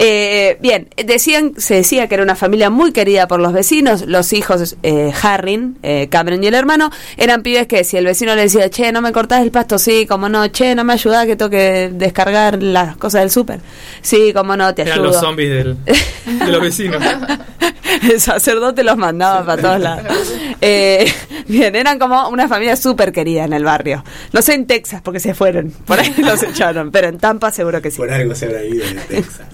Eh, 0.01 0.57
bien, 0.61 0.88
decían, 0.95 1.51
se 1.57 1.76
decía 1.76 2.07
que 2.07 2.15
era 2.15 2.23
una 2.23 2.35
familia 2.35 2.69
muy 2.69 2.93
querida 2.93 3.27
por 3.27 3.41
los 3.41 3.51
vecinos. 3.51 4.05
Los 4.07 4.31
hijos, 4.31 4.77
eh, 4.81 5.11
Harrin, 5.21 5.77
eh, 5.84 6.07
Cameron 6.09 6.41
y 6.41 6.47
el 6.47 6.53
hermano, 6.53 6.89
eran 7.17 7.43
pibes 7.43 7.67
que 7.67 7.84
si 7.84 7.97
el 7.97 8.05
vecino 8.05 8.34
le 8.34 8.43
decía, 8.43 8.69
che, 8.69 8.93
no 8.93 9.01
me 9.01 9.11
cortás 9.11 9.41
el 9.41 9.51
pasto, 9.51 9.77
sí, 9.77 10.05
como 10.07 10.30
no, 10.30 10.47
che, 10.47 10.73
no 10.73 10.85
me 10.85 10.93
ayudás 10.93 11.26
que 11.26 11.35
tengo 11.35 11.51
que 11.51 11.91
descargar 11.93 12.63
las 12.63 12.95
cosas 12.95 13.21
del 13.21 13.30
súper. 13.30 13.59
Sí, 14.01 14.31
como 14.34 14.55
no, 14.55 14.73
te 14.73 14.84
Eran 14.84 14.93
ayudo. 14.99 15.07
los 15.11 15.19
zombies 15.19 15.49
del, 15.49 15.76
de 15.85 16.47
los 16.47 16.61
vecinos. 16.61 17.03
el 18.11 18.19
sacerdote 18.19 18.84
los 18.84 18.97
mandaba 18.97 19.45
para 19.45 19.61
todos 19.61 19.80
lados. 19.80 20.34
Eh, 20.61 21.11
bien, 21.47 21.76
eran 21.76 21.99
como 21.99 22.30
una 22.30 22.47
familia 22.47 22.76
súper 22.76 23.11
querida 23.11 23.43
en 23.43 23.53
el 23.53 23.63
barrio. 23.63 24.03
No 24.34 24.41
sé 24.41 24.53
en 24.53 24.67
Texas 24.67 25.01
porque 25.01 25.19
se 25.19 25.34
fueron, 25.34 25.71
por 25.85 25.99
ahí 25.99 26.13
los 26.17 26.43
echaron, 26.43 26.91
pero 26.91 27.07
en 27.07 27.17
Tampa 27.17 27.51
seguro 27.51 27.81
que 27.81 27.91
sí. 27.91 27.97
Por 27.97 28.11
algo 28.11 28.35
se 28.35 28.45
habrá 28.45 28.63
ido 28.63 28.85
de 28.85 28.95
Texas. 29.07 29.47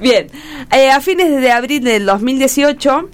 Bien, 0.00 0.28
eh, 0.72 0.90
a 0.90 1.00
fines 1.00 1.40
de 1.40 1.50
abril 1.50 1.84
del 1.84 2.06
2018, 2.06 3.08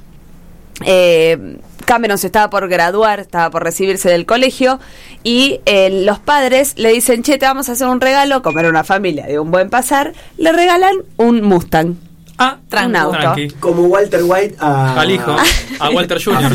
eh, 0.85 1.59
Cameron 1.85 2.19
se 2.19 2.27
estaba 2.27 2.51
por 2.51 2.69
graduar, 2.69 3.21
estaba 3.21 3.51
por 3.51 3.63
recibirse 3.63 4.11
del 4.11 4.27
colegio 4.27 4.81
y 5.23 5.61
eh, 5.67 6.05
los 6.05 6.19
padres 6.19 6.75
le 6.77 6.93
dicen, 6.93 7.23
che, 7.23 7.39
te 7.39 7.47
vamos 7.47 7.69
a 7.69 7.73
hacer 7.73 7.87
un 7.87 8.01
regalo, 8.01 8.43
como 8.43 8.59
era 8.59 8.69
una 8.69 8.85
familia 8.85 9.27
de 9.27 9.39
un 9.39 9.51
buen 9.51 9.71
pasar, 9.71 10.13
le 10.37 10.53
regalan 10.53 10.97
un 11.17 11.43
Mustang. 11.43 11.97
Ah, 12.39 12.59
un 12.87 12.97
auto. 12.97 13.19
tranqui. 13.19 13.49
Como 13.61 13.83
Walter 13.85 14.21
White 14.23 14.57
a... 14.61 15.01
Al 15.01 15.11
hijo, 15.11 15.35
a 15.81 15.91
Walter 15.95 16.23
Jr. 16.23 16.53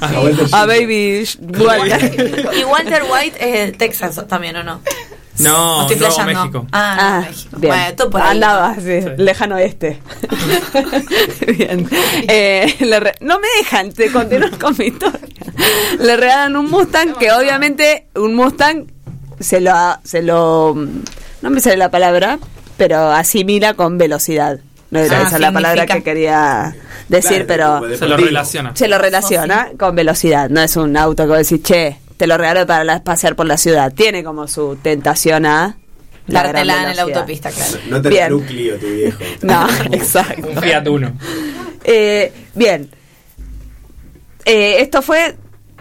A 0.00 0.20
Walter 0.20 0.46
A 0.52 0.66
Baby 0.66 1.28
Walter. 1.58 2.50
Y 2.58 2.64
Walter 2.64 3.02
White 3.10 3.36
es 3.40 3.66
de 3.66 3.72
Texas 3.72 4.20
también, 4.28 4.56
¿o 4.56 4.62
no? 4.62 4.80
No, 5.38 5.78
¿O 5.78 5.82
estoy 5.82 5.96
Nuevo 5.96 6.14
flasheando? 6.14 6.40
México. 6.42 6.66
Ah, 6.72 6.96
Ah, 7.00 7.24
México. 7.28 7.56
bien. 7.58 7.74
Bueno, 7.74 7.94
tú 7.96 8.10
por 8.10 8.20
ahí. 8.22 8.30
Andaba, 8.30 8.74
sí, 8.76 9.00
lejano 9.16 9.54
oeste. 9.56 9.98
bien. 11.46 11.88
Eh, 12.28 12.74
le 12.80 13.00
re- 13.00 13.16
no 13.20 13.38
me 13.38 13.48
dejan 13.58 13.92
te 13.92 14.10
continuar 14.10 14.58
con 14.58 14.74
mi 14.78 14.86
historia. 14.86 15.20
Le 16.00 16.16
regalan 16.16 16.56
un 16.56 16.70
Mustang 16.70 17.14
que 17.18 17.32
obviamente 17.32 18.06
un 18.14 18.34
Mustang 18.34 18.86
se 19.40 19.60
lo, 19.60 19.72
se 20.04 20.22
lo, 20.22 20.74
no 20.74 21.50
me 21.50 21.60
sale 21.60 21.76
la 21.76 21.90
palabra, 21.90 22.38
pero 22.76 23.10
asimila 23.10 23.74
con 23.74 23.98
velocidad. 23.98 24.60
No 24.92 24.98
era 25.00 25.20
Ah, 25.20 25.26
esa 25.26 25.38
la 25.38 25.50
palabra 25.50 25.86
que 25.86 26.02
quería 26.02 26.76
decir, 27.08 27.46
Claro, 27.46 27.80
pero 27.82 27.96
Se 27.96 28.06
lo 28.06 28.16
relaciona. 28.18 28.76
se 28.76 28.88
lo 28.88 28.98
relaciona 28.98 29.70
con 29.78 29.96
velocidad. 29.96 30.50
No 30.50 30.60
es 30.60 30.76
un 30.76 30.96
auto 30.96 31.24
que 31.24 31.28
vos 31.30 31.38
decís, 31.38 31.62
che, 31.62 31.96
te 32.18 32.26
lo 32.26 32.36
regalo 32.36 32.66
para 32.66 32.84
la- 32.84 33.02
pasear 33.02 33.34
por 33.34 33.46
la 33.46 33.56
ciudad. 33.56 33.90
Tiene 33.92 34.22
como 34.22 34.46
su 34.46 34.76
tentación 34.82 35.46
a 35.46 35.76
la 36.26 36.42
gran 36.42 36.52
Dártela 36.66 36.90
en 36.90 36.96
la 36.96 37.02
autopista, 37.02 37.50
claro. 37.50 37.78
No 37.88 38.02
te 38.02 38.34
un 38.34 38.42
Clio, 38.44 38.76
tu 38.78 38.86
viejo. 38.86 39.18
No, 39.42 39.66
exacto. 39.92 40.46
Un 40.48 40.56
Fiat 40.62 40.86
Uno. 40.86 41.12
Eh, 41.84 42.30
bien. 42.54 42.90
Eh, 44.44 44.76
esto 44.80 45.02
fue 45.02 45.36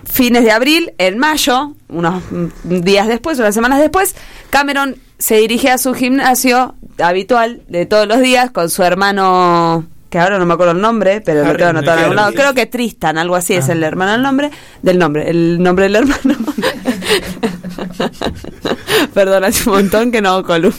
fines 0.06 0.44
de 0.44 0.52
abril, 0.52 0.94
en 0.98 1.18
mayo, 1.18 1.74
unos 1.90 2.24
mm, 2.32 2.80
días 2.82 3.08
después, 3.08 3.38
unas 3.40 3.54
semanas 3.54 3.80
después, 3.80 4.16
Cameron 4.50 4.96
se 5.22 5.36
dirige 5.38 5.70
a 5.70 5.78
su 5.78 5.94
gimnasio 5.94 6.74
habitual 7.00 7.62
de 7.68 7.86
todos 7.86 8.08
los 8.08 8.20
días 8.22 8.50
con 8.52 8.70
su 8.72 8.82
hermano, 8.84 9.86
que 10.10 10.18
ahora 10.20 10.40
no 10.40 10.46
me 10.48 10.54
acuerdo 10.56 10.74
el 10.74 10.82
nombre, 10.82 11.22
pero 11.22 11.46
lo 11.46 11.56
tengo 11.56 11.70
anotado 11.70 11.98
en 12.00 12.04
algún 12.06 12.16
lado. 12.16 12.34
Creo 12.34 12.54
que 12.56 12.66
Tristan, 12.66 13.18
algo 13.18 13.36
así 13.36 13.54
es 13.54 13.70
Ah. 13.70 13.74
el 13.74 13.84
hermano 13.84 14.14
del 14.14 14.24
nombre, 14.24 14.50
del 14.82 14.98
nombre, 14.98 15.30
el 15.30 15.62
nombre 15.62 15.84
del 15.86 15.96
hermano. 15.98 16.36
Perdón, 19.14 19.44
hace 19.44 19.70
un 19.70 19.76
montón 19.76 20.12
que 20.12 20.22
no 20.22 20.30
hago 20.30 20.44
columna. 20.44 20.78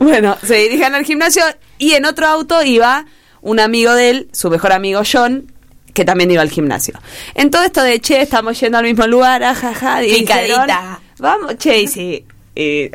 bueno, 0.00 0.36
se 0.44 0.54
dirigen 0.56 0.94
al 0.94 1.04
gimnasio 1.04 1.42
y 1.78 1.92
en 1.92 2.04
otro 2.04 2.26
auto 2.26 2.62
iba 2.62 3.06
un 3.40 3.60
amigo 3.60 3.92
de 3.94 4.10
él, 4.10 4.28
su 4.32 4.50
mejor 4.50 4.72
amigo 4.72 5.02
John, 5.10 5.52
que 5.92 6.04
también 6.04 6.30
iba 6.30 6.42
al 6.42 6.50
gimnasio. 6.50 6.94
En 7.34 7.50
todo 7.50 7.62
esto 7.62 7.82
de, 7.82 8.00
che, 8.00 8.22
estamos 8.22 8.58
yendo 8.58 8.78
al 8.78 8.84
mismo 8.84 9.06
lugar, 9.06 9.42
ajaja, 9.44 10.00
Picadita. 10.00 11.00
Vamos, 11.18 11.56
che, 11.58 11.82
y 11.82 11.88
si... 11.88 12.24
Y, 12.56 12.90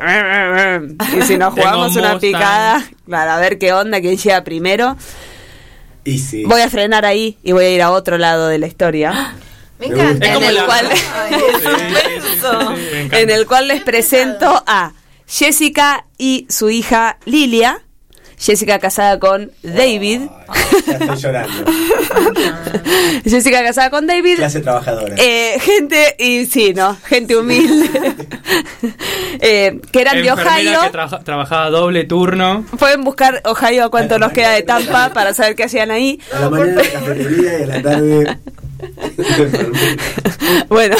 y 1.18 1.22
si 1.26 1.36
nos 1.36 1.52
jugamos 1.54 1.94
una 1.96 2.18
picada, 2.18 2.82
para 3.08 3.38
ver 3.38 3.58
qué 3.58 3.72
onda, 3.72 4.00
quién 4.00 4.16
llega 4.16 4.42
primero. 4.44 4.96
Y 6.04 6.18
sí. 6.18 6.44
Voy 6.44 6.60
a 6.62 6.70
frenar 6.70 7.04
ahí 7.04 7.38
y 7.42 7.52
voy 7.52 7.64
a 7.66 7.70
ir 7.70 7.82
a 7.82 7.90
otro 7.90 8.18
lado 8.18 8.48
de 8.48 8.58
la 8.58 8.66
historia. 8.66 9.34
Encanta. 9.80 10.34
el 10.34 10.54
la- 10.54 10.66
cual- 10.66 10.88
me 10.88 10.94
encanta. 13.00 13.18
en 13.20 13.30
el 13.30 13.46
cual 13.46 13.68
les 13.68 13.82
presento 13.82 14.62
a 14.66 14.92
Jessica 15.26 16.04
y 16.18 16.46
su 16.50 16.68
hija 16.70 17.18
Lilia. 17.24 17.82
Jessica 18.40 18.78
casada 18.78 19.18
con 19.18 19.52
David. 19.62 20.22
Ya 20.86 20.92
estoy 20.94 21.16
llorando. 21.18 21.64
Jessica 23.24 23.62
casada 23.62 23.90
con 23.90 24.06
David. 24.06 24.36
Clase 24.36 24.60
trabajadora. 24.60 25.14
Eh, 25.18 25.58
gente, 25.60 26.16
y 26.18 26.46
sí, 26.46 26.72
¿no? 26.74 26.96
Gente 27.04 27.36
humilde. 27.36 27.88
Eh, 29.42 29.80
que 29.92 30.00
eran 30.02 30.20
de 30.22 30.30
Ohio. 30.32 30.80
que 30.82 30.90
trabaja- 30.90 31.20
trabajaba 31.20 31.70
doble 31.70 32.04
turno. 32.04 32.64
Pueden 32.78 33.04
buscar 33.04 33.40
Ohio 33.44 33.84
a 33.84 33.90
cuánto 33.90 34.18
nos 34.18 34.32
queda 34.32 34.50
de 34.50 34.62
Tampa 34.62 35.10
para 35.14 35.32
saber 35.32 35.54
qué 35.54 35.64
hacían 35.64 35.90
ahí. 35.90 36.20
A 36.34 36.40
la 36.40 36.50
mañana 36.50 36.82
la 36.82 36.90
cafetería 36.90 37.58
y 37.60 37.62
a 37.62 37.66
la 37.66 37.82
tarde. 37.82 38.38
bueno, 40.68 40.96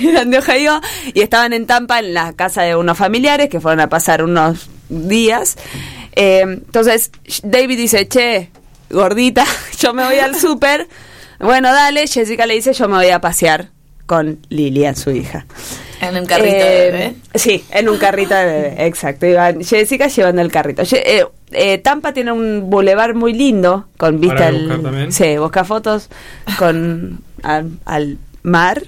eran 0.00 0.30
de 0.30 0.38
Ohio 0.38 0.80
y 1.14 1.20
estaban 1.20 1.52
en 1.52 1.66
Tampa 1.66 1.98
en 2.00 2.14
la 2.14 2.32
casa 2.32 2.62
de 2.62 2.74
unos 2.76 2.96
familiares 2.98 3.48
que 3.48 3.60
fueron 3.60 3.80
a 3.80 3.88
pasar 3.88 4.22
unos 4.24 4.68
días. 4.88 5.56
Eh, 6.16 6.40
entonces 6.40 7.10
David 7.42 7.76
dice, 7.76 8.08
che, 8.08 8.50
gordita, 8.90 9.44
yo 9.78 9.94
me 9.94 10.04
voy 10.04 10.18
al 10.18 10.34
súper. 10.34 10.88
Bueno, 11.38 11.72
dale, 11.72 12.06
Jessica 12.06 12.46
le 12.46 12.54
dice, 12.54 12.72
yo 12.72 12.88
me 12.88 12.96
voy 12.96 13.10
a 13.10 13.20
pasear 13.20 13.68
con 14.06 14.38
Lilia, 14.48 14.94
su 14.94 15.10
hija. 15.10 15.46
En 16.00 16.16
un 16.16 16.26
carrito 16.26 16.56
Eh, 16.56 16.58
de 16.64 16.90
bebé. 16.92 17.14
Sí, 17.34 17.64
en 17.70 17.88
un 17.88 17.98
carrito 17.98 18.34
de 18.34 18.44
bebé, 18.44 18.74
exacto. 18.86 19.26
Iban 19.26 19.62
Jessica 19.62 20.08
llevando 20.08 20.42
el 20.42 20.50
carrito. 20.52 20.82
Eh, 20.92 21.24
eh, 21.52 21.78
Tampa 21.78 22.12
tiene 22.12 22.32
un 22.32 22.68
bulevar 22.70 23.14
muy 23.14 23.32
lindo 23.32 23.86
con 23.96 24.20
vista 24.20 24.36
Para 24.36 24.48
al. 24.48 25.12
Sí, 25.12 25.36
busca 25.38 25.64
fotos 25.64 26.08
con 26.58 27.20
al, 27.42 27.70
al 27.84 28.18
mar, 28.46 28.82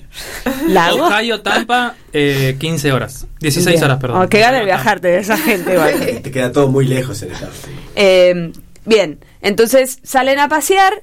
lago. 0.68 1.06
Ohio, 1.08 1.40
Tampa, 1.42 1.94
eh, 2.12 2.56
15 2.58 2.92
horas. 2.92 3.26
16 3.40 3.74
Bien. 3.76 3.84
horas, 3.84 3.98
perdón. 4.00 4.22
Oh, 4.22 4.28
qué 4.28 4.38
ganas 4.40 4.60
de 4.60 4.64
viajarte 4.66 5.08
de 5.08 5.18
esa 5.18 5.36
gente 5.36 5.72
igual. 5.74 6.20
Te 6.22 6.30
queda 6.30 6.52
todo 6.52 6.68
muy 6.68 6.86
lejos 6.86 7.20
en 7.22 7.32
Estados 7.32 7.56
Unidos. 7.64 7.82
Eh, 7.96 8.52
bien, 8.84 9.18
entonces 9.42 9.98
salen 10.04 10.38
a 10.38 10.48
pasear, 10.48 11.02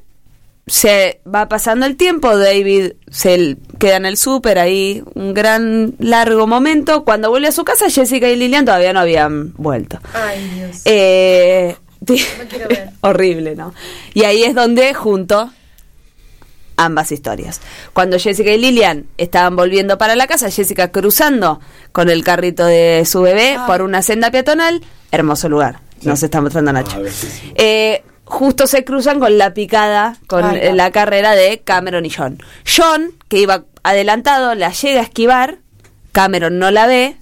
se 0.68 1.22
va 1.32 1.48
pasando 1.48 1.86
el 1.86 1.96
tiempo, 1.96 2.36
David 2.38 2.94
se 3.12 3.58
queda 3.78 3.98
en 3.98 4.06
el 4.06 4.18
súper 4.18 4.58
ahí 4.58 5.04
un 5.14 5.34
gran 5.34 5.94
largo 6.00 6.48
momento. 6.48 7.04
Cuando 7.04 7.30
vuelve 7.30 7.50
a 7.50 7.52
su 7.52 7.64
casa, 7.64 7.90
Jessica 7.90 8.30
y 8.30 8.36
Lilian 8.36 8.66
todavía 8.66 8.94
no 8.94 9.02
habían 9.02 9.54
vuelto. 9.58 10.00
Ay, 10.14 10.50
Dios. 10.56 10.82
Eh, 10.86 11.76
No 12.02 12.16
quiero 12.50 12.68
ver. 12.70 12.90
horrible, 13.02 13.56
¿no? 13.56 13.74
Y 14.14 14.24
ahí 14.24 14.44
es 14.44 14.56
donde 14.56 14.94
junto 14.94 15.52
ambas 16.78 17.12
historias. 17.12 17.62
Cuando 17.94 18.20
Jessica 18.20 18.52
y 18.52 18.58
Lilian 18.58 19.06
estaban 19.18 19.56
volviendo 19.56 19.98
para 19.98 20.16
la 20.16 20.28
casa, 20.28 20.50
Jessica 20.50 20.92
cruzando 20.92 21.60
con 21.92 22.10
el 22.10 22.24
carrito 22.24 22.66
de 22.66 23.04
su 23.06 23.22
bebé 23.22 23.58
por 23.68 23.82
una 23.82 24.02
senda 24.02 24.32
peatonal, 24.32 24.82
hermoso 25.12 25.50
lugar. 25.50 25.80
Nos 26.02 26.22
está 26.22 26.42
mostrando 26.42 26.74
Nacho. 26.74 26.98
Ah. 26.98 27.10
Eh, 27.56 28.04
justo 28.26 28.68
se 28.68 28.84
cruzan 28.84 29.20
con 29.20 29.38
la 29.38 29.54
picada, 29.54 30.18
con 30.28 30.44
Ay, 30.44 30.70
no. 30.70 30.76
la 30.76 30.92
carrera 30.92 31.34
de 31.34 31.62
Cameron 31.64 32.06
y 32.06 32.10
John. 32.10 32.38
John, 32.66 33.12
que 33.28 33.40
iba 33.40 33.64
adelantado, 33.84 34.56
la 34.56 34.72
llega 34.72 35.00
a 35.00 35.04
esquivar, 35.04 35.58
Cameron 36.12 36.60
no 36.60 36.72
la 36.72 36.88
ve, 36.88 37.18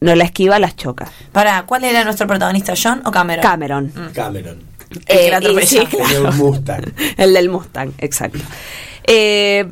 no 0.00 0.14
la 0.14 0.24
esquiva, 0.24 0.58
las 0.58 0.76
choca. 0.76 1.10
Para, 1.32 1.62
¿cuál 1.64 1.84
era 1.84 2.04
nuestro 2.04 2.26
protagonista, 2.26 2.74
John 2.80 3.02
o 3.04 3.10
Cameron? 3.10 3.42
Cameron. 3.42 3.92
Cameron. 4.14 4.75
El 5.06 5.18
que 5.18 5.30
la 5.30 5.38
Eh, 5.38 5.62
y 5.62 5.66
sí, 5.66 5.78
claro. 5.90 6.32
Mustang. 6.32 6.84
El 7.16 7.34
del 7.34 7.48
Mustang, 7.48 7.92
exacto. 7.98 8.40
Eh, 9.04 9.66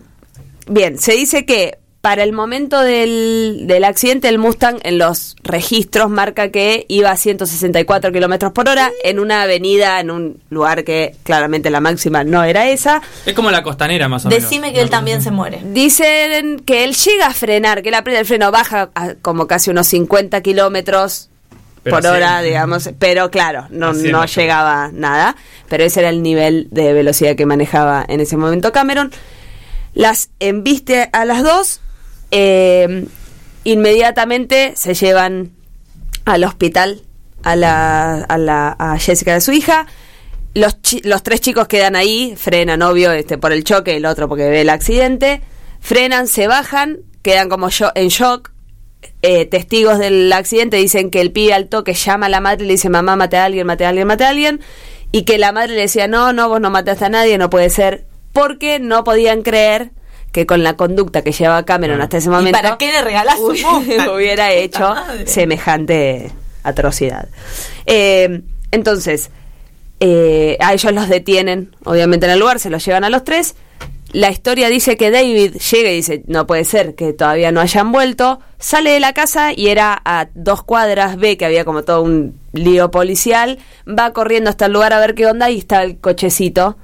bien, 0.66 0.98
se 0.98 1.12
dice 1.12 1.44
que 1.44 1.78
para 2.04 2.22
el 2.22 2.34
momento 2.34 2.80
del, 2.82 3.62
del 3.62 3.82
accidente, 3.82 4.28
el 4.28 4.36
Mustang 4.36 4.78
en 4.82 4.98
los 4.98 5.36
registros 5.42 6.10
marca 6.10 6.50
que 6.50 6.84
iba 6.88 7.10
a 7.10 7.16
164 7.16 8.12
kilómetros 8.12 8.52
por 8.52 8.68
hora 8.68 8.90
en 9.02 9.18
una 9.18 9.40
avenida, 9.40 10.00
en 10.00 10.10
un 10.10 10.42
lugar 10.50 10.84
que 10.84 11.16
claramente 11.22 11.70
la 11.70 11.80
máxima 11.80 12.22
no 12.22 12.44
era 12.44 12.68
esa. 12.68 13.00
Es 13.24 13.32
como 13.32 13.50
la 13.50 13.62
costanera, 13.62 14.06
más 14.10 14.26
o 14.26 14.28
menos. 14.28 14.42
Decime 14.42 14.74
que 14.74 14.82
él 14.82 14.90
también 14.90 15.22
se 15.22 15.30
muere. 15.30 15.62
Dicen 15.72 16.60
que 16.60 16.84
él 16.84 16.94
llega 16.94 17.28
a 17.28 17.32
frenar, 17.32 17.82
que 17.82 17.88
él 17.88 17.94
aprieta 17.94 18.20
el 18.20 18.26
freno, 18.26 18.52
baja 18.52 18.90
a 18.94 19.14
como 19.14 19.46
casi 19.46 19.70
unos 19.70 19.86
50 19.86 20.42
kilómetros 20.42 21.30
Pero 21.84 21.96
por 21.96 22.06
así- 22.06 22.16
hora, 22.16 22.40
digamos, 22.42 22.90
pero 22.98 23.30
claro, 23.30 23.66
no, 23.70 23.92
no 23.92 24.10
no 24.10 24.24
llega. 24.24 24.26
llegaba 24.26 24.90
nada, 24.92 25.36
pero 25.68 25.84
ese 25.84 26.00
era 26.00 26.08
el 26.08 26.22
nivel 26.22 26.66
de 26.70 26.92
velocidad 26.92 27.36
que 27.36 27.46
manejaba 27.46 28.04
en 28.08 28.20
ese 28.20 28.36
momento 28.36 28.72
Cameron. 28.72 29.12
Las 29.92 30.30
embiste 30.40 31.08
a 31.12 31.24
las 31.24 31.42
dos, 31.44 31.80
eh, 32.32 33.06
inmediatamente 33.64 34.72
se 34.76 34.94
llevan 34.94 35.50
al 36.24 36.44
hospital 36.44 37.02
a, 37.42 37.54
la, 37.56 38.14
a, 38.24 38.38
la, 38.38 38.74
a 38.78 38.98
Jessica 38.98 39.34
de 39.34 39.40
su 39.40 39.52
hija. 39.52 39.86
Los, 40.54 40.80
chi- 40.80 41.02
los 41.04 41.22
tres 41.22 41.40
chicos 41.40 41.68
quedan 41.68 41.96
ahí, 41.96 42.34
frenan, 42.36 42.80
obvio, 42.82 43.12
este, 43.12 43.38
por 43.38 43.52
el 43.52 43.64
choque, 43.64 43.96
el 43.96 44.06
otro 44.06 44.28
porque 44.28 44.48
ve 44.48 44.62
el 44.62 44.70
accidente. 44.70 45.42
Frenan, 45.80 46.28
se 46.28 46.46
bajan, 46.46 47.00
quedan 47.22 47.48
como 47.48 47.68
yo 47.68 47.90
en 47.94 48.08
shock. 48.08 48.50
Eh, 49.22 49.46
testigos 49.46 49.98
del 49.98 50.32
accidente 50.32 50.76
dicen 50.76 51.10
que 51.10 51.20
el 51.20 51.32
pibe 51.32 51.54
al 51.54 51.68
toque 51.68 51.94
llama 51.94 52.26
a 52.26 52.28
la 52.28 52.40
madre 52.40 52.64
y 52.64 52.66
le 52.68 52.72
dice, 52.74 52.88
mamá, 52.88 53.16
mate 53.16 53.36
a 53.36 53.44
alguien, 53.44 53.66
mate 53.66 53.84
a 53.84 53.88
alguien, 53.90 54.06
mate 54.06 54.24
a 54.24 54.28
alguien. 54.30 54.60
Y 55.12 55.22
que 55.22 55.38
la 55.38 55.52
madre 55.52 55.74
le 55.74 55.82
decía, 55.82 56.08
no, 56.08 56.32
no, 56.32 56.48
vos 56.48 56.60
no 56.60 56.70
mataste 56.70 57.04
a 57.04 57.08
nadie, 57.08 57.38
no 57.38 57.50
puede 57.50 57.70
ser. 57.70 58.04
Porque 58.32 58.80
no 58.80 59.04
podían 59.04 59.42
creer 59.42 59.92
que 60.32 60.46
con 60.46 60.64
la 60.64 60.74
conducta 60.76 61.22
que 61.22 61.30
llevaba 61.30 61.64
Cameron 61.64 62.00
hasta 62.00 62.16
ese 62.16 62.26
¿Y 62.28 62.30
momento 62.32 62.58
para 62.60 62.76
qué 62.76 62.90
le 62.90 63.02
regalás 63.02 63.38
hubiera 63.38 64.46
Puta 64.48 64.52
hecho 64.52 64.80
madre. 64.80 65.26
semejante 65.28 66.32
atrocidad. 66.64 67.28
Eh, 67.86 68.42
entonces, 68.72 69.30
eh, 70.00 70.56
a 70.60 70.74
ellos 70.74 70.92
los 70.92 71.08
detienen, 71.08 71.76
obviamente 71.84 72.26
en 72.26 72.32
el 72.32 72.40
lugar, 72.40 72.58
se 72.58 72.68
los 72.70 72.84
llevan 72.84 73.04
a 73.04 73.10
los 73.10 73.22
tres. 73.22 73.54
La 74.14 74.30
historia 74.30 74.68
dice 74.68 74.96
que 74.96 75.10
David 75.10 75.54
llega 75.56 75.90
y 75.90 75.96
dice, 75.96 76.22
no 76.28 76.46
puede 76.46 76.62
ser 76.64 76.94
que 76.94 77.12
todavía 77.12 77.50
no 77.50 77.60
hayan 77.60 77.90
vuelto. 77.90 78.38
Sale 78.60 78.90
de 78.90 79.00
la 79.00 79.12
casa 79.12 79.52
y 79.52 79.66
era 79.68 80.00
a 80.04 80.28
dos 80.34 80.62
cuadras, 80.62 81.16
ve 81.16 81.36
que 81.36 81.44
había 81.44 81.64
como 81.64 81.82
todo 81.82 82.00
un 82.02 82.38
lío 82.52 82.92
policial, 82.92 83.58
va 83.86 84.12
corriendo 84.12 84.50
hasta 84.50 84.66
el 84.66 84.72
lugar 84.72 84.92
a 84.92 85.00
ver 85.00 85.16
qué 85.16 85.26
onda 85.26 85.50
y 85.50 85.58
está 85.58 85.82
el 85.82 85.98
cochecito 85.98 86.76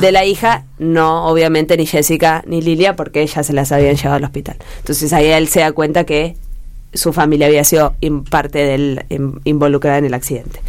de 0.00 0.12
la 0.12 0.26
hija. 0.26 0.66
No, 0.78 1.26
obviamente 1.28 1.78
ni 1.78 1.86
Jessica 1.86 2.44
ni 2.46 2.60
Lilia 2.60 2.94
porque 2.94 3.22
ellas 3.22 3.46
se 3.46 3.54
las 3.54 3.72
habían 3.72 3.96
llevado 3.96 4.16
al 4.16 4.24
hospital. 4.24 4.56
Entonces 4.78 5.12
ahí 5.14 5.28
él 5.28 5.48
se 5.48 5.60
da 5.60 5.72
cuenta 5.72 6.04
que 6.04 6.36
su 6.92 7.14
familia 7.14 7.46
había 7.46 7.64
sido 7.64 7.94
parte 8.30 8.58
del 8.66 9.04
in- 9.08 9.40
involucrada 9.44 9.96
en 9.96 10.04
el 10.04 10.12
accidente. 10.14 10.60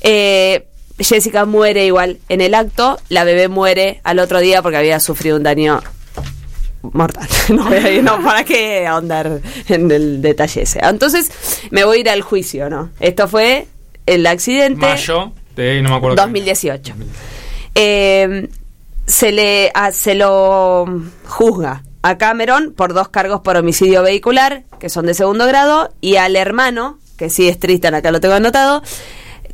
Eh, 0.00 0.67
Jessica 0.98 1.44
muere 1.44 1.86
igual 1.86 2.18
en 2.28 2.40
el 2.40 2.54
acto, 2.54 2.98
la 3.08 3.24
bebé 3.24 3.48
muere 3.48 4.00
al 4.04 4.18
otro 4.18 4.40
día 4.40 4.62
porque 4.62 4.78
había 4.78 4.98
sufrido 5.00 5.36
un 5.36 5.42
daño 5.44 5.80
mortal. 6.82 7.28
No 7.50 7.64
voy 7.64 7.76
a 7.78 7.90
ir, 7.92 8.02
no, 8.04 8.22
para 8.22 8.44
qué 8.44 8.86
ahondar 8.86 9.40
en 9.68 9.90
el 9.90 10.20
detalle 10.22 10.62
ese. 10.62 10.80
Entonces, 10.82 11.30
me 11.70 11.84
voy 11.84 11.98
a 11.98 12.00
ir 12.00 12.10
al 12.10 12.22
juicio, 12.22 12.68
¿no? 12.68 12.90
Esto 13.00 13.26
fue 13.28 13.66
el 14.06 14.26
accidente 14.26 14.80
Mayo 14.80 15.32
de 15.56 15.80
no 15.82 15.90
me 15.90 15.96
acuerdo. 15.96 16.16
qué- 16.16 16.22
2018. 16.22 16.94
Eh, 17.74 18.48
se 19.06 19.32
le 19.32 19.70
a- 19.74 19.92
se 19.92 20.14
lo 20.14 20.84
juzga 21.26 21.82
a 22.02 22.18
Cameron 22.18 22.72
por 22.76 22.92
dos 22.94 23.08
cargos 23.08 23.40
por 23.40 23.56
homicidio 23.56 24.02
vehicular, 24.02 24.64
que 24.78 24.88
son 24.88 25.06
de 25.06 25.14
segundo 25.14 25.46
grado, 25.46 25.92
y 26.00 26.16
al 26.16 26.36
hermano, 26.36 26.98
que 27.16 27.30
sí 27.30 27.48
es 27.48 27.58
Tristan, 27.58 27.94
acá 27.94 28.10
lo 28.10 28.20
tengo 28.20 28.34
anotado, 28.34 28.82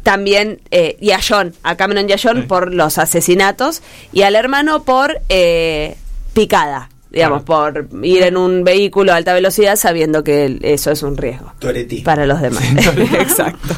también, 0.04 0.60
eh, 0.70 0.96
y 1.00 1.10
a 1.10 1.18
John, 1.26 1.52
a 1.64 1.76
Cameron 1.76 2.08
y 2.08 2.12
a 2.12 2.16
John 2.22 2.46
por 2.46 2.72
los 2.72 2.98
asesinatos, 2.98 3.82
y 4.12 4.22
al 4.22 4.36
hermano 4.36 4.84
por 4.84 5.18
eh, 5.28 5.96
picada, 6.34 6.90
digamos, 7.10 7.42
por 7.42 7.88
ir 8.02 8.22
en 8.22 8.36
un 8.36 8.62
vehículo 8.62 9.12
a 9.12 9.16
alta 9.16 9.32
velocidad 9.34 9.74
sabiendo 9.76 10.22
que 10.22 10.58
eso 10.62 10.92
es 10.92 11.02
un 11.02 11.16
riesgo 11.16 11.52
Toretí. 11.58 12.02
para 12.02 12.26
los 12.26 12.40
demás. 12.40 12.62
Exacto. 13.18 13.74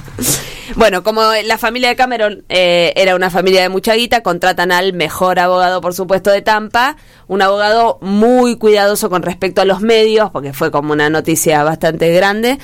Bueno, 0.74 1.02
como 1.02 1.22
la 1.44 1.58
familia 1.58 1.88
de 1.90 1.96
Cameron 1.96 2.44
eh, 2.48 2.92
era 2.96 3.14
una 3.14 3.30
familia 3.30 3.62
de 3.62 3.68
mucha 3.68 3.94
guita, 3.94 4.22
contratan 4.22 4.72
al 4.72 4.92
mejor 4.92 5.38
abogado, 5.38 5.80
por 5.80 5.94
supuesto, 5.94 6.30
de 6.30 6.42
Tampa, 6.42 6.96
un 7.28 7.42
abogado 7.42 7.98
muy 8.00 8.56
cuidadoso 8.56 9.08
con 9.08 9.22
respecto 9.22 9.60
a 9.60 9.64
los 9.64 9.80
medios, 9.80 10.30
porque 10.30 10.52
fue 10.52 10.70
como 10.70 10.92
una 10.92 11.08
noticia 11.08 11.62
bastante 11.62 12.12
grande, 12.12 12.58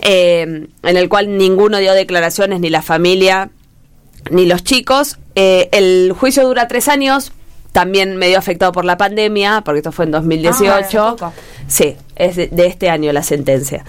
eh, 0.00 0.66
en 0.82 0.96
el 0.96 1.08
cual 1.08 1.36
ninguno 1.36 1.78
dio 1.78 1.94
declaraciones, 1.94 2.60
ni 2.60 2.70
la 2.70 2.82
familia, 2.82 3.50
ni 4.30 4.46
los 4.46 4.62
chicos. 4.62 5.18
Eh, 5.34 5.68
el 5.72 6.14
juicio 6.18 6.46
dura 6.46 6.68
tres 6.68 6.88
años, 6.88 7.32
también 7.72 8.16
medio 8.16 8.38
afectado 8.38 8.72
por 8.72 8.84
la 8.84 8.96
pandemia, 8.96 9.62
porque 9.64 9.78
esto 9.78 9.92
fue 9.92 10.04
en 10.04 10.12
2018. 10.12 11.16
Ah, 11.20 11.32
sí, 11.66 11.96
es 12.16 12.36
de, 12.36 12.48
de 12.48 12.66
este 12.66 12.88
año 12.88 13.12
la 13.12 13.22
sentencia. 13.22 13.84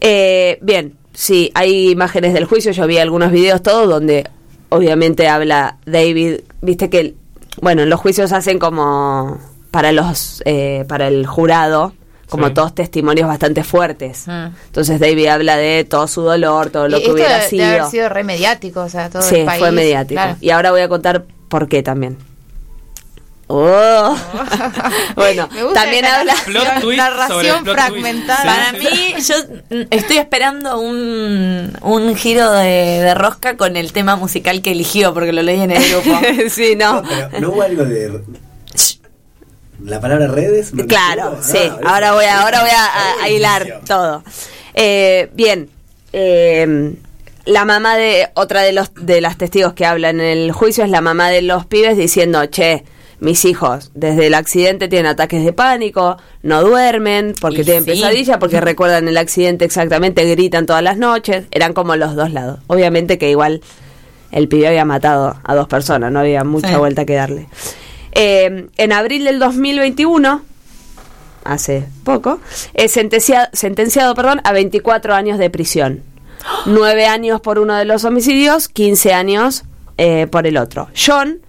Eh, 0.00 0.58
bien, 0.62 0.96
sí, 1.12 1.50
hay 1.54 1.90
imágenes 1.90 2.34
del 2.34 2.44
juicio, 2.44 2.72
yo 2.72 2.86
vi 2.86 2.98
algunos 2.98 3.30
videos, 3.32 3.62
todo, 3.62 3.86
donde 3.86 4.28
obviamente 4.68 5.28
habla 5.28 5.76
David, 5.86 6.40
viste 6.60 6.88
que, 6.90 7.14
bueno, 7.60 7.82
en 7.82 7.90
los 7.90 8.00
juicios 8.00 8.32
hacen 8.32 8.58
como 8.58 9.38
para 9.70 9.92
los, 9.92 10.42
eh, 10.46 10.84
para 10.88 11.08
el 11.08 11.26
jurado, 11.26 11.92
como 12.28 12.46
Sí. 12.48 12.54
todos 12.54 12.74
testimonios 12.76 13.26
bastante 13.26 13.64
fuertes. 13.64 14.28
Mm. 14.28 14.46
Entonces 14.66 15.00
David 15.00 15.26
habla 15.26 15.56
de 15.56 15.84
todo 15.84 16.06
su 16.06 16.22
dolor, 16.22 16.70
todo 16.70 16.88
lo 16.88 16.96
Y 16.98 17.00
que 17.00 17.06
esto 17.06 17.14
hubiera 17.14 17.36
debe- 17.38 17.48
sido. 17.48 17.64
debe 17.66 17.78
haber 17.80 17.90
sido 17.90 18.08
re 18.08 18.22
mediático, 18.24 18.80
o 18.82 18.88
sea, 18.88 19.10
todo 19.10 19.22
Sí, 19.22 19.36
el 19.36 19.46
país. 19.46 19.58
fue 19.60 19.72
mediático. 19.72 20.20
claro. 20.20 20.36
Y 20.40 20.50
ahora 20.50 20.70
voy 20.70 20.80
a 20.82 20.88
contar 20.88 21.24
por 21.48 21.66
qué 21.68 21.82
también. 21.82 22.16
Oh. 23.52 24.16
bueno, 25.16 25.48
también 25.74 26.04
habla 26.04 26.34
sobre 26.36 26.96
narración 26.96 27.64
fragmentada. 27.66 28.44
Para 28.44 28.72
mí, 28.72 29.14
yo 29.26 29.34
estoy 29.90 30.18
esperando 30.18 30.78
un, 30.78 31.76
un 31.82 32.14
giro 32.16 32.50
de, 32.52 32.68
de 33.00 33.14
rosca 33.14 33.56
con 33.56 33.76
el 33.76 33.92
tema 33.92 34.14
musical 34.14 34.62
que 34.62 34.70
eligió, 34.70 35.12
porque 35.12 35.32
lo 35.32 35.42
leí 35.42 35.60
en 35.62 35.72
el 35.72 35.82
grupo. 35.90 36.20
sí, 36.48 36.76
no. 36.76 37.02
Pero 37.02 37.40
no 37.40 37.48
hubo 37.50 37.62
algo 37.62 37.84
de. 37.84 38.20
La 39.84 40.00
palabra 40.00 40.26
redes. 40.28 40.72
¿me 40.74 40.86
Claro, 40.86 41.28
equivoco? 41.38 41.42
sí. 41.42 41.58
Ah, 41.84 41.94
ahora 41.94 42.12
voy 42.12 42.24
a, 42.26 42.42
ahora 42.42 42.60
voy 42.60 42.70
a, 42.70 42.84
a- 42.84 42.90
Ah, 42.94 43.14
a 43.24 43.28
hilar 43.30 43.80
todo. 43.86 44.22
Eh, 44.74 45.30
bien. 45.34 45.68
eh, 46.12 46.92
la 47.46 47.64
mamá 47.64 47.96
de 47.96 48.28
otra 48.34 48.60
de 48.60 48.72
los 48.72 48.94
de 48.94 49.20
las 49.22 49.38
testigos 49.38 49.72
que 49.72 49.86
hablan 49.86 50.20
en 50.20 50.26
el 50.38 50.52
juicio 50.52 50.84
es 50.84 50.90
la 50.90 51.00
mamá 51.00 51.30
de 51.30 51.40
los 51.42 51.64
pibes 51.66 51.96
diciendo, 51.96 52.44
che, 52.46 52.84
mis 53.20 53.44
hijos 53.44 53.90
desde 53.94 54.26
el 54.26 54.34
accidente 54.34 54.88
tienen 54.88 55.06
ataques 55.06 55.44
de 55.44 55.52
pánico, 55.52 56.16
no 56.42 56.62
duermen 56.62 57.34
porque 57.40 57.60
Y 57.60 57.64
tienen 57.64 57.84
sí. 57.84 57.90
pesadilla, 57.90 58.38
porque 58.38 58.60
recuerdan 58.62 59.06
el 59.08 59.16
accidente 59.16 59.64
exactamente, 59.64 60.24
gritan 60.24 60.66
todas 60.66 60.82
las 60.82 60.96
noches. 60.96 61.44
Eran 61.50 61.72
como 61.72 61.94
los 61.96 62.16
dos 62.16 62.32
lados. 62.32 62.60
Obviamente 62.66 63.18
que 63.18 63.30
igual 63.30 63.60
el 64.32 64.48
pibe 64.48 64.68
había 64.68 64.84
matado 64.84 65.36
a 65.44 65.54
dos 65.54 65.68
personas, 65.68 66.10
no 66.12 66.20
había 66.20 66.44
mucha 66.44 66.68
Sí. 66.68 66.74
vuelta 66.76 67.04
que 67.04 67.14
darle. 67.14 67.48
Eh, 68.12 68.66
en 68.76 68.92
abril 68.92 69.24
del 69.24 69.38
2021, 69.38 70.42
hace 71.44 71.84
poco, 72.04 72.40
es 72.74 72.92
sentenciado, 72.92 73.48
sentenciado 73.52 74.14
perdón, 74.14 74.40
a 74.44 74.52
24 74.52 75.14
años 75.14 75.38
de 75.38 75.50
prisión. 75.50 76.02
9 76.66 77.06
años 77.06 77.40
por 77.40 77.58
uno 77.58 77.74
de 77.74 77.84
los 77.84 78.04
homicidios, 78.04 78.68
15 78.68 79.12
años 79.12 79.64
eh, 79.98 80.26
por 80.30 80.46
el 80.46 80.56
otro. 80.56 80.88
John 80.96 81.40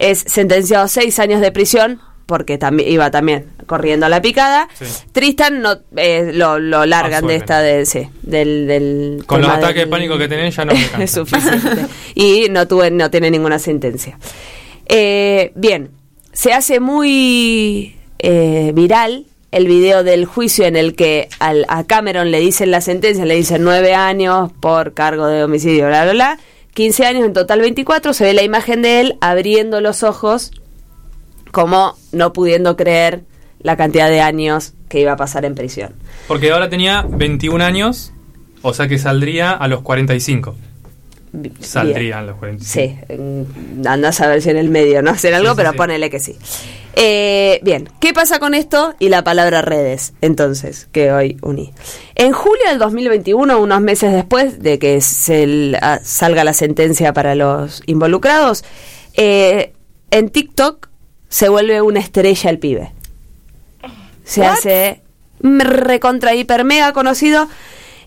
es 0.00 0.24
sentenciado 0.26 0.86
a 0.86 0.88
6 0.88 1.18
años 1.20 1.40
de 1.40 1.52
prisión 1.52 2.00
porque 2.26 2.58
también 2.58 2.90
iba 2.90 3.10
también 3.10 3.46
corriendo 3.66 4.06
a 4.06 4.08
la 4.08 4.22
picada. 4.22 4.68
Sí. 4.74 4.84
Tristan 5.12 5.62
no, 5.62 5.78
eh, 5.96 6.30
lo, 6.32 6.58
lo 6.60 6.86
largan 6.86 7.26
de 7.26 7.34
esta 7.34 7.60
de, 7.60 7.84
sí, 7.86 8.08
del, 8.22 8.68
del 8.68 9.24
Con 9.26 9.42
los 9.42 9.50
ataques 9.50 9.82
de 9.82 9.86
pánico 9.88 10.16
que 10.16 10.28
tenés 10.28 10.54
ya 10.54 10.64
no 10.64 10.72
me 10.98 11.04
es 11.04 11.10
suficiente. 11.10 11.86
y 12.14 12.46
no 12.50 12.66
tuve, 12.68 12.90
no 12.90 13.10
tiene 13.10 13.30
ninguna 13.30 13.58
sentencia. 13.58 14.18
Eh, 14.86 15.52
bien, 15.56 15.90
se 16.32 16.52
hace 16.52 16.78
muy 16.78 17.96
eh, 18.20 18.70
viral 18.74 19.26
el 19.50 19.66
video 19.66 20.04
del 20.04 20.24
juicio 20.24 20.66
en 20.66 20.76
el 20.76 20.94
que 20.94 21.28
al, 21.40 21.66
a 21.68 21.84
Cameron 21.84 22.30
le 22.30 22.38
dicen 22.38 22.70
la 22.70 22.80
sentencia, 22.80 23.24
le 23.24 23.34
dicen 23.34 23.64
nueve 23.64 23.94
años 23.94 24.52
por 24.60 24.94
cargo 24.94 25.26
de 25.26 25.42
homicidio, 25.42 25.88
bla, 25.88 26.04
bla, 26.04 26.12
bla. 26.12 26.38
15 26.74 27.04
años, 27.04 27.24
en 27.24 27.32
total 27.32 27.60
24, 27.60 28.12
se 28.12 28.24
ve 28.24 28.34
la 28.34 28.42
imagen 28.42 28.82
de 28.82 29.00
él 29.00 29.18
abriendo 29.20 29.80
los 29.80 30.02
ojos 30.02 30.52
como 31.50 31.96
no 32.12 32.32
pudiendo 32.32 32.76
creer 32.76 33.24
la 33.60 33.76
cantidad 33.76 34.08
de 34.08 34.20
años 34.20 34.74
que 34.88 35.00
iba 35.00 35.12
a 35.12 35.16
pasar 35.16 35.44
en 35.44 35.54
prisión. 35.54 35.94
Porque 36.28 36.52
ahora 36.52 36.68
tenía 36.68 37.04
21 37.08 37.64
años, 37.64 38.12
o 38.62 38.72
sea 38.72 38.88
que 38.88 38.98
saldría 38.98 39.52
a 39.52 39.68
los 39.68 39.82
45. 39.82 40.54
Saldría 41.60 42.18
a 42.18 42.22
los 42.22 42.36
45. 42.36 43.06
Sí, 43.08 43.14
mm, 43.16 43.86
andás 43.86 44.20
a 44.20 44.26
ver 44.28 44.42
si 44.42 44.50
en 44.50 44.56
el 44.56 44.68
medio 44.68 45.00
no 45.02 45.10
hacen 45.10 45.34
algo, 45.34 45.50
Sí, 45.50 45.52
sí, 45.52 45.56
pero 45.56 45.70
sí. 45.72 45.76
ponele 45.76 46.10
que 46.10 46.20
sí. 46.20 46.36
Eh, 46.94 47.60
bien, 47.62 47.88
¿qué 48.00 48.12
pasa 48.12 48.40
con 48.40 48.52
esto 48.54 48.94
y 48.98 49.08
la 49.10 49.22
palabra 49.22 49.62
redes? 49.62 50.12
Entonces, 50.20 50.88
que 50.90 51.12
hoy 51.12 51.36
uní. 51.42 51.72
En 52.16 52.32
julio 52.32 52.64
del 52.68 52.78
2021, 52.78 53.60
unos 53.60 53.80
meses 53.80 54.12
después 54.12 54.60
de 54.60 54.78
que 54.78 55.00
se 55.00 55.72
salga 56.02 56.42
la 56.42 56.52
sentencia 56.52 57.12
para 57.12 57.34
los 57.34 57.82
involucrados, 57.86 58.64
eh, 59.14 59.72
en 60.10 60.30
TikTok 60.30 60.88
se 61.28 61.48
vuelve 61.48 61.80
una 61.80 62.00
estrella 62.00 62.50
el 62.50 62.58
pibe. 62.58 62.92
Se 64.24 64.44
hace 64.44 65.00
mm, 65.42 65.60
recontra 65.60 66.34
hiper 66.34 66.64
mega 66.64 66.92
conocido. 66.92 67.48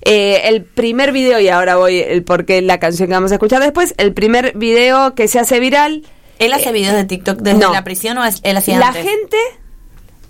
Eh, 0.05 0.41
el 0.49 0.63
primer 0.63 1.11
video, 1.13 1.39
y 1.39 1.47
ahora 1.49 1.75
voy 1.77 1.99
el 1.99 2.23
por 2.23 2.45
qué 2.45 2.61
la 2.61 2.79
canción 2.79 3.07
que 3.07 3.13
vamos 3.13 3.31
a 3.31 3.35
escuchar 3.35 3.61
después, 3.61 3.93
el 3.97 4.13
primer 4.13 4.57
video 4.57 5.15
que 5.15 5.27
se 5.27 5.39
hace 5.39 5.59
viral. 5.59 6.03
¿Él 6.39 6.51
hace 6.53 6.71
videos 6.71 6.95
de 6.95 7.05
TikTok 7.05 7.39
desde 7.39 7.59
no. 7.59 7.71
la 7.71 7.83
prisión 7.83 8.17
o 8.17 8.25
es- 8.25 8.41
él 8.43 8.57
hacía 8.57 8.79
La 8.79 8.87
antes? 8.89 9.03
gente 9.03 9.37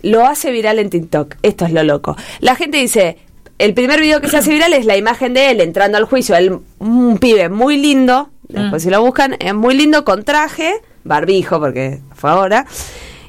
lo 0.04 0.26
hace 0.28 0.52
viral 0.52 0.78
en 0.80 0.90
TikTok. 0.90 1.36
Esto 1.42 1.66
es 1.66 1.72
lo 1.72 1.82
loco. 1.84 2.16
La 2.40 2.56
gente 2.56 2.78
dice, 2.78 3.18
el 3.58 3.74
primer 3.74 4.00
video 4.02 4.22
que 4.22 4.28
se 4.30 4.38
hace 4.38 4.52
viral 4.52 4.74
es 4.74 4.86
la 4.86 4.98
imagen 4.98 5.34
de 5.34 5.50
él 5.50 5.62
entrando 5.62 5.98
al 5.98 6.06
juicio, 6.06 6.36
él, 6.36 6.60
un 6.80 7.18
pibe 7.18 7.50
muy 7.50 7.78
lindo, 7.78 8.30
después 8.50 8.84
Mm. 8.84 8.86
si 8.86 8.92
lo 8.92 9.02
buscan, 9.02 9.36
es 9.40 9.54
muy 9.56 9.74
lindo 9.76 10.04
con 10.06 10.24
traje, 10.24 10.74
barbijo, 11.04 11.60
porque 11.60 12.00
fue 12.14 12.30
ahora, 12.30 12.66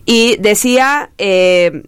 y 0.05 0.37
decía, 0.41 1.11
eh, 1.17 1.85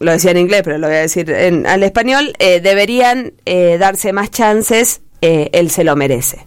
lo 0.00 0.12
decía 0.12 0.32
en 0.32 0.38
inglés, 0.38 0.62
pero 0.64 0.78
lo 0.78 0.88
voy 0.88 0.96
a 0.96 1.00
decir 1.00 1.30
en, 1.30 1.66
al 1.66 1.82
español, 1.82 2.32
eh, 2.38 2.60
deberían 2.60 3.34
eh, 3.44 3.76
darse 3.78 4.12
más 4.12 4.30
chances, 4.30 5.02
eh, 5.20 5.50
él 5.52 5.70
se 5.70 5.84
lo 5.84 5.94
merece. 5.94 6.46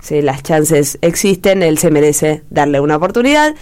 Si 0.00 0.22
las 0.22 0.42
chances 0.42 0.98
existen, 1.00 1.62
él 1.62 1.78
se 1.78 1.90
merece 1.90 2.42
darle 2.50 2.78
una 2.80 2.96
oportunidad. 2.96 3.54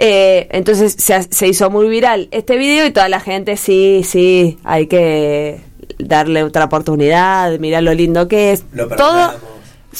Entonces 0.00 0.96
se, 0.96 1.48
hizo 1.48 1.70
muy 1.70 1.88
viral 1.88 2.28
este 2.30 2.56
video 2.56 2.86
y 2.86 2.92
toda 2.92 3.08
la 3.08 3.20
gente, 3.20 3.56
sí, 3.56 4.02
sí, 4.04 4.58
hay 4.62 4.86
que 4.86 5.60
darle 5.98 6.44
otra 6.44 6.66
oportunidad, 6.66 7.58
mira 7.58 7.80
lo 7.80 7.92
lindo 7.92 8.28
que 8.28 8.52
es. 8.52 8.64
Lo 8.72 8.88
Todo. 8.88 9.32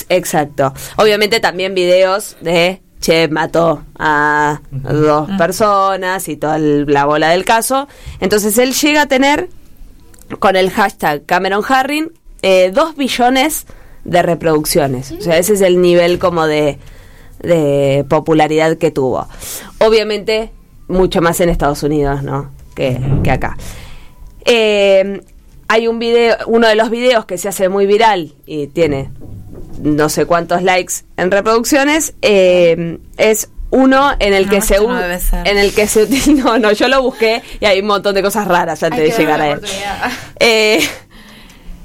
Exacto. 0.09 0.73
Obviamente 0.97 1.41
también 1.41 1.75
videos 1.75 2.37
de 2.41 2.81
che 3.01 3.29
mató 3.29 3.85
a 3.99 4.61
dos 4.70 5.31
personas 5.39 6.29
y 6.29 6.37
toda 6.37 6.59
la 6.59 7.05
bola 7.05 7.31
del 7.31 7.45
caso. 7.45 7.89
Entonces 8.20 8.59
él 8.59 8.73
llega 8.73 9.03
a 9.03 9.07
tener 9.07 9.49
con 10.39 10.57
el 10.57 10.70
hashtag 10.70 11.25
Cameron 11.25 11.62
Harring 11.66 12.12
eh, 12.43 12.70
dos 12.73 12.97
billones 12.97 13.66
de 14.05 14.23
reproducciones. 14.23 15.12
O 15.12 15.20
sea, 15.20 15.39
ese 15.39 15.55
es 15.55 15.61
el 15.61 15.81
nivel 15.81 16.19
como 16.19 16.47
de, 16.47 16.79
de 17.41 18.05
popularidad 18.09 18.77
que 18.79 18.91
tuvo. 18.91 19.27
Obviamente, 19.79 20.51
mucho 20.89 21.20
más 21.20 21.41
en 21.41 21.49
Estados 21.49 21.83
Unidos, 21.83 22.23
¿no? 22.23 22.51
Que, 22.75 23.01
que 23.23 23.31
acá. 23.31 23.57
Eh, 24.45 25.20
hay 25.69 25.87
un 25.87 25.99
video, 25.99 26.37
uno 26.47 26.66
de 26.66 26.75
los 26.75 26.91
videos 26.91 27.27
que 27.27 27.37
se 27.37 27.49
hace 27.49 27.69
muy 27.69 27.87
viral 27.87 28.35
y 28.47 28.69
tiene 28.69 29.11
no 29.83 30.09
sé 30.09 30.27
cuántos 30.27 30.63
likes 30.63 30.95
en 31.17 31.31
reproducciones, 31.31 32.15
eh, 32.23 32.99
es 33.17 33.49
uno 33.71 34.13
en 34.19 34.33
el 34.33 34.47
No, 34.47 34.51
que 34.53 34.61
se 34.63 34.79
no 34.81 34.99
en 35.45 35.59
el 35.59 35.75
que 35.75 35.87
se 35.87 36.07
no 36.33 36.59
no 36.59 36.73
yo 36.73 36.89
lo 36.89 37.03
busqué 37.03 37.43
y 37.61 37.67
hay 37.67 37.81
un 37.81 37.87
montón 37.87 38.15
de 38.15 38.23
cosas 38.23 38.49
raras 38.49 38.83
antes 38.83 38.99
de 39.01 39.11
llegar 39.23 39.41
a 39.41 39.49
él 39.51 39.61
Eh, 40.41 40.81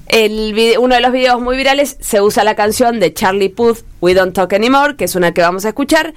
el 0.07 0.53
vide- 0.53 0.77
uno 0.77 0.95
de 0.95 1.01
los 1.01 1.11
videos 1.11 1.41
muy 1.41 1.57
virales 1.57 1.97
se 1.99 2.21
usa 2.21 2.43
la 2.43 2.55
canción 2.55 2.99
de 2.99 3.13
Charlie 3.13 3.49
Puth, 3.49 3.79
We 4.01 4.13
Don't 4.13 4.33
Talk 4.33 4.53
Anymore, 4.53 4.95
que 4.95 5.05
es 5.05 5.15
una 5.15 5.33
que 5.33 5.41
vamos 5.41 5.65
a 5.65 5.69
escuchar. 5.69 6.13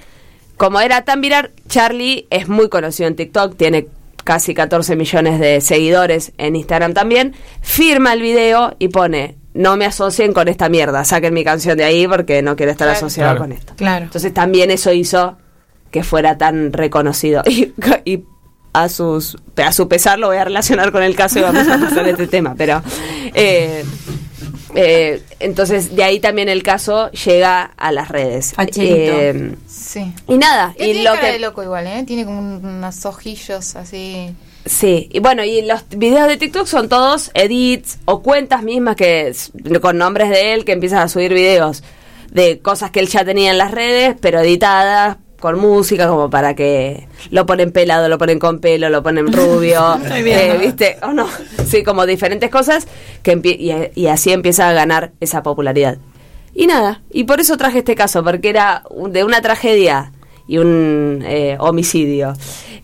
Como 0.57 0.79
era 0.79 1.03
tan 1.03 1.21
viral, 1.21 1.51
Charlie 1.67 2.27
es 2.29 2.47
muy 2.47 2.69
conocido 2.69 3.07
en 3.07 3.15
TikTok, 3.15 3.55
tiene 3.57 3.87
casi 4.23 4.53
14 4.53 4.95
millones 4.95 5.39
de 5.39 5.61
seguidores 5.61 6.31
en 6.37 6.55
Instagram 6.55 6.93
también. 6.93 7.33
Firma 7.61 8.13
el 8.13 8.21
video 8.21 8.75
y 8.79 8.89
pone, 8.89 9.35
no 9.57 9.75
me 9.77 9.85
asocien 9.85 10.33
con 10.33 10.47
esta 10.47 10.69
mierda, 10.69 11.03
saquen 11.03 11.33
mi 11.33 11.43
canción 11.43 11.77
de 11.77 11.83
ahí 11.83 12.07
porque 12.07 12.41
no 12.41 12.55
quiero 12.55 12.71
estar 12.71 12.87
Claro. 12.87 12.97
asociado 12.97 13.29
Claro. 13.31 13.41
con 13.43 13.51
esto. 13.51 13.73
Claro. 13.75 14.05
Entonces 14.05 14.33
también 14.33 14.71
eso 14.71 14.93
hizo 14.93 15.37
que 15.91 16.03
fuera 16.03 16.37
tan 16.37 16.71
reconocido. 16.73 17.43
Y, 17.49 17.73
y 18.05 18.23
a, 18.73 18.89
sus, 18.89 19.37
a 19.55 19.71
su 19.71 19.87
pesar 19.87 20.19
lo 20.19 20.27
voy 20.27 20.37
a 20.37 20.43
relacionar 20.43 20.91
con 20.91 21.01
el 21.01 21.15
caso 21.15 21.39
y 21.39 21.41
vamos 21.41 21.67
a 21.67 21.79
pasar 21.79 22.07
este 22.07 22.27
tema. 22.35 22.53
Pero 22.57 22.83
eh, 23.33 23.83
eh, 24.75 25.23
entonces 25.39 25.95
de 25.95 26.03
ahí 26.03 26.19
también 26.19 26.49
el 26.49 26.61
caso 26.61 27.09
llega 27.11 27.63
a 27.77 27.91
las 27.91 28.09
redes. 28.09 28.53
Eh, 28.75 29.55
Sí. 29.67 30.13
y 30.27 30.37
nada, 30.37 30.73
y 30.77 30.83
tiene 30.83 31.03
lo 31.03 31.11
cara 31.11 31.21
que 31.27 31.31
de 31.33 31.39
loco 31.39 31.63
igual, 31.63 31.87
¿eh? 31.87 32.03
Tiene 32.05 32.25
como 32.25 32.39
un- 32.39 32.63
unos 32.65 33.05
ojillos 33.05 33.75
así. 33.75 34.35
Sí, 34.67 35.09
y 35.11 35.19
bueno, 35.19 35.43
y 35.43 35.61
los 35.61 35.87
videos 35.89 36.27
de 36.27 36.37
TikTok 36.37 36.67
son 36.67 36.89
todos 36.89 37.31
edits 37.33 37.99
o 38.05 38.21
cuentas 38.21 38.63
mismas 38.63 38.95
que 38.95 39.33
con 39.81 39.97
nombres 39.97 40.29
de 40.29 40.53
él 40.53 40.65
que 40.65 40.73
empiezan 40.73 40.99
a 40.99 41.07
subir 41.07 41.33
videos 41.33 41.83
de 42.31 42.59
cosas 42.59 42.91
que 42.91 42.99
él 42.99 43.07
ya 43.07 43.23
tenía 43.23 43.51
en 43.51 43.57
las 43.57 43.71
redes, 43.71 44.15
pero 44.19 44.41
editadas 44.41 45.17
con 45.39 45.59
música 45.59 46.07
como 46.07 46.29
para 46.29 46.55
que 46.55 47.07
lo 47.29 47.45
ponen 47.45 47.71
pelado, 47.71 48.09
lo 48.09 48.17
ponen 48.17 48.39
con 48.39 48.59
pelo, 48.59 48.89
lo 48.89 49.03
ponen 49.03 49.31
rubio, 49.31 49.99
eh, 50.11 50.57
¿viste? 50.59 50.97
O 51.03 51.13
no, 51.13 51.27
sí, 51.65 51.83
como 51.83 52.05
diferentes 52.05 52.49
cosas 52.49 52.87
que 53.23 53.39
y, 53.43 54.01
y 54.01 54.07
así 54.07 54.31
empieza 54.31 54.69
a 54.69 54.73
ganar 54.73 55.11
esa 55.19 55.43
popularidad. 55.43 55.97
Y 56.53 56.65
nada, 56.65 57.01
y 57.11 57.25
por 57.25 57.39
eso 57.39 57.55
traje 57.55 57.79
este 57.79 57.95
caso, 57.95 58.23
porque 58.23 58.49
era 58.49 58.83
de 59.09 59.23
una 59.23 59.41
tragedia 59.41 60.11
y 60.47 60.57
un 60.57 61.23
eh, 61.25 61.57
homicidio. 61.59 62.33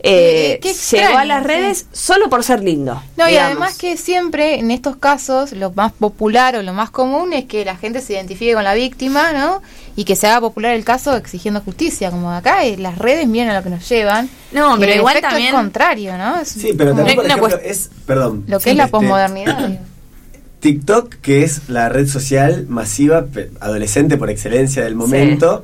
Eh, 0.06 0.60
qué 0.62 0.74
llegó 0.74 1.18
a 1.18 1.24
las 1.24 1.44
sí. 1.44 1.48
redes 1.48 1.86
solo 1.94 2.30
por 2.30 2.44
ser 2.44 2.62
lindo. 2.62 3.02
No, 3.16 3.30
y 3.30 3.38
además 3.38 3.78
que 3.78 3.96
siempre 3.96 4.60
en 4.60 4.70
estos 4.70 4.98
casos 4.98 5.54
lo 5.54 5.72
más 5.72 5.94
popular 5.94 6.58
o 6.58 6.62
lo 6.62 6.74
más 6.74 6.90
común 6.90 7.32
es 7.32 7.46
que 7.46 7.64
la 7.64 7.78
gente 7.78 8.02
se 8.02 8.12
identifique 8.14 8.54
con 8.54 8.66
la 8.66 8.74
víctima, 8.74 9.32
¿no? 9.32 9.62
Y 9.96 10.04
que 10.04 10.18
se 10.18 10.28
haga 10.28 10.42
popular 10.42 10.74
el 10.74 10.84
caso 10.84 11.16
exigiendo 11.16 11.62
justicia, 11.62 12.12
como 12.12 12.30
acá 12.34 12.66
eh, 12.66 12.76
las 12.78 12.98
redes 12.98 13.28
miren 13.28 13.52
a 13.52 13.58
lo 13.60 13.64
que 13.64 13.70
nos 13.70 13.88
llevan. 13.88 14.30
No, 14.52 14.76
Y 14.76 14.80
pero 14.82 14.92
el 14.92 14.98
igual 14.98 15.22
también- 15.22 15.48
es 15.48 15.54
contrario, 15.54 16.18
¿no? 16.18 16.40
Es 16.42 16.50
Sí, 16.50 16.74
pero 16.78 16.92
como 16.92 17.06
también, 17.06 17.16
por 17.18 17.26
ejemplo, 17.26 17.60
es. 17.64 17.90
Perdón. 18.06 18.44
lo 18.46 18.58
que 18.58 18.64
Sí, 18.66 18.70
es 18.72 18.76
la 18.76 18.84
este, 18.84 18.92
posmodernidad. 18.92 19.80
TikTok, 20.60 21.16
que 21.16 21.44
es 21.44 21.70
la 21.70 21.90
red 21.90 22.08
social 22.08 22.66
masiva, 22.70 23.26
adolescente 23.60 24.18
por 24.18 24.30
excelencia 24.30 24.84
del 24.84 24.96
momento, 24.96 25.64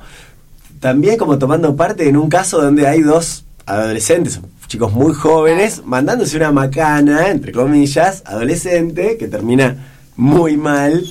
también 0.80 1.18
como 1.18 1.38
tomando 1.38 1.76
parte 1.76 2.08
en 2.08 2.18
un 2.18 2.30
caso 2.30 2.62
donde 2.62 2.88
hay 2.88 3.02
dos 3.02 3.46
adolescentes, 3.66 4.40
chicos 4.68 4.94
muy 4.94 5.14
jóvenes, 5.14 5.84
mandándose 5.86 6.38
una 6.38 6.52
macana, 6.52 7.30
entre 7.30 7.52
comillas, 7.52 8.24
adolescente, 8.26 9.18
que 9.18 9.28
termina 9.28 9.78
muy 10.16 10.58
mal. 10.58 11.04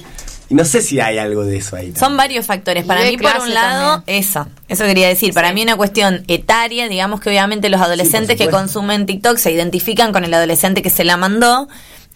Y 0.50 0.54
no 0.54 0.64
sé 0.64 0.80
si 0.80 0.98
hay 0.98 1.18
algo 1.18 1.44
de 1.44 1.58
eso 1.58 1.76
ahí. 1.76 1.92
Son 1.94 2.16
varios 2.16 2.46
factores. 2.46 2.84
Para 2.84 3.02
mí, 3.02 3.18
por 3.18 3.42
un 3.42 3.52
lado, 3.52 3.96
también. 3.96 4.22
eso. 4.22 4.46
Eso 4.66 4.84
quería 4.84 5.06
decir. 5.06 5.34
Para 5.34 5.52
mí, 5.52 5.62
una 5.62 5.76
cuestión 5.76 6.24
etaria. 6.26 6.88
Digamos 6.88 7.20
que 7.20 7.28
obviamente 7.28 7.68
los 7.68 7.82
adolescentes 7.82 8.38
que 8.38 8.48
consumen 8.48 9.04
TikTok 9.04 9.36
se 9.36 9.52
identifican 9.52 10.10
con 10.10 10.24
el 10.24 10.32
adolescente 10.32 10.80
que 10.80 10.88
se 10.88 11.04
la 11.04 11.18
mandó. 11.18 11.68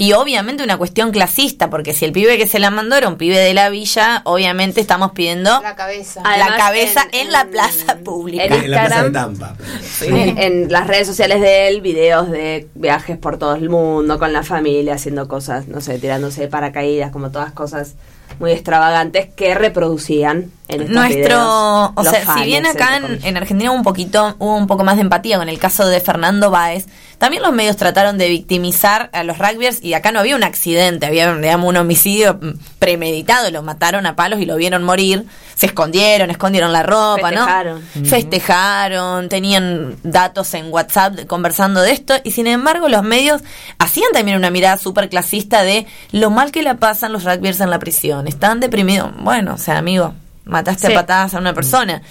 Y 0.02 0.14
obviamente 0.14 0.64
una 0.64 0.76
cuestión 0.78 1.12
clasista, 1.12 1.70
porque 1.70 1.92
si 1.92 2.04
el 2.04 2.10
pibe 2.10 2.36
que 2.36 2.48
se 2.48 2.58
la 2.58 2.70
mandó 2.70 2.96
era 2.96 3.06
un 3.08 3.16
pibe 3.16 3.38
de 3.38 3.54
la 3.54 3.68
villa, 3.70 4.22
obviamente 4.24 4.80
estamos 4.80 5.12
pidiendo 5.12 5.60
La 5.62 5.76
cabeza. 5.76 6.22
Además, 6.24 6.50
la 6.50 6.56
cabeza 6.56 7.02
en, 7.12 7.26
en- 7.26 7.32
la 7.32 7.44
plaza 7.44 7.98
pública. 7.98 8.44
en 8.46 8.52
En 8.52 8.70
la 8.72 8.78
plaza 8.88 9.00
de 9.02 9.06
Instagram. 9.06 9.38
Tampa. 9.38 9.56
En, 10.00 10.38
en 10.38 10.72
las 10.72 10.88
redes 10.88 11.06
sociales 11.06 11.40
de 11.40 11.68
él, 11.68 11.82
videos 11.82 12.28
de 12.30 12.66
viajes 12.74 13.16
por 13.16 13.38
todo 13.38 13.54
el 13.54 13.68
mundo, 13.70 14.18
con 14.18 14.32
la 14.32 14.42
familia, 14.42 14.94
haciendo 14.94 15.28
cosas, 15.28 15.68
no 15.68 15.80
sé, 15.80 16.00
tirándose 16.00 16.40
de 16.40 16.48
paracaídas, 16.48 17.12
como 17.12 17.30
todas 17.30 17.52
cosas 17.52 17.94
muy 18.40 18.50
extravagantes 18.50 19.28
que 19.36 19.54
reproducían 19.54 20.50
en 20.72 20.82
estos 20.82 20.94
Nuestro, 20.94 21.22
videos 21.22 21.92
o 21.96 22.04
sea, 22.04 22.34
si 22.36 22.44
bien 22.44 22.66
acá 22.66 23.00
en, 23.22 23.36
Argentina 23.36 23.70
hubo 23.70 23.78
un 23.78 23.84
poquito, 23.84 24.36
hubo 24.38 24.56
un 24.56 24.66
poco 24.66 24.84
más 24.84 24.96
de 24.96 25.02
empatía 25.02 25.38
con 25.38 25.48
el 25.48 25.58
caso 25.58 25.86
de 25.86 26.00
Fernando 26.00 26.50
Báez, 26.50 26.86
también 27.22 27.44
los 27.44 27.52
medios 27.52 27.76
trataron 27.76 28.18
de 28.18 28.28
victimizar 28.28 29.08
a 29.12 29.22
los 29.22 29.38
rugbyers 29.38 29.80
y 29.80 29.94
acá 29.94 30.10
no 30.10 30.18
había 30.18 30.34
un 30.34 30.42
accidente, 30.42 31.06
había 31.06 31.32
digamos, 31.36 31.68
un 31.68 31.76
homicidio 31.76 32.34
mm, 32.34 32.58
premeditado, 32.80 33.48
lo 33.52 33.62
mataron 33.62 34.06
a 34.06 34.16
palos 34.16 34.40
y 34.40 34.44
lo 34.44 34.56
vieron 34.56 34.82
morir, 34.82 35.24
se 35.54 35.66
escondieron, 35.66 36.30
escondieron 36.30 36.72
la 36.72 36.82
ropa, 36.82 37.28
Festejaron. 37.28 37.82
¿no? 37.94 38.04
Festejaron, 38.06 39.28
tenían 39.28 39.96
datos 40.02 40.52
en 40.54 40.72
WhatsApp 40.72 41.26
conversando 41.26 41.80
de 41.80 41.92
esto 41.92 42.14
y 42.24 42.32
sin 42.32 42.48
embargo 42.48 42.88
los 42.88 43.04
medios 43.04 43.42
hacían 43.78 44.10
también 44.12 44.36
una 44.36 44.50
mirada 44.50 44.76
súper 44.76 45.08
clasista 45.08 45.62
de 45.62 45.86
lo 46.10 46.30
mal 46.30 46.50
que 46.50 46.62
la 46.62 46.78
pasan 46.78 47.12
los 47.12 47.22
rugbyers 47.22 47.60
en 47.60 47.70
la 47.70 47.78
prisión, 47.78 48.26
están 48.26 48.58
deprimidos, 48.58 49.12
bueno, 49.20 49.54
o 49.54 49.58
sea, 49.58 49.78
amigo, 49.78 50.14
mataste 50.44 50.86
Sí. 50.88 50.92
a 50.92 50.96
patadas 50.96 51.34
a 51.34 51.38
una 51.38 51.54
persona. 51.54 52.02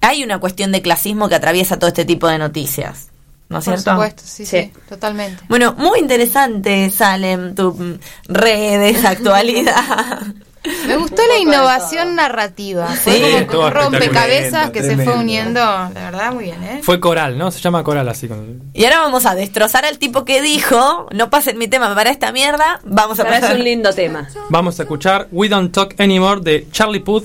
Hay 0.00 0.22
una 0.24 0.38
cuestión 0.38 0.72
de 0.72 0.82
clasismo 0.82 1.28
que 1.28 1.34
atraviesa 1.34 1.78
todo 1.78 1.88
este 1.88 2.04
tipo 2.04 2.28
de 2.28 2.38
noticias. 2.38 3.08
¿No 3.48 3.58
es 3.58 3.64
Por 3.64 3.74
cierto? 3.74 3.90
supuesto, 3.92 4.22
sí, 4.24 4.46
sí, 4.46 4.60
Sí. 4.62 4.72
totalmente. 4.88 5.42
Bueno, 5.48 5.74
muy 5.76 5.98
interesante, 5.98 6.88
Salem, 6.90 7.54
tu 7.56 7.72
mm, 7.72 7.98
redes, 8.28 9.04
actualidad. 9.54 10.20
Me 10.86 10.96
gustó 10.98 11.22
la 11.26 11.38
innovación 11.38 12.14
narrativa. 12.14 12.86
Fue 12.88 13.14
Sí, 13.14 13.46
como 13.46 13.64
un 13.66 13.72
rompecabezas 13.72 14.70
que 14.70 14.82
se 14.82 14.94
fue 14.98 15.14
uniendo. 15.16 15.58
La 15.58 15.88
verdad, 15.88 16.32
muy 16.34 16.44
bien, 16.44 16.62
¿eh? 16.62 16.80
Fue 16.82 17.00
coral, 17.00 17.38
¿no? 17.38 17.50
Se 17.50 17.60
llama 17.60 17.82
coral 17.82 18.06
así. 18.10 18.28
Con... 18.28 18.62
y 18.74 18.84
ahora 18.84 19.00
vamos 19.00 19.24
a 19.24 19.34
destrozar 19.34 19.86
al 19.86 19.98
tipo 19.98 20.26
que 20.26 20.42
dijo, 20.42 21.08
no 21.12 21.30
pasen 21.30 21.56
mi 21.56 21.66
tema 21.66 21.92
para 21.94 22.10
esta 22.10 22.30
mierda, 22.30 22.78
vamos 22.84 23.18
a 23.20 23.24
Pero 23.24 23.36
es 23.36 23.40
pasar. 23.40 23.56
un 23.56 23.64
lindo 23.64 23.92
tema. 23.94 24.28
Vamos 24.50 24.78
a 24.78 24.82
escuchar 24.82 25.28
We 25.32 25.48
Don't 25.48 25.72
Talk 25.72 25.98
Anymore 25.98 26.42
de 26.42 26.68
Charlie 26.70 27.00
Puth, 27.00 27.24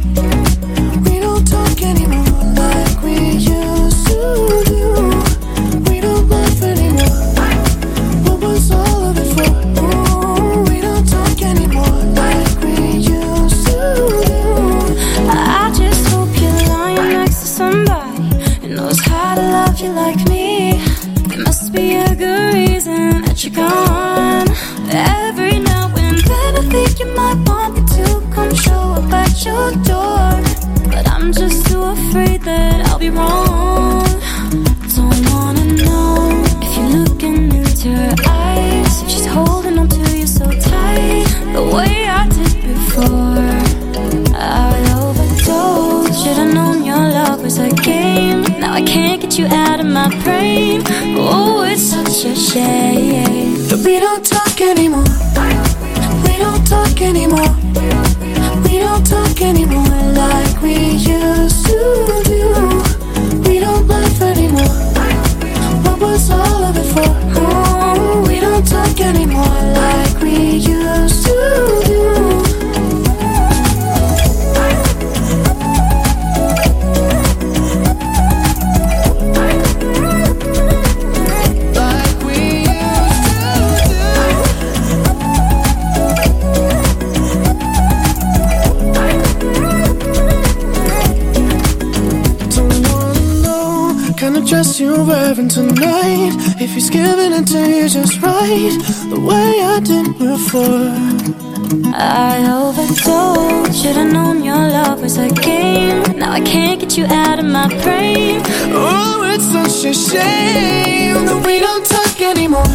you 106.97 107.05
out 107.05 107.39
of 107.39 107.45
my 107.45 107.67
brain. 107.83 108.41
Oh, 108.73 109.21
it's 109.23 109.45
such 109.45 109.85
a 109.85 109.93
shame 109.93 111.25
that 111.25 111.45
we 111.45 111.59
don't 111.59 111.85
talk 111.85 112.19
anymore. 112.19 112.67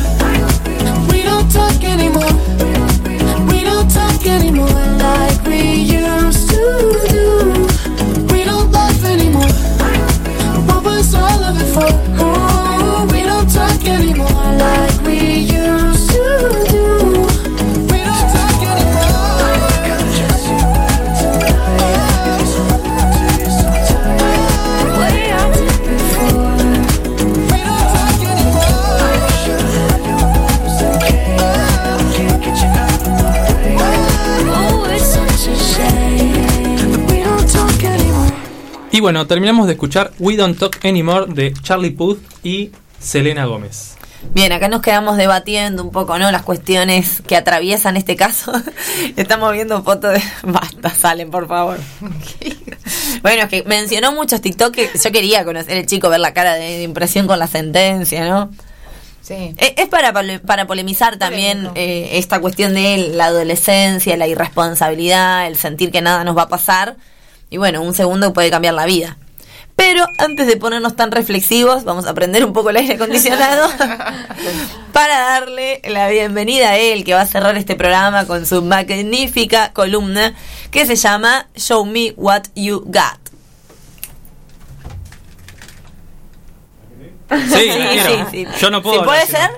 We 1.12 1.22
don't 1.22 1.50
talk 1.50 1.82
anymore. 1.84 2.32
We 3.50 3.62
don't 3.62 3.90
talk 3.90 4.24
anymore 4.26 4.68
like 4.96 5.44
we 5.44 5.82
used 5.82 6.48
to 6.50 6.62
do. 7.10 7.66
We 8.32 8.44
don't 8.44 8.70
laugh 8.72 9.04
anymore. 9.04 9.52
What 10.66 10.84
was 10.84 11.14
all 11.14 11.44
of 11.44 11.60
it 11.60 11.70
for? 11.74 11.90
Oh, 12.18 13.08
we 13.12 13.22
don't 13.22 13.50
talk 13.52 13.84
anymore 13.86 14.28
like 14.28 15.00
we 15.02 15.18
used 15.40 15.55
bueno, 39.06 39.24
terminamos 39.28 39.68
de 39.68 39.74
escuchar 39.74 40.10
We 40.18 40.36
Don't 40.36 40.58
Talk 40.58 40.84
Anymore 40.84 41.26
de 41.28 41.54
Charlie 41.62 41.92
Puth 41.92 42.18
y 42.42 42.72
Selena 42.98 43.44
Gómez. 43.44 43.94
Bien, 44.34 44.50
acá 44.50 44.66
nos 44.66 44.82
quedamos 44.82 45.16
debatiendo 45.16 45.84
un 45.84 45.92
poco, 45.92 46.18
¿no? 46.18 46.28
Las 46.32 46.42
cuestiones 46.42 47.22
que 47.24 47.36
atraviesan 47.36 47.96
este 47.96 48.16
caso. 48.16 48.50
Estamos 49.16 49.52
viendo 49.52 49.80
fotos 49.84 50.14
de... 50.14 50.22
Basta, 50.42 50.90
salen, 50.90 51.30
por 51.30 51.46
favor. 51.46 51.78
bueno, 53.22 53.44
es 53.44 53.48
que 53.48 53.62
mencionó 53.62 54.10
muchos 54.10 54.40
TikTok 54.40 54.74
que 54.74 54.90
yo 55.00 55.12
quería 55.12 55.44
conocer 55.44 55.76
el 55.76 55.86
chico, 55.86 56.08
ver 56.08 56.18
la 56.18 56.34
cara 56.34 56.54
de, 56.54 56.82
impresión 56.82 57.28
con 57.28 57.38
la 57.38 57.46
sentencia, 57.46 58.28
¿no? 58.28 58.50
Sí. 59.22 59.54
Eh, 59.56 59.74
Es 59.76 59.86
para, 59.86 60.12
para 60.40 60.66
polemizar 60.66 61.16
también 61.16 61.70
eh, 61.76 62.08
esta 62.14 62.40
cuestión 62.40 62.74
de 62.74 63.12
la 63.14 63.26
adolescencia, 63.26 64.16
la 64.16 64.26
irresponsabilidad, 64.26 65.46
el 65.46 65.54
sentir 65.54 65.92
que 65.92 66.02
nada 66.02 66.24
nos 66.24 66.36
va 66.36 66.42
a 66.42 66.48
pasar. 66.48 66.96
Y 67.50 67.56
bueno, 67.58 67.82
un 67.82 67.94
segundo 67.94 68.32
puede 68.32 68.50
cambiar 68.50 68.74
la 68.74 68.86
vida. 68.86 69.16
Pero 69.76 70.06
antes 70.16 70.46
de 70.46 70.56
ponernos 70.56 70.96
tan 70.96 71.12
reflexivos, 71.12 71.84
vamos 71.84 72.06
a 72.06 72.14
prender 72.14 72.44
un 72.46 72.54
poco 72.54 72.70
el 72.70 72.76
aire 72.78 72.94
acondicionado 72.94 73.68
para 74.92 75.18
darle 75.18 75.82
la 75.84 76.08
bienvenida 76.08 76.70
a 76.70 76.76
él, 76.78 77.04
que 77.04 77.12
va 77.12 77.20
a 77.20 77.26
cerrar 77.26 77.58
este 77.58 77.76
programa 77.76 78.26
con 78.26 78.46
su 78.46 78.62
magnífica 78.62 79.74
columna 79.74 80.34
que 80.70 80.86
se 80.86 80.96
llama 80.96 81.48
Show 81.54 81.84
Me 81.84 82.14
What 82.16 82.44
You 82.54 82.84
Got. 82.86 83.26
Sí, 87.28 87.66
la 87.78 87.88
quiero. 87.90 88.50
Yo 88.58 88.70
no 88.70 88.82
puedo 88.82 89.00
¿Sí 89.00 89.04
puede 89.04 89.26
ser? 89.26 89.50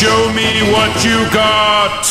Show 0.00 0.30
me 0.32 0.72
what 0.72 0.90
you 1.04 1.18
got. 1.32 2.04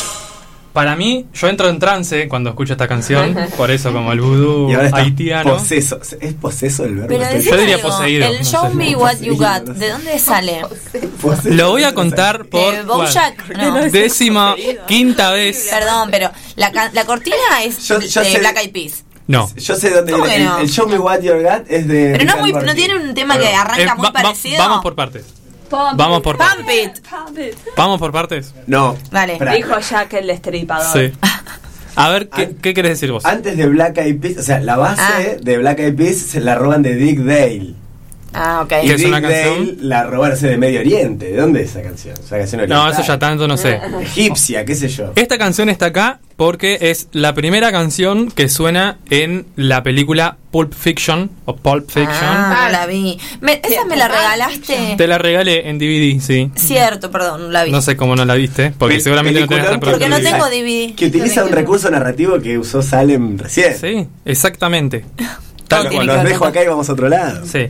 Para 0.73 0.95
mí, 0.95 1.25
yo 1.33 1.47
entro 1.47 1.69
en 1.69 1.79
trance 1.79 2.27
cuando 2.27 2.49
escucho 2.51 2.73
esta 2.73 2.87
canción, 2.87 3.35
por 3.57 3.71
eso 3.71 3.91
como 3.91 4.11
el 4.11 4.21
vudú 4.21 4.69
haitiano. 4.93 5.53
poseso. 5.57 5.99
¿Es 6.19 6.33
poseso 6.35 6.83
el 6.85 6.95
verbo? 6.95 7.07
Pero 7.17 7.39
Yo 7.41 7.57
diría 7.57 7.75
algo, 7.75 7.89
poseído, 7.89 8.27
El 8.27 8.37
no 8.39 8.43
Show. 8.43 8.73
Me 8.73 8.95
What 8.95 9.17
You 9.21 9.35
Got, 9.37 9.63
¿de 9.75 9.89
dónde 9.89 10.19
sale? 10.19 10.61
Lo 11.45 11.71
voy 11.71 11.83
a 11.83 11.93
contar 11.93 12.45
por. 12.45 12.73
No. 12.85 13.03
décima 13.89 14.55
quinta 14.87 15.31
vez. 15.31 15.67
Perdón, 15.71 16.09
pero 16.11 16.29
la, 16.57 16.91
la 16.93 17.05
cortina 17.05 17.35
es 17.63 17.87
Yo- 17.87 17.99
yo 18.01 18.21
de 18.21 18.31
sé- 18.31 18.39
Black 18.39 18.57
Eyed 18.57 18.71
Peas. 18.71 19.03
No. 19.27 19.49
Yo 19.57 19.75
sé 19.75 19.89
dónde 19.89 20.11
¿Cómo 20.13 20.25
viene. 20.25 20.47
El, 20.61 20.69
Show 20.69 20.87
Me 20.87 20.97
What 20.99 21.21
You 21.21 21.33
Got 21.41 21.69
es 21.69 21.87
de. 21.87 22.15
Pero 22.17 22.35
no, 22.35 22.41
muy, 22.41 22.53
no 22.53 22.75
tiene 22.75 22.95
un 22.95 23.13
tema 23.13 23.37
que 23.37 23.47
arranca 23.47 23.81
Eh, 23.83 23.95
muy 23.95 24.05
va- 24.05 24.11
va- 24.11 24.21
parecido. 24.21 24.59
vamos 24.59 24.81
por 24.83 24.95
partes. 24.95 25.25
Vamos 25.69 26.21
por 26.21 26.37
partes. 26.37 26.99
Pump 27.09 27.37
it. 27.39 27.55
Vamos 27.75 27.99
por 27.99 28.11
partes. 28.11 28.53
No. 28.67 28.95
Espera. 29.11 29.53
Dijo 29.53 29.79
Jack 29.79 30.13
el 30.13 30.27
destripador. 30.27 30.93
Sí. 30.93 31.13
A 31.95 32.09
ver, 32.09 32.29
¿qué, 32.29 32.55
qué 32.61 32.73
querés 32.75 32.91
decir 32.91 33.11
vos? 33.11 33.25
Antes 33.25 33.57
de 33.57 33.65
Black 33.67 33.97
Eyed 33.97 34.19
Peas, 34.19 34.37
o 34.37 34.41
sea, 34.43 34.59
la 34.59 34.77
base 34.77 35.01
Ah. 35.01 35.35
de 35.41 35.57
Black 35.57 35.79
Eyed 35.79 35.95
Peas 35.95 36.17
se 36.17 36.39
la 36.39 36.53
roban 36.53 36.83
de 36.83 36.93
Dick 36.93 37.19
Dale. 37.21 37.73
Ah, 38.33 38.61
ok. 38.63 38.73
Y 38.83 38.87
¿Qué 38.87 38.93
es 38.95 39.05
una 39.05 39.21
canción? 39.21 39.65
Dale 39.65 39.77
la 39.81 40.03
robaron 40.03 40.37
ese 40.37 40.47
de 40.49 40.57
Medio 40.57 40.79
Oriente. 40.81 41.31
¿De 41.31 41.37
dónde 41.37 41.61
es 41.63 41.71
esa 41.71 41.81
canción? 41.81 42.13
Esa 42.19 42.37
canción 42.37 42.59
No, 42.67 42.81
oriental. 42.81 42.91
eso 43.01 43.03
ya 43.13 43.19
tanto 43.19 43.47
no 43.47 43.57
sé. 43.57 43.79
Egipcia, 44.01 44.65
qué 44.65 44.75
sé 44.75 44.89
yo. 44.89 45.11
Esta 45.15 45.37
canción 45.37 45.69
está 45.69 45.87
acá 45.87 46.19
porque 46.35 46.77
es 46.81 47.07
la 47.13 47.33
primera 47.33 47.71
canción 47.71 48.29
que 48.29 48.47
suena 48.47 48.97
en 49.09 49.47
la 49.55 49.81
película 49.81 50.37
Pulp 50.51 50.71
Fiction 50.73 51.31
o 51.45 51.55
Pulp 51.55 51.89
Fiction. 51.89 52.09
Ah, 52.21 52.65
no 52.67 52.71
la 52.73 52.85
vi. 52.85 53.17
Me- 53.41 53.59
¿Esa 53.63 53.85
me 53.85 53.95
la 53.97 54.07
regalaste? 54.07 54.95
Te 54.97 55.07
la 55.07 55.17
regalé 55.17 55.67
en 55.69 55.79
DVD, 55.79 56.19
sí. 56.21 56.51
Cierto, 56.55 57.09
perdón, 57.09 57.43
no 57.45 57.49
la 57.49 57.63
vi. 57.63 57.71
No 57.71 57.81
sé 57.81 57.97
cómo 57.97 58.15
no 58.15 58.23
la 58.25 58.35
viste, 58.35 58.71
porque 58.77 58.95
Pe- 58.95 59.01
seguramente 59.01 59.39
no 59.41 59.47
tenés 59.47 59.77
Porque 59.79 60.09
no 60.09 60.19
tengo 60.19 60.45
DVD. 60.47 60.93
Que 60.95 61.07
utiliza 61.07 61.43
un 61.43 61.51
recurso 61.51 61.89
narrativo 61.89 62.39
que 62.39 62.57
usó 62.59 62.83
Salem 62.83 63.37
recién. 63.39 63.75
Sí, 63.75 64.07
exactamente. 64.25 65.05
Tal 65.67 65.89
que 65.89 66.01
Los 66.03 66.23
dejo 66.23 66.45
acá 66.45 66.63
y 66.63 66.67
vamos 66.67 66.87
a 66.89 66.93
otro 66.93 67.09
lado. 67.09 67.45
Sí. 67.45 67.67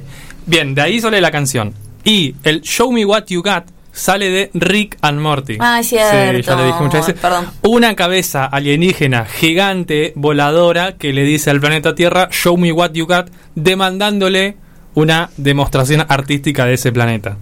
Bien, 0.48 0.74
de 0.74 0.82
ahí 0.82 0.99
sale 0.99 1.22
la 1.22 1.30
canción. 1.32 1.74
Y 2.03 2.36
el 2.44 2.61
Show 2.61 2.91
Me 2.91 3.06
What 3.06 3.26
You 3.28 3.41
Got 3.44 3.65
sale 3.91 4.30
de 4.30 4.49
Rick 4.53 4.98
and 5.02 5.19
Morty. 5.19 5.57
Ah, 5.60 5.80
es 5.82 5.88
cierto. 5.88 6.11
Sí, 6.38 6.41
ya 6.44 6.56
le 6.56 6.65
dije 6.68 6.80
muchas 6.82 7.06
veces. 7.07 7.22
Perdón. 7.22 7.48
Una 7.64 7.95
cabeza 7.95 8.45
alienígena 8.45 9.26
gigante, 9.26 10.14
voladora, 10.15 10.94
que 10.98 11.14
le 11.14 11.24
dice 11.24 11.49
al 11.49 11.60
planeta 11.60 11.95
Tierra, 11.95 12.30
Show 12.32 12.57
Me 12.57 12.72
What 12.72 12.94
You 12.94 13.06
Got, 13.07 13.30
demandándole 13.56 14.56
una 14.94 15.30
demostración 15.38 16.06
artística 16.07 16.65
de 16.65 16.74
ese 16.76 16.91
planeta. 16.91 17.38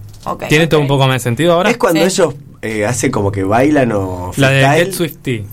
¿Tiene 0.48 0.66
todo 0.66 0.80
un 0.80 0.88
poco 0.88 1.06
más 1.06 1.14
de 1.16 1.20
sentido 1.20 1.52
ahora? 1.52 1.70
Es 1.70 1.76
cuando 1.78 2.00
Sí. 2.00 2.06
ellos 2.06 2.34
eh, 2.62 2.84
hacen 2.84 3.12
como 3.12 3.30
que 3.30 3.44
bailan 3.44 3.92
o. 3.92 4.32
La 4.36 4.50
de. 4.50 4.66
Get 4.84 4.92
Swifty. 4.92 5.44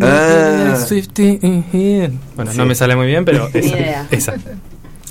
Ah. 0.00 0.76
Swifty 0.86 1.38
in 1.42 1.64
here. 1.72 2.12
Bueno, 2.36 2.52
no 2.54 2.64
me 2.66 2.74
sale 2.74 2.94
muy 2.96 3.06
bien, 3.08 3.24
pero 3.24 3.50
Ni 3.52 3.58
esa. 3.60 3.68
idea. 3.76 4.06
esa. 4.10 4.34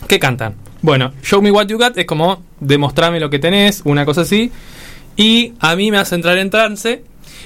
¿Qué 0.09 0.17
cantan? 0.17 0.55
Bueno, 0.81 1.13
Show 1.21 1.39
Me 1.39 1.51
What 1.51 1.67
You 1.67 1.77
Got 1.77 1.95
es 1.99 2.05
como 2.05 2.41
demostrame 2.59 3.19
lo 3.19 3.29
que 3.29 3.37
tenés, 3.37 3.83
una 3.85 4.05
cosa 4.05 4.21
así. 4.21 4.51
Y 5.15 5.53
a 5.59 5.75
mí 5.75 5.91
me 5.91 5.99
hace 5.99 6.15
entrar 6.15 6.35
en 6.39 6.49
trance. 6.49 7.03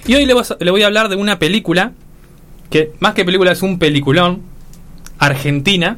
Y 0.08 0.16
hoy 0.16 0.26
le 0.26 0.34
voy 0.34 0.44
a, 0.50 0.64
le 0.64 0.72
voy 0.72 0.82
a 0.82 0.86
hablar 0.86 1.10
de 1.10 1.18
una 1.18 1.40
película, 1.40 1.92
que 2.70 2.94
más 3.02 3.16
que 3.16 3.26
película 3.26 3.52
es 3.52 3.62
un 3.64 3.80
peliculón, 3.80 4.44
argentina, 5.20 5.98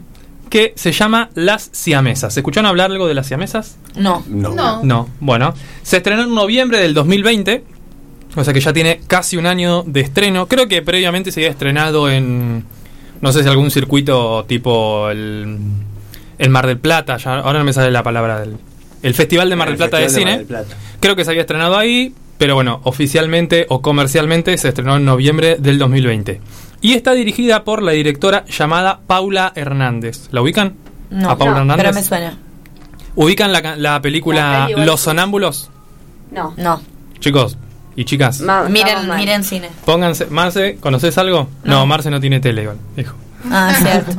que 0.49 0.73
se 0.75 0.91
llama 0.91 1.29
Las 1.35 1.69
Siamesas. 1.71 2.35
¿Escucharon 2.35 2.67
hablar 2.67 2.89
algo 2.89 3.07
de 3.07 3.13
las 3.13 3.27
Siamesas? 3.27 3.77
No. 3.95 4.23
No. 4.27 4.55
No. 4.55 4.83
No, 4.83 5.09
bueno. 5.19 5.53
Se 5.83 5.97
estrenó 5.97 6.23
en 6.23 6.33
noviembre 6.33 6.79
del 6.79 6.95
2020. 6.95 7.63
O 8.37 8.43
sea 8.43 8.55
que 8.55 8.59
ya 8.59 8.73
tiene 8.73 9.01
casi 9.05 9.37
un 9.37 9.45
año 9.45 9.83
de 9.83 10.01
estreno. 10.01 10.47
Creo 10.47 10.67
que 10.67 10.81
previamente 10.81 11.31
se 11.31 11.41
había 11.41 11.51
estrenado 11.51 12.09
en. 12.09 12.63
No 13.21 13.31
sé 13.31 13.43
si 13.43 13.49
algún 13.49 13.69
circuito 13.69 14.45
tipo 14.47 15.11
el. 15.11 15.59
El 16.38 16.49
Mar 16.49 16.68
del 16.68 16.78
Plata. 16.80 17.18
Ya, 17.18 17.36
ahora 17.40 17.60
no 17.60 17.66
me 17.66 17.74
sale 17.74 17.91
la 17.91 18.03
palabra 18.03 18.40
del. 18.40 18.57
el 19.03 19.14
Festival 19.14 19.49
de 19.49 19.56
Mar 19.56 19.68
del 19.68 19.74
El 19.74 19.78
Plata 19.78 19.98
de 19.98 20.10
Cine. 20.10 20.26
Mar 20.32 20.38
del 20.40 20.48
Plata. 20.48 20.76
Creo 20.99 21.16
que 21.16 21.24
se 21.24 21.32
había 21.32 21.41
estrenado 21.41 21.78
ahí, 21.78 22.14
pero 22.38 22.56
bueno, 22.56 22.82
oficialmente 22.84 23.66
o 23.70 23.82
comercialmente 23.82 24.57
se 24.57 24.70
estrenó 24.70 24.95
en 24.98 25.06
noviembre 25.06 25.57
del 25.60 25.78
2020. 25.78 26.41
Y 26.82 26.94
está 26.94 27.14
dirigida 27.14 27.64
por 27.64 27.82
la 27.82 27.94
directora 27.94 28.45
llamada 28.45 28.99
Paula 29.07 29.52
Hernández. 29.56 30.28
¿La 30.32 30.41
ubican? 30.41 30.76
No, 31.10 31.30
¿A 31.30 31.38
Paula 31.38 31.53
no, 31.53 31.60
Hernández? 31.74 31.84
pero 31.86 31.94
me 31.95 32.03
suena. 32.03 32.38
¿Ubican 33.16 33.52
la, 33.53 33.62
ca- 33.62 33.76
la 33.78 34.02
película 34.02 34.68
Los. 34.76 34.99
Sonámbulos? 35.02 35.70
No. 36.32 36.53
No. 36.57 36.82
Chicos 37.20 37.57
y 37.95 38.03
chicas, 38.03 38.41
Ma- 38.41 38.64
Miren, 38.68 39.10
miren 39.16 39.44
cine. 39.45 39.70
pónganse. 39.86 40.26
Marce, 40.26 40.76
¿conoces 40.82 41.18
algo? 41.18 41.48
No, 41.64 41.86
Marce 41.86 42.10
no 42.12 42.20
tiene 42.20 42.41
tele, 42.41 42.64
igual, 42.64 42.78
dijo. 42.98 43.16
Ah, 43.51 43.73
cierto. 43.81 44.11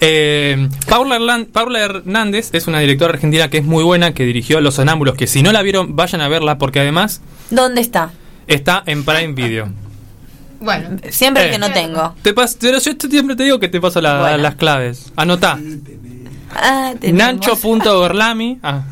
Eh, 0.00 0.68
Paula, 0.88 1.44
Paula 1.52 1.80
Hernández 1.80 2.50
es 2.52 2.66
una 2.66 2.78
directora 2.80 3.14
argentina 3.14 3.50
que 3.50 3.58
es 3.58 3.64
muy 3.64 3.82
buena, 3.84 4.12
que 4.14 4.24
dirigió 4.24 4.60
Los 4.60 4.74
Sonámbulos, 4.76 5.14
que 5.16 5.26
si 5.26 5.42
no 5.42 5.52
la 5.52 5.62
vieron, 5.62 5.96
vayan 5.96 6.20
a 6.20 6.28
verla, 6.28 6.58
porque 6.58 6.80
además 6.80 7.20
¿Dónde 7.50 7.80
está? 7.80 8.10
está 8.46 8.82
en 8.86 9.04
Prime 9.04 9.34
Video. 9.34 9.68
Bueno, 10.60 10.98
Siempre 11.10 11.48
Eh. 11.48 11.50
que 11.52 11.58
no 11.58 11.70
tengo. 11.72 12.14
Te 12.22 12.34
pas- 12.34 12.56
pero 12.60 12.78
yo 12.80 12.92
siempre 13.08 13.36
te 13.36 13.44
digo 13.44 13.60
que 13.60 13.68
te 13.68 13.80
paso 13.80 14.00
la- 14.00 14.20
Bueno. 14.20 14.38
las 14.38 14.54
claves. 14.56 15.12
Anotá. 15.16 15.58
Ah. 16.54 16.92
Nancho.gorlami. 17.02 18.58
Ah. 18.62 18.82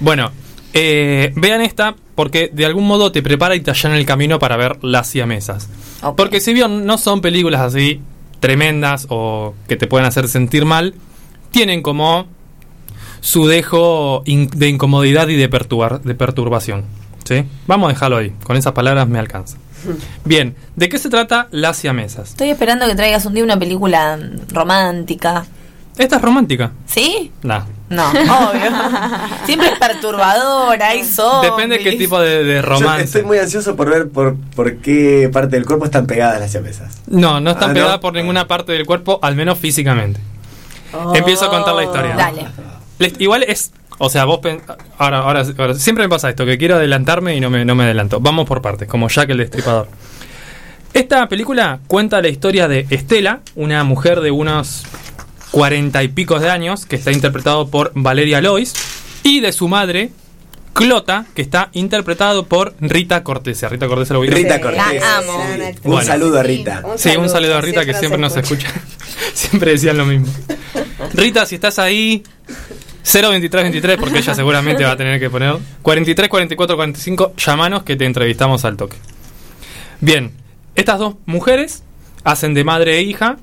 Bueno, 0.00 0.30
eh, 0.72 1.32
vean 1.36 1.60
esta 1.60 1.94
porque 2.14 2.50
de 2.52 2.64
algún 2.66 2.86
modo 2.86 3.12
te 3.12 3.22
prepara 3.22 3.56
y 3.56 3.60
te 3.60 3.70
allana 3.70 3.96
el 3.98 4.06
camino 4.06 4.38
para 4.38 4.56
ver 4.56 4.78
las 4.82 5.08
siamesas. 5.08 5.68
Ok. 6.02 6.16
Porque 6.16 6.40
si 6.40 6.54
bien 6.54 6.86
no 6.86 6.96
son 6.98 7.20
películas 7.20 7.60
así 7.60 8.00
tremendas 8.40 9.06
o 9.08 9.54
que 9.66 9.76
te 9.76 9.86
pueden 9.86 10.06
hacer 10.06 10.28
sentir 10.28 10.64
mal, 10.64 10.94
tienen 11.50 11.82
como 11.82 12.26
su 13.20 13.46
dejo 13.46 14.22
de 14.26 14.68
incomodidad 14.68 15.28
y 15.28 15.36
de, 15.36 15.48
perturbar, 15.48 16.02
de 16.02 16.14
perturbación. 16.14 16.84
¿sí? 17.24 17.44
Vamos 17.66 17.90
a 17.90 17.92
dejarlo 17.92 18.16
ahí, 18.18 18.32
con 18.44 18.56
esas 18.56 18.72
palabras 18.72 19.08
me 19.08 19.18
alcanza. 19.18 19.58
Bien, 20.24 20.56
¿de 20.76 20.88
qué 20.88 20.98
se 20.98 21.08
trata 21.08 21.48
Las 21.50 21.76
siamesas? 21.76 22.30
Estoy 22.30 22.50
esperando 22.50 22.86
que 22.86 22.94
traigas 22.94 23.24
un 23.26 23.34
día 23.34 23.44
una 23.44 23.58
película 23.58 24.18
romántica. 24.52 25.46
Esta 25.96 26.16
es 26.16 26.22
romántica. 26.22 26.72
¿Sí? 26.86 27.30
Nah. 27.42 27.62
No, 27.90 28.10
obvio. 28.10 28.70
Siempre 29.46 29.68
es 29.68 29.78
perturbadora, 29.78 30.88
hay 30.88 31.04
zombies. 31.04 31.52
Depende 31.52 31.78
qué 31.78 31.92
tipo 31.92 32.20
de, 32.20 32.44
de 32.44 32.56
Yo 32.56 32.62
romance. 32.62 33.04
estoy 33.04 33.22
muy 33.22 33.38
ansioso 33.38 33.76
por 33.76 33.88
ver 33.90 34.08
por, 34.10 34.36
por 34.54 34.76
qué 34.78 35.30
parte 35.32 35.56
del 35.56 35.64
cuerpo 35.64 35.84
están 35.86 36.06
pegadas 36.06 36.38
las 36.40 36.50
siamesas. 36.50 37.00
No, 37.06 37.40
no 37.40 37.50
están 37.52 37.64
Ah, 37.70 37.72
¿no? 37.72 37.74
pegadas 37.74 37.98
por 37.98 38.12
ninguna 38.14 38.46
parte 38.46 38.72
del 38.72 38.84
cuerpo, 38.84 39.18
al 39.22 39.34
menos 39.36 39.58
físicamente. 39.58 40.20
Empiezo 41.14 41.46
a 41.46 41.50
contar 41.50 41.74
la 41.74 41.84
historia. 41.84 42.14
Dale. 42.16 42.46
Igual 43.18 43.42
es. 43.44 43.72
O 43.98 44.08
sea, 44.10 44.24
vos. 44.26 44.38
pen- 44.40 44.60
Ahora, 44.98 45.18
ahora, 45.20 45.44
ahora, 45.58 45.74
siempre 45.74 46.04
me 46.04 46.08
pasa 46.08 46.28
esto, 46.30 46.44
que 46.46 46.56
quiero 46.58 46.76
adelantarme 46.76 47.34
y 47.36 47.40
no 47.40 47.50
me, 47.50 47.64
no 47.64 47.74
me 47.74 47.84
adelanto. 47.84 48.20
Vamos 48.20 48.46
por 48.46 48.60
partes, 48.62 48.86
como 48.88 49.08
Jack 49.08 49.30
el 49.30 49.38
Destripador. 49.38 49.88
Esta 50.94 51.28
película 51.28 51.80
cuenta 51.86 52.20
la 52.22 52.28
historia 52.28 52.66
de 52.68 52.86
Estela, 52.90 53.40
una 53.54 53.84
mujer 53.84 54.20
de 54.20 54.30
unos 54.30 54.84
cuarenta 55.50 56.02
y 56.02 56.08
pico 56.08 56.38
de 56.38 56.50
años, 56.50 56.86
que 56.86 56.96
está 56.96 57.12
interpretado 57.12 57.68
por 57.68 57.92
Valeria 57.94 58.40
Lois, 58.40 58.74
y 59.22 59.40
de 59.40 59.52
su 59.52 59.68
madre, 59.68 60.10
Clota, 60.72 61.26
que 61.34 61.42
está 61.42 61.70
interpretado 61.72 62.46
por 62.46 62.74
Rita 62.80 63.24
Cortese. 63.24 63.68
Rita 63.68 63.88
Cortese 63.88 64.12
lo 64.14 64.20
ubican? 64.20 64.36
Rita 64.36 64.60
Cortés. 64.60 65.00
La 65.00 65.16
amo. 65.18 65.44
sí. 65.56 65.62
Un 65.82 65.90
Bueno. 65.92 66.06
saludo 66.06 66.38
a 66.38 66.42
Rita. 66.42 66.82
Sí, 66.96 67.16
un 67.16 67.28
saludo 67.28 67.56
a 67.56 67.60
Rita 67.60 67.84
que 67.84 67.94
siempre 67.94 68.20
nos 68.20 68.36
escucha. 68.36 68.68
siempre 69.34 69.72
decían 69.72 69.96
lo 69.96 70.04
mismo. 70.06 70.28
Rita, 71.14 71.46
si 71.46 71.56
estás 71.56 71.78
ahí, 71.78 72.22
02323, 73.02 73.96
porque 73.98 74.18
ella 74.18 74.34
seguramente 74.34 74.84
va 74.84 74.92
a 74.92 74.96
tener 74.96 75.18
que 75.18 75.30
poner 75.30 75.56
43, 75.82 76.28
44, 76.28 76.76
45, 76.76 77.32
llamanos 77.36 77.82
que 77.82 77.96
te 77.96 78.04
entrevistamos 78.04 78.64
al 78.64 78.76
toque. 78.76 78.96
Bien, 80.00 80.30
estas 80.74 80.98
dos 80.98 81.14
mujeres 81.26 81.82
hacen 82.22 82.54
de 82.54 82.64
madre 82.64 82.98
e 82.98 83.02
hija. 83.02 83.38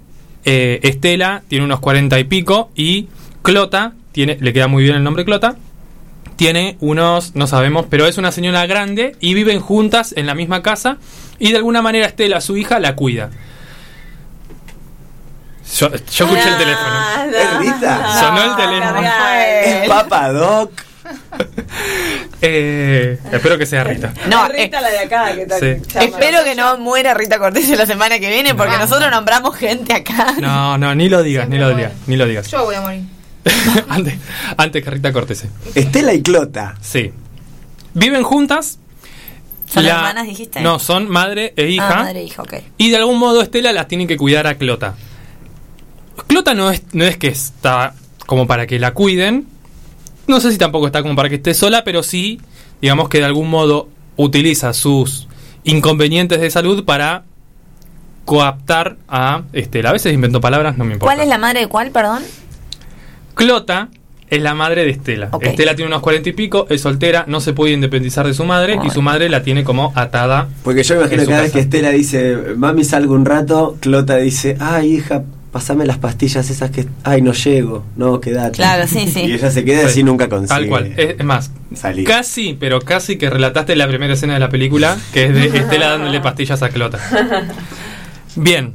Eh, 0.46 0.80
Estela 0.84 1.42
tiene 1.48 1.66
unos 1.66 1.80
40 1.80 2.20
y 2.20 2.24
pico 2.26 2.70
y 2.76 3.08
Clota, 3.42 3.94
tiene, 4.12 4.38
le 4.40 4.54
queda 4.54 4.68
muy 4.68 4.84
bien 4.84 4.96
el 4.96 5.04
nombre 5.04 5.26
Clota, 5.26 5.56
tiene 6.36 6.78
unos, 6.82 7.36
no 7.36 7.48
sabemos, 7.48 7.88
pero 7.90 8.06
es 8.06 8.18
una 8.18 8.32
señora 8.32 8.66
grande 8.68 9.16
y 9.20 9.34
viven 9.34 9.60
juntas 9.60 10.14
en 10.16 10.28
la 10.28 10.36
misma 10.36 10.62
casa 10.62 10.98
y 11.40 11.52
de 11.52 11.58
alguna 11.58 11.82
manera 11.82 12.06
Estela, 12.06 12.42
su 12.42 12.58
hija, 12.58 12.80
la 12.80 12.96
cuida. 12.96 13.32
Yo, 15.78 15.90
yo 15.90 16.26
escuché 16.26 16.50
el 16.50 16.58
teléfono. 16.58 16.96
¿Es 17.36 17.58
Rita? 17.58 18.20
Sonó 18.20 18.44
el 18.44 18.56
teléfono. 18.56 19.02
¿Es 19.02 19.90
Papa 19.90 20.32
Doc? 20.32 20.72
Eh, 22.42 23.18
espero 23.32 23.58
que 23.58 23.66
sea 23.66 23.84
Rita. 23.84 24.14
No, 24.30 24.48
Rita 24.48 24.80
eh, 24.80 24.82
la 24.82 24.90
de 24.90 25.00
acá 25.00 25.34
que 25.34 25.42
está- 25.44 25.60
Sí. 25.60 25.68
espero 26.00 26.44
que 26.44 26.54
no 26.56 26.78
muera 26.78 27.14
Rita 27.14 27.40
Cortés 27.40 27.68
la 27.70 27.86
semana 27.86 28.20
que 28.20 28.30
viene 28.30 28.54
porque 28.54 28.78
nosotros 28.78 29.10
nombramos 29.10 29.56
gente 29.56 29.94
acá. 29.94 30.36
No, 30.40 30.78
no, 30.78 30.94
ni 30.94 31.10
lo 31.10 31.24
digas, 31.24 31.50
ni 31.50 31.58
lo 31.58 31.76
digas, 31.76 31.94
ni 32.08 32.18
lo 32.18 32.28
digas. 32.28 32.50
yo 32.52 32.64
voy 32.66 32.76
a 32.76 32.82
morir. 32.82 33.02
antes, 33.90 34.16
antes 34.58 34.84
que 34.84 34.90
Rita 34.92 35.12
Cortese. 35.14 35.50
Estela 35.74 36.14
y 36.14 36.22
Clota. 36.22 36.76
Sí. 36.82 37.12
Viven 37.94 38.24
juntas. 38.24 38.80
¿Son 39.68 39.86
hermanas, 39.86 40.28
dijiste? 40.28 40.62
No, 40.62 40.78
son 40.78 41.10
madre 41.10 41.54
e 41.56 41.68
hija. 41.70 41.90
Ah, 41.90 42.04
madre 42.04 42.20
e 42.20 42.24
hija, 42.24 42.42
ok. 42.44 42.54
Y 42.78 42.92
de 42.92 42.98
algún 42.98 43.18
modo 43.18 43.42
Estela 43.42 43.72
las 43.74 43.88
tiene 43.88 44.06
que 44.06 44.18
cuidar 44.18 44.46
a 44.46 44.56
Clota. 44.56 44.96
Clota 46.28 46.54
no 46.54 46.70
es, 46.72 46.84
no 46.94 47.04
es 47.06 47.18
que 47.18 47.28
está 47.30 47.94
como 48.26 48.46
para 48.46 48.68
que 48.68 48.78
la 48.80 48.94
cuiden. 48.94 49.48
No 50.28 50.40
sé 50.40 50.52
si 50.52 50.58
tampoco 50.58 50.88
está 50.88 51.02
como 51.02 51.16
para 51.16 51.30
que 51.30 51.36
esté 51.36 51.54
sola, 51.54 51.84
pero 51.84 52.04
sí, 52.04 52.40
digamos 52.82 53.10
que 53.10 53.20
de 53.20 53.26
algún 53.26 53.50
modo 53.50 53.90
utiliza 54.16 54.74
sus 54.74 55.28
inconvenientes 55.64 56.42
de 56.42 56.50
salud 56.50 56.84
para 56.86 57.24
coaptar 58.26 58.98
a 59.08 59.44
Estela. 59.54 59.90
A 59.90 59.94
veces 59.94 60.14
invento 60.14 60.42
palabras, 60.42 60.78
no 60.78 60.86
me 60.86 60.94
importa. 60.94 61.14
¿Cuál 61.14 61.24
es 61.24 61.30
la 61.30 61.38
madre 61.38 61.62
de 61.62 61.68
cuál, 61.68 61.92
perdón? 61.92 62.24
Clota 63.36 63.90
es 64.30 64.42
la 64.42 64.56
madre 64.56 64.84
de 64.84 64.90
Estela. 64.92 65.30
Estela 65.42 65.76
tiene 65.76 65.90
unos 65.90 66.02
cuarenta 66.02 66.30
y 66.30 66.34
pico, 66.34 66.66
es 66.70 66.82
soltera, 66.82 67.26
no 67.28 67.40
se 67.40 67.54
puede 67.54 67.74
independizar 67.74 68.26
de 68.26 68.34
su 68.34 68.44
madre 68.44 68.80
y 68.84 68.90
su 68.90 69.04
madre 69.04 69.30
la 69.30 69.44
tiene 69.44 69.64
como 69.64 69.94
atada. 69.96 70.48
Porque 70.64 70.82
yo 70.84 70.96
me 70.96 71.02
imagino 71.02 71.24
su 71.24 71.30
cada 71.30 71.42
vez 71.44 71.52
casa. 71.52 71.60
que 71.70 71.78
Estela 71.78 71.90
dice, 71.92 72.36
mami 72.58 72.84
salgo 72.84 73.14
un 73.14 73.26
rato, 73.26 73.78
Clota 73.80 74.18
dice, 74.18 74.58
ay 74.60 74.96
hija, 74.96 75.24
pasame 75.56 75.86
las 75.86 75.98
pastillas 76.00 76.50
esas 76.50 76.70
que... 76.70 76.86
Ay, 77.06 77.22
no 77.22 77.32
llego, 77.32 77.86
no, 77.96 78.20
quédate. 78.20 78.58
Claro, 78.58 78.86
sí, 78.88 79.08
sí. 79.08 79.22
Y 79.22 79.32
ella 79.36 79.50
se 79.50 79.64
queda 79.64 79.84
Sí. 79.84 79.86
así 79.86 80.00
y 80.02 80.04
nunca 80.04 80.28
consigue. 80.28 80.50
Tal 80.50 80.68
cual. 80.68 80.94
Es, 80.98 81.16
es 81.18 81.24
más, 81.24 81.50
salir. 81.74 82.06
casi, 82.06 82.58
pero 82.60 82.82
casi 82.82 83.18
que 83.18 83.30
relataste 83.30 83.74
la 83.78 83.88
primera 83.88 84.16
escena 84.16 84.34
de 84.34 84.42
la 84.42 84.50
película, 84.50 84.98
que 85.14 85.28
es 85.28 85.34
de 85.34 85.46
Estela 85.60 85.92
dándole 85.92 86.20
pastillas 86.20 86.62
a 86.62 86.68
Clota. 86.68 87.00
Bien. 88.36 88.74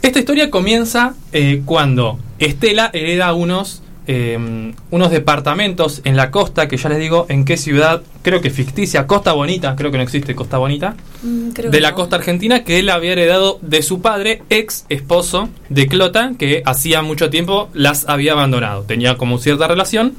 Esta 0.00 0.20
historia 0.20 0.48
comienza 0.48 1.14
eh, 1.32 1.62
cuando 1.64 2.20
Estela 2.38 2.90
hereda 2.92 3.34
unos, 3.34 3.82
eh, 4.10 4.72
unos 4.90 5.10
departamentos 5.10 6.00
en 6.04 6.16
la 6.16 6.30
costa, 6.30 6.66
que 6.66 6.78
ya 6.78 6.88
les 6.88 6.98
digo 6.98 7.26
en 7.28 7.44
qué 7.44 7.58
ciudad, 7.58 8.00
creo 8.22 8.40
que 8.40 8.48
ficticia, 8.48 9.06
Costa 9.06 9.34
Bonita, 9.34 9.76
creo 9.76 9.90
que 9.90 9.98
no 9.98 10.02
existe 10.02 10.34
Costa 10.34 10.56
Bonita, 10.56 10.96
de 11.22 11.80
la 11.82 11.92
costa 11.92 12.16
argentina, 12.16 12.64
que 12.64 12.78
él 12.78 12.88
había 12.88 13.12
heredado 13.12 13.58
de 13.60 13.82
su 13.82 14.00
padre, 14.00 14.42
ex 14.48 14.86
esposo 14.88 15.50
de 15.68 15.88
Clota, 15.88 16.32
que 16.38 16.62
hacía 16.64 17.02
mucho 17.02 17.28
tiempo 17.28 17.68
las 17.74 18.08
había 18.08 18.32
abandonado. 18.32 18.84
Tenía 18.84 19.18
como 19.18 19.36
cierta 19.36 19.68
relación. 19.68 20.14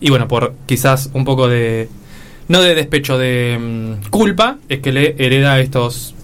Y 0.00 0.10
bueno, 0.10 0.26
por 0.26 0.54
quizás 0.66 1.10
un 1.12 1.24
poco 1.24 1.46
de. 1.46 1.88
No 2.48 2.60
de 2.60 2.74
despecho, 2.74 3.18
de 3.18 3.56
mm, 3.56 4.10
culpa, 4.10 4.58
es 4.68 4.80
que 4.80 4.90
le 4.90 5.14
hereda 5.18 5.60
estos, 5.60 6.15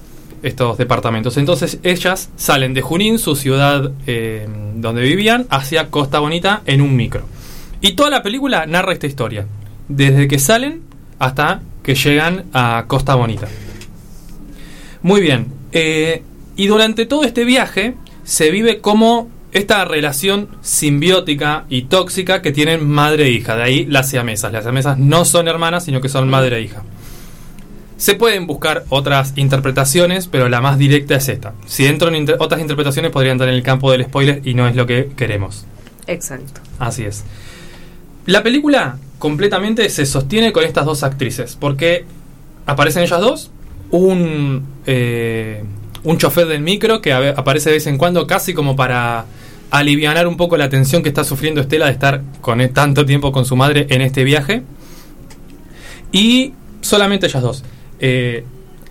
estos 0.42 0.78
departamentos. 0.78 1.36
Entonces 1.36 1.78
ellas 1.82 2.30
salen 2.36 2.74
de 2.74 2.82
Junín, 2.82 3.18
su 3.18 3.36
ciudad 3.36 3.92
eh, 4.06 4.48
donde 4.76 5.02
vivían, 5.02 5.46
hacia 5.50 5.88
Costa 5.88 6.18
Bonita 6.18 6.62
en 6.66 6.80
un 6.80 6.96
micro. 6.96 7.26
Y 7.80 7.92
toda 7.92 8.10
la 8.10 8.22
película 8.22 8.66
narra 8.66 8.92
esta 8.92 9.06
historia. 9.06 9.46
Desde 9.88 10.28
que 10.28 10.38
salen 10.38 10.82
hasta 11.18 11.62
que 11.82 11.94
llegan 11.94 12.44
a 12.52 12.84
Costa 12.86 13.14
Bonita. 13.14 13.48
Muy 15.02 15.20
bien. 15.20 15.46
eh, 15.72 16.22
y 16.54 16.66
durante 16.66 17.06
todo 17.06 17.24
este 17.24 17.44
viaje 17.44 17.94
se 18.24 18.50
vive 18.50 18.80
como 18.80 19.30
esta 19.52 19.84
relación 19.84 20.48
simbiótica 20.60 21.64
y 21.68 21.82
tóxica 21.82 22.42
que 22.42 22.52
tienen 22.52 22.88
madre 22.88 23.26
e 23.26 23.30
hija. 23.30 23.56
De 23.56 23.62
ahí 23.62 23.84
las 23.86 24.08
siamesas. 24.08 24.52
Las 24.52 24.64
siamesas 24.64 24.98
no 24.98 25.24
son 25.24 25.48
hermanas, 25.48 25.84
sino 25.84 26.00
que 26.00 26.08
son 26.08 26.28
madre 26.28 26.56
e 26.58 26.62
hija. 26.62 26.82
Se 28.02 28.16
pueden 28.16 28.48
buscar 28.48 28.84
otras 28.88 29.32
interpretaciones, 29.36 30.26
pero 30.26 30.48
la 30.48 30.60
más 30.60 30.76
directa 30.76 31.14
es 31.14 31.28
esta. 31.28 31.54
Si 31.66 31.86
entro 31.86 32.08
en 32.08 32.16
inter- 32.16 32.36
otras 32.40 32.60
interpretaciones 32.60 33.12
podrían 33.12 33.36
estar 33.36 33.48
en 33.48 33.54
el 33.54 33.62
campo 33.62 33.92
del 33.92 34.02
spoiler 34.06 34.40
y 34.44 34.54
no 34.54 34.66
es 34.66 34.74
lo 34.74 34.86
que 34.86 35.10
queremos. 35.16 35.66
Exacto. 36.08 36.60
Así 36.80 37.04
es. 37.04 37.22
La 38.26 38.42
película 38.42 38.96
completamente 39.20 39.88
se 39.88 40.04
sostiene 40.04 40.50
con 40.50 40.64
estas 40.64 40.84
dos 40.84 41.04
actrices, 41.04 41.56
porque 41.60 42.04
aparecen 42.66 43.04
ellas 43.04 43.20
dos, 43.20 43.52
un, 43.92 44.64
eh, 44.86 45.62
un 46.02 46.18
chofer 46.18 46.48
del 46.48 46.60
micro 46.60 47.00
que 47.02 47.12
aparece 47.12 47.70
de 47.70 47.76
vez 47.76 47.86
en 47.86 47.98
cuando 47.98 48.26
casi 48.26 48.52
como 48.52 48.74
para 48.74 49.26
alivianar 49.70 50.26
un 50.26 50.36
poco 50.36 50.56
la 50.56 50.68
tensión 50.68 51.04
que 51.04 51.08
está 51.08 51.22
sufriendo 51.22 51.60
Estela 51.60 51.86
de 51.86 51.92
estar 51.92 52.22
con 52.40 52.60
e- 52.60 52.68
tanto 52.68 53.06
tiempo 53.06 53.30
con 53.30 53.44
su 53.44 53.54
madre 53.54 53.86
en 53.90 54.00
este 54.02 54.24
viaje. 54.24 54.64
Y 56.10 56.52
solamente 56.80 57.26
ellas 57.26 57.42
dos. 57.44 57.62
Eh, 58.04 58.44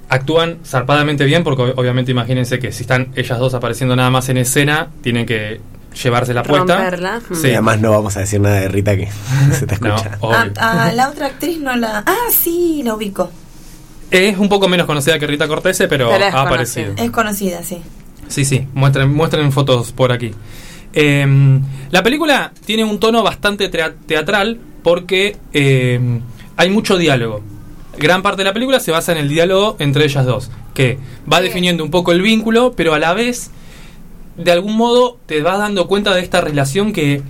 actúan 0.10 0.58
zarpadamente 0.66 1.26
bien 1.26 1.44
porque 1.44 1.62
ob- 1.64 1.74
obviamente 1.76 2.12
imagínense 2.12 2.60
que 2.60 2.72
si 2.72 2.84
están 2.84 3.10
ellas 3.16 3.38
dos 3.40 3.54
apareciendo 3.54 3.96
nada 3.96 4.10
más 4.10 4.28
en 4.30 4.38
escena, 4.38 4.88
tienen 5.02 5.26
que 5.26 5.60
llevarse 6.02 6.34
la 6.34 6.44
puesta. 6.44 6.76
Romperla. 6.78 7.22
Y 7.44 7.48
además 7.52 7.82
no 7.82 7.92
vamos 7.92 8.16
a 8.18 8.22
decir 8.22 8.40
nada 8.40 8.62
de 8.62 8.68
Rita 8.70 8.96
que 8.96 9.10
se 9.52 9.68
te 9.68 9.74
escucha. 9.76 10.18
Ah, 10.24 10.48
ah, 10.58 10.92
la 10.96 11.10
otra 11.10 11.28
actriz 11.28 11.60
no 11.60 11.76
la. 11.76 12.04
Ah, 12.08 12.16
sí, 12.32 12.82
la 12.84 12.96
ubico. 12.96 13.30
Es 14.10 14.38
un 14.38 14.50
poco 14.50 14.68
menos 14.68 14.88
conocida 14.88 15.20
que 15.20 15.28
Rita 15.28 15.48
Cortese, 15.48 15.88
pero, 15.88 16.12
ha 16.14 16.42
aparecido. 16.42 16.94
Es 16.98 17.12
conocida, 17.12 17.64
sí. 17.64 17.78
Sí, 18.28 18.46
sí, 18.46 18.66
muestren, 18.74 19.14
muestren 19.14 19.52
fotos 19.52 19.92
por 19.92 20.12
aquí. 20.14 20.32
Eh, 20.94 21.60
la 21.92 22.04
película 22.04 22.52
tiene 22.66 22.84
un 22.86 23.00
tono 23.00 23.24
bastante 23.24 23.70
teatral 23.70 24.58
porque 24.84 25.36
eh, 25.54 26.00
hay 26.58 26.70
mucho 26.70 26.98
diálogo. 26.98 27.42
Gran 28.02 28.24
parte 28.24 28.40
de 28.40 28.46
la 28.46 28.54
película 28.54 28.80
se 28.80 28.90
basa 28.90 29.12
en 29.12 29.20
el 29.20 29.30
diálogo 29.30 29.76
entre 29.78 30.06
ellas 30.06 30.26
dos, 30.26 30.50
que 30.74 30.98
va 31.32 31.40
definiendo 31.40 31.84
un 31.84 31.92
poco 31.92 32.12
el 32.12 32.24
vínculo, 32.24 32.74
pero 32.76 32.96
a 32.96 33.00
la 33.00 33.14
vez, 33.14 33.52
de 34.38 34.52
algún 34.52 34.76
modo, 34.76 35.20
te 35.28 35.44
vas 35.44 35.60
dando 35.60 35.86
cuenta 35.86 36.16
de 36.16 36.22
esta 36.22 36.42
relación 36.42 36.94
que, 36.94 37.22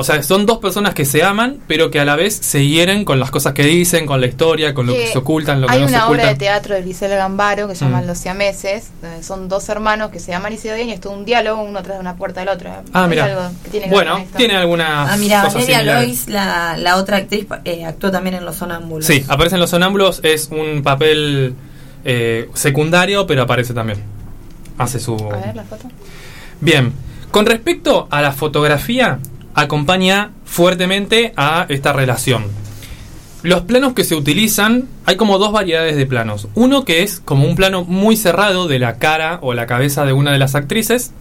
o 0.00 0.04
sea, 0.04 0.22
son 0.22 0.46
dos 0.46 0.58
personas 0.58 0.94
que 0.94 1.04
se 1.04 1.24
aman, 1.24 1.58
pero 1.66 1.90
que 1.90 1.98
a 1.98 2.04
la 2.04 2.14
vez 2.14 2.34
se 2.36 2.64
hieren 2.64 3.04
con 3.04 3.18
las 3.18 3.32
cosas 3.32 3.52
que 3.52 3.64
dicen, 3.64 4.06
con 4.06 4.20
la 4.20 4.28
historia, 4.28 4.72
con 4.72 4.86
lo 4.86 4.92
que 4.92 5.00
Que 5.00 5.06
se 5.08 5.18
ocultan, 5.18 5.60
lo 5.60 5.66
que 5.66 5.72
Hay 5.74 5.80
no 5.82 5.88
se 5.88 5.94
una 5.94 6.04
obra 6.06 6.14
ocultan. 6.18 6.34
de 6.34 6.38
teatro 6.38 6.74
de 6.76 6.82
Gisela 6.84 7.16
Gambaro 7.16 7.66
que 7.66 7.74
se 7.74 7.84
llama 7.84 8.00
Mm. 8.02 8.06
Los 8.06 8.18
Siameses, 8.18 8.90
donde 9.02 9.22
son 9.24 9.48
dos 9.48 9.68
hermanos 9.68 10.10
que 10.10 10.20
se 10.20 10.32
aman 10.32 10.52
y 10.52 10.56
se 10.56 10.72
odian 10.72 10.88
y 10.88 10.92
es 10.92 11.00
todo 11.00 11.12
un 11.14 11.24
diálogo 11.24 11.62
uno 11.62 11.82
tras 11.82 11.96
de 11.96 12.00
una 12.00 12.14
puerta 12.16 12.38
del 12.40 12.48
otro. 12.50 12.70
Ah, 12.92 13.06
mira. 13.08 13.50
Bueno, 13.90 14.24
tiene 14.36 14.56
algunas 14.56 15.10
Ah, 15.10 15.16
mira, 15.16 15.42
Valeria. 15.42 15.82
Lois, 15.82 16.28
la, 16.28 16.76
la 16.76 16.96
otra 16.96 17.16
actriz, 17.16 17.46
eh, 17.64 17.84
actuó 17.84 18.12
también 18.12 18.36
en 18.36 18.44
Los 18.44 18.54
Sonámbulos. 18.56 19.04
Sí, 19.04 19.24
aparece 19.28 19.56
en 19.56 19.60
Los 19.60 19.70
Sonámbulos, 19.70 20.20
es 20.22 20.48
un 20.52 20.82
papel 20.84 21.54
eh, 22.04 22.48
secundario, 22.54 23.26
pero 23.26 23.42
aparece 23.42 23.74
también. 23.74 23.98
Hace 24.78 25.00
su... 25.00 25.14
A 25.16 25.38
ver 25.38 25.56
la 25.56 25.64
foto. 25.64 25.88
Bien, 26.60 26.92
con 27.32 27.46
respecto 27.46 28.06
a 28.10 28.22
la 28.22 28.30
fotografía, 28.32 29.18
acompaña 29.54 30.32
fuertemente 30.44 31.32
a 31.36 31.66
esta 31.68 31.92
relación. 31.92 32.46
Los 33.42 33.62
planos 33.62 33.92
que 33.92 34.02
se 34.02 34.16
utilizan, 34.16 34.88
hay 35.06 35.16
como 35.16 35.38
dos 35.38 35.52
variedades 35.52 35.96
de 35.96 36.06
planos. 36.06 36.48
Uno 36.54 36.84
que 36.84 37.02
es 37.02 37.20
como 37.20 37.46
un 37.46 37.54
plano 37.54 37.84
muy 37.84 38.16
cerrado 38.16 38.66
de 38.66 38.80
la 38.80 38.98
cara 38.98 39.38
o 39.42 39.54
la 39.54 39.66
cabeza 39.66 40.04
de 40.04 40.12
una 40.12 40.32
de 40.32 40.38
las 40.38 40.56
actrices, 40.56 41.12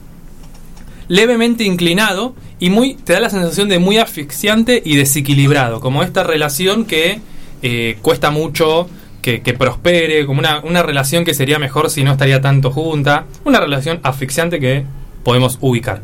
levemente 1.08 1.64
inclinado 1.64 2.36
y 2.60 2.70
muy 2.70 2.96
te 2.96 3.14
da 3.14 3.20
la 3.20 3.30
sensación 3.30 3.70
de 3.70 3.80
muy 3.80 3.98
asfixiante 3.98 4.82
y 4.84 4.96
desequilibrado, 4.96 5.80
como 5.80 6.04
esta 6.04 6.24
relación 6.24 6.86
que 6.86 7.22
eh, 7.62 7.98
cuesta 8.02 8.32
mucho 8.32 8.90
que, 9.22 9.42
que 9.42 9.54
prospere, 9.54 10.26
como 10.26 10.40
una, 10.40 10.60
una 10.62 10.84
relación 10.84 11.24
que 11.24 11.34
sería 11.34 11.60
mejor 11.60 11.90
si 11.90 12.04
no 12.04 12.12
estaría 12.14 12.42
tanto 12.42 12.72
junta, 12.72 13.26
una 13.46 13.60
relación 13.60 14.00
asfixiante 14.04 14.60
que 14.60 14.86
podemos 15.24 15.58
ubicar. 15.62 16.02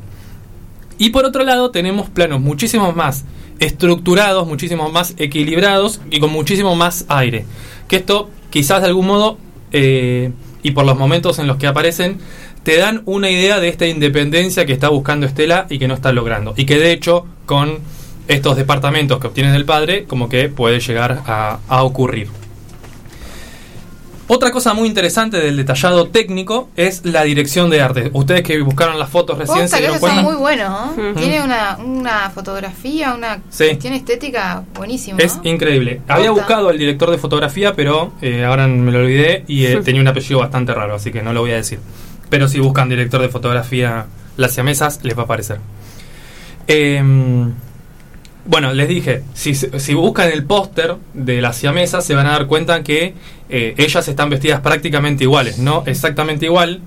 Y 1.04 1.10
por 1.10 1.26
otro 1.26 1.44
lado 1.44 1.70
tenemos 1.70 2.10
planos 2.10 2.40
muchísimo 2.40 2.94
más 2.94 3.26
estructurados, 3.60 4.48
muchísimo 4.48 4.88
más 4.88 5.16
equilibrados 5.18 6.00
y 6.10 6.22
con 6.22 6.32
muchísimo 6.32 6.78
más 6.78 7.04
aire. 7.10 7.46
Que 7.90 7.98
esto 7.98 8.30
quizás 8.50 8.82
de 8.82 8.88
algún 8.88 9.08
modo, 9.08 9.38
eh, 9.74 10.32
y 10.62 10.72
por 10.72 10.86
los 10.86 10.98
momentos 10.98 11.40
en 11.40 11.48
los 11.48 11.58
que 11.58 11.68
aparecen, 11.68 12.20
te 12.64 12.78
dan 12.78 13.02
una 13.04 13.30
idea 13.30 13.60
de 13.60 13.68
esta 13.68 13.86
independencia 13.86 14.66
que 14.66 14.72
está 14.72 14.88
buscando 14.88 15.26
Estela 15.26 15.68
y 15.70 15.78
que 15.78 15.90
no 15.90 15.94
está 15.94 16.14
logrando. 16.14 16.54
Y 16.56 16.66
que 16.66 16.78
de 16.78 16.94
hecho 16.94 17.26
con 17.46 17.80
estos 18.30 18.56
departamentos 18.56 19.20
que 19.20 19.28
obtiene 19.28 19.52
del 19.52 19.66
padre, 19.66 20.06
como 20.06 20.30
que 20.30 20.48
puede 20.48 20.80
llegar 20.80 21.22
a 21.28 21.84
ocurrir. 21.84 22.30
Otra 24.28 24.52
cosa 24.52 24.74
muy 24.74 24.88
interesante 24.88 25.38
del 25.38 25.58
detallado 25.58 26.08
técnico 26.08 26.70
es 26.78 27.04
la 27.06 27.24
dirección 27.24 27.70
de 27.70 27.82
arte. 27.82 28.10
Ustedes 28.14 28.42
que 28.42 28.62
buscaron 28.62 28.98
las 28.98 29.10
fotos 29.10 29.38
recién 29.38 29.68
se 29.68 29.80
dieron 29.80 30.00
cuenta. 30.00 30.22
muy 30.22 30.36
buenos, 30.36 30.70
¿no? 30.96 31.10
Ujú. 31.12 31.20
Tiene 31.20 31.42
una, 31.44 31.78
una 31.78 32.30
fotografía, 32.30 33.14
una 33.14 33.42
Sí. 33.50 33.66
cuestión 33.68 33.94
estética 33.94 34.64
buenísima. 34.76 35.18
Es 35.20 35.40
increíble. 35.44 36.02
Había 36.08 36.32
buscado 36.32 36.70
al 36.70 36.78
director 36.78 37.12
de 37.12 37.18
fotografía, 37.18 37.74
pero 37.76 38.14
eh, 38.22 38.46
ahora 38.46 38.66
me 38.68 38.92
lo 38.94 39.00
olvidé 39.00 39.44
y 39.48 39.66
eh, 39.66 39.82
tenía 39.84 40.00
un 40.02 40.08
apellido 40.08 40.40
bastante 40.40 40.74
raro, 40.74 40.96
así 40.96 41.12
que 41.12 41.22
no 41.22 41.34
lo 41.34 41.42
voy 41.42 41.52
a 41.52 41.56
decir. 41.58 41.80
Pero 42.30 42.48
si 42.48 42.60
buscan 42.62 42.88
director 42.88 43.22
de 43.22 43.28
fotografía 43.28 44.06
las 44.38 44.54
siamesas, 44.54 45.02
les 45.04 45.18
va 45.18 45.24
a 45.24 45.26
aparecer. 45.26 45.60
Em, 46.68 47.54
bueno, 48.46 48.74
les 48.74 48.88
dije, 48.88 49.24
si, 49.34 49.56
si 49.56 49.94
buscan 49.94 50.30
el 50.32 50.44
póster 50.44 50.96
de 51.14 51.42
las 51.42 51.56
siamesas, 51.58 52.06
se 52.06 52.14
van 52.16 52.28
a 52.28 52.32
dar 52.32 52.48
cuenta 52.48 52.84
que 52.84 53.14
eh, 53.50 53.74
ellas 53.78 54.08
están 54.08 54.30
vestidas 54.30 54.62
prácticamente 54.62 55.24
iguales, 55.24 55.60
no 55.60 55.84
exactamente 55.86 56.46
igual, 56.46 56.82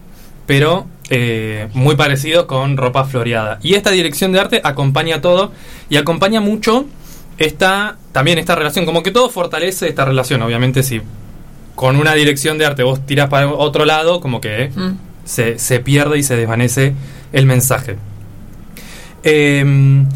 pero 0.46 0.86
eh, 1.08 1.68
muy 1.72 1.96
parecido 1.96 2.46
con 2.46 2.76
ropa 2.76 3.04
floreada. 3.04 3.58
Y 3.62 3.74
esta 3.74 3.90
dirección 3.90 4.32
de 4.32 4.40
arte 4.40 4.60
acompaña 4.64 5.20
todo 5.20 5.52
y 5.88 5.96
acompaña 5.96 6.40
mucho 6.40 6.84
esta 7.38 7.96
también 8.12 8.38
esta 8.38 8.54
relación, 8.54 8.86
como 8.86 9.02
que 9.02 9.10
todo 9.10 9.28
fortalece 9.28 9.88
esta 9.88 10.04
relación, 10.04 10.42
obviamente 10.42 10.82
si 10.82 11.00
con 11.74 11.96
una 11.96 12.14
dirección 12.14 12.56
de 12.58 12.64
arte 12.66 12.82
vos 12.82 13.04
tirás 13.06 13.28
para 13.28 13.48
otro 13.50 13.84
lado, 13.84 14.20
como 14.20 14.40
que 14.40 14.70
Mm. 14.74 14.92
se, 15.24 15.58
se 15.58 15.80
pierde 15.80 16.18
y 16.18 16.22
se 16.22 16.36
desvanece 16.36 16.94
el 17.32 17.44
mensaje. 17.46 17.96
Em, 19.22 20.06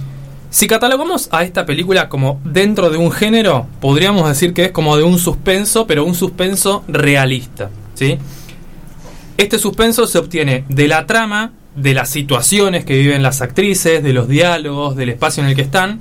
si 0.51 0.67
catalogamos 0.67 1.29
a 1.33 1.45
esta 1.45 1.65
película 1.65 2.09
como 2.09 2.41
dentro 2.45 2.91
de 2.91 2.99
un 2.99 3.13
género, 3.13 3.67
podríamos 3.81 4.29
decir 4.29 4.53
que 4.53 4.65
es 4.67 4.73
como 4.73 4.97
de 4.97 5.05
un 5.05 5.19
suspenso, 5.19 5.87
pero 5.87 6.05
un 6.05 6.15
suspenso 6.15 6.83
realista. 6.89 7.71
¿sí? 7.95 8.19
Este 9.37 9.59
suspenso 9.59 10.07
se 10.07 10.19
obtiene 10.19 10.65
de 10.69 10.89
la 10.89 11.07
trama, 11.07 11.53
de 11.77 11.95
las 11.95 12.09
situaciones 12.11 12.85
que 12.85 12.99
viven 12.99 13.23
las 13.23 13.41
actrices, 13.43 14.03
de 14.03 14.13
los 14.13 14.29
diálogos, 14.29 14.97
del 14.97 15.11
espacio 15.11 15.43
en 15.43 15.51
el 15.51 15.55
que 15.57 15.63
están, 15.63 16.01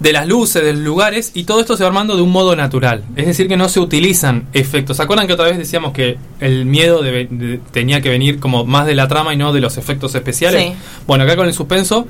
de 0.00 0.12
las 0.12 0.26
luces, 0.26 0.64
de 0.64 0.72
los 0.72 0.82
lugares, 0.82 1.30
y 1.34 1.44
todo 1.44 1.60
esto 1.60 1.76
se 1.76 1.84
va 1.84 1.88
armando 1.88 2.16
de 2.16 2.22
un 2.22 2.30
modo 2.32 2.56
natural. 2.56 3.04
Es 3.14 3.26
decir, 3.26 3.46
que 3.46 3.56
no 3.56 3.68
se 3.68 3.78
utilizan 3.78 4.48
efectos. 4.52 4.96
¿Se 4.96 5.02
acuerdan 5.04 5.28
que 5.28 5.34
otra 5.34 5.44
vez 5.44 5.58
decíamos 5.58 5.92
que 5.92 6.16
el 6.40 6.64
miedo 6.64 7.02
de- 7.02 7.60
tenía 7.70 8.00
que 8.00 8.08
venir 8.08 8.40
como 8.40 8.64
más 8.64 8.86
de 8.86 8.96
la 8.96 9.06
trama 9.06 9.32
y 9.32 9.36
no 9.36 9.52
de 9.52 9.60
los 9.60 9.76
efectos 9.76 10.14
especiales? 10.16 10.60
Sí. 10.64 10.72
Bueno, 11.06 11.22
acá 11.22 11.36
con 11.36 11.46
el 11.46 11.54
suspenso 11.54 12.08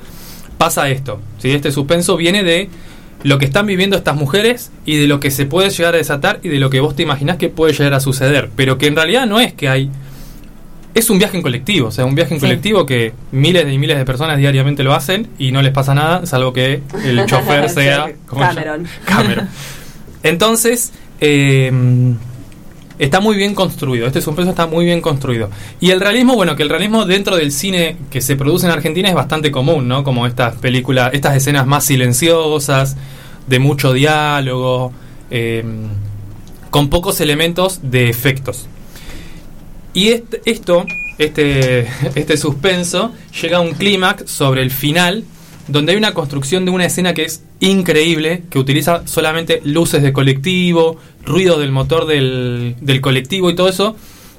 pasa 0.57 0.89
esto. 0.89 1.19
¿sí? 1.39 1.51
Este 1.51 1.71
suspenso 1.71 2.17
viene 2.17 2.43
de 2.43 2.69
lo 3.23 3.37
que 3.37 3.45
están 3.45 3.65
viviendo 3.65 3.95
estas 3.95 4.15
mujeres 4.15 4.71
y 4.85 4.97
de 4.97 5.07
lo 5.07 5.19
que 5.19 5.31
se 5.31 5.45
puede 5.45 5.69
llegar 5.69 5.93
a 5.93 5.97
desatar 5.97 6.39
y 6.43 6.49
de 6.49 6.59
lo 6.59 6.69
que 6.69 6.79
vos 6.81 6.95
te 6.95 7.03
imaginás 7.03 7.37
que 7.37 7.49
puede 7.49 7.73
llegar 7.73 7.93
a 7.93 7.99
suceder. 7.99 8.49
Pero 8.55 8.77
que 8.77 8.87
en 8.87 8.95
realidad 8.95 9.25
no 9.25 9.39
es 9.39 9.53
que 9.53 9.69
hay... 9.69 9.89
Es 10.93 11.09
un 11.09 11.17
viaje 11.17 11.37
en 11.37 11.41
colectivo, 11.41 11.87
o 11.87 11.91
sea, 11.91 12.05
un 12.05 12.13
viaje 12.15 12.35
en 12.35 12.39
Sí. 12.39 12.45
colectivo 12.45 12.85
que 12.85 13.13
miles 13.31 13.65
y 13.71 13.77
miles 13.79 13.97
de 13.97 14.05
personas 14.05 14.37
diariamente 14.37 14.83
lo 14.83 14.93
hacen 14.93 15.27
y 15.39 15.51
no 15.51 15.61
les 15.63 15.71
pasa 15.71 15.95
nada, 15.95 16.25
salvo 16.27 16.53
que 16.53 16.81
el 17.03 17.25
chofer 17.27 17.67
sea... 17.69 18.11
Cameron. 18.29 18.87
Cameron. 19.05 19.47
Entonces, 20.21 20.91
eh, 21.19 21.71
está 22.99 23.19
muy 23.19 23.35
bien 23.35 23.55
construido. 23.55 24.07
Este 24.07 24.21
suspenso 24.21 24.51
está 24.51 24.67
muy 24.67 24.85
bien 24.85 25.01
construido. 25.01 25.49
Y 25.79 25.91
el 25.91 25.99
realismo, 25.99 26.35
bueno, 26.35 26.55
que 26.55 26.63
el 26.63 26.69
realismo 26.69 27.05
dentro 27.05 27.35
del 27.35 27.51
cine 27.51 27.97
que 28.11 28.21
se 28.21 28.35
produce 28.35 28.65
en 28.65 28.71
Argentina 28.71 29.09
es 29.09 29.15
bastante 29.15 29.51
común, 29.51 29.87
¿no? 29.87 30.03
Como 30.03 30.27
estas 30.27 30.55
películas, 30.55 31.11
estas 31.13 31.35
escenas 31.35 31.65
más 31.67 31.83
silenciosas, 31.85 32.95
de 33.47 33.59
mucho 33.59 33.93
diálogo, 33.93 34.93
eh, 35.31 35.63
con 36.69 36.89
pocos 36.89 37.19
elementos 37.21 37.79
de 37.83 38.09
efectos. 38.09 38.67
Y 39.93 40.09
este- 40.09 40.41
esto, 40.45 40.85
este, 41.17 41.81
este 42.15 42.37
suspenso, 42.37 43.11
llega 43.41 43.57
a 43.57 43.61
un 43.61 43.73
clímax 43.73 44.29
sobre 44.31 44.61
el 44.61 44.71
final, 44.71 45.23
donde 45.67 45.93
hay 45.93 45.97
una 45.97 46.13
construcción 46.13 46.65
de 46.65 46.71
una 46.71 46.85
escena 46.85 47.13
que 47.13 47.25
es 47.25 47.43
increíble, 47.59 48.43
que 48.49 48.59
utiliza 48.59 49.07
solamente 49.07 49.61
luces 49.63 50.03
de 50.03 50.13
colectivo, 50.13 50.97
ruido 51.25 51.59
del 51.59 51.71
motor 51.71 52.05
del, 52.05 52.75
del 52.81 53.01
colectivo 53.01 53.49
y 53.49 53.55
todo 53.55 53.69
eso, 53.69 53.95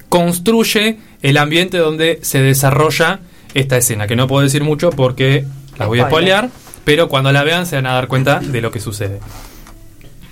construye 0.08 0.98
el 1.22 1.38
ambiente 1.38 1.78
donde 1.78 2.18
se 2.22 2.40
desarrolla 2.40 3.20
esta 3.54 3.76
escena, 3.76 4.06
que 4.06 4.16
no 4.16 4.26
puedo 4.26 4.42
decir 4.42 4.62
mucho 4.62 4.90
porque 4.90 5.44
las 5.78 5.88
voy 5.88 6.00
a 6.00 6.06
spoilear, 6.06 6.50
pero 6.84 7.08
cuando 7.08 7.32
la 7.32 7.44
vean 7.44 7.66
se 7.66 7.76
van 7.76 7.86
a 7.86 7.94
dar 7.94 8.08
cuenta 8.08 8.40
de 8.40 8.60
lo 8.60 8.70
que 8.70 8.80
sucede. 8.80 9.20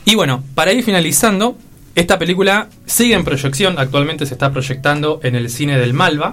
Y 0.05 0.14
bueno, 0.14 0.43
para 0.55 0.73
ir 0.73 0.85
finalizando, 0.85 1.56
esta 1.94 2.19
película 2.19 2.69
sigue 2.86 3.14
en 3.14 3.24
proyección, 3.24 3.78
actualmente 3.78 4.27
se 4.27 4.35
está 4.35 4.52
proyectando 4.52 5.20
en 5.23 5.36
el 5.36 5.48
cine 5.48 5.78
del 5.78 5.94
Malva, 5.94 6.32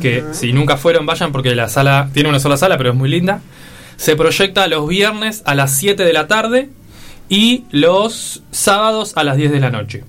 que 0.00 0.24
si 0.32 0.52
nunca 0.52 0.76
fueron 0.76 1.04
vayan 1.04 1.32
porque 1.32 1.54
la 1.54 1.68
sala 1.68 2.08
tiene 2.14 2.28
una 2.28 2.40
sola 2.40 2.56
sala, 2.56 2.78
pero 2.78 2.90
es 2.90 2.96
muy 2.96 3.10
linda. 3.10 3.42
Se 4.02 4.16
proyecta 4.16 4.66
los 4.66 4.88
viernes 4.88 5.42
a 5.46 5.54
las 5.54 5.76
7 5.76 6.04
de 6.04 6.12
la 6.12 6.26
tarde 6.26 6.70
y 7.28 7.64
los 7.70 8.42
sábados 8.50 9.12
a 9.16 9.22
las 9.22 9.36
10 9.36 9.52
de 9.52 9.60
la 9.60 9.70
noche. 9.70 10.04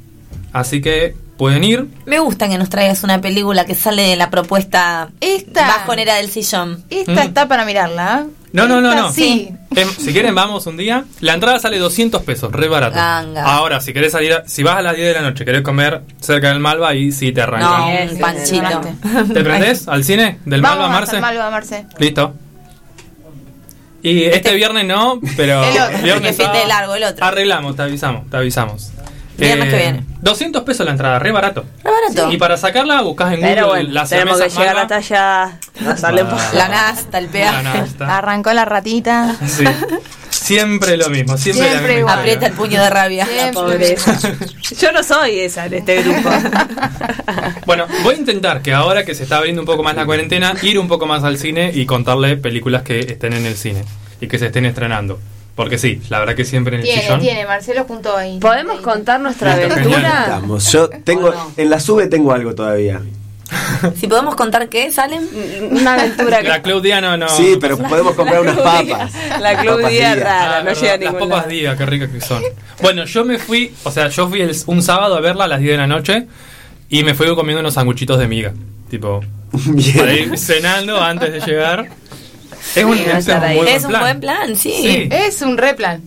así 0.51 0.81
que 0.81 1.15
pueden 1.37 1.63
ir. 1.63 1.87
Me 2.05 2.19
gusta 2.19 2.47
que 2.47 2.57
nos 2.59 2.69
traigas 2.69 3.03
una 3.03 3.19
película 3.21 3.65
que 3.65 3.73
sale 3.75 4.03
de 4.03 4.15
la 4.15 4.29
propuesta 4.29 5.09
Esta. 5.19 5.67
bajonera 5.67 6.15
del 6.15 6.29
sillón. 6.29 6.83
Esta 6.91 7.11
Mm. 7.11 7.17
está 7.27 7.47
para 7.47 7.65
mirarla. 7.65 8.25
¿eh? 8.27 8.29
No, 8.53 8.67
no, 8.67 8.81
no, 8.81 8.93
no. 8.95 9.11
Sí. 9.11 9.49
Em, 9.75 9.87
si 9.89 10.11
quieren, 10.13 10.35
vamos 10.35 10.67
un 10.67 10.77
día. 10.77 11.05
La 11.21 11.33
entrada 11.33 11.57
sale 11.59 11.79
200 11.79 12.21
pesos, 12.21 12.51
re 12.51 12.67
barato. 12.67 12.95
Ganga. 12.95 13.43
Ahora, 13.45 13.79
si 13.81 13.93
querés 13.93 14.11
salir, 14.11 14.31
a- 14.33 14.47
si 14.47 14.61
vas 14.61 14.77
a 14.77 14.81
las 14.83 14.95
10 14.95 15.07
de 15.07 15.13
la 15.15 15.21
noche, 15.27 15.43
querés 15.43 15.63
comer 15.63 16.01
cerca 16.21 16.49
del 16.49 16.59
Malva, 16.59 16.89
ahí 16.89 17.11
sí 17.11 17.31
te 17.31 17.41
No, 17.41 17.47
arrancan. 17.47 18.09
un 18.11 18.19
panchito. 18.19 18.81
¿Te 19.33 19.43
prendés 19.43 19.87
al 19.87 20.03
cine 20.03 20.37
del 20.45 20.61
Vamos 20.61 20.77
Malva, 20.79 20.95
a 20.95 20.99
Marce? 20.99 21.19
Malva, 21.19 21.49
Marce. 21.49 21.85
Listo. 21.97 22.35
Y 24.03 24.25
este 24.25 24.53
viernes 24.53 24.85
no, 24.85 25.19
pero 25.37 25.63
El 25.63 25.81
otro, 25.81 25.97
viernes 25.99 26.35
que 26.35 26.43
sábado 26.43 26.67
largo, 26.67 26.95
el 26.95 27.03
otro. 27.05 27.25
Arreglamos, 27.25 27.75
te 27.77 27.83
avisamos, 27.83 28.29
te 28.29 28.35
avisamos. 28.35 28.91
Eh, 29.37 29.45
Viernes 29.45 29.69
que 29.69 29.77
viene. 29.77 30.03
200 30.21 30.63
pesos 30.63 30.85
la 30.85 30.91
entrada, 30.91 31.19
re 31.19 31.31
barato. 31.31 31.65
Re 31.83 31.89
barato. 31.89 32.31
Y 32.31 32.37
para 32.37 32.57
sacarla 32.57 33.01
buscas 33.01 33.33
en 33.33 33.39
Google 33.39 33.55
Pero 33.55 33.67
bueno, 33.69 33.89
las 33.91 34.09
tenemos 34.09 34.39
que 34.39 34.49
llegar. 34.49 34.75
Nos 35.79 35.99
sale 35.99 36.23
un 36.23 36.29
poco. 36.29 36.41
La 36.53 36.67
nasta, 36.67 37.17
el 37.17 37.25
La 37.25 37.31
peaje. 37.31 37.85
Arrancó 38.01 38.53
la 38.53 38.65
ratita. 38.65 39.35
Sí. 39.47 39.63
Siempre 40.43 40.97
lo 40.97 41.09
mismo, 41.09 41.37
siempre, 41.37 41.69
Siempre 41.69 41.91
la 41.93 41.97
misma. 41.97 42.13
Aprieta 42.15 42.47
el 42.47 42.53
puño 42.53 42.81
de 42.81 42.89
rabia. 42.89 43.25
Yo 44.79 44.91
no 44.91 45.03
soy 45.03 45.39
esa 45.39 45.65
en 45.67 45.73
este 45.75 46.03
grupo. 46.03 46.29
Bueno, 47.65 47.87
voy 48.03 48.15
a 48.15 48.17
intentar 48.17 48.61
que 48.61 48.73
ahora 48.73 49.05
que 49.05 49.15
se 49.15 49.23
está 49.23 49.37
abriendo 49.37 49.61
un 49.61 49.65
poco 49.65 49.83
más 49.83 49.95
la 49.95 50.05
cuarentena, 50.05 50.53
ir 50.63 50.77
un 50.77 50.89
poco 50.89 51.05
más 51.05 51.23
al 51.23 51.37
cine 51.37 51.71
y 51.73 51.85
contarle 51.85 52.35
películas 52.35 52.83
que 52.83 52.99
estén 52.99 53.31
en 53.31 53.45
el 53.45 53.55
cine 53.55 53.85
y 54.19 54.27
que 54.27 54.37
se 54.37 54.47
estén 54.47 54.65
estrenando. 54.65 55.17
Porque 55.55 55.77
sí, 55.77 56.01
la 56.09 56.19
verdad 56.19 56.35
que 56.35 56.43
siempre 56.45 56.75
en 56.75 56.81
el 56.81 56.87
Tiene, 56.87 57.01
sillón. 57.03 57.19
tiene. 57.21 57.45
Marcelo 57.45 57.85
junto 57.85 58.17
ahí. 58.17 58.39
¿Podemos 58.39 58.81
contar 58.81 59.21
nuestra 59.21 59.53
aventura? 59.53 60.23
Estamos. 60.25 60.71
Yo 60.71 60.89
tengo. 60.89 61.33
En 61.55 61.69
la 61.69 61.79
sube 61.79 62.07
tengo 62.07 62.33
algo 62.33 62.53
todavía. 62.53 63.01
Si 63.99 64.07
podemos 64.07 64.35
contar 64.35 64.69
qué, 64.69 64.91
¿salen? 64.91 65.27
Una 65.71 65.93
aventura 65.95 66.41
que. 66.41 66.47
La 66.47 66.61
Claudiano 66.61 67.15
no. 67.17 67.29
Sí, 67.29 67.57
pero 67.59 67.77
podemos 67.77 68.13
comprar 68.15 68.41
unas 68.41 68.57
papas. 68.57 69.11
La 69.39 69.57
Club 69.57 69.75
Papas 69.77 69.91
Día 69.91 70.15
Día. 70.15 70.23
rara, 70.23 70.57
Ah, 70.59 70.63
no 70.63 70.73
llega 70.73 70.93
a 70.93 70.97
Las 70.97 70.99
ningún 70.99 71.19
papas 71.19 71.37
lado. 71.37 71.49
día, 71.49 71.75
qué 71.77 71.85
ricas 71.85 72.09
que 72.09 72.21
son. 72.21 72.41
Bueno, 72.81 73.05
yo 73.05 73.25
me 73.25 73.37
fui, 73.39 73.73
o 73.83 73.91
sea, 73.91 74.09
yo 74.09 74.27
fui 74.29 74.41
el- 74.41 74.55
un 74.67 74.81
sábado 74.81 75.15
a 75.15 75.21
verla 75.21 75.45
a 75.45 75.47
las 75.47 75.59
10 75.59 75.71
de 75.73 75.77
la 75.77 75.87
noche 75.87 76.27
y 76.89 77.03
me 77.03 77.13
fui 77.13 77.27
comiendo 77.35 77.59
unos 77.61 77.73
sanguchitos 77.73 78.17
de 78.19 78.27
miga. 78.27 78.53
Tipo, 78.89 79.21
para 79.97 80.11
Bien. 80.11 80.33
ir 80.33 80.37
cenando 80.37 81.01
antes 81.01 81.31
de 81.33 81.39
llegar. 81.39 81.87
Es 82.75 82.83
un, 82.85 82.95
Sí, 82.97 83.03
es 83.67 83.83
un 83.85 83.91
buen 83.99 84.19
plan, 84.19 84.55
sí. 84.55 84.73
Sí. 84.81 85.09
Es 85.11 85.41
un 85.41 85.57
replan. 85.57 86.01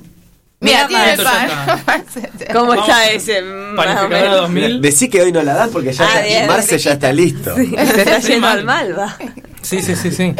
Mira, 0.60 0.86
tiene 0.88 1.12
el 1.12 1.22
pan. 1.22 1.48
¿Cómo 2.52 2.68
Vamos. 2.70 2.88
está 2.88 3.10
ese? 3.10 3.42
Más 3.42 3.72
o 3.72 3.76
Panificadora 3.76 4.20
menos. 4.20 4.40
2000. 4.42 4.80
Decí 4.80 5.08
que 5.10 5.20
hoy 5.22 5.32
no 5.32 5.42
la 5.42 5.54
dan 5.54 5.70
porque 5.70 5.92
ya 5.92 6.06
Ah, 6.08 6.20
está- 6.26 6.46
Marce 6.46 6.78
ya 6.78 6.92
está 6.92 7.12
listo. 7.12 7.54
Se 7.56 7.62
está 8.02 8.20
Sí, 8.22 8.28
yendo 8.32 8.46
mal. 8.46 8.58
al 8.58 8.64
Malva. 8.64 9.16
Sí, 9.60 9.82
sí, 9.82 9.94
sí, 9.96 10.10
sí. 10.10 10.34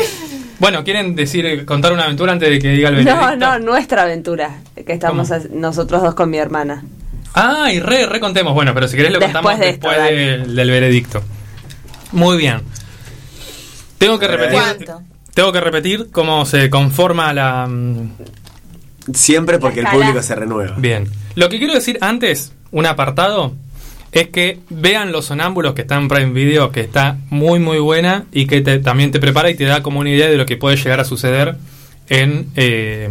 Bueno, 0.59 0.83
¿quieren 0.85 1.15
decir, 1.15 1.67
contar 1.67 1.93
una 1.93 2.05
aventura 2.05 2.33
antes 2.33 2.49
de 2.49 2.59
que 2.59 2.69
diga 2.69 2.89
el 2.89 3.05
No, 3.05 3.15
veredicto? 3.15 3.37
no, 3.37 3.59
nuestra 3.59 4.03
aventura. 4.05 4.59
Que 4.75 4.93
estamos 4.95 5.29
nosotros 5.51 6.01
dos 6.03 6.15
con 6.15 6.31
mi 6.31 6.39
hermana. 6.39 6.83
Ah, 7.35 7.71
y 7.71 7.81
re, 7.81 8.07
re 8.07 8.19
contemos. 8.19 8.55
Bueno, 8.55 8.73
pero 8.73 8.89
si 8.89 8.97
querés 8.97 9.13
lo 9.13 9.19
Después 9.19 9.35
contamos 9.35 9.61
de 9.61 9.69
esto, 9.69 9.89
después 9.91 10.11
del, 10.11 10.57
del 10.57 10.71
veredicto. 10.71 11.23
Muy 12.13 12.39
bien. 12.39 12.63
Tengo 13.99 14.19
que 14.19 14.29
repetir. 14.29 14.53
¿Cuánto? 14.59 15.03
Tengo 15.35 15.53
que 15.53 15.61
repetir 15.61 16.09
cómo 16.11 16.47
se 16.47 16.71
conforma 16.71 17.35
la. 17.35 17.69
Siempre 19.15 19.59
porque 19.59 19.81
el 19.81 19.87
público 19.87 20.23
se 20.23 20.35
renueva. 20.35 20.75
Bien. 20.77 21.09
Lo 21.35 21.49
que 21.49 21.59
quiero 21.59 21.75
decir 21.75 21.99
antes, 22.01 22.53
un 22.73 22.87
apartado, 22.87 23.55
es 24.13 24.29
que 24.29 24.61
vean 24.71 25.13
los 25.13 25.27
sonámbulos 25.27 25.75
que 25.75 25.83
están 25.83 26.03
en 26.03 26.09
Prime 26.09 26.33
Video, 26.33 26.73
que 26.73 26.81
está 26.81 27.17
muy, 27.31 27.59
muy 27.59 27.79
buena 27.79 28.25
y 28.33 28.47
que 28.47 28.61
te- 28.63 28.79
también 28.79 29.11
te 29.13 29.21
prepara 29.21 29.51
y 29.51 29.55
te 29.55 29.65
da 29.65 29.83
como 29.83 30.01
una 30.01 30.11
idea 30.11 30.29
de 30.29 30.37
lo 30.37 30.47
que 30.47 30.57
puede 30.57 30.77
llegar 30.77 31.01
a 31.01 31.05
suceder 31.05 31.57
en. 32.09 32.49
eh, 32.57 33.09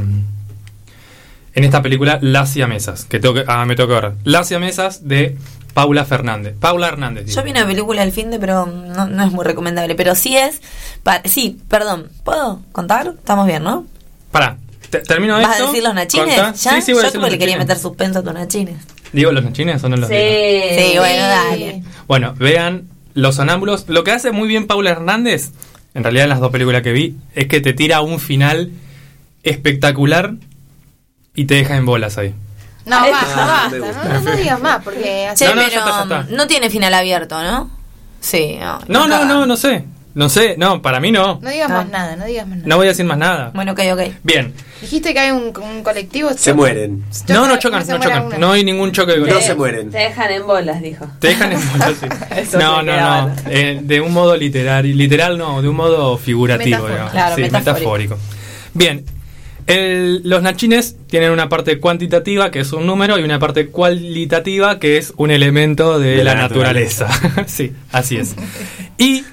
en 1.54 1.64
esta 1.64 1.82
película 1.82 2.20
Las 2.22 2.50
Siamesas, 2.52 3.06
que, 3.06 3.20
tengo 3.20 3.34
que 3.36 3.46
ah, 3.48 3.66
me 3.66 3.76
toca 3.78 3.94
ver. 4.02 4.12
Las 4.26 4.48
Siamesas 4.50 5.08
de 5.08 5.38
Paula 5.74 6.04
Fernández. 6.06 6.56
Paula 6.60 6.88
Hernández. 6.90 7.26
digo. 7.28 7.36
Yo 7.38 7.44
vi 7.44 7.52
una 7.52 7.66
película 7.66 8.02
al 8.02 8.12
fin 8.12 8.30
de, 8.32 8.40
pero 8.40 8.66
no, 8.66 9.08
no 9.08 9.24
es 9.24 9.32
muy 9.32 9.46
recomendable. 9.46 9.96
Pero 9.96 10.16
sí 10.16 10.36
es. 10.36 10.62
pa- 11.04 11.22
sí, 11.24 11.58
perdón. 11.70 12.08
¿Puedo 12.26 12.62
contar? 12.74 13.14
Estamos 13.18 13.48
bien, 13.48 13.64
¿no? 13.64 13.86
Pará, 14.32 14.58
te- 15.00 15.04
termino 15.08 15.34
¿Vas 15.36 15.52
esto. 15.52 15.64
a 15.64 15.68
decir 15.68 15.84
los 15.84 15.94
nachines? 15.94 16.36
¿Ya? 16.36 16.54
Sí, 16.54 16.82
sí, 16.82 16.92
voy 16.94 17.00
a 17.00 17.04
Yo 17.04 17.08
decir 17.08 17.12
como 17.14 17.22
los 17.28 17.32
le 17.32 17.38
quería 17.40 17.58
meter 17.58 17.78
suspenso 17.78 18.20
a 18.20 18.24
tus 18.24 18.34
nachines. 18.34 18.76
¿Digo 19.14 19.32
los 19.32 19.44
nachines 19.44 19.84
o 19.84 19.90
no 19.90 19.96
los 19.98 20.10
digo? 20.10 20.22
Sí, 20.22 20.98
bueno, 20.98 21.24
dale. 21.28 21.84
Bueno, 22.08 22.34
vean 22.38 22.88
Los 23.14 23.36
Sonámbulos. 23.36 23.86
Lo 23.88 24.04
que 24.04 24.12
hace 24.12 24.32
muy 24.32 24.48
bien 24.48 24.68
Paula 24.68 24.92
Hernández, 24.92 25.52
en 25.94 26.04
realidad 26.04 26.24
en 26.26 26.30
las 26.30 26.40
dos 26.42 26.52
películas 26.52 26.82
que 26.82 26.92
vi, 26.92 27.16
es 27.34 27.48
que 27.48 27.62
te 27.62 27.74
tira 27.74 28.02
un 28.02 28.20
final 28.20 28.72
espectacular 29.44 30.34
y 31.34 31.46
te 31.46 31.56
deja 31.56 31.76
en 31.78 31.86
bolas 31.86 32.18
ahí. 32.18 32.34
No, 32.86 33.00
basta, 33.00 33.70
me 33.72 33.80
basta. 33.80 34.04
No, 34.14 34.22
no, 34.22 34.36
digas 34.36 34.62
más, 34.62 34.84
porque. 34.84 35.30
Che, 35.36 35.46
No, 35.48 35.56
no, 35.56 35.62
ya 35.64 35.68
pero 35.70 35.80
está, 35.80 36.08
ya 36.10 36.20
está. 36.22 36.36
no 36.36 36.48
tiene 36.48 36.70
final 36.70 36.94
abierto, 36.94 37.42
¿no? 37.42 37.70
Sí, 38.20 38.58
no. 38.60 38.80
No, 38.88 39.08
no, 39.08 39.26
no, 39.26 39.46
no 39.46 39.58
sé. 39.58 39.86
No 40.14 40.30
sé, 40.30 40.56
no, 40.58 40.82
para 40.82 41.00
mí 41.02 41.12
no. 41.12 41.40
No 41.42 41.50
digas 41.50 41.70
Ah. 41.70 41.74
más 41.78 41.90
nada, 41.90 42.16
no 42.16 42.26
digas 42.26 42.48
más 42.48 42.58
nada. 42.58 42.68
No 42.70 42.78
voy 42.78 42.86
a 42.88 42.90
decir 42.90 43.06
más 43.06 43.18
nada. 43.18 43.52
Bueno, 43.54 43.74
ok, 43.74 43.80
ok. 43.94 44.02
Bien. 44.24 44.54
Dijiste 44.86 45.14
que 45.14 45.20
hay 45.20 45.32
un, 45.32 45.52
un 45.58 45.84
colectivo. 45.84 46.32
Se 46.34 46.54
mueren. 46.54 47.04
No, 47.28 47.48
no 47.48 47.58
chocan, 47.58 47.86
se 47.86 47.94
no 47.94 48.00
chocan. 48.00 48.40
No 48.40 48.52
hay 48.52 48.64
ningún 48.64 48.92
choque 48.92 49.14
de 49.14 49.20
No 49.20 49.42
se 49.42 49.56
mueren. 49.56 49.90
Te 49.90 49.98
dejan 49.98 50.32
en 50.32 50.46
bolas, 50.46 50.82
dijo. 50.82 51.08
Te 51.20 51.30
dejan 51.30 51.54
en 51.54 51.60
bolas, 51.72 51.94
sí. 52.00 52.08
No, 52.58 52.82
no, 52.84 52.96
no. 53.28 53.36
Eh, 53.50 53.80
de 53.84 54.02
un 54.02 54.14
modo 54.14 54.38
literal. 54.38 54.86
Literal 54.96 55.38
no, 55.38 55.62
de 55.62 55.70
un 55.70 55.76
modo 55.76 56.18
figurativo, 56.18 56.84
Metafórico. 56.84 56.94
digamos. 56.94 57.12
Claro, 57.12 57.36
Sí, 57.36 57.42
metafórico. 57.52 58.18
Bien. 58.74 59.06
El- 59.68 60.22
los 60.24 60.44
nachines 60.44 60.96
tienen 61.08 61.32
una 61.32 61.50
parte 61.50 61.80
cuantitativa, 61.80 62.52
que 62.52 62.60
es 62.60 62.72
un 62.72 62.86
número, 62.86 63.18
y 63.18 63.24
una 63.24 63.40
parte 63.40 63.68
cualitativa, 63.70 64.78
que 64.78 64.98
es 64.98 65.12
un 65.18 65.32
elemento 65.32 65.98
de, 65.98 66.18
De 66.18 66.24
la, 66.24 66.36
la 66.36 66.42
naturaleza. 66.44 67.08
sí, 67.48 67.74
así 67.92 68.18
es. 68.18 68.36
Y 69.00 69.24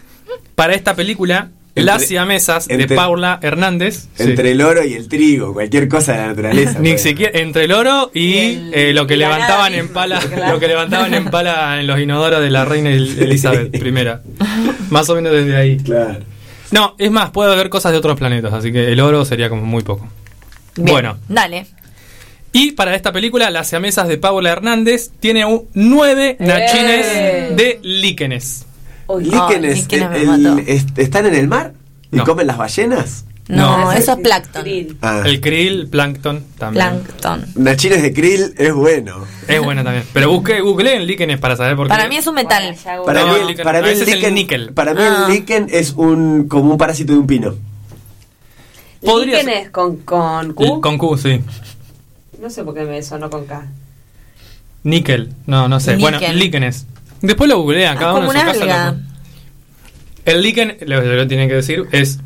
para 0.55 0.73
esta 0.74 0.95
película, 0.95 1.51
Entre- 1.74 1.85
Las 1.85 2.05
siamesas 2.07 2.69
de 2.69 2.74
entre- 2.74 2.97
Paula 2.97 3.39
Hernández. 3.43 4.09
sí. 4.15 4.23
Entre 4.24 4.51
el 4.53 4.61
oro 4.61 4.85
y 4.85 4.93
el 4.93 5.09
trigo, 5.09 5.55
cualquier 5.55 5.89
cosa 5.89 6.12
de 6.12 6.19
la 6.19 6.27
naturaleza. 6.28 6.78
Ni 6.81 6.90
pues. 6.90 7.03
siquiera 7.03 7.39
entre 7.39 7.65
el 7.65 7.73
oro 7.73 8.11
y, 8.12 8.36
el- 8.36 8.74
eh, 8.74 8.93
lo 8.93 9.07
que 9.07 9.16
levantaban 9.16 9.73
en 9.74 9.89
pala, 9.89 10.20
claro. 10.20 10.53
lo 10.55 10.61
que 10.61 10.69
levantaban 10.69 11.15
en 11.15 11.24
pala 11.31 11.81
en 11.81 11.86
los 11.86 11.99
inodoros 11.99 12.40
de 12.43 12.51
la 12.51 12.66
reina 12.66 12.90
El- 12.90 13.19
Elizabeth 13.19 13.74
I. 13.74 13.93
Más 14.90 15.09
o 15.09 15.15
menos 15.15 15.32
desde 15.32 15.57
ahí. 15.57 15.78
Claro. 15.78 16.19
No, 16.73 16.94
es 16.99 17.11
más, 17.11 17.31
puede 17.31 17.53
haber 17.53 17.69
cosas 17.70 17.93
de 17.93 17.99
otros 17.99 18.19
planetas, 18.19 18.53
así 18.53 18.70
que 18.70 18.93
el 18.93 19.01
oro 19.01 19.24
sería 19.24 19.49
como 19.49 19.65
muy 19.65 19.82
poco. 19.82 20.09
Bien, 20.77 20.89
Bueno, 20.90 21.19
Dale. 21.28 21.66
y 22.53 22.73
para 22.73 22.94
esta 22.94 23.12
película, 23.12 23.51
Las 23.51 23.69
siamesas 23.69 24.09
de 24.09 24.19
Paula 24.19 24.51
Hernández 24.53 25.11
tiene 25.20 25.44
un, 25.47 25.69
nueve 25.74 26.36
nachines 26.39 27.07
¡Eh! 27.11 27.53
de 27.57 27.78
líquenes. 27.82 28.66
Líquenes, 29.20 29.77
líquenes 29.83 30.23
el- 30.23 30.65
est- 30.66 30.99
¿están 30.99 31.27
en 31.27 31.35
el 31.35 31.49
mar? 31.49 31.73
¿Y 32.11 32.16
No. 32.16 32.24
comen 32.24 32.47
las 32.47 32.57
ballenas? 32.59 33.24
No, 33.49 33.79
No. 33.87 33.93
eso 33.93 34.12
es 34.12 34.19
plancton. 34.20 34.65
Ah, 35.03 35.23
El 35.24 35.41
krill, 35.41 35.89
plancton 35.89 36.45
también. 36.59 36.87
Plancton. 37.03 37.45
Nachines 37.57 38.01
de 38.01 38.12
krill 38.15 38.55
es 38.57 38.73
bueno. 38.73 39.24
Es 39.49 39.61
buena 39.61 39.83
también. 39.83 40.05
Pero 40.12 40.31
busqué, 40.31 40.61
googleen 40.61 41.07
líquenes 41.07 41.39
para 41.39 41.57
saber 41.57 41.74
por 41.77 41.87
qué. 41.87 41.89
Para 41.89 42.09
mí 42.09 42.16
es 42.16 42.27
un 42.27 42.37
metal. 42.37 42.74
Bueno, 42.85 43.05
Para 43.05 43.20
No, 43.27 43.35
mí, 43.35 43.41
el 43.41 43.47
líquen- 43.49 43.65
para 43.65 43.83
mí 43.83 43.89
ese 43.89 43.97
el 43.97 44.03
es 44.03 44.09
el 44.09 44.15
líquen, 44.15 44.35
níquel. 44.35 44.73
para 44.73 44.95
mí 44.95 45.01
Ah. 45.03 45.24
el 45.27 45.35
líquen 45.35 45.66
es 45.70 45.93
un 45.93 46.47
como 46.49 46.70
un 46.73 46.79
parásito 46.79 47.12
de 47.12 47.19
un 47.19 47.27
pino. 47.27 47.55
Podría 49.05 49.39
Líquen 49.39 49.55
ser- 49.55 49.65
es 49.65 49.70
con, 49.70 49.97
con 49.99 50.53
Q. 50.53 50.81
Con 50.81 50.97
Q, 50.99 51.19
sí. 51.19 51.41
No 52.41 52.49
sé 52.49 52.62
por 52.62 52.74
qué 52.74 52.83
me 52.85 53.03
sonó 53.03 53.29
con 53.29 53.45
K. 53.47 53.66
Níquel, 54.85 55.33
no, 55.47 55.69
no 55.69 55.81
sé. 55.81 55.97
Bueno, 55.97 56.19
líquenes. 56.33 56.87
Después 57.23 57.49
lo 57.49 57.59
googlean, 57.61 57.97
Ah, 57.97 58.01
cada 58.01 58.12
uno 58.15 58.27
como 58.27 58.32
en 58.32 58.40
su 58.40 58.47
casa. 58.47 58.62
alga. 58.62 58.90
lo- 58.93 60.32
El 60.32 60.43
líquen, 60.43 60.77
lo 60.86 61.01
que 61.01 61.07
lo 61.09 61.27
tienen 61.27 61.49
que 61.49 61.55
decir, 61.57 61.85
es 61.93 62.19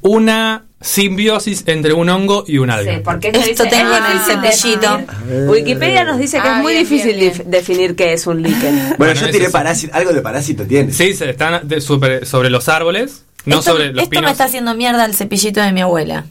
una 0.00 0.64
simbiosis 0.80 1.64
entre 1.66 1.92
un 1.92 2.08
hongo 2.08 2.44
y 2.46 2.58
un 2.58 2.70
alga. 2.70 2.94
Sí, 2.94 3.00
porque 3.04 3.28
Esto 3.28 3.64
tengo 3.68 3.94
en 3.96 4.04
el 4.04 4.18
cepillito. 4.20 5.00
Wikipedia 5.48 6.04
nos 6.04 6.18
dice 6.18 6.40
que 6.40 6.48
Ah, 6.48 6.56
es 6.56 6.62
muy 6.62 6.72
bien, 6.72 6.84
difícil 6.84 7.16
bien, 7.18 7.32
definir 7.46 7.94
qué 7.94 8.12
es 8.14 8.26
un 8.26 8.42
líquen. 8.42 8.74
Bueno, 8.74 8.94
Bueno, 8.98 9.14
yo 9.14 9.30
tiré 9.30 9.48
parásito, 9.50 9.94
algo 9.94 10.12
de 10.12 10.20
parásito 10.22 10.64
tiene. 10.64 10.92
Sí, 10.92 11.14
se 11.14 11.30
están 11.30 11.68
de- 11.68 11.80
sobre, 11.80 12.24
sobre 12.26 12.50
los 12.50 12.68
árboles, 12.68 13.24
no 13.44 13.58
esto 13.60 13.72
sobre 13.72 13.88
los 13.92 13.98
esto 14.04 14.10
pinos. 14.10 14.24
me 14.24 14.30
está 14.32 14.44
haciendo 14.44 14.74
mierda 14.74 15.04
el 15.04 15.14
cepillito 15.14 15.60
de 15.60 15.72
mi 15.72 15.82
abuela. 15.82 16.24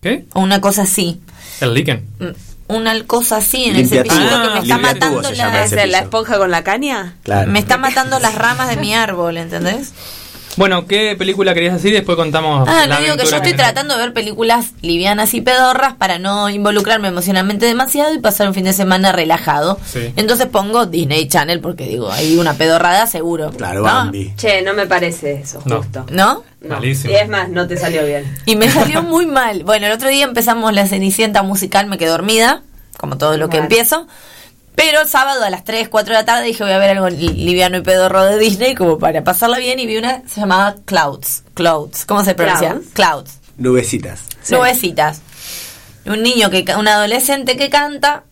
¿Qué? 0.00 0.24
O 0.32 0.40
una 0.40 0.60
cosa 0.60 0.82
así. 0.82 1.20
El 1.60 1.74
líquen. 1.74 2.04
Una 2.68 3.02
cosa 3.04 3.38
así 3.38 3.64
en 3.64 3.76
el 3.76 3.82
Limpia 3.82 4.02
cepillito 4.02 4.28
tubo. 4.28 4.42
que 4.42 4.50
me 4.50 4.58
está 4.60 4.78
matando 4.78 5.30
la, 5.32 5.64
¿Es 5.64 5.72
la 5.72 5.98
esponja 5.98 6.38
con 6.38 6.50
la 6.50 6.62
caña? 6.64 7.14
Claro. 7.24 7.50
me 7.50 7.58
está 7.58 7.78
matando 7.78 8.18
las 8.18 8.34
ramas 8.34 8.68
de 8.68 8.76
mi 8.76 8.94
árbol, 8.94 9.38
¿entendés? 9.38 9.92
Bueno, 10.56 10.86
¿qué 10.86 11.14
película 11.16 11.54
querías 11.54 11.74
decir? 11.74 11.92
Después 11.92 12.16
contamos. 12.16 12.68
Ah, 12.68 12.86
la 12.86 12.98
digo 13.00 13.16
que 13.16 13.24
yo 13.26 13.36
estoy 13.36 13.54
tratando 13.54 13.94
de 13.96 14.00
ver 14.02 14.12
películas 14.12 14.72
livianas 14.82 15.32
y 15.34 15.40
pedorras 15.40 15.94
para 15.94 16.18
no 16.18 16.50
involucrarme 16.50 17.08
emocionalmente 17.08 17.66
demasiado 17.66 18.12
y 18.12 18.18
pasar 18.18 18.48
un 18.48 18.54
fin 18.54 18.64
de 18.64 18.72
semana 18.72 19.12
relajado. 19.12 19.78
Sí. 19.86 20.12
Entonces 20.16 20.46
pongo 20.46 20.86
Disney 20.86 21.28
Channel 21.28 21.60
porque 21.60 21.84
digo, 21.86 22.10
hay 22.10 22.36
una 22.38 22.54
pedorrada 22.54 23.06
seguro. 23.06 23.50
Claro, 23.50 23.80
¿No? 23.80 23.84
Bambi. 23.84 24.32
Che, 24.36 24.62
no 24.62 24.74
me 24.74 24.86
parece 24.86 25.34
eso, 25.34 25.62
No. 25.64 25.76
justo. 25.78 26.06
¿No? 26.10 26.42
No. 26.60 26.70
Malísimo. 26.70 27.12
Y 27.12 27.16
es 27.16 27.28
más, 27.28 27.48
no 27.50 27.68
te 27.68 27.76
salió 27.76 28.04
bien. 28.04 28.24
Y 28.44 28.56
me 28.56 28.68
salió 28.68 29.02
muy 29.04 29.26
mal. 29.26 29.62
Bueno, 29.62 29.86
el 29.86 29.92
otro 29.92 30.08
día 30.08 30.24
empezamos 30.24 30.72
la 30.72 30.88
Cenicienta 30.88 31.44
musical, 31.44 31.86
me 31.86 31.98
quedé 31.98 32.08
dormida, 32.08 32.62
como 32.96 33.16
todo 33.16 33.36
lo 33.36 33.48
que 33.48 33.58
Bueno. 33.58 33.64
empiezo. 33.66 34.08
Pero 34.78 35.00
el 35.02 35.08
sábado 35.08 35.42
a 35.44 35.50
las 35.50 35.64
3, 35.64 35.88
4 35.88 36.14
de 36.14 36.20
la 36.20 36.24
tarde 36.24 36.44
dije 36.44 36.62
voy 36.62 36.72
a 36.72 36.78
ver 36.78 36.90
algo 36.90 37.08
li- 37.08 37.28
liviano 37.34 37.76
y 37.78 37.82
pedorro 37.82 38.22
de 38.24 38.38
Disney 38.38 38.76
como 38.76 38.96
para 38.98 39.24
pasarla 39.24 39.58
bien 39.58 39.80
y 39.80 39.86
vi 39.86 39.96
una 39.96 40.22
se 40.32 40.40
llamaba 40.40 40.76
Clouds. 40.84 41.42
Clouds. 41.54 42.04
¿Cómo 42.06 42.24
se 42.24 42.34
pronuncia? 42.34 42.70
Clouds. 42.70 42.88
Clouds. 42.94 43.30
Nubecitas. 43.56 44.20
Nubecitas. 44.50 45.20
Un 46.06 46.22
niño 46.22 46.48
que 46.48 46.64
un 46.78 46.86
adolescente 46.86 47.56
que 47.56 47.68
canta. 47.70 48.22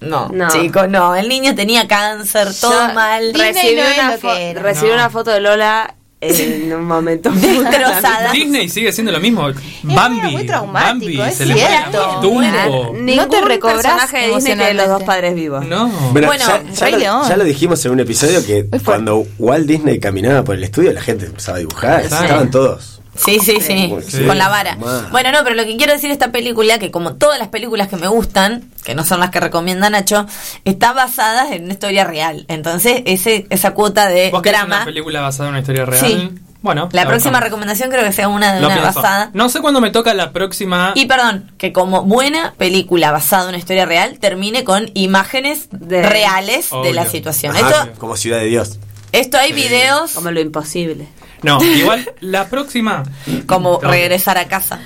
No, 0.00 0.28
No. 0.28 0.48
chico, 0.48 0.86
no. 0.86 1.16
El 1.16 1.28
niño 1.28 1.54
tenía 1.54 1.88
cáncer, 1.88 2.48
todo 2.60 2.88
Yo 2.88 2.94
mal. 2.94 3.32
No 3.32 3.42
es 3.42 3.56
una, 3.56 4.16
fo- 4.18 4.86
No. 4.88 4.94
una 4.94 5.10
foto 5.10 5.30
de 5.32 5.40
Lola 5.40 5.94
en 6.20 6.72
un 6.76 6.84
momento 6.84 7.30
muy 7.30 7.40
Destrozada. 7.58 8.32
Disney 8.32 8.68
sigue 8.68 8.92
siendo 8.92 9.12
lo 9.12 9.20
mismo. 9.20 9.48
Bambi. 9.82 10.30
muy 10.32 10.46
traumático, 10.46 10.94
Bambi. 10.94 11.20
es 11.20 11.34
Se 11.36 11.46
le 11.46 11.54
cierto. 11.54 12.20
tumbo. 12.22 12.92
Ningún 12.94 13.16
No 13.16 13.28
te 13.28 13.40
recobras 13.42 13.82
personaje 13.82 14.16
de 14.18 14.26
Disney 14.34 14.44
tiene 14.56 14.74
los 14.74 14.88
dos 14.88 15.02
padres 15.02 15.34
vivos. 15.34 15.66
No. 15.66 15.88
Bueno, 16.12 16.26
Bueno, 16.28 16.44
ya, 16.46 16.62
ya 16.72 16.84
Rey 16.84 16.92
lo, 16.92 16.98
León. 16.98 17.28
ya 17.28 17.36
lo 17.36 17.44
dijimos 17.44 17.84
en 17.84 17.92
un 17.92 18.00
episodio 18.00 18.44
que 18.46 18.66
cuando 18.84 19.26
Walt 19.38 19.66
Disney 19.66 20.00
caminaba 20.00 20.42
por 20.44 20.54
el 20.54 20.64
estudio 20.64 20.92
la 20.92 21.02
gente 21.02 21.26
empezaba 21.26 21.56
a 21.56 21.60
dibujar, 21.60 22.00
Exacto. 22.02 22.24
estaban 22.24 22.50
todos. 22.50 23.00
Sí, 23.16 23.38
sí, 23.40 23.60
sí, 23.60 23.94
Sí. 24.08 24.24
con 24.26 24.36
la 24.38 24.48
vara. 24.48 24.76
Bueno, 25.10 25.30
no, 25.32 25.38
pero 25.44 25.54
lo 25.54 25.64
que 25.64 25.76
quiero 25.76 25.92
decir 25.92 26.08
de 26.08 26.14
esta 26.14 26.32
película, 26.32 26.78
que 26.78 26.90
como 26.90 27.14
todas 27.14 27.38
las 27.38 27.48
películas 27.48 27.88
que 27.88 27.96
me 27.96 28.08
gustan, 28.08 28.70
que 28.84 28.94
no 28.94 29.04
son 29.04 29.20
las 29.20 29.30
que 29.30 29.40
recomienda 29.40 29.88
Nacho, 29.90 30.26
está 30.64 30.92
basada 30.92 31.54
en 31.54 31.64
una 31.64 31.72
historia 31.74 32.04
real. 32.04 32.44
Entonces, 32.48 33.02
ese 33.06 33.46
esa 33.50 33.72
cuota 33.72 34.08
de 34.08 34.30
¿Vos 34.30 34.42
drama. 34.42 34.76
una 34.76 34.84
película 34.84 35.20
basada 35.20 35.48
en 35.48 35.52
una 35.54 35.60
historia 35.60 35.84
real? 35.84 36.04
Sí. 36.04 36.30
Bueno. 36.62 36.88
La 36.92 37.02
próxima 37.02 37.32
buscamos. 37.32 37.40
recomendación 37.44 37.90
creo 37.90 38.02
que 38.04 38.12
sea 38.12 38.26
una 38.28 38.54
de 38.54 38.60
Lo 38.62 38.68
una 38.68 38.76
pienso. 38.80 39.00
basada. 39.02 39.30
No 39.34 39.50
sé 39.50 39.60
cuándo 39.60 39.82
me 39.82 39.90
toca 39.90 40.14
la 40.14 40.32
próxima. 40.32 40.92
Y 40.94 41.04
perdón, 41.04 41.52
que 41.58 41.74
como 41.74 42.04
buena 42.04 42.54
película 42.56 43.12
basada 43.12 43.42
en 43.42 43.48
una 43.50 43.58
historia 43.58 43.84
real, 43.84 44.18
termine 44.18 44.64
con 44.64 44.90
imágenes 44.94 45.68
De- 45.70 46.02
reales 46.02 46.70
de 46.82 46.92
la 46.94 47.04
situación. 47.04 47.54
Ajá, 47.54 47.68
Esto, 47.68 47.98
como 48.00 48.16
Ciudad 48.16 48.38
de 48.38 48.46
Dios. 48.46 48.78
esto 49.12 49.36
hay 49.36 49.52
videos 49.52 50.12
Como 50.12 50.30
lo 50.30 50.40
imposible. 50.40 51.06
No, 51.44 51.62
igual 51.76 52.08
la 52.20 52.48
próxima. 52.48 53.02
como 53.46 53.78
No. 53.82 53.90
regresar 53.90 54.38
a 54.38 54.46
casa. 54.46 54.80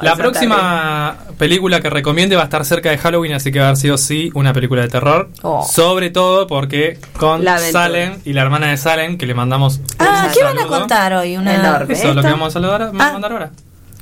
La 0.00 0.16
próxima 0.16 1.16
película 1.38 1.80
que 1.80 1.88
recomiende 1.88 2.36
va 2.36 2.42
a 2.42 2.44
estar 2.44 2.62
cerca 2.66 2.90
de 2.90 2.98
Halloween, 2.98 3.32
así 3.32 3.50
que 3.50 3.58
va 3.58 3.64
a 3.64 3.68
haber 3.68 3.78
sido 3.78 3.96
sí 3.96 4.30
una 4.34 4.52
película 4.52 4.82
de 4.82 4.88
terror. 4.88 5.30
Oh. 5.40 5.64
Sobre 5.66 6.10
todo 6.10 6.46
porque 6.46 6.98
con. 7.18 7.42
Salem 7.72 8.18
y 8.26 8.34
la 8.34 8.42
hermana 8.42 8.68
de 8.70 8.76
Salem, 8.76 9.16
que 9.16 9.24
le 9.24 9.32
mandamos 9.32 9.78
un 9.78 9.84
Ah, 9.98 10.28
¿qué 10.34 10.44
van 10.44 10.58
a 10.58 10.66
contar 10.66 11.14
hoy? 11.14 11.38
Una... 11.38 11.54
Enorme. 11.54 11.94
Eso 11.94 12.10
es 12.10 12.14
lo 12.16 12.20
que 12.20 12.28
vamos 12.28 12.48
a 12.48 12.50
saludar, 12.50 12.80
vamos 12.88 13.00
Ah. 13.00 13.08
a 13.08 13.12
mandar 13.14 13.32
ahora. 13.32 13.50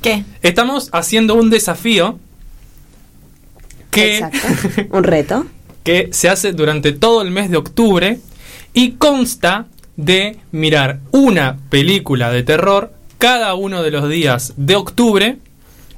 ¿Qué? 0.01 0.25
Estamos 0.41 0.89
haciendo 0.91 1.35
un 1.35 1.49
desafío 1.49 2.19
que, 3.91 4.17
Exacto. 4.17 4.97
Un 4.97 5.03
reto. 5.03 5.45
que 5.83 6.09
se 6.11 6.29
hace 6.29 6.51
durante 6.53 6.91
todo 6.91 7.21
el 7.21 7.31
mes 7.31 7.49
de 7.49 7.57
octubre 7.57 8.19
y 8.73 8.91
consta 8.93 9.65
de 10.05 10.37
mirar 10.51 10.99
una 11.11 11.57
película 11.69 12.31
de 12.31 12.43
terror 12.43 12.91
cada 13.17 13.53
uno 13.53 13.83
de 13.83 13.91
los 13.91 14.09
días 14.09 14.53
de 14.57 14.75
octubre, 14.75 15.37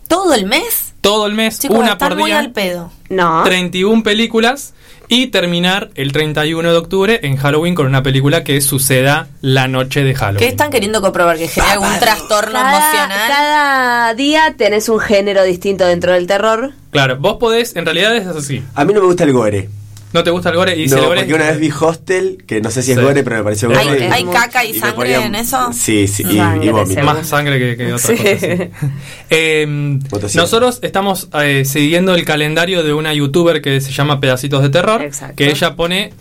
¿Todo 0.07 0.33
el 0.33 0.45
mes? 0.45 0.93
todo 1.01 1.25
el 1.25 1.33
mes, 1.33 1.59
Chicos, 1.59 1.77
una 1.77 1.93
están 1.93 2.09
por 2.09 2.17
muy 2.19 2.29
día. 2.31 2.39
al 2.39 2.51
pedo. 2.51 2.91
No. 3.09 3.43
31 3.43 4.03
películas 4.03 4.73
y 5.09 5.27
terminar 5.27 5.89
el 5.95 6.11
31 6.13 6.71
de 6.71 6.77
octubre 6.77 7.19
en 7.23 7.35
Halloween 7.35 7.75
con 7.75 7.87
una 7.87 8.03
película 8.03 8.43
que 8.43 8.61
suceda 8.61 9.27
la 9.41 9.67
noche 9.67 10.03
de 10.03 10.15
Halloween. 10.15 10.39
¿Qué 10.39 10.47
están 10.47 10.71
queriendo 10.71 11.01
comprobar? 11.01 11.37
¿Que 11.37 11.47
genera 11.49 11.73
algún 11.73 11.99
trastorno 11.99 12.53
Cada, 12.53 12.77
emocional? 12.77 13.27
cada 13.29 14.13
día 14.13 14.55
tenés 14.57 14.87
un 14.87 14.99
género 14.99 15.43
distinto 15.43 15.85
dentro 15.85 16.13
del 16.13 16.25
terror. 16.27 16.71
Claro, 16.91 17.17
vos 17.17 17.35
podés, 17.37 17.75
en 17.75 17.85
realidad 17.85 18.15
es 18.15 18.27
así. 18.27 18.63
A 18.75 18.85
mí 18.85 18.93
no 18.93 19.01
me 19.01 19.07
gusta 19.07 19.23
el 19.25 19.33
gore. 19.33 19.69
¿No 20.13 20.23
te 20.23 20.29
gusta 20.29 20.49
el 20.49 20.55
gore? 20.55 20.77
Y 20.79 20.87
no, 20.87 20.97
gore 21.03 21.21
porque 21.21 21.33
una 21.33 21.49
vez 21.49 21.59
vi 21.59 21.71
Hostel, 21.71 22.43
que 22.47 22.61
no 22.61 22.69
sé 22.71 22.81
si 22.83 22.91
es 22.91 22.97
Sí. 22.97 23.03
gore, 23.03 23.23
pero 23.23 23.37
me 23.37 23.43
pareció 23.43 23.69
Hay- 23.77 23.87
gore. 23.87 24.09
hay 24.11 24.23
y- 24.23 24.25
caca 24.27 24.63
y 24.63 24.73
sangre 24.75 25.15
en 25.15 25.35
eso? 25.35 25.73
Sí, 25.73 26.07
sí, 26.07 26.23
y, 26.29 26.37
Sangre, 26.37 26.65
y 26.67 26.69
vómito. 26.69 27.03
Más 27.03 27.27
sangre 27.27 27.57
que, 27.59 27.75
que 27.77 27.93
otra 27.93 28.07
Sí. 28.07 28.15
cosa. 28.15 28.37
sí. 28.39 28.87
Eh, 29.29 29.99
nosotros 30.35 30.79
estamos 30.83 31.29
eh, 31.41 31.65
siguiendo 31.65 32.13
el 32.15 32.23
calendario 32.25 32.83
de 32.83 32.93
una 32.93 33.13
youtuber 33.13 33.61
que 33.61 33.81
se 33.81 33.91
llama 33.91 34.19
Pedacitos 34.19 34.61
de 34.61 34.69
Terror. 34.69 35.01
Exacto. 35.01 35.35
Que 35.35 35.49
ella 35.49 35.75
pone 35.75 36.13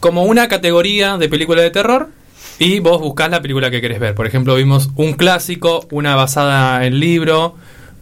como 0.00 0.24
una 0.24 0.48
categoría 0.48 1.16
de 1.16 1.28
película 1.28 1.62
de 1.62 1.70
terror. 1.70 2.08
Y 2.58 2.80
vos 2.80 3.00
buscás 3.00 3.30
la 3.30 3.42
película 3.42 3.70
que 3.70 3.80
querés 3.82 4.00
ver. 4.00 4.14
Por 4.14 4.26
ejemplo, 4.26 4.54
vimos 4.56 4.88
un 4.96 5.12
clásico, 5.12 5.86
una 5.90 6.16
basada 6.16 6.84
en 6.86 6.98
libro, 7.00 7.54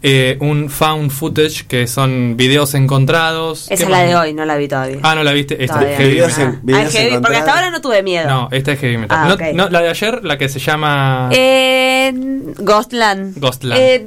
eh, 0.06 0.36
un 0.40 0.68
found 0.68 1.10
footage, 1.10 1.64
que 1.66 1.86
son 1.86 2.36
videos 2.36 2.74
encontrados. 2.74 3.70
Esa 3.70 3.76
¿Qué 3.76 3.82
es 3.84 3.88
la 3.88 4.02
de 4.02 4.14
hoy, 4.16 4.34
no 4.34 4.44
la 4.44 4.56
vi 4.56 4.68
todavía. 4.68 4.98
Ah, 5.02 5.14
no 5.14 5.24
la 5.24 5.32
viste. 5.32 5.54
Esta 5.64 5.76
Todavía 5.80 5.92
es 5.94 5.98
heavy 5.98 6.10
Videos 6.12 6.28
metal. 6.38 6.54
en- 6.60 6.66
videos 6.66 6.84
Ah, 6.94 6.98
heavy, 6.98 7.18
porque 7.22 7.36
hasta 7.38 7.52
ahora 7.54 7.70
no 7.70 7.80
tuve 7.80 8.02
miedo. 8.02 8.28
No, 8.28 8.48
esta 8.52 8.72
es 8.72 8.80
heavy 8.80 8.98
metal. 8.98 9.18
Ah, 9.18 9.28
No- 9.28 9.34
ok. 9.34 9.42
no, 9.54 9.68
la 9.70 9.80
de 9.80 9.88
ayer, 9.88 10.22
la 10.22 10.36
que 10.36 10.48
se 10.50 10.58
llama 10.58 11.30
Eh, 11.32 12.12
Ghostland. 12.58 13.38
Ghostland. 13.40 13.80
Eh, 13.80 14.06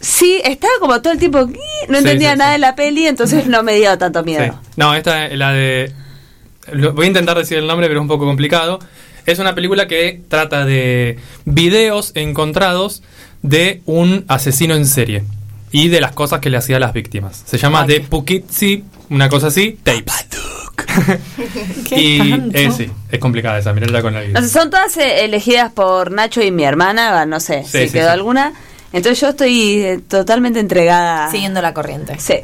sí, 0.00 0.38
estaba 0.44 0.72
como 0.80 1.00
todo 1.00 1.14
el 1.14 1.18
tiempo. 1.18 1.38
No 1.46 1.48
Sí, 1.52 1.58
entendía 1.96 2.32
sí, 2.32 2.38
nada 2.38 2.50
sí. 2.50 2.52
de 2.52 2.58
la 2.58 2.74
peli, 2.76 3.06
entonces 3.06 3.46
no 3.46 3.62
me 3.62 3.74
dio 3.76 3.96
tanto 3.96 4.22
miedo. 4.24 4.44
Sí. 4.44 4.50
No, 4.76 4.94
esta 4.94 5.26
es 5.28 5.38
la 5.38 5.52
de. 5.52 5.92
Voy 6.92 7.06
a 7.06 7.08
intentar 7.08 7.36
decir 7.38 7.56
el 7.58 7.66
nombre, 7.66 7.88
pero 7.88 8.00
es 8.00 8.02
un 8.02 8.08
poco 8.08 8.24
complicado. 8.26 8.78
Es 9.26 9.38
una 9.38 9.54
película 9.54 9.86
que 9.86 10.20
trata 10.28 10.64
de 10.64 11.18
videos 11.44 12.12
encontrados 12.14 13.02
de 13.42 13.82
un 13.86 14.24
asesino 14.28 14.74
en 14.74 14.86
serie 14.86 15.24
y 15.70 15.88
de 15.88 16.00
las 16.00 16.12
cosas 16.12 16.40
que 16.40 16.50
le 16.50 16.56
hacía 16.56 16.76
a 16.76 16.80
las 16.80 16.92
víctimas. 16.92 17.42
Se 17.46 17.58
llama 17.58 17.86
The 17.86 18.00
Poughkeepsie, 18.00 18.84
una 19.10 19.28
cosa 19.28 19.48
así, 19.48 19.78
Tapes. 19.82 20.26
y 21.90 22.20
eh, 22.54 22.70
sí, 22.76 22.90
es 23.10 23.18
complicada 23.18 23.58
esa, 23.58 23.72
mirarla 23.72 24.02
con 24.02 24.14
la 24.14 24.22
No 24.24 24.40
sé, 24.42 24.48
son 24.48 24.70
todas 24.70 24.96
eh, 24.96 25.24
elegidas 25.24 25.72
por 25.72 26.10
Nacho 26.10 26.42
y 26.42 26.50
mi 26.50 26.64
hermana, 26.64 27.24
no 27.26 27.40
sé 27.40 27.62
Sí, 27.64 27.78
si 27.82 27.86
sí, 27.88 27.92
quedó 27.92 28.08
sí. 28.08 28.12
alguna. 28.12 28.52
Entonces 28.92 29.20
yo 29.20 29.28
estoy 29.30 29.72
eh, 29.82 30.00
totalmente 30.06 30.60
entregada. 30.60 31.30
Siguiendo 31.30 31.62
la 31.62 31.72
corriente. 31.72 32.18
Sí. 32.18 32.40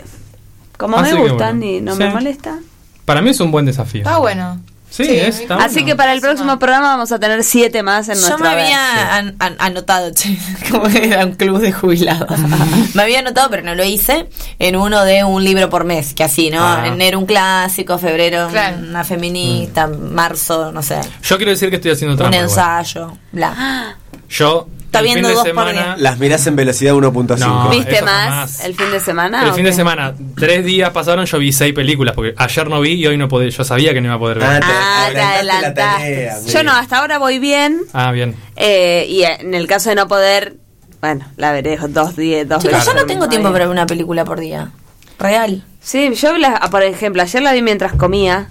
Como 0.79 0.97
Así 0.97 1.15
me 1.15 1.21
gustan 1.29 1.59
bueno. 1.61 1.77
y 1.77 1.81
no 1.81 1.93
Sí. 1.95 1.99
me 1.99 2.11
molesta. 2.11 2.59
Para 3.05 3.21
mí 3.21 3.31
es 3.31 3.41
un 3.41 3.51
buen 3.51 3.67
desafío. 3.67 4.01
Está 4.03 4.19
bueno. 4.19 4.61
Sí, 4.91 5.05
Sí, 5.05 5.17
está 5.19 5.57
Así 5.57 5.75
bueno. 5.75 5.87
que 5.89 5.97
para 5.97 6.13
el 6.15 6.21
próximo 6.21 6.59
programa 6.59 6.89
vamos 6.89 7.13
a 7.13 7.19
tener 7.19 7.45
siete 7.45 7.83
más 7.83 8.09
en 8.09 8.15
Yo 8.15 8.21
nuestra 8.23 8.39
me 8.39 8.49
había 8.63 9.17
an- 9.17 9.37
an- 9.39 9.57
anotado, 9.59 10.11
che, 10.13 10.37
como 10.71 10.85
que 10.89 11.07
era 11.09 11.25
un 11.27 11.33
club 11.35 11.59
de 11.61 11.73
jubilados. 11.73 12.29
me 12.95 13.03
había 13.03 13.19
anotado, 13.21 13.51
pero 13.51 13.63
no 13.63 13.75
lo 13.75 13.85
hice, 13.85 14.29
en 14.59 14.77
uno 14.77 15.05
de 15.05 15.25
un 15.25 15.45
libro 15.45 15.69
por 15.69 15.85
mes, 15.85 16.15
que 16.15 16.25
así, 16.25 16.51
¿no? 16.51 16.63
Ah. 16.65 16.87
Enero 16.87 17.19
un 17.19 17.27
clásico, 17.27 17.99
febrero 17.99 18.49
Claro. 18.51 18.79
una 18.79 19.05
feminista, 19.05 19.87
marzo, 19.87 20.73
no 20.73 20.83
sé, 20.83 21.01
Yo 21.23 21.37
quiero 21.37 21.51
decir 21.53 21.69
que 21.71 21.77
estoy 21.77 21.91
haciendo 21.93 22.13
un 22.15 22.19
trampa. 22.19 22.37
igual. 22.37 22.49
ensayo, 22.49 23.19
bla. 23.31 23.97
Yo 24.31 24.69
Está 24.89 25.01
el 25.01 25.05
fin 25.05 25.15
viendo 25.15 25.29
de 25.29 25.35
dos 25.35 25.43
por 25.45 25.49
semana 25.51 25.73
día. 25.73 25.95
Las 25.99 26.19
mirás 26.19 26.47
en 26.47 26.57
velocidad 26.57 26.95
1.5. 26.95 27.39
No. 27.39 27.69
¿Viste 27.69 28.01
más 28.03 28.65
el 28.65 28.75
fin 28.75 28.91
de 28.91 29.01
semana? 29.01 29.45
El 29.47 29.53
fin 29.53 29.65
de 29.65 29.73
semana, 29.75 30.15
tres 30.35 30.65
días 30.65 30.91
pasaron, 30.91 31.27
yo 31.27 31.39
vi 31.39 31.53
seis 31.53 31.75
películas, 31.75 32.15
porque 32.15 32.35
ayer 32.39 32.69
no 32.71 32.81
vi 32.81 32.93
y 32.93 33.07
hoy 33.07 33.19
no 33.19 33.29
podía, 33.29 33.51
yo 33.51 33.65
sabía 33.65 33.93
que 33.93 34.01
no 34.01 34.07
iba 34.07 34.15
a 34.15 34.19
poder 34.19 34.39
ver. 34.39 34.49
Ah, 34.49 34.61
Ah, 34.63 35.09
te 35.13 35.21
adelantaste 35.21 35.45
la 35.45 35.59
adelantaste. 35.59 36.01
tarea, 36.15 36.37
Yo 36.47 36.63
no, 36.63 36.73
hasta 36.73 36.99
ahora 36.99 37.19
voy 37.19 37.39
bien. 37.39 37.83
Ah, 37.93 38.13
bien. 38.13 38.35
eh, 38.57 39.07
y 39.09 39.23
en 39.25 39.55
el 39.55 39.67
caso 39.67 39.91
de 39.91 39.95
no 39.97 40.09
poder, 40.09 40.57
bueno, 41.03 41.27
la 41.37 41.53
veré 41.53 41.77
dos 41.89 42.17
días, 42.17 42.49
dos 42.49 42.63
Chicos, 42.63 42.85
yo 42.87 42.95
no 42.95 43.01
tengo 43.01 43.21
mismo 43.21 43.29
tiempo 43.29 43.53
para 43.53 43.67
ver 43.67 43.73
una 43.73 43.87
película 43.87 44.25
por 44.25 44.41
día. 44.41 44.71
Real. 45.19 45.65
Sí, 45.83 46.15
yo, 46.15 46.37
la, 46.39 46.61
por 46.71 46.83
ejemplo, 46.83 47.21
ayer 47.23 47.43
la 47.43 47.53
vi 47.53 47.61
mientras 47.63 47.93
comía. 47.93 48.49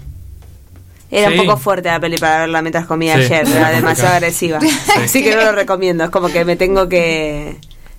Era 1.10 1.30
Sí. 1.30 1.38
un 1.38 1.46
poco 1.46 1.58
fuerte 1.58 1.88
la 1.88 2.00
peli 2.00 2.18
para 2.18 2.40
verla 2.40 2.60
mientras 2.62 2.86
comía 2.86 3.14
Sí. 3.16 3.32
ayer, 3.32 3.48
era 3.48 3.70
demasiado 3.70 4.14
agresiva. 4.14 4.58
Así 5.02 5.22
que 5.22 5.34
no 5.34 5.42
lo 5.44 5.52
recomiendo, 5.52 6.04
es 6.04 6.10
como 6.10 6.28
que 6.28 6.44
me 6.44 6.56
tengo 6.56 6.88
que 6.88 7.56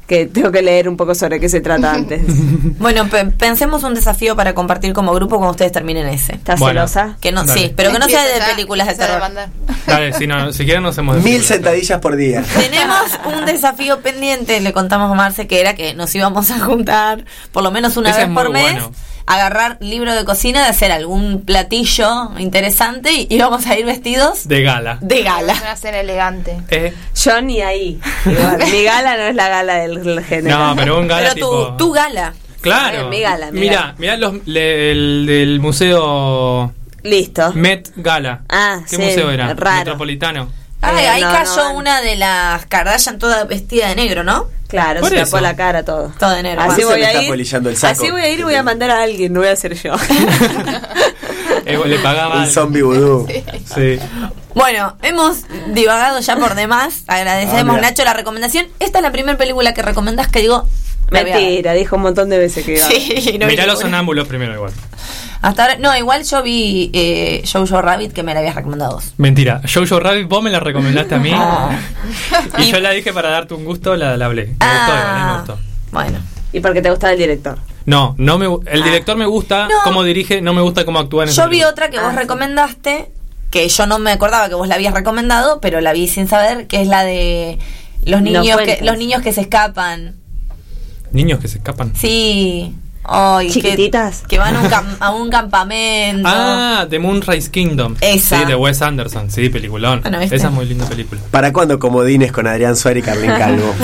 que 0.08 0.26
tengo 0.26 0.52
que 0.52 0.64
leer 0.64 0.90
un 0.90 0.98
poco 0.98 1.14
sobre 1.14 1.40
qué 1.40 1.48
se 1.50 1.62
trata 1.62 1.94
antes. 1.94 2.22
Bueno, 2.80 3.08
pe- 3.10 3.26
pensemos 3.26 3.84
un 3.84 3.94
desafío 3.94 4.36
para 4.36 4.56
compartir 4.56 4.92
como 4.94 5.14
grupo 5.14 5.36
cuando 5.38 5.52
ustedes 5.52 5.72
terminen 5.72 6.08
ese. 6.08 6.34
¿Estás 6.36 6.60
Bueno. 6.60 6.80
celosa? 6.88 7.18
Que 7.22 7.32
no, 7.32 7.44
Dale. 7.44 7.62
sí, 7.62 7.74
pero 7.76 7.92
que 7.92 8.00
no 8.00 8.08
sea 8.10 8.24
de 8.26 8.42
películas 8.56 8.88
de 8.88 8.96
terror. 8.96 9.22
Dale, 9.86 10.14
si, 10.14 10.26
no, 10.26 10.52
si 10.52 10.64
quieren 10.66 10.82
nos 10.82 10.96
hacemos 10.96 11.18
de 11.18 11.22
Mil 11.22 11.44
sentadillas 11.44 12.00
por 12.00 12.16
día. 12.16 12.44
Tenemos 12.58 13.20
un 13.26 13.46
desafío 13.46 14.00
pendiente, 14.02 14.60
le 14.62 14.74
contamos 14.74 15.12
a 15.12 15.14
Marce 15.16 15.46
que 15.46 15.60
era 15.62 15.76
que 15.76 15.94
nos 15.94 16.14
íbamos 16.16 16.50
a 16.50 16.60
juntar 16.60 17.26
por 17.52 17.62
lo 17.62 17.70
menos 17.70 17.96
una 17.98 18.10
Ese 18.10 18.22
vez 18.22 18.30
es 18.30 18.34
por 18.34 18.50
mes, 18.50 18.62
bueno. 18.64 18.92
Agarrar 19.30 19.78
libro 19.80 20.14
de 20.16 20.26
cocina, 20.26 20.64
de 20.64 20.70
hacer 20.70 20.92
algún 20.92 21.42
platillo 21.46 22.32
interesante 22.40 23.12
y 23.14 23.28
íbamos 23.30 23.66
a 23.68 23.78
ir 23.78 23.86
vestidos 23.86 24.48
De 24.48 24.62
gala. 24.64 24.98
de 25.02 25.22
gala. 25.24 25.54
Una 25.62 25.76
cena 25.76 26.00
elegante. 26.00 26.58
Eh, 26.70 26.94
Yo 27.16 27.42
ni 27.42 27.62
ahí. 27.62 28.00
Igual, 28.26 28.58
mi 28.72 28.84
gala 28.84 29.16
no 29.18 29.24
es 29.24 29.36
la 29.36 29.48
gala 29.50 29.76
del, 29.76 30.24
género. 30.24 30.58
no, 30.58 30.76
pero 30.76 31.00
un 31.00 31.08
gala 31.08 31.30
Pero 31.34 31.48
tu, 31.48 31.52
tipo. 31.64 31.78
tu 31.78 31.92
gala. 31.92 32.34
Claro. 32.62 33.08
mi 33.08 33.22
gala, 33.22 33.52
mi 33.52 33.62
Mira, 33.62 33.76
gala. 33.82 33.96
mira 34.00 34.18
los 34.18 34.34
le- 34.48 34.92
el 34.92 35.26
del 35.28 35.60
museo 35.62 36.74
Listo. 37.04 37.54
Met 37.54 37.90
Gala. 37.96 38.42
Ah, 38.50 38.82
¿Qué 38.90 38.98
sí, 38.98 39.02
museo 39.02 39.32
era? 39.32 39.54
raro. 39.54 39.78
Metropolitano. 39.78 40.50
Ay, 40.82 41.04
Eh, 41.06 41.08
ahí 41.10 41.22
no, 41.22 41.32
cayó 41.32 41.56
no, 41.70 41.78
una 41.78 42.02
de 42.02 42.16
las 42.16 42.66
Kardashian 42.68 43.20
toda 43.20 43.44
vestida 43.44 43.90
de 43.90 43.96
negro, 43.96 44.24
¿no? 44.24 44.48
Claro, 44.68 45.02
Por 45.02 45.10
se 45.10 45.16
tapó 45.18 45.40
la 45.40 45.56
cara 45.56 45.84
todo. 45.84 46.14
Todo 46.20 46.30
de 46.32 46.44
negro. 46.44 46.62
Así 46.62 46.84
voy 46.84 47.02
a 47.04 47.22
ir. 47.24 47.28
polillando 47.30 47.70
el 47.70 47.76
saco. 47.78 48.02
Así 48.02 48.12
voy 48.12 48.22
a 48.22 48.30
ir 48.30 48.40
y 48.40 48.44
voy 48.44 48.54
a 48.56 48.62
mandar 48.64 48.92
a 48.92 49.02
alguien, 49.02 49.34
no 49.34 49.40
voy 49.40 49.50
a 49.50 49.56
ser 49.56 49.74
yo. 49.74 49.94
Eh, 51.66 51.78
le 51.86 52.00
pagaba. 52.00 52.38
Un 52.40 52.48
zombie 52.48 52.82
vudú. 52.82 53.28
Sí. 53.76 54.00
Bueno, 54.56 54.96
hemos 55.02 55.40
divagado 55.74 56.20
ya 56.20 56.36
por 56.38 56.56
demás. 56.56 57.04
Agradecemos, 57.08 57.78
Ah. 57.78 57.82
Nacho, 57.82 58.04
la 58.04 58.14
recomendación. 58.14 58.68
Esta 58.80 59.00
es 59.00 59.04
la 59.04 59.12
primera 59.12 59.38
película 59.38 59.74
que 59.74 59.82
recomendás 59.82 60.28
que 60.30 60.40
digo. 60.40 60.68
Mentira, 61.12 61.74
dijo 61.74 61.96
un 61.96 62.02
montón 62.04 62.30
de 62.30 62.38
veces 62.38 62.66
que 62.66 62.78
iba. 62.78 62.86
Sí, 62.88 63.38
no 63.40 63.46
vi 63.48 63.54
Mirá 63.54 63.66
los 63.66 63.80
sonámbulos 63.80 64.28
primero 64.28 64.54
igual. 64.54 64.72
Hasta 65.42 65.64
ahora, 65.64 65.78
no, 65.78 65.96
igual 65.98 66.24
yo 66.24 66.44
vi 66.44 66.92
eh, 66.94 67.44
Jojo 67.52 67.82
Rabbit 67.82 68.12
que 68.12 68.24
me 68.24 68.34
la 68.34 68.42
habías 68.42 68.56
recomendado 68.56 68.96
vos. 68.96 69.14
Mentira. 69.18 69.62
Jojo 69.74 70.00
Rabbit, 70.00 70.28
vos 70.28 70.44
me 70.44 70.50
la 70.50 70.60
recomendaste 70.60 71.16
a 71.16 71.20
mí. 71.20 71.32
Ah. 72.52 72.62
Y 72.62 72.72
yo 72.72 72.80
la 72.80 72.92
dije 72.92 73.14
para 73.14 73.30
darte 73.30 73.54
un 73.54 73.64
gusto, 73.66 73.96
la, 73.96 74.18
la 74.18 74.26
hablé. 74.26 74.48
Me 74.48 74.52
gustó, 74.52 74.94
igual, 74.94 75.18
eh, 75.22 75.26
me 75.26 75.38
gustó. 75.38 75.60
Bueno. 75.92 76.20
Y 76.52 76.60
porque 76.60 76.82
te 76.82 76.90
gustaba 76.90 77.14
el 77.14 77.20
director. 77.20 77.58
No, 77.86 78.16
no 78.18 78.38
me, 78.38 78.48
el 78.72 78.84
director 78.84 79.16
me 79.18 79.26
gusta 79.26 79.68
No. 79.68 79.76
cómo 79.84 80.04
dirige, 80.04 80.42
no 80.42 80.54
me 80.54 80.62
gusta 80.62 80.84
cómo 80.86 81.00
actúa 81.00 81.24
en 81.24 81.30
esa 81.30 81.44
Yo 81.44 81.48
vi 81.50 81.58
película. 81.60 81.72
otra 81.72 81.90
que 81.90 81.98
Ah, 81.98 82.04
vos 82.04 82.16
recomendaste, 82.16 83.12
que 83.52 83.68
yo 83.68 83.86
no 83.88 84.00
me 84.00 84.12
acordaba 84.12 84.50
que 84.50 84.56
vos 84.56 84.68
la 84.68 84.76
habías 84.76 84.94
recomendado, 84.94 85.60
pero 85.62 85.80
la 85.82 85.94
vi 85.94 86.08
sin 86.08 86.28
saber, 86.28 86.68
que 86.68 86.82
es 86.82 86.88
la 86.88 87.04
de 87.04 87.58
los 88.06 88.22
No 88.22 88.26
niños 88.42 88.58
que 88.62 88.80
los 88.84 88.98
niños 88.98 89.22
que 89.22 89.32
se 89.34 89.42
escapan. 89.42 90.16
Niños 91.12 91.40
que 91.40 91.48
se 91.48 91.58
escapan. 91.60 91.94
Sí. 91.96 92.76
Ay, 93.12 93.48
que- 93.48 93.54
Chiquititas. 93.54 94.24
Que, 94.28 94.38
van 94.38 94.56
a 94.56 94.60
un, 94.62 94.68
cam- 94.70 94.98
a 95.00 95.10
un 95.12 95.30
campamento. 95.30 96.28
Ah, 96.32 96.86
The 96.90 97.00
Moonrise 97.00 97.50
Kingdom. 97.50 97.96
Esa. 98.02 98.40
Sí, 98.42 98.46
de 98.46 98.56
Wes 98.56 98.82
Anderson. 98.82 99.32
Sí, 99.32 99.50
peliculón. 99.50 100.02
Bueno. 100.02 100.20
Esa 100.22 100.36
es 100.36 100.52
muy 100.52 100.66
linda 100.66 100.86
película. 100.86 101.20
¿Para 101.32 101.52
cuándo 101.52 101.80
comodines 101.80 102.32
con 102.32 102.46
Adrián 102.46 102.76
Suárez 102.76 103.04
y 103.04 103.06
Carlín 103.06 103.32
Calvo? 103.32 103.74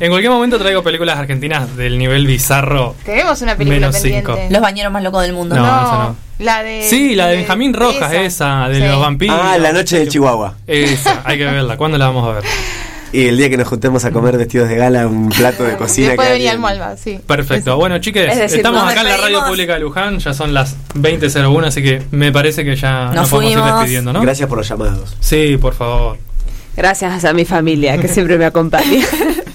En 0.00 0.08
cualquier 0.08 0.32
momento 0.32 0.58
traigo 0.58 0.82
películas 0.82 1.18
argentinas 1.18 1.76
del 1.76 1.98
nivel 1.98 2.26
bizarro. 2.26 2.96
Tenemos 3.04 3.42
una 3.42 3.54
película 3.54 3.80
Menos 3.88 3.96
pendiente. 4.00 4.32
cinco. 4.32 4.46
Los 4.50 4.62
bañeros 4.62 4.90
más 4.90 5.02
locos 5.02 5.20
del 5.20 5.34
mundo. 5.34 5.54
No, 5.56 5.62
esa 5.66 5.92
no. 5.92 6.16
La 6.38 6.62
de. 6.62 6.86
Sí, 6.88 7.14
la 7.14 7.26
de 7.26 7.36
Benjamín 7.36 7.74
Rojas, 7.74 8.10
esa, 8.14 8.66
de 8.70 8.76
Sí. 8.76 8.82
los 8.88 8.98
vampiros. 8.98 9.38
Ah, 9.38 9.58
La 9.58 9.74
Noche 9.74 9.98
del 9.98 10.08
Chihuahua. 10.08 10.54
Esa, 10.66 11.20
hay 11.22 11.36
que 11.36 11.44
verla. 11.44 11.76
¿Cuándo 11.76 11.98
la 11.98 12.06
vamos 12.06 12.26
a 12.30 12.32
ver? 12.40 12.44
Y 13.12 13.26
el 13.26 13.36
día 13.36 13.50
que 13.50 13.56
nos 13.56 13.66
juntemos 13.66 14.04
a 14.04 14.12
comer 14.12 14.36
vestidos 14.38 14.68
de 14.68 14.76
gala, 14.76 15.06
un 15.06 15.28
plato 15.30 15.64
de 15.64 15.76
cocina. 15.76 16.08
Después 16.08 16.28
que 16.28 16.32
venía 16.34 16.52
el 16.52 16.56
alguien- 16.58 16.78
Malva, 16.78 16.96
sí. 16.96 17.18
Perfecto. 17.26 17.76
Bueno, 17.76 17.98
chiques, 17.98 18.30
Es 18.32 18.38
decir, 18.38 18.58
estamos 18.58 18.82
acá 18.88 19.00
en 19.00 19.08
la 19.08 19.16
radio 19.16 19.44
pública 19.46 19.74
de 19.74 19.80
Luján. 19.80 20.18
Ya 20.20 20.32
son 20.32 20.54
las 20.54 20.76
20.01, 20.94 21.66
así 21.66 21.82
que 21.82 22.02
me 22.12 22.30
parece 22.30 22.64
que 22.64 22.76
ya 22.76 23.06
Nos 23.06 23.14
nos 23.16 23.30
podemos 23.30 23.52
ir 23.66 23.74
despidiendo, 23.74 24.12
¿no? 24.12 24.20
Gracias 24.20 24.48
por 24.48 24.58
los 24.58 24.68
llamados. 24.68 25.16
Sí, 25.20 25.56
por 25.60 25.74
favor. 25.74 26.18
Gracias 26.76 27.24
a 27.24 27.32
mi 27.32 27.44
familia 27.44 27.98
que 27.98 28.06
siempre 28.08 28.38
me 28.38 28.44
acompaña. 28.44 29.04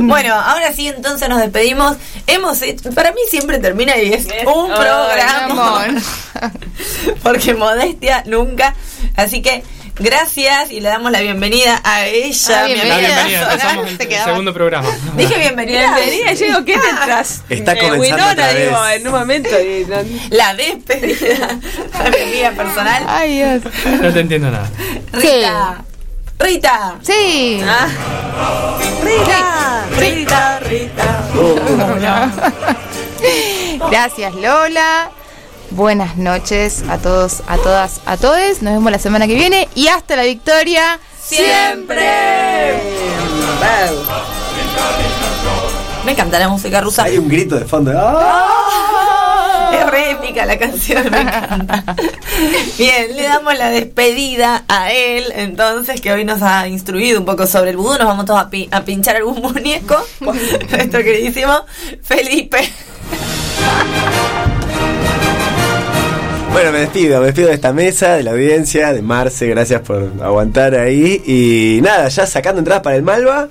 Bueno, 0.00 0.34
ahora 0.34 0.70
sí, 0.72 0.88
entonces 0.88 1.28
nos 1.30 1.40
despedimos. 1.40 1.96
Hemos 2.26 2.60
hecho, 2.60 2.90
para 2.92 3.10
mí 3.12 3.20
siempre 3.30 3.58
termina 3.58 3.96
y 3.96 4.12
es 4.12 4.26
un 4.46 4.66
programa. 4.66 5.86
Porque 7.22 7.54
modestia 7.54 8.22
nunca. 8.26 8.74
Así 9.16 9.40
que 9.40 9.62
gracias 9.98 10.70
y 10.70 10.80
le 10.80 10.88
damos 10.88 11.10
la 11.12 11.20
bienvenida 11.20 11.80
a 11.84 12.06
ella. 12.06 12.62
Ah, 12.62 12.66
mi 12.66 12.74
bienvenida. 12.74 13.08
La 13.08 13.24
bienvenida, 13.24 14.18
el, 14.18 14.24
segundo 14.24 14.52
programa. 14.54 14.88
Dije 15.16 15.38
bienvenida. 15.38 15.94
Bienvenida, 15.96 16.32
yo 16.32 16.46
digo, 16.46 16.64
¿qué 16.64 16.78
detrás? 16.78 17.42
Está 17.48 17.74
comenzando 17.76 18.00
Winona, 18.02 18.32
otra 18.32 18.52
vez. 18.52 18.68
digo, 18.68 18.86
en 18.88 19.06
un 19.06 19.12
momento. 19.12 19.60
y 19.60 19.84
no- 19.86 19.96
La 20.30 20.54
despedida 20.54 21.58
a 21.94 22.10
mi 22.10 22.22
amiga 22.22 22.50
personal. 22.52 23.04
Ay, 23.06 23.36
Dios. 23.38 23.62
No 24.00 24.12
te 24.12 24.20
entiendo 24.20 24.50
nada. 24.50 24.70
Rita. 25.12 25.84
Rita. 26.38 26.94
Sí. 27.02 27.60
Ah. 27.66 27.88
Rita, 29.02 29.84
Rita, 29.98 30.60
Rita. 30.60 31.24
Gracias, 33.90 34.34
Lola. 34.34 35.10
Buenas 35.78 36.16
noches 36.16 36.82
a 36.90 36.98
todos, 36.98 37.44
a 37.46 37.56
todas, 37.56 38.00
a 38.04 38.16
todos. 38.16 38.62
Nos 38.62 38.72
vemos 38.74 38.90
la 38.90 38.98
semana 38.98 39.28
que 39.28 39.36
viene 39.36 39.68
y 39.76 39.86
hasta 39.86 40.16
la 40.16 40.24
victoria. 40.24 40.98
Siempre. 41.22 42.02
Me 46.04 46.10
encanta 46.10 46.40
la 46.40 46.48
música 46.48 46.80
rusa. 46.80 47.04
Hay 47.04 47.16
un 47.16 47.28
grito 47.28 47.54
de 47.56 47.64
fondo. 47.64 47.92
¡Ah! 47.94 49.70
Es 49.72 49.88
re 49.88 50.10
épica 50.10 50.44
la 50.46 50.58
canción, 50.58 51.08
me 51.12 51.20
encanta. 51.20 51.84
Bien, 52.76 53.16
le 53.16 53.22
damos 53.22 53.56
la 53.56 53.68
despedida 53.68 54.64
a 54.66 54.90
él, 54.90 55.32
entonces, 55.36 56.00
que 56.00 56.10
hoy 56.12 56.24
nos 56.24 56.42
ha 56.42 56.66
instruido 56.66 57.20
un 57.20 57.24
poco 57.24 57.46
sobre 57.46 57.70
el 57.70 57.76
vudú. 57.76 57.90
Nos 57.98 58.08
vamos 58.08 58.24
todos 58.26 58.40
a, 58.40 58.50
pi- 58.50 58.68
a 58.72 58.80
pinchar 58.80 59.14
algún 59.14 59.40
muñeco. 59.40 59.96
Nuestro 60.20 61.04
queridísimo 61.04 61.54
Felipe. 62.02 62.68
Bueno, 66.52 66.72
me 66.72 66.80
despido, 66.80 67.20
me 67.20 67.26
despido 67.26 67.48
de 67.48 67.54
esta 67.54 67.72
mesa, 67.72 68.14
de 68.14 68.22
la 68.24 68.32
audiencia, 68.32 68.92
de 68.92 69.00
Marce, 69.02 69.46
gracias 69.46 69.80
por 69.82 70.10
aguantar 70.22 70.74
ahí. 70.74 71.22
Y 71.24 71.80
nada, 71.82 72.08
ya 72.08 72.26
sacando 72.26 72.58
entradas 72.58 72.82
para 72.82 72.96
el 72.96 73.02
Malva. 73.02 73.48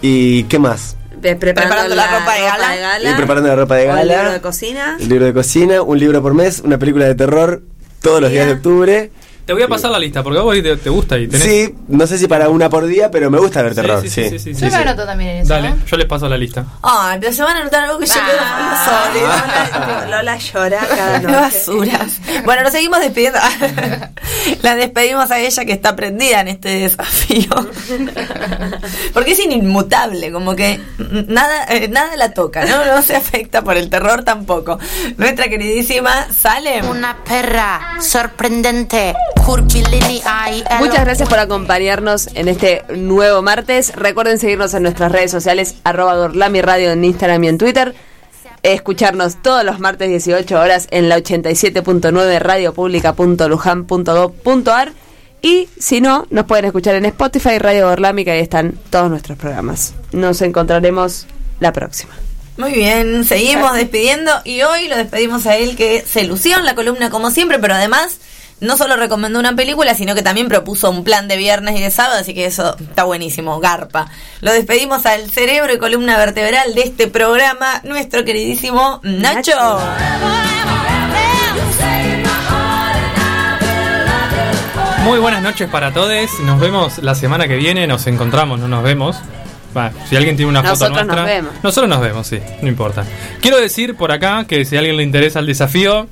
¿Y 0.00 0.44
qué 0.44 0.58
más? 0.58 0.96
Pre- 1.20 1.36
Preparando, 1.36 1.94
Preparando 1.94 1.94
la 1.96 2.18
ropa 2.18 2.34
de 2.34 2.40
gala. 2.42 2.96
Estoy 2.98 3.14
preparando 3.16 3.48
la 3.48 3.56
ropa 3.56 3.74
de 3.76 3.86
gala. 3.86 4.04
libro 4.16 4.32
de 4.32 4.40
cocina. 4.40 4.96
El 5.00 5.08
libro 5.08 5.24
de 5.26 5.32
cocina, 5.34 5.82
un 5.82 5.98
libro 5.98 6.22
por 6.22 6.34
mes, 6.34 6.60
una 6.64 6.78
película 6.78 7.06
de 7.06 7.14
terror 7.14 7.62
todos 8.02 8.20
los 8.20 8.30
días 8.30 8.46
de 8.46 8.52
octubre. 8.52 9.10
Te 9.46 9.52
voy 9.52 9.62
a 9.62 9.68
pasar 9.68 9.90
la 9.90 9.98
lista 9.98 10.22
porque 10.22 10.38
a 10.38 10.42
vos 10.42 10.54
te, 10.62 10.76
te 10.78 10.88
gusta 10.90 11.18
y 11.18 11.28
tenés. 11.28 11.46
Sí, 11.46 11.74
no 11.88 12.06
sé 12.06 12.16
si 12.18 12.26
para 12.26 12.48
una 12.48 12.70
por 12.70 12.86
día, 12.86 13.10
pero 13.10 13.30
me 13.30 13.38
gusta 13.38 13.60
ver 13.62 13.74
Sí, 13.74 13.80
terror. 13.82 14.00
sí, 14.02 14.08
Sí, 14.08 14.22
sí, 14.30 14.38
sí, 14.38 14.54
sí, 14.54 14.60
Yo 14.62 14.70
sí. 14.70 14.76
me 14.76 14.82
anoto 14.82 15.04
también 15.04 15.30
en 15.30 15.36
eso. 15.42 15.48
Dale, 15.52 15.70
¿no? 15.70 15.84
yo 15.86 15.96
les 15.98 16.06
paso 16.06 16.28
la 16.28 16.38
lista. 16.38 16.64
Ay, 16.82 17.18
pero 17.20 17.32
se 17.32 17.42
van 17.42 17.56
a 17.58 17.60
anotar 17.60 17.84
algo 17.84 17.98
que 17.98 18.06
yo 18.06 18.12
Ah. 18.16 19.10
quiero. 19.12 20.10
Lola 20.16 20.38
llora 20.38 20.78
cada 20.88 21.18
noche. 21.20 21.34
basuras. 21.36 22.18
Bueno, 22.44 22.62
nos 22.62 22.72
seguimos 22.72 23.00
despidiendo. 23.00 23.38
La 24.62 24.74
despedimos 24.76 25.30
a 25.30 25.38
ella 25.40 25.64
que 25.64 25.72
está 25.72 25.94
prendida 25.96 26.40
en 26.40 26.48
este 26.48 26.68
desafío. 26.80 27.48
Porque 29.12 29.32
es 29.32 29.38
inmutable, 29.40 30.32
como 30.32 30.54
que 30.56 30.80
nada, 31.28 31.64
eh, 31.68 31.88
nada 31.88 32.16
la 32.16 32.32
toca, 32.32 32.64
¿no? 32.64 32.84
No 32.84 33.02
se 33.02 33.16
afecta 33.16 33.62
por 33.62 33.76
el 33.76 33.88
terror 33.90 34.22
tampoco. 34.24 34.78
Nuestra 35.16 35.48
queridísima 35.48 36.28
Salem. 36.32 36.88
Una 36.88 37.16
perra 37.24 37.96
sorprendente, 38.00 39.14
Muchas 40.78 41.04
gracias 41.04 41.28
por 41.28 41.38
acompañarnos 41.38 42.28
en 42.34 42.48
este 42.48 42.82
nuevo 42.94 43.42
martes. 43.42 43.94
Recuerden 43.94 44.38
seguirnos 44.38 44.72
en 44.74 44.82
nuestras 44.82 45.12
redes 45.12 45.30
sociales, 45.30 45.76
arroba 45.84 46.16
Gorlami 46.16 46.62
Radio 46.62 46.90
en 46.92 47.04
Instagram 47.04 47.44
y 47.44 47.48
en 47.48 47.58
Twitter. 47.58 47.94
Escucharnos 48.62 49.42
todos 49.42 49.64
los 49.64 49.80
martes 49.80 50.08
18 50.08 50.58
horas 50.58 50.86
en 50.90 51.08
la 51.08 51.18
87.9 51.18 52.38
radiopublica.lujan.gov.ar 52.38 54.92
y 55.42 55.68
si 55.78 56.00
no, 56.00 56.26
nos 56.30 56.46
pueden 56.46 56.64
escuchar 56.64 56.94
en 56.94 57.04
Spotify, 57.04 57.58
Radio 57.58 57.88
Gorlami, 57.88 58.24
que 58.24 58.30
ahí 58.30 58.40
están 58.40 58.78
todos 58.88 59.10
nuestros 59.10 59.36
programas. 59.36 59.92
Nos 60.12 60.40
encontraremos 60.40 61.26
la 61.60 61.70
próxima. 61.70 62.14
Muy 62.56 62.72
bien, 62.72 63.26
seguimos 63.26 63.74
despidiendo 63.74 64.32
y 64.44 64.62
hoy 64.62 64.88
lo 64.88 64.96
despedimos 64.96 65.44
a 65.44 65.56
él 65.56 65.76
que 65.76 66.00
se 66.00 66.24
lució 66.24 66.56
en 66.56 66.64
la 66.64 66.74
columna 66.74 67.10
como 67.10 67.30
siempre, 67.30 67.58
pero 67.58 67.74
además 67.74 68.20
no 68.60 68.76
solo 68.76 68.96
recomendó 68.96 69.38
una 69.38 69.54
película, 69.54 69.94
sino 69.94 70.14
que 70.14 70.22
también 70.22 70.48
propuso 70.48 70.90
un 70.90 71.04
plan 71.04 71.28
de 71.28 71.36
viernes 71.36 71.78
y 71.78 71.82
de 71.82 71.90
sábado, 71.90 72.20
así 72.20 72.34
que 72.34 72.46
eso 72.46 72.76
está 72.78 73.04
buenísimo, 73.04 73.58
garpa. 73.60 74.06
Lo 74.40 74.52
despedimos 74.52 75.04
al 75.06 75.30
cerebro 75.30 75.72
y 75.74 75.78
columna 75.78 76.16
vertebral 76.16 76.74
de 76.74 76.82
este 76.82 77.08
programa, 77.08 77.80
nuestro 77.84 78.24
queridísimo 78.24 79.00
Nacho. 79.02 79.52
Muy 85.04 85.18
buenas 85.18 85.42
noches 85.42 85.68
para 85.68 85.92
todos. 85.92 86.40
Nos 86.40 86.58
vemos 86.58 86.98
la 86.98 87.14
semana 87.14 87.46
que 87.46 87.56
viene. 87.56 87.86
Nos 87.86 88.06
encontramos, 88.06 88.58
no 88.58 88.68
nos 88.68 88.82
vemos. 88.82 89.16
Va, 89.76 89.92
si 90.08 90.16
alguien 90.16 90.36
tiene 90.36 90.48
una 90.48 90.62
foto 90.62 90.70
Nosotros 90.88 90.96
nos 90.98 91.06
nuestra. 91.06 91.24
vemos. 91.24 91.52
Nosotros 91.62 91.88
nos 91.90 92.00
vemos, 92.00 92.26
sí, 92.26 92.38
no 92.62 92.68
importa. 92.68 93.04
Quiero 93.42 93.58
decir 93.58 93.96
por 93.96 94.12
acá 94.12 94.46
que 94.48 94.64
si 94.64 94.76
a 94.76 94.78
alguien 94.78 94.96
le 94.96 95.02
interesa 95.02 95.40
el 95.40 95.46
desafío, 95.46 96.06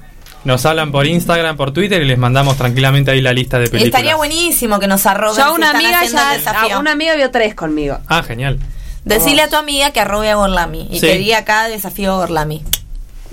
nos 0.45 0.67
hablan 0.67 0.91
por 0.93 1.07
Instagram, 1.07 1.57
por 1.57 1.73
Twitter 1.73 2.03
y 2.03 2.05
les 2.05 2.19
mandamos 2.19 2.57
tranquilamente 2.57 3.11
ahí 3.11 3.21
la 3.21 3.33
lista 3.33 3.59
de 3.59 3.67
películas. 3.69 3.87
Estaría 3.87 4.17
buenísimo 4.17 4.79
que 4.81 4.87
nos 4.87 5.07
arroben 5.07 5.37
Yo 5.37 5.45
a 5.45 5.53
una 5.53 5.71
amiga 5.71 6.05
ya, 6.05 6.39
a 6.75 6.79
una 6.79 6.93
amiga 6.93 7.15
vio 7.15 7.31
tres 7.31 7.55
conmigo. 7.55 7.99
Ah, 8.09 8.23
genial. 8.23 8.59
Decile 9.05 9.43
a 9.43 9.49
tu 9.49 9.57
amiga 9.57 9.91
que 9.91 10.01
arrobe 10.01 10.31
a 10.31 10.37
Gorlami 10.37 10.89
y 10.91 11.01
Sí. 11.01 11.07
que 11.07 11.19
diga 11.19 11.39
acá 11.39 11.69
desafío 11.69 12.17
Gorlami. 12.17 12.63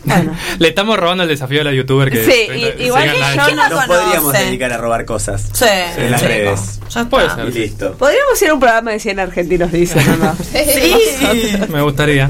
Le 0.60 0.68
estamos 0.70 0.98
robando 0.98 1.24
el 1.24 1.30
desafío 1.30 1.60
a 1.62 1.64
la 1.66 1.74
youtuber 1.74 2.10
que 2.10 2.24
Sí, 2.24 2.84
igual 2.84 3.12
que 3.12 3.20
yo 3.20 3.56
no 3.56 3.70
Nos 3.70 3.86
podríamos 3.86 4.34
dedicar 4.34 4.72
a 4.72 4.78
robar 4.78 5.06
cosas. 5.06 5.50
Sí. 5.54 5.66
En 5.98 6.12
las 6.12 6.22
Sí. 6.22 6.28
redes. 6.28 6.80
Puede 7.10 7.30
ser. 7.30 7.50
Y 7.50 7.52
listo. 7.52 7.94
Podríamos 7.94 8.42
ir 8.42 8.50
a 8.50 8.54
un 8.54 8.60
programa 8.60 8.92
de 8.92 9.00
100 9.00 9.20
argentinos, 9.20 9.72
dicen, 9.72 10.08
¿o 10.10 10.18
no? 10.18 10.36
Sí. 10.54 11.58
Me 11.70 11.82
gustaría. 11.82 12.30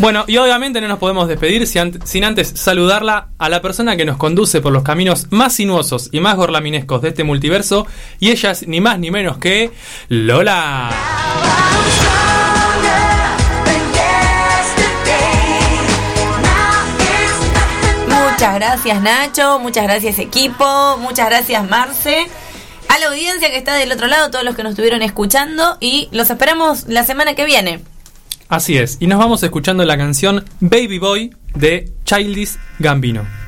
Bueno, 0.00 0.24
y 0.26 0.36
obviamente 0.38 0.80
no 0.80 0.88
nos 0.88 0.98
podemos 0.98 1.28
despedir 1.28 1.66
sin 1.66 2.24
antes 2.24 2.52
saludarla 2.56 3.28
a 3.38 3.48
la 3.48 3.62
persona 3.62 3.96
que 3.96 4.04
nos 4.04 4.16
conduce 4.16 4.60
por 4.60 4.72
los 4.72 4.82
caminos 4.82 5.28
más 5.30 5.54
sinuosos 5.54 6.08
y 6.10 6.20
más 6.20 6.36
gorlaminescos 6.36 7.00
de 7.00 7.10
este 7.10 7.22
multiverso, 7.22 7.86
y 8.18 8.30
ella 8.30 8.50
es 8.50 8.66
ni 8.66 8.80
más 8.80 8.98
ni 8.98 9.10
menos 9.10 9.38
que 9.38 9.70
Lola. 10.08 10.90
Muchas 18.08 18.54
gracias 18.56 19.00
Nacho, 19.00 19.58
muchas 19.60 19.84
gracias 19.84 20.18
equipo, 20.18 20.98
muchas 20.98 21.28
gracias 21.28 21.66
Marce, 21.70 22.26
a 22.88 22.98
la 22.98 23.06
audiencia 23.06 23.48
que 23.48 23.56
está 23.56 23.74
del 23.76 23.92
otro 23.92 24.08
lado, 24.08 24.30
todos 24.30 24.44
los 24.44 24.56
que 24.56 24.64
nos 24.64 24.70
estuvieron 24.70 25.02
escuchando 25.02 25.78
y 25.80 26.08
los 26.10 26.28
esperamos 26.30 26.88
la 26.88 27.04
semana 27.04 27.34
que 27.34 27.44
viene. 27.44 27.93
Así 28.48 28.76
es, 28.76 28.98
y 29.00 29.06
nos 29.06 29.18
vamos 29.18 29.42
escuchando 29.42 29.84
la 29.84 29.96
canción 29.96 30.44
Baby 30.60 30.98
Boy 30.98 31.34
de 31.54 31.92
Childish 32.04 32.58
Gambino. 32.78 33.43